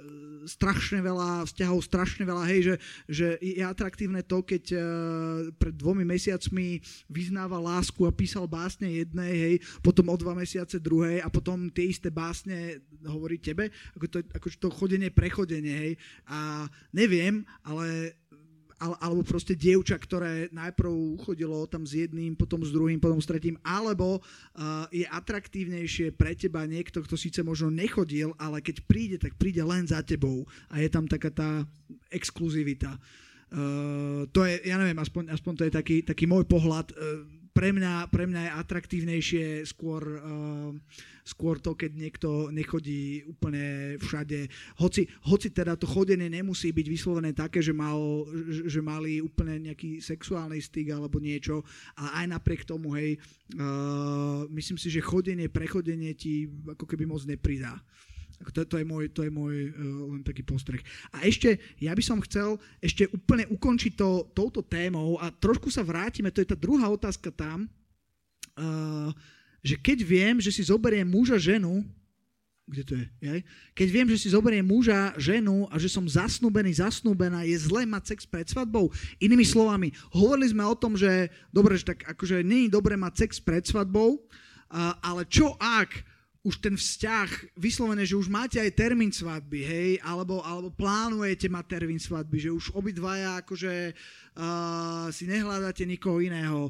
strašne 0.45 1.01
veľa 1.01 1.49
vzťahov, 1.49 1.81
strašne 1.81 2.29
veľa, 2.29 2.45
hej, 2.45 2.61
že, 2.61 2.75
že 3.09 3.27
je 3.41 3.63
atraktívne 3.65 4.21
to, 4.21 4.45
keď 4.45 4.63
uh, 4.75 4.83
pred 5.55 5.73
dvomi 5.73 6.03
mesiacmi 6.03 6.83
vyznáva 7.07 7.57
lásku 7.57 8.03
a 8.03 8.11
písal 8.13 8.45
básne 8.45 8.91
jednej, 8.91 9.33
hej, 9.33 9.55
potom 9.79 10.11
o 10.11 10.15
dva 10.19 10.35
mesiace 10.35 10.77
druhej 10.77 11.23
a 11.23 11.31
potom 11.31 11.71
tie 11.71 11.89
isté 11.89 12.11
básne 12.13 12.83
hovorí 13.07 13.39
tebe, 13.39 13.71
ako 13.97 14.05
to, 14.11 14.17
ako 14.35 14.47
to 14.53 14.67
chodenie, 14.69 15.09
prechodenie, 15.09 15.73
hej. 15.73 15.93
A 16.27 16.67
neviem, 16.91 17.47
ale 17.63 18.19
alebo 18.83 19.23
proste 19.23 19.55
dievča, 19.55 19.95
ktoré 19.95 20.51
najprv 20.51 21.19
chodilo 21.23 21.63
tam 21.71 21.87
s 21.87 21.95
jedným, 21.95 22.35
potom 22.35 22.59
s 22.59 22.73
druhým, 22.73 22.99
potom 22.99 23.23
s 23.23 23.29
tretím, 23.29 23.55
alebo 23.63 24.19
uh, 24.19 24.85
je 24.91 25.07
atraktívnejšie 25.07 26.11
pre 26.13 26.35
teba 26.35 26.67
niekto, 26.67 26.99
kto 26.99 27.15
síce 27.15 27.39
možno 27.45 27.71
nechodil, 27.71 28.35
ale 28.35 28.59
keď 28.59 28.83
príde, 28.83 29.17
tak 29.21 29.39
príde 29.39 29.63
len 29.63 29.87
za 29.87 30.03
tebou 30.03 30.43
a 30.67 30.83
je 30.83 30.89
tam 30.91 31.07
taká 31.07 31.31
tá 31.31 31.49
exkluzivita. 32.11 32.99
Uh, 33.53 34.25
to 34.33 34.43
je, 34.43 34.65
ja 34.65 34.81
neviem, 34.81 34.97
aspoň, 34.97 35.29
aspoň 35.31 35.53
to 35.55 35.63
je 35.69 35.73
taký, 35.73 35.97
taký 36.01 36.25
môj 36.25 36.43
pohľad. 36.49 36.91
Uh, 36.97 37.42
pre 37.53 37.69
mňa, 37.69 38.09
pre 38.09 38.25
mňa 38.25 38.41
je 38.49 38.57
atraktívnejšie 38.65 39.45
skôr, 39.69 40.01
uh, 40.01 40.73
skôr 41.21 41.61
to, 41.61 41.77
keď 41.77 41.91
niekto 41.93 42.49
nechodí 42.49 43.21
úplne 43.29 43.95
všade. 44.01 44.49
Hoci, 44.81 45.05
hoci 45.29 45.53
teda 45.53 45.77
to 45.77 45.85
chodenie 45.85 46.33
nemusí 46.33 46.73
byť 46.73 46.87
vyslovené 46.89 47.31
také, 47.37 47.61
že, 47.61 47.71
mal, 47.71 48.25
že 48.49 48.81
mali 48.81 49.21
úplne 49.21 49.69
nejaký 49.69 50.01
sexuálny 50.01 50.57
styk 50.57 50.97
alebo 50.97 51.21
niečo, 51.21 51.61
ale 51.93 52.25
aj 52.25 52.41
napriek 52.41 52.65
tomu, 52.65 52.97
hej, 52.97 53.21
uh, 53.53 54.49
myslím 54.49 54.81
si, 54.81 54.89
že 54.89 55.05
chodenie, 55.05 55.45
prechodenie 55.45 56.17
ti 56.17 56.49
ako 56.49 56.89
keby 56.89 57.05
moc 57.05 57.21
nepridá. 57.29 57.77
To, 58.51 58.65
to 58.65 58.75
je 58.81 58.85
môj, 58.85 59.13
to 59.13 59.23
je 59.23 59.31
môj 59.31 59.71
uh, 59.71 60.17
len 60.17 60.21
taký 60.25 60.43
postreh. 60.43 60.83
A 61.15 61.23
ešte, 61.23 61.61
ja 61.79 61.95
by 61.95 62.03
som 62.03 62.19
chcel 62.25 62.59
ešte 62.83 63.07
úplne 63.13 63.47
ukončiť 63.47 63.93
to 63.95 64.27
touto 64.35 64.59
témou 64.65 65.15
a 65.21 65.31
trošku 65.31 65.71
sa 65.71 65.85
vrátime, 65.85 66.33
to 66.33 66.43
je 66.43 66.51
tá 66.51 66.57
druhá 66.57 66.89
otázka 66.91 67.31
tam, 67.31 67.71
uh, 68.59 69.13
že 69.63 69.79
keď 69.79 69.97
viem, 70.03 70.35
že 70.43 70.51
si 70.51 70.67
zoberiem 70.67 71.07
muža, 71.07 71.39
ženu, 71.39 71.87
kde 72.63 72.83
to 72.87 72.93
je? 72.95 73.05
Jaj? 73.19 73.39
Keď 73.75 73.87
viem, 73.91 74.07
že 74.07 74.17
si 74.23 74.27
zoberiem 74.31 74.63
muža, 74.63 75.11
ženu 75.19 75.67
a 75.67 75.75
že 75.75 75.91
som 75.91 76.07
zasnúbený, 76.07 76.79
zasnúbená, 76.79 77.43
je 77.43 77.59
zlé 77.59 77.83
mať 77.83 78.15
sex 78.15 78.23
pred 78.23 78.47
svadbou? 78.47 78.87
Inými 79.19 79.43
slovami, 79.43 79.91
hovorili 80.15 80.47
sme 80.47 80.63
o 80.63 80.75
tom, 80.75 80.95
že 80.95 81.27
dobre, 81.51 81.75
že 81.75 81.91
tak 81.91 82.07
akože 82.07 82.39
je 82.39 82.71
dobre 82.71 82.95
mať 82.95 83.27
sex 83.27 83.43
pred 83.43 83.63
svadbou, 83.67 84.15
uh, 84.15 84.95
ale 85.03 85.27
čo 85.27 85.59
ak 85.59 86.12
už 86.43 86.59
ten 86.59 86.75
vzťah, 86.75 87.55
vyslovené, 87.55 88.03
že 88.03 88.19
už 88.19 88.27
máte 88.27 88.59
aj 88.59 88.75
termín 88.75 89.15
svadby, 89.15 89.63
hej, 89.63 89.91
alebo, 90.03 90.43
alebo 90.43 90.67
plánujete 90.75 91.47
mať 91.47 91.65
termín 91.71 92.03
svadby, 92.03 92.35
že 92.35 92.51
už 92.51 92.75
obidvaja 92.75 93.39
akože 93.39 93.95
uh, 93.95 95.07
si 95.07 95.23
nehľadáte 95.23 95.87
nikoho 95.87 96.19
iného. 96.19 96.67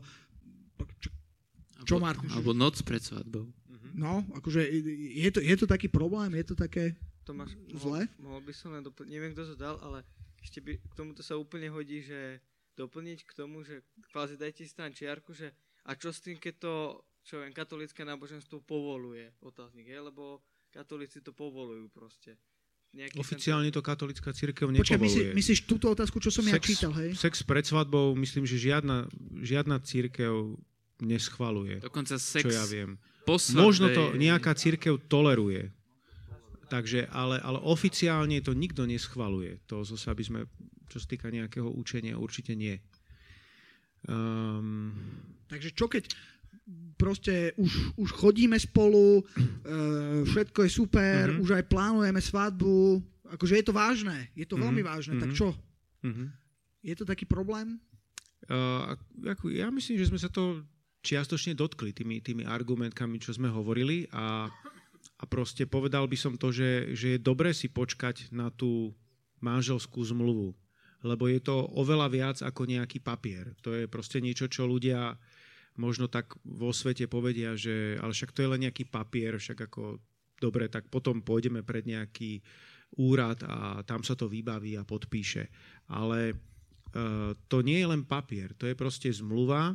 Čo, 1.02 1.10
čo 1.90 1.96
alebo, 1.98 2.06
Martin? 2.06 2.30
Alebo 2.30 2.54
noc 2.54 2.78
pred 2.86 3.02
svadbou. 3.02 3.50
No, 3.98 4.22
akože 4.38 4.62
je 5.18 5.30
to, 5.34 5.42
je 5.42 5.56
to 5.58 5.66
taký 5.66 5.90
problém, 5.90 6.34
je 6.38 6.54
to 6.54 6.56
také 6.58 6.94
Tomáš, 7.24 7.56
zle? 7.72 8.04
Mohol, 8.20 8.20
mohol 8.20 8.42
by 8.44 8.54
som 8.54 8.70
len 8.76 8.84
doplniť, 8.84 9.10
neviem, 9.10 9.32
kto 9.32 9.54
to 9.54 9.56
dal, 9.56 9.80
ale 9.80 10.04
ešte 10.44 10.60
by, 10.60 10.76
k 10.76 10.94
tomuto 10.94 11.24
sa 11.24 11.40
úplne 11.40 11.72
hodí, 11.72 12.04
že 12.04 12.44
doplniť 12.76 13.20
k 13.24 13.32
tomu, 13.32 13.64
že 13.64 13.80
kvázi 14.12 14.36
dajte 14.36 14.68
si 14.68 14.74
tam 14.76 14.92
čiarku, 14.92 15.32
že 15.32 15.56
a 15.88 15.96
čo 15.96 16.12
s 16.12 16.20
tým, 16.20 16.36
keď 16.36 16.54
to 16.60 16.74
čo 17.24 17.40
viem, 17.40 17.56
katolické 17.56 18.04
náboženstvo 18.04 18.60
povoluje 18.64 19.32
otáznik, 19.40 19.88
je, 19.88 20.00
lebo 20.00 20.44
katolíci 20.70 21.24
to 21.24 21.32
povolujú 21.32 21.88
proste. 21.88 22.36
Nejaký 22.94 23.18
Oficiálne 23.18 23.74
to 23.74 23.82
katolická 23.82 24.30
církev 24.38 24.70
nepovoluje. 24.70 24.86
Počkaj, 24.86 25.02
myslí, 25.02 25.24
myslíš 25.34 25.60
túto 25.66 25.90
otázku, 25.90 26.22
čo 26.22 26.30
som 26.30 26.46
sex, 26.46 26.54
ja 26.54 26.60
čítal, 26.62 26.94
hej? 26.94 27.18
Sex 27.18 27.42
pred 27.42 27.66
svadbou, 27.66 28.14
myslím, 28.22 28.46
že 28.46 28.62
žiadna, 28.62 29.10
žiadna 29.42 29.82
církev 29.82 30.62
neschvaluje. 31.02 31.82
Dokonca 31.82 32.22
sex 32.22 32.46
čo 32.46 32.54
ja 32.54 32.62
viem. 32.70 33.02
Po 33.26 33.42
svadbe... 33.42 33.66
Možno 33.66 33.88
to 33.90 34.14
nejaká 34.14 34.54
církev 34.54 35.02
toleruje. 35.10 35.74
Takže, 36.70 37.10
ale, 37.10 37.42
ale 37.42 37.58
oficiálne 37.66 38.38
to 38.46 38.54
nikto 38.54 38.86
neschvaluje. 38.86 39.58
To 39.74 39.82
zase, 39.82 40.14
aby 40.14 40.24
sme, 40.26 40.40
čo 40.86 41.02
sa 41.02 41.08
týka 41.10 41.34
nejakého 41.34 41.70
učenia, 41.74 42.22
určite 42.22 42.54
nie. 42.54 42.78
Um, 44.06 44.94
Takže 45.50 45.70
čo 45.74 45.86
keď, 45.90 46.12
proste 46.96 47.52
už, 47.60 48.00
už 48.00 48.10
chodíme 48.16 48.56
spolu, 48.56 49.20
uh, 49.20 50.24
všetko 50.32 50.64
je 50.64 50.72
super, 50.72 51.22
mm-hmm. 51.30 51.44
už 51.44 51.50
aj 51.60 51.64
plánujeme 51.68 52.22
svadbu, 52.24 53.04
akože 53.36 53.60
je 53.60 53.66
to 53.66 53.74
vážne, 53.76 54.32
je 54.38 54.48
to 54.48 54.56
mm-hmm. 54.56 54.64
veľmi 54.64 54.82
vážne, 54.86 55.14
mm-hmm. 55.20 55.24
tak 55.24 55.32
mhm. 55.36 55.38
čo? 55.38 55.50
Mm-hmm. 56.04 56.28
Je 56.84 56.94
to 57.00 57.06
taký 57.08 57.26
problém? 57.28 57.80
Uh, 58.52 59.00
ako, 59.24 59.48
ja 59.56 59.72
myslím, 59.72 59.96
že 59.96 60.10
sme 60.12 60.20
sa 60.20 60.28
to 60.28 60.68
čiastočne 61.04 61.56
dotkli 61.56 61.96
tými, 61.96 62.20
tými 62.20 62.44
argumentkami, 62.44 63.20
čo 63.20 63.36
sme 63.36 63.52
hovorili 63.52 64.08
a, 64.12 64.48
a 65.20 65.24
proste 65.28 65.68
povedal 65.68 66.08
by 66.08 66.18
som 66.20 66.36
to, 66.36 66.52
že, 66.52 66.96
že 66.96 67.16
je 67.16 67.20
dobré 67.20 67.52
si 67.52 67.72
počkať 67.72 68.32
na 68.32 68.52
tú 68.52 68.92
manželskú 69.44 70.00
zmluvu, 70.00 70.56
lebo 71.04 71.24
je 71.28 71.40
to 71.44 71.68
oveľa 71.76 72.08
viac 72.08 72.38
ako 72.40 72.68
nejaký 72.68 73.04
papier. 73.04 73.52
To 73.64 73.76
je 73.76 73.88
proste 73.92 74.24
niečo, 74.24 74.48
čo 74.48 74.64
ľudia 74.64 75.20
možno 75.78 76.06
tak 76.06 76.38
vo 76.46 76.70
svete 76.70 77.10
povedia, 77.10 77.58
že 77.58 77.98
ale 77.98 78.14
však 78.14 78.34
to 78.34 78.46
je 78.46 78.52
len 78.52 78.62
nejaký 78.70 78.86
papier, 78.86 79.38
však 79.38 79.70
ako 79.70 79.98
dobre, 80.38 80.70
tak 80.70 80.92
potom 80.92 81.24
pôjdeme 81.24 81.64
pred 81.66 81.88
nejaký 81.88 82.44
úrad 83.00 83.42
a 83.48 83.82
tam 83.88 84.06
sa 84.06 84.14
to 84.14 84.30
vybaví 84.30 84.78
a 84.78 84.86
podpíše. 84.86 85.50
Ale 85.90 86.34
uh, 86.34 87.34
to 87.50 87.66
nie 87.66 87.82
je 87.82 87.88
len 87.90 88.04
papier, 88.06 88.54
to 88.54 88.70
je 88.70 88.78
proste 88.78 89.10
zmluva 89.10 89.74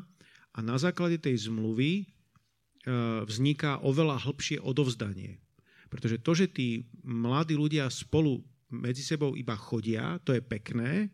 a 0.55 0.59
na 0.63 0.79
základe 0.79 1.19
tej 1.19 1.51
zmluvy 1.51 2.07
uh, 2.07 3.27
vzniká 3.27 3.83
oveľa 3.83 4.23
hĺbšie 4.23 4.63
odovzdanie. 4.63 5.43
Pretože 5.89 6.21
to, 6.21 6.37
že 6.37 6.53
tí 6.53 6.85
mladí 7.03 7.57
ľudia 7.57 7.89
spolu 7.89 8.45
medzi 8.69 9.01
sebou 9.01 9.33
iba 9.35 9.57
chodia, 9.57 10.21
to 10.21 10.37
je 10.37 10.45
pekné, 10.45 11.09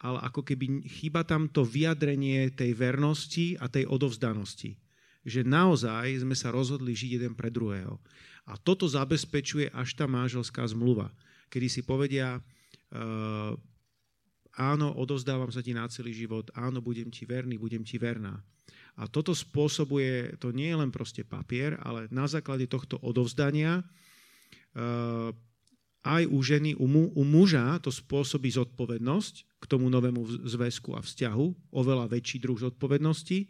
ale 0.00 0.18
ako 0.24 0.40
keby 0.40 0.88
chýba 0.88 1.22
tam 1.28 1.46
to 1.46 1.60
vyjadrenie 1.60 2.48
tej 2.56 2.72
vernosti 2.72 3.54
a 3.60 3.68
tej 3.68 3.84
odovzdanosti. 3.84 4.76
že 5.20 5.44
naozaj 5.44 6.24
sme 6.24 6.32
sa 6.32 6.48
rozhodli 6.48 6.96
žiť 6.96 7.20
jeden 7.20 7.36
pre 7.36 7.52
druhého. 7.52 8.00
A 8.48 8.56
toto 8.56 8.88
zabezpečuje 8.88 9.68
až 9.68 9.92
tá 9.92 10.08
manželská 10.08 10.64
zmluva, 10.64 11.12
kedy 11.52 11.68
si 11.68 11.80
povedia, 11.84 12.40
uh, 12.40 13.52
áno, 14.56 14.88
odovzdávam 14.96 15.52
sa 15.52 15.60
ti 15.60 15.76
na 15.76 15.84
celý 15.92 16.16
život, 16.16 16.48
áno, 16.56 16.80
budem 16.80 17.12
ti 17.12 17.28
verný, 17.28 17.60
budem 17.60 17.84
ti 17.84 18.00
verná. 18.00 18.40
A 18.96 19.04
toto 19.06 19.36
spôsobuje, 19.36 20.40
to 20.40 20.56
nie 20.56 20.72
je 20.72 20.80
len 20.80 20.88
proste 20.88 21.20
papier, 21.20 21.76
ale 21.84 22.08
na 22.08 22.24
základe 22.24 22.64
tohto 22.64 22.96
odovzdania 23.04 23.84
uh, 23.84 25.30
aj 26.00 26.24
u 26.32 26.38
ženy, 26.40 26.72
u, 26.80 26.88
mu, 26.88 27.12
u 27.12 27.22
muža 27.28 27.76
to 27.84 27.92
spôsobí 27.92 28.48
zodpovednosť 28.48 29.34
k 29.60 29.64
tomu 29.68 29.92
novému 29.92 30.48
zväzku 30.48 30.96
a 30.96 31.04
vzťahu, 31.04 31.76
oveľa 31.76 32.08
väčší 32.08 32.40
druh 32.40 32.56
zodpovednosti. 32.56 33.44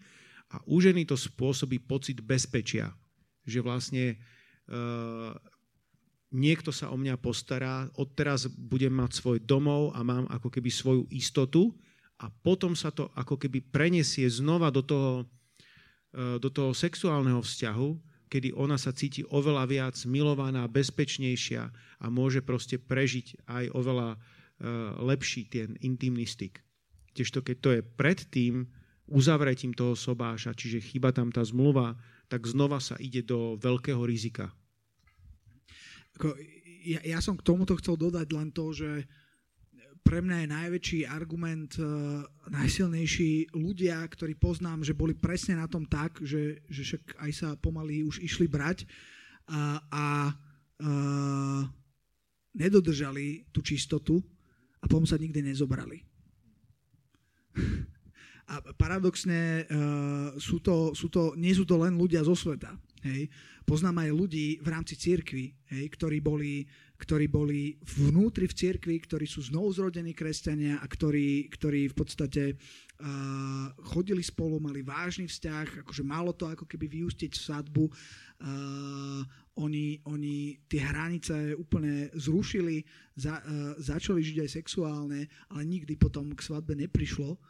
A 0.50 0.58
u 0.66 0.82
ženy 0.82 1.06
to 1.06 1.14
spôsobí 1.14 1.78
pocit 1.78 2.18
bezpečia, 2.18 2.90
že 3.46 3.62
vlastne 3.62 4.18
uh, 4.66 5.30
niekto 6.34 6.74
sa 6.74 6.90
o 6.90 6.98
mňa 6.98 7.14
postará, 7.22 7.86
odteraz 7.94 8.50
budem 8.50 8.90
mať 8.90 9.14
svoj 9.14 9.38
domov 9.46 9.94
a 9.94 10.02
mám 10.02 10.26
ako 10.26 10.50
keby 10.50 10.74
svoju 10.74 11.06
istotu. 11.14 11.70
A 12.18 12.28
potom 12.28 12.74
sa 12.74 12.90
to 12.90 13.14
ako 13.14 13.38
keby 13.38 13.62
prenesie 13.62 14.26
znova 14.26 14.74
do 14.74 14.82
toho, 14.82 15.22
uh, 16.18 16.42
do 16.42 16.50
toho 16.50 16.74
sexuálneho 16.74 17.38
vzťahu, 17.46 18.09
kedy 18.30 18.54
ona 18.54 18.78
sa 18.78 18.94
cíti 18.94 19.26
oveľa 19.26 19.66
viac 19.66 19.96
milovaná, 20.06 20.70
bezpečnejšia 20.70 21.62
a 22.00 22.06
môže 22.06 22.40
proste 22.46 22.78
prežiť 22.78 23.50
aj 23.50 23.64
oveľa 23.74 24.14
uh, 24.14 24.20
lepší 25.02 25.50
ten 25.50 25.74
intimný 25.82 26.24
styk. 26.24 26.62
Tiež 27.12 27.34
to, 27.34 27.42
keď 27.42 27.56
to 27.58 27.70
je 27.74 27.80
pred 27.82 28.22
tým 28.30 28.70
uzavretím 29.10 29.74
toho 29.74 29.98
sobáša, 29.98 30.54
čiže 30.54 30.78
chýba 30.78 31.10
tam 31.10 31.34
tá 31.34 31.42
zmluva, 31.42 31.98
tak 32.30 32.46
znova 32.46 32.78
sa 32.78 32.94
ide 33.02 33.26
do 33.26 33.58
veľkého 33.58 33.98
rizika. 34.06 34.54
Ja, 36.86 37.02
ja 37.02 37.18
som 37.18 37.34
k 37.34 37.42
tomuto 37.42 37.74
chcel 37.82 37.98
dodať 37.98 38.30
len 38.30 38.54
to, 38.54 38.70
že 38.70 39.10
pre 40.00 40.24
mňa 40.24 40.36
je 40.42 40.48
najväčší 40.48 41.00
argument, 41.06 41.70
uh, 41.78 42.24
najsilnejší 42.50 43.54
ľudia, 43.54 44.00
ktorí 44.02 44.34
poznám, 44.34 44.82
že 44.82 44.96
boli 44.96 45.14
presne 45.14 45.60
na 45.60 45.68
tom 45.70 45.86
tak, 45.86 46.18
že, 46.24 46.64
že 46.66 46.82
však 46.82 47.02
aj 47.20 47.30
sa 47.32 47.48
pomaly 47.56 48.02
už 48.02 48.18
išli 48.24 48.50
brať 48.50 48.88
a, 49.46 49.78
a 49.90 50.06
uh, 50.82 51.62
nedodržali 52.56 53.46
tú 53.54 53.62
čistotu 53.62 54.18
a 54.80 54.84
potom 54.88 55.06
sa 55.06 55.20
nikdy 55.20 55.44
nezobrali. 55.44 56.02
A 58.50 58.58
paradoxne 58.74 59.62
uh, 59.62 60.34
sú 60.34 60.58
to, 60.58 60.90
sú 60.90 61.06
to, 61.06 61.38
nie 61.38 61.54
sú 61.54 61.62
to 61.62 61.78
len 61.78 61.94
ľudia 61.94 62.26
zo 62.26 62.34
sveta. 62.34 62.74
Hej. 63.06 63.30
Poznám 63.62 64.02
aj 64.02 64.10
ľudí 64.10 64.58
v 64.58 64.68
rámci 64.68 64.98
cirkvi, 64.98 65.54
hej, 65.70 65.84
ktorí 65.94 66.18
boli 66.18 66.66
ktorí 67.00 67.32
boli 67.32 67.80
vnútri 67.96 68.44
v 68.44 68.52
cirkvi, 68.52 69.00
ktorí 69.00 69.24
sú 69.24 69.40
znovu 69.40 69.72
zrodení 69.72 70.12
kresťania 70.12 70.84
a 70.84 70.86
ktorí, 70.86 71.48
ktorí 71.48 71.88
v 71.88 71.96
podstate 71.96 72.42
uh, 72.52 73.72
chodili 73.88 74.20
spolu, 74.20 74.60
mali 74.60 74.84
vážny 74.84 75.24
vzťah, 75.24 75.80
akože 75.80 76.04
malo 76.04 76.36
to 76.36 76.44
ako 76.44 76.68
keby 76.68 77.00
vyústiť 77.00 77.32
sadbu. 77.32 77.88
Uh, 77.88 79.24
oni, 79.56 80.04
oni 80.04 80.60
tie 80.68 80.84
hranice 80.84 81.56
úplne 81.56 82.12
zrušili, 82.12 82.84
za, 83.16 83.40
uh, 83.40 83.72
začali 83.80 84.20
žiť 84.20 84.44
aj 84.44 84.50
sexuálne, 84.60 85.24
ale 85.48 85.62
nikdy 85.64 85.96
potom 85.96 86.36
k 86.36 86.44
svadbe 86.44 86.76
neprišlo 86.76 87.40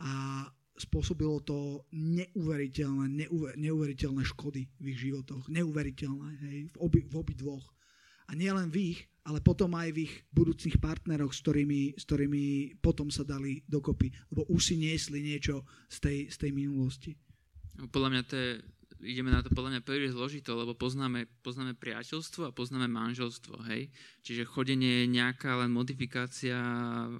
a 0.00 0.46
spôsobilo 0.80 1.44
to 1.44 1.84
neuveriteľné, 1.92 3.26
neuver, 3.26 3.52
neuveriteľné 3.58 4.22
škody 4.24 4.64
v 4.80 4.84
ich 4.94 4.98
životoch. 5.02 5.50
Neuveriteľné, 5.52 6.28
hej, 6.46 6.58
v 6.72 6.76
obi, 6.80 7.04
v 7.04 7.14
obi 7.20 7.34
dvoch. 7.36 7.66
A 8.30 8.38
nie 8.38 8.50
len 8.54 8.70
v 8.70 8.94
ich, 8.94 9.00
ale 9.26 9.42
potom 9.42 9.74
aj 9.74 9.90
v 9.92 10.06
ich 10.06 10.14
budúcich 10.30 10.78
partneroch, 10.78 11.34
s 11.34 11.42
ktorými, 11.42 11.98
s 11.98 12.06
ktorými 12.06 12.78
potom 12.78 13.10
sa 13.10 13.26
dali 13.26 13.60
dokopy, 13.66 14.08
lebo 14.32 14.46
už 14.48 14.72
si 14.72 14.74
niesli 14.78 15.20
niečo 15.20 15.66
z 15.90 15.96
tej, 15.98 16.18
z 16.30 16.36
tej 16.46 16.50
minulosti. 16.54 17.12
No, 17.76 17.90
podľa 17.90 18.10
mňa 18.10 18.22
to 18.26 18.34
je, 18.38 18.50
ideme 19.02 19.34
na 19.34 19.44
to 19.44 19.52
podľa 19.52 19.76
mňa 19.76 19.82
príliš 19.82 20.16
zložito, 20.16 20.56
lebo 20.56 20.72
poznáme, 20.72 21.26
poznáme 21.44 21.76
priateľstvo 21.76 22.48
a 22.48 22.56
poznáme 22.56 22.88
manželstvo, 22.88 23.66
hej? 23.68 23.92
Čiže 24.24 24.48
chodenie 24.48 25.04
je 25.04 25.14
nejaká 25.14 25.60
len 25.60 25.70
modifikácia 25.72 26.58
e, 26.58 27.10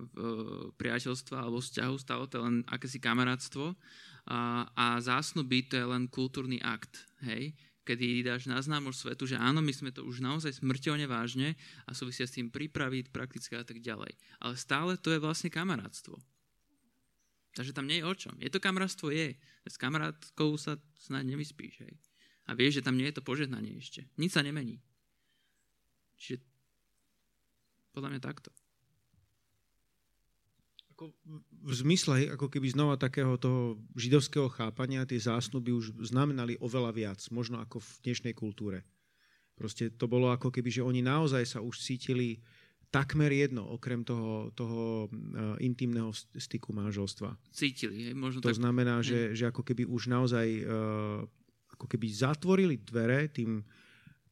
priateľstva 0.76 1.36
alebo 1.36 1.60
vzťahu, 1.60 1.94
stále 2.00 2.24
to 2.30 2.40
len 2.40 2.62
akési 2.68 2.96
kamarátstvo 3.00 3.76
a, 4.28 4.68
a 4.72 4.86
zásnuby 5.00 5.68
to 5.68 5.80
je 5.80 5.86
len 5.86 6.06
kultúrny 6.08 6.60
akt, 6.60 7.08
hej? 7.24 7.56
Kedy 7.90 8.22
dáš 8.22 8.46
na 8.46 8.62
známož 8.62 9.02
svetu, 9.02 9.26
že 9.26 9.34
áno, 9.34 9.58
my 9.58 9.74
sme 9.74 9.90
to 9.90 10.06
už 10.06 10.22
naozaj 10.22 10.62
smrteľne 10.62 11.10
vážne 11.10 11.58
a 11.82 11.90
súvisia 11.90 12.22
s 12.22 12.38
tým 12.38 12.46
pripraviť, 12.46 13.10
prakticky 13.10 13.58
a 13.58 13.66
tak 13.66 13.82
ďalej. 13.82 14.14
Ale 14.38 14.54
stále 14.54 14.94
to 14.94 15.10
je 15.10 15.18
vlastne 15.18 15.50
kamarátstvo. 15.50 16.14
Takže 17.58 17.74
tam 17.74 17.90
nie 17.90 17.98
je 17.98 18.06
o 18.06 18.14
čom. 18.14 18.38
Je 18.38 18.46
to 18.46 18.62
kamarátstvo? 18.62 19.10
Je. 19.10 19.34
S 19.66 19.74
kamarátkou 19.74 20.54
sa 20.54 20.78
snáď 21.02 21.34
nevyspíš. 21.34 21.82
Hej. 21.82 21.98
A 22.46 22.54
vieš, 22.54 22.78
že 22.78 22.86
tam 22.86 22.94
nie 22.94 23.10
je 23.10 23.18
to 23.18 23.26
požehnanie 23.26 23.74
ešte. 23.74 24.06
Nič 24.14 24.38
sa 24.38 24.46
nemení. 24.46 24.78
Čiže 26.14 26.46
podľa 27.90 28.14
mňa 28.14 28.20
takto 28.22 28.54
ako 31.00 31.16
v 31.64 31.72
zmysle 31.72 32.36
ako 32.36 32.52
keby 32.52 32.76
znova 32.76 33.00
takého 33.00 33.40
toho 33.40 33.80
židovského 33.96 34.52
chápania 34.52 35.08
tie 35.08 35.16
zásnuby 35.16 35.72
už 35.72 35.96
znamenali 36.04 36.60
oveľa 36.60 36.92
viac, 36.92 37.20
možno 37.32 37.56
ako 37.56 37.80
v 37.80 37.90
dnešnej 38.04 38.36
kultúre. 38.36 38.84
Proste 39.56 39.88
to 39.88 40.04
bolo 40.04 40.28
ako 40.28 40.52
keby, 40.52 40.68
že 40.68 40.84
oni 40.84 41.00
naozaj 41.00 41.56
sa 41.56 41.64
už 41.64 41.80
cítili 41.80 42.44
takmer 42.92 43.32
jedno, 43.32 43.64
okrem 43.64 44.04
toho, 44.04 44.52
toho 44.52 45.08
uh, 45.08 45.56
intimného 45.56 46.12
styku 46.36 46.76
manželstva. 46.76 47.32
Cítili, 47.48 48.12
hej, 48.12 48.12
možno 48.12 48.44
To 48.44 48.52
tak... 48.52 48.60
znamená, 48.60 49.00
že, 49.00 49.32
že 49.32 49.48
ako 49.48 49.64
keby 49.64 49.88
už 49.88 50.12
naozaj 50.12 50.46
uh, 50.68 51.24
ako 51.80 51.86
keby 51.96 52.12
zatvorili 52.12 52.76
dvere 52.76 53.32
tým, 53.32 53.64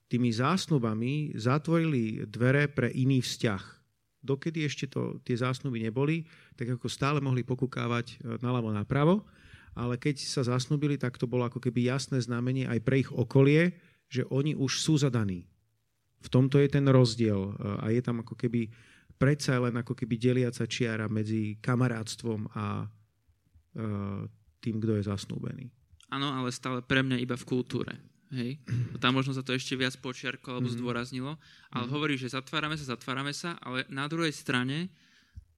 tými 0.04 0.28
zásnubami, 0.36 1.32
zatvorili 1.32 2.28
dvere 2.28 2.68
pre 2.68 2.92
iný 2.92 3.24
vzťah 3.24 3.77
dokedy 4.22 4.66
ešte 4.66 4.90
to, 4.90 5.22
tie 5.22 5.38
zásnuby 5.38 5.82
neboli, 5.82 6.26
tak 6.58 6.74
ako 6.74 6.90
stále 6.90 7.18
mohli 7.22 7.46
pokukávať 7.46 8.06
e, 8.18 8.38
naľavo 8.42 8.74
napravo, 8.74 9.26
ale 9.78 9.94
keď 9.94 10.18
sa 10.18 10.42
zasnubili, 10.42 10.98
tak 10.98 11.16
to 11.16 11.30
bolo 11.30 11.46
ako 11.46 11.62
keby 11.62 11.86
jasné 11.86 12.18
znamenie 12.18 12.66
aj 12.66 12.82
pre 12.82 13.06
ich 13.06 13.10
okolie, 13.14 13.78
že 14.10 14.26
oni 14.26 14.58
už 14.58 14.82
sú 14.82 14.98
zadaní. 14.98 15.46
V 16.18 16.28
tomto 16.28 16.58
je 16.58 16.66
ten 16.66 16.82
rozdiel 16.88 17.38
e, 17.38 17.52
a 17.78 17.86
je 17.94 18.02
tam 18.02 18.26
ako 18.26 18.34
keby 18.34 18.66
predsa 19.18 19.58
len 19.58 19.74
ako 19.78 19.94
keby 19.98 20.14
deliaca 20.18 20.66
čiara 20.66 21.06
medzi 21.06 21.58
kamarátstvom 21.62 22.50
a 22.54 22.82
e, 22.82 22.86
tým, 24.58 24.76
kto 24.82 24.98
je 24.98 25.02
zasnúbený. 25.06 25.66
Áno, 26.08 26.32
ale 26.32 26.50
stále 26.50 26.80
pre 26.80 27.04
mňa 27.04 27.20
iba 27.20 27.36
v 27.36 27.44
kultúre. 27.46 27.92
Hej. 28.28 28.60
Tam 29.00 29.16
možno 29.16 29.32
sa 29.32 29.40
to 29.40 29.56
ešte 29.56 29.72
viac 29.72 29.96
počiarko 30.04 30.52
alebo 30.52 30.68
mm-hmm. 30.68 30.84
zdôraznilo. 30.84 31.32
Ale 31.72 31.88
mm-hmm. 31.88 31.94
hovorí, 31.96 32.14
že 32.20 32.28
zatvárame 32.28 32.76
sa, 32.76 32.84
zatvárame 32.92 33.32
sa, 33.32 33.56
ale 33.64 33.88
na 33.88 34.04
druhej 34.04 34.32
strane 34.36 34.92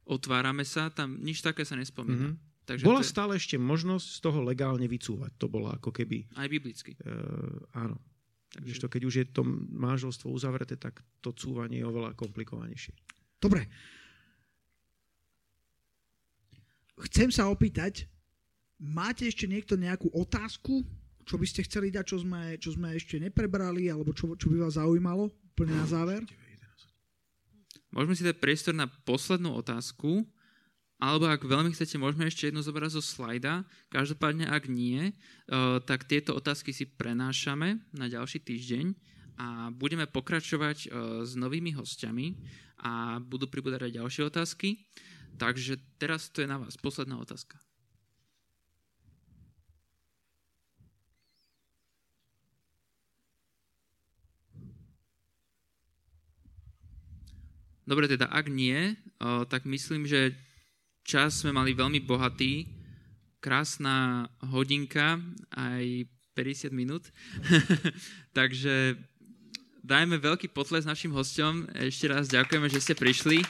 otvárame 0.06 0.62
sa, 0.62 0.90
tam 0.90 1.18
nič 1.18 1.42
také 1.42 1.66
sa 1.66 1.74
nespomína. 1.74 2.34
Mm-hmm. 2.34 2.66
Takže 2.70 2.86
bola 2.86 3.02
je... 3.02 3.10
stále 3.10 3.32
ešte 3.34 3.58
možnosť 3.58 4.06
z 4.06 4.18
toho 4.22 4.38
legálne 4.46 4.86
vycúvať. 4.86 5.34
To 5.42 5.50
bola 5.50 5.74
ako 5.74 5.90
keby... 5.90 6.30
Aj 6.38 6.46
biblicky. 6.46 6.94
Uh, 7.02 7.66
áno. 7.74 7.98
Takže 8.50 8.82
to, 8.82 8.88
keď 8.90 9.02
už 9.06 9.14
je 9.14 9.26
to 9.30 9.42
manželstvo 9.74 10.30
uzavreté, 10.30 10.74
tak 10.78 11.02
to 11.22 11.34
cúvanie 11.34 11.82
je 11.82 11.86
oveľa 11.86 12.14
komplikovanejšie. 12.18 12.94
Dobre. 13.38 13.66
Chcem 17.10 17.30
sa 17.30 17.50
opýtať, 17.50 18.10
máte 18.78 19.26
ešte 19.26 19.46
niekto 19.46 19.78
nejakú 19.78 20.10
otázku? 20.14 20.82
Čo 21.30 21.38
by 21.38 21.46
ste 21.46 21.62
chceli 21.62 21.94
dať, 21.94 22.10
čo 22.10 22.18
sme, 22.26 22.58
čo 22.58 22.74
sme 22.74 22.98
ešte 22.98 23.22
neprebrali, 23.22 23.86
alebo 23.86 24.10
čo, 24.10 24.34
čo 24.34 24.50
by 24.50 24.66
vás 24.66 24.74
zaujímalo 24.74 25.30
úplne 25.54 25.78
na 25.78 25.86
záver? 25.86 26.26
Môžeme 27.94 28.18
si 28.18 28.26
dať 28.26 28.42
priestor 28.42 28.74
na 28.74 28.90
poslednú 29.06 29.54
otázku, 29.54 30.26
alebo 30.98 31.30
ak 31.30 31.46
veľmi 31.46 31.70
chcete, 31.70 32.02
môžeme 32.02 32.26
ešte 32.26 32.50
jednu 32.50 32.66
zobrať 32.66 32.98
zo 32.98 33.02
slajda. 33.02 33.62
Každopádne, 33.94 34.50
ak 34.50 34.66
nie, 34.66 35.14
eh, 35.14 35.78
tak 35.86 36.10
tieto 36.10 36.34
otázky 36.34 36.74
si 36.74 36.90
prenášame 36.90 37.78
na 37.94 38.10
ďalší 38.10 38.42
týždeň 38.42 38.86
a 39.38 39.70
budeme 39.70 40.10
pokračovať 40.10 40.78
eh, 40.82 40.88
s 41.22 41.38
novými 41.38 41.78
hostiami 41.78 42.34
a 42.82 43.22
budú 43.22 43.46
pribúdať 43.46 43.86
aj 43.86 43.96
ďalšie 44.02 44.22
otázky. 44.26 44.82
Takže 45.38 45.78
teraz 45.94 46.26
to 46.34 46.42
je 46.42 46.50
na 46.50 46.58
vás. 46.58 46.74
Posledná 46.74 47.22
otázka. 47.22 47.69
Dobre, 57.90 58.06
teda 58.06 58.30
ak 58.30 58.46
nie, 58.46 58.94
tak 59.50 59.66
myslím, 59.66 60.06
že 60.06 60.30
čas 61.02 61.42
sme 61.42 61.50
mali 61.50 61.74
veľmi 61.74 61.98
bohatý, 62.06 62.70
krásna 63.42 64.30
hodinka, 64.46 65.18
aj 65.50 66.06
50 66.38 66.70
minút. 66.70 67.10
Takže 68.38 68.94
dajme 69.82 70.22
veľký 70.22 70.54
potles 70.54 70.86
našim 70.86 71.10
hostom. 71.10 71.66
Ešte 71.74 72.06
raz 72.06 72.30
ďakujeme, 72.30 72.70
že 72.70 72.78
ste 72.78 72.94
prišli. 72.94 73.42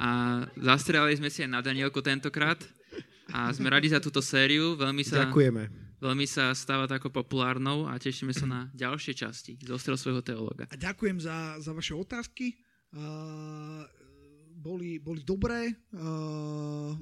A 0.00 0.40
zastrelali 0.56 1.20
sme 1.20 1.28
si 1.28 1.44
aj 1.44 1.52
na 1.52 1.60
Danielku 1.60 2.00
tentokrát. 2.00 2.64
A 3.28 3.52
sme 3.52 3.68
radi 3.68 3.92
za 3.92 4.00
túto 4.00 4.24
sériu. 4.24 4.72
Veľmi 4.72 5.04
sa, 5.04 5.28
Ďakujeme. 5.28 5.68
Veľmi 6.04 6.28
sa 6.28 6.52
stáva 6.52 6.84
takou 6.84 7.08
populárnou 7.08 7.88
a 7.88 7.96
tešíme 7.96 8.36
sa 8.36 8.44
na 8.44 8.60
ďalšie 8.76 9.16
časti 9.16 9.56
z 9.56 9.70
ostrel 9.72 9.96
svojho 9.96 10.20
teológa. 10.20 10.68
A 10.68 10.76
ďakujem 10.76 11.16
za, 11.24 11.56
za 11.56 11.72
vaše 11.72 11.96
otázky. 11.96 12.60
Uh, 12.92 13.82
boli, 14.54 15.00
boli 15.00 15.24
dobré. 15.24 15.72
Uh, 15.96 16.92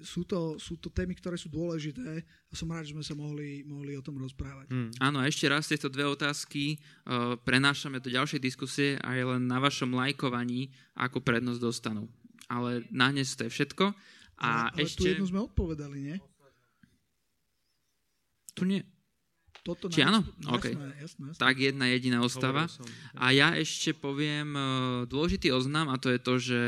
sú, 0.00 0.24
to, 0.24 0.56
sú 0.56 0.80
to 0.80 0.88
témy, 0.88 1.14
ktoré 1.14 1.36
sú 1.36 1.52
dôležité 1.52 2.24
a 2.24 2.52
som 2.56 2.72
rád, 2.72 2.88
že 2.88 2.96
sme 2.96 3.04
sa 3.04 3.14
mohli, 3.14 3.62
mohli 3.62 3.94
o 3.94 4.02
tom 4.02 4.16
rozprávať. 4.18 4.72
Hm. 4.72 4.90
Áno, 4.98 5.20
a 5.20 5.28
ešte 5.28 5.46
raz 5.46 5.68
tieto 5.68 5.92
dve 5.92 6.08
otázky 6.08 6.76
uh, 6.76 7.36
prenášame 7.40 8.00
do 8.00 8.08
ďalšej 8.08 8.40
diskusie 8.40 8.96
a 9.04 9.14
je 9.14 9.24
len 9.24 9.44
na 9.44 9.60
vašom 9.60 9.92
lajkovaní, 9.92 10.72
ako 10.96 11.20
prednosť 11.20 11.60
dostanú. 11.60 12.08
Ale 12.48 12.88
na 12.88 13.12
dnes 13.12 13.36
to 13.36 13.46
je 13.46 13.50
všetko. 13.52 13.92
A 14.36 14.70
ale, 14.70 14.76
ale 14.76 14.84
ešte... 14.84 15.00
tu 15.00 15.08
jednu 15.08 15.26
sme 15.28 15.40
odpovedali, 15.46 15.98
nie? 16.12 16.16
Tu 18.56 18.64
nie. 18.64 18.80
Toto 19.60 19.90
Či 19.90 20.06
áno? 20.06 20.22
Jasné, 20.22 20.48
OK. 20.48 20.66
jasné, 20.70 20.86
jasné. 21.02 21.26
Tak 21.36 21.54
jedna 21.58 21.86
jediná 21.90 22.22
ostáva. 22.22 22.70
A 23.18 23.34
ja 23.34 23.52
ešte 23.58 23.92
poviem 23.92 24.54
uh, 24.54 24.64
dôležitý 25.10 25.50
oznam 25.50 25.90
a 25.92 26.00
to 26.00 26.08
je 26.14 26.20
to, 26.22 26.34
že 26.38 26.60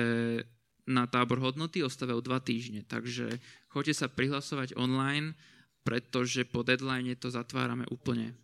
na 0.88 1.06
tábor 1.06 1.38
hodnoty 1.38 1.80
ostávajú 1.80 2.20
dva 2.20 2.42
týždne. 2.42 2.82
Takže 2.82 3.38
choďte 3.70 3.94
sa 3.94 4.06
prihlasovať 4.10 4.74
online, 4.74 5.38
pretože 5.86 6.42
po 6.44 6.66
deadline 6.66 7.14
to 7.14 7.30
zatvárame 7.30 7.86
úplne. 7.88 8.34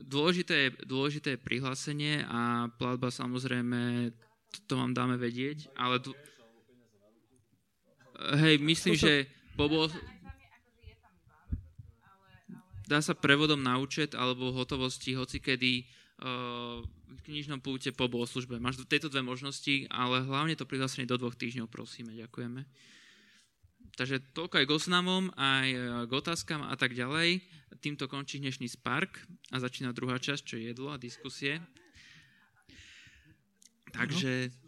Dôležité 0.00 0.54
je, 0.68 0.70
dôležité 0.86 1.34
je 1.34 1.44
prihlásenie 1.44 2.24
a 2.24 2.70
platba 2.78 3.10
samozrejme, 3.10 4.12
to, 4.64 4.80
vám 4.80 4.96
dáme 4.96 5.20
vedieť, 5.20 5.68
ale... 5.76 6.00
Tu, 6.00 6.14
hej, 8.38 8.56
myslím, 8.62 8.94
že 8.96 9.28
po, 9.56 9.88
dá 12.86 13.02
sa 13.02 13.16
prevodom 13.18 13.58
na 13.58 13.80
účet 13.82 14.14
alebo 14.14 14.54
v 14.54 14.62
hotovosti 14.62 15.18
hocikedy 15.18 15.88
uh, 16.22 16.84
v 16.86 17.20
knižnom 17.26 17.58
púte 17.58 17.90
po 17.90 18.06
bohoslužbe. 18.06 18.62
Máš 18.62 18.82
tieto 18.86 19.10
dve 19.10 19.24
možnosti, 19.24 19.88
ale 19.90 20.22
hlavne 20.22 20.54
to 20.54 20.68
prihlásenie 20.68 21.08
do 21.08 21.18
dvoch 21.18 21.34
týždňov, 21.34 21.66
prosíme. 21.66 22.14
Ďakujeme. 22.14 22.62
Takže 23.96 24.20
toľko 24.36 24.60
aj 24.60 24.66
k 24.68 24.74
oznamom, 24.76 25.32
aj 25.40 25.68
eh, 25.72 25.80
k 26.04 26.10
otázkam 26.12 26.60
a 26.68 26.76
tak 26.76 26.92
ďalej. 26.92 27.40
Týmto 27.80 28.06
končí 28.12 28.38
dnešný 28.38 28.68
Spark 28.68 29.24
a 29.52 29.56
začína 29.56 29.96
druhá 29.96 30.20
časť, 30.20 30.42
čo 30.44 30.54
je 30.60 30.68
jedlo 30.70 30.92
a 30.92 31.00
diskusie. 31.00 31.64
Takže... 33.96 34.65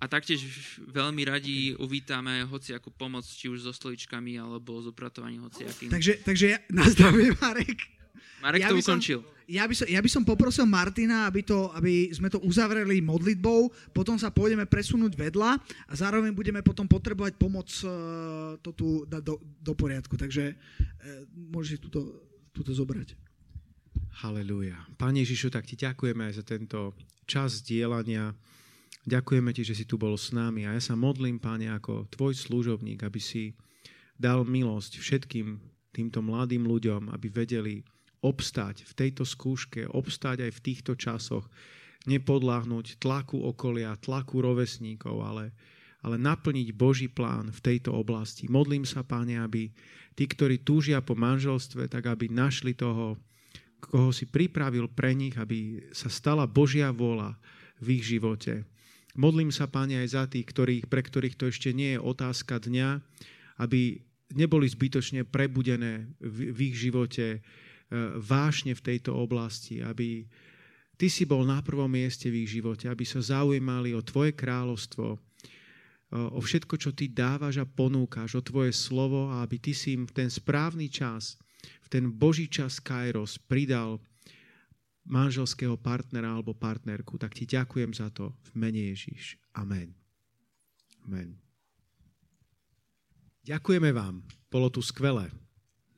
A 0.00 0.04
taktiež 0.06 0.44
veľmi 0.84 1.22
radi 1.24 1.72
uvítame 1.80 2.44
hociakú 2.44 2.92
pomoc, 2.92 3.24
či 3.24 3.48
už 3.48 3.64
so 3.64 3.72
stoličkami, 3.72 4.36
alebo 4.36 4.80
s 4.80 4.92
upratovaním 4.92 5.48
hociakým. 5.48 5.88
Takže, 5.88 6.20
takže 6.22 6.46
ja, 6.56 6.58
na 6.78 6.84
zdravie, 6.86 7.32
Marek. 7.40 7.80
Marek 8.40 8.60
ja 8.64 8.68
to 8.72 8.76
by 8.76 8.82
som- 8.84 9.00
ukončil. 9.00 9.20
Ja 9.50 9.66
by, 9.66 9.74
som, 9.74 9.90
ja 9.90 9.98
by 9.98 10.06
som 10.06 10.22
poprosil 10.22 10.62
Martina, 10.62 11.26
aby, 11.26 11.42
to, 11.42 11.74
aby 11.74 12.06
sme 12.14 12.30
to 12.30 12.38
uzavreli 12.46 13.02
modlitbou, 13.02 13.66
potom 13.90 14.14
sa 14.14 14.30
pôjdeme 14.30 14.62
presunúť 14.62 15.18
vedľa 15.18 15.58
a 15.90 15.92
zároveň 15.98 16.30
budeme 16.30 16.62
potom 16.62 16.86
potrebovať 16.86 17.34
pomoc 17.34 17.66
uh, 17.82 18.54
to 18.62 18.70
tu 18.70 19.02
dať 19.10 19.26
do, 19.26 19.42
do 19.42 19.74
poriadku. 19.74 20.14
Takže 20.14 20.54
uh, 20.54 21.26
môžeš 21.34 21.82
túto, 21.82 22.30
túto 22.54 22.70
zobrať. 22.70 23.18
Halelúja. 24.22 24.78
Pane 24.94 25.26
Ježišu, 25.26 25.50
tak 25.50 25.66
ti 25.66 25.74
ďakujeme 25.74 26.30
aj 26.30 26.34
za 26.38 26.44
tento 26.46 26.94
čas 27.26 27.66
dielania. 27.66 28.30
Ďakujeme 29.08 29.50
ti, 29.56 29.64
že 29.64 29.72
si 29.72 29.88
tu 29.88 29.96
bol 29.96 30.12
s 30.12 30.28
nami 30.28 30.68
a 30.68 30.76
ja 30.76 30.82
sa 30.82 30.92
modlím, 30.92 31.40
Pane, 31.40 31.72
ako 31.72 32.12
tvoj 32.12 32.36
služobník, 32.36 33.00
aby 33.00 33.16
si 33.16 33.56
dal 34.20 34.44
milosť 34.44 35.00
všetkým 35.00 35.56
týmto 35.90 36.20
mladým 36.20 36.68
ľuďom, 36.68 37.08
aby 37.08 37.32
vedeli 37.32 37.80
obstať 38.20 38.84
v 38.84 38.92
tejto 38.92 39.24
skúške, 39.24 39.88
obstať 39.88 40.44
aj 40.44 40.52
v 40.52 40.60
týchto 40.60 40.92
časoch, 40.92 41.48
nepodláhnuť 42.04 43.00
tlaku 43.00 43.40
okolia, 43.40 43.96
tlaku 43.96 44.44
rovesníkov, 44.44 45.16
ale, 45.24 45.56
ale 46.04 46.20
naplniť 46.20 46.68
Boží 46.76 47.08
plán 47.08 47.48
v 47.48 47.60
tejto 47.60 47.96
oblasti. 47.96 48.48
Modlím 48.52 48.84
sa, 48.84 49.00
Pane, 49.00 49.40
aby 49.40 49.72
tí, 50.12 50.24
ktorí 50.28 50.60
túžia 50.60 51.00
po 51.00 51.16
manželstve, 51.16 51.88
tak 51.88 52.04
aby 52.08 52.28
našli 52.28 52.76
toho, 52.76 53.16
koho 53.80 54.12
si 54.12 54.28
pripravil 54.28 54.92
pre 54.92 55.16
nich, 55.16 55.40
aby 55.40 55.88
sa 55.96 56.12
stala 56.12 56.44
Božia 56.44 56.92
vôľa 56.92 57.40
v 57.80 57.96
ich 57.96 58.04
živote. 58.04 58.68
Modlím 59.18 59.50
sa, 59.50 59.66
Pane, 59.66 59.98
aj 59.98 60.08
za 60.14 60.24
tých, 60.30 60.46
ktorých, 60.46 60.84
pre 60.86 61.02
ktorých 61.02 61.34
to 61.34 61.50
ešte 61.50 61.74
nie 61.74 61.98
je 61.98 62.00
otázka 62.02 62.62
dňa, 62.62 63.02
aby 63.58 63.98
neboli 64.38 64.70
zbytočne 64.70 65.26
prebudené 65.26 66.06
v, 66.22 66.54
v 66.54 66.58
ich 66.70 66.76
živote 66.78 67.26
e, 67.34 67.38
vášne 68.22 68.78
v 68.78 68.84
tejto 68.84 69.14
oblasti, 69.18 69.82
aby 69.82 70.22
Ty 71.00 71.08
si 71.08 71.24
bol 71.24 71.48
na 71.48 71.64
prvom 71.64 71.88
mieste 71.88 72.28
v 72.28 72.44
ich 72.44 72.52
živote, 72.52 72.84
aby 72.84 73.08
sa 73.08 73.24
zaujímali 73.24 73.96
o 73.96 74.04
Tvoje 74.04 74.36
kráľovstvo, 74.36 75.06
o- 75.16 76.30
o 76.36 76.40
všetko, 76.44 76.74
čo 76.76 76.92
Ty 76.92 77.10
dávaš 77.10 77.58
a 77.58 77.66
ponúkaš, 77.66 78.38
o 78.38 78.44
Tvoje 78.44 78.70
slovo 78.76 79.32
a 79.32 79.42
aby 79.42 79.58
Ty 79.58 79.72
si 79.72 79.96
im 79.96 80.04
v 80.06 80.12
ten 80.12 80.28
správny 80.30 80.92
čas, 80.92 81.40
v 81.82 81.88
ten 81.88 82.04
Boží 82.12 82.46
čas 82.46 82.78
Kairos 82.78 83.40
pridal 83.40 83.98
manželského 85.06 85.76
partnera 85.80 86.34
alebo 86.36 86.52
partnerku. 86.52 87.16
Tak 87.16 87.32
Ti 87.36 87.44
ďakujem 87.48 87.90
za 87.96 88.12
to 88.12 88.34
v 88.50 88.50
mene 88.56 88.92
Ježiš. 88.92 89.40
Amen. 89.56 89.96
Amen. 91.06 91.36
Ďakujeme 93.44 93.90
vám. 93.96 94.20
Bolo 94.52 94.68
tu 94.68 94.84
skvelé. 94.84 95.32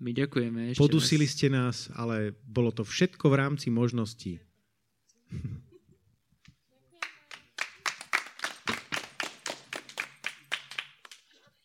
My 0.03 0.11
ďakujeme 0.11 0.74
ešte 0.74 0.83
Podusili 0.83 1.27
raz. 1.27 1.33
ste 1.35 1.47
nás, 1.51 1.77
ale 1.95 2.35
bolo 2.43 2.74
to 2.74 2.83
všetko 2.83 3.31
v 3.31 3.39
rámci 3.39 3.70
možností. 3.70 4.39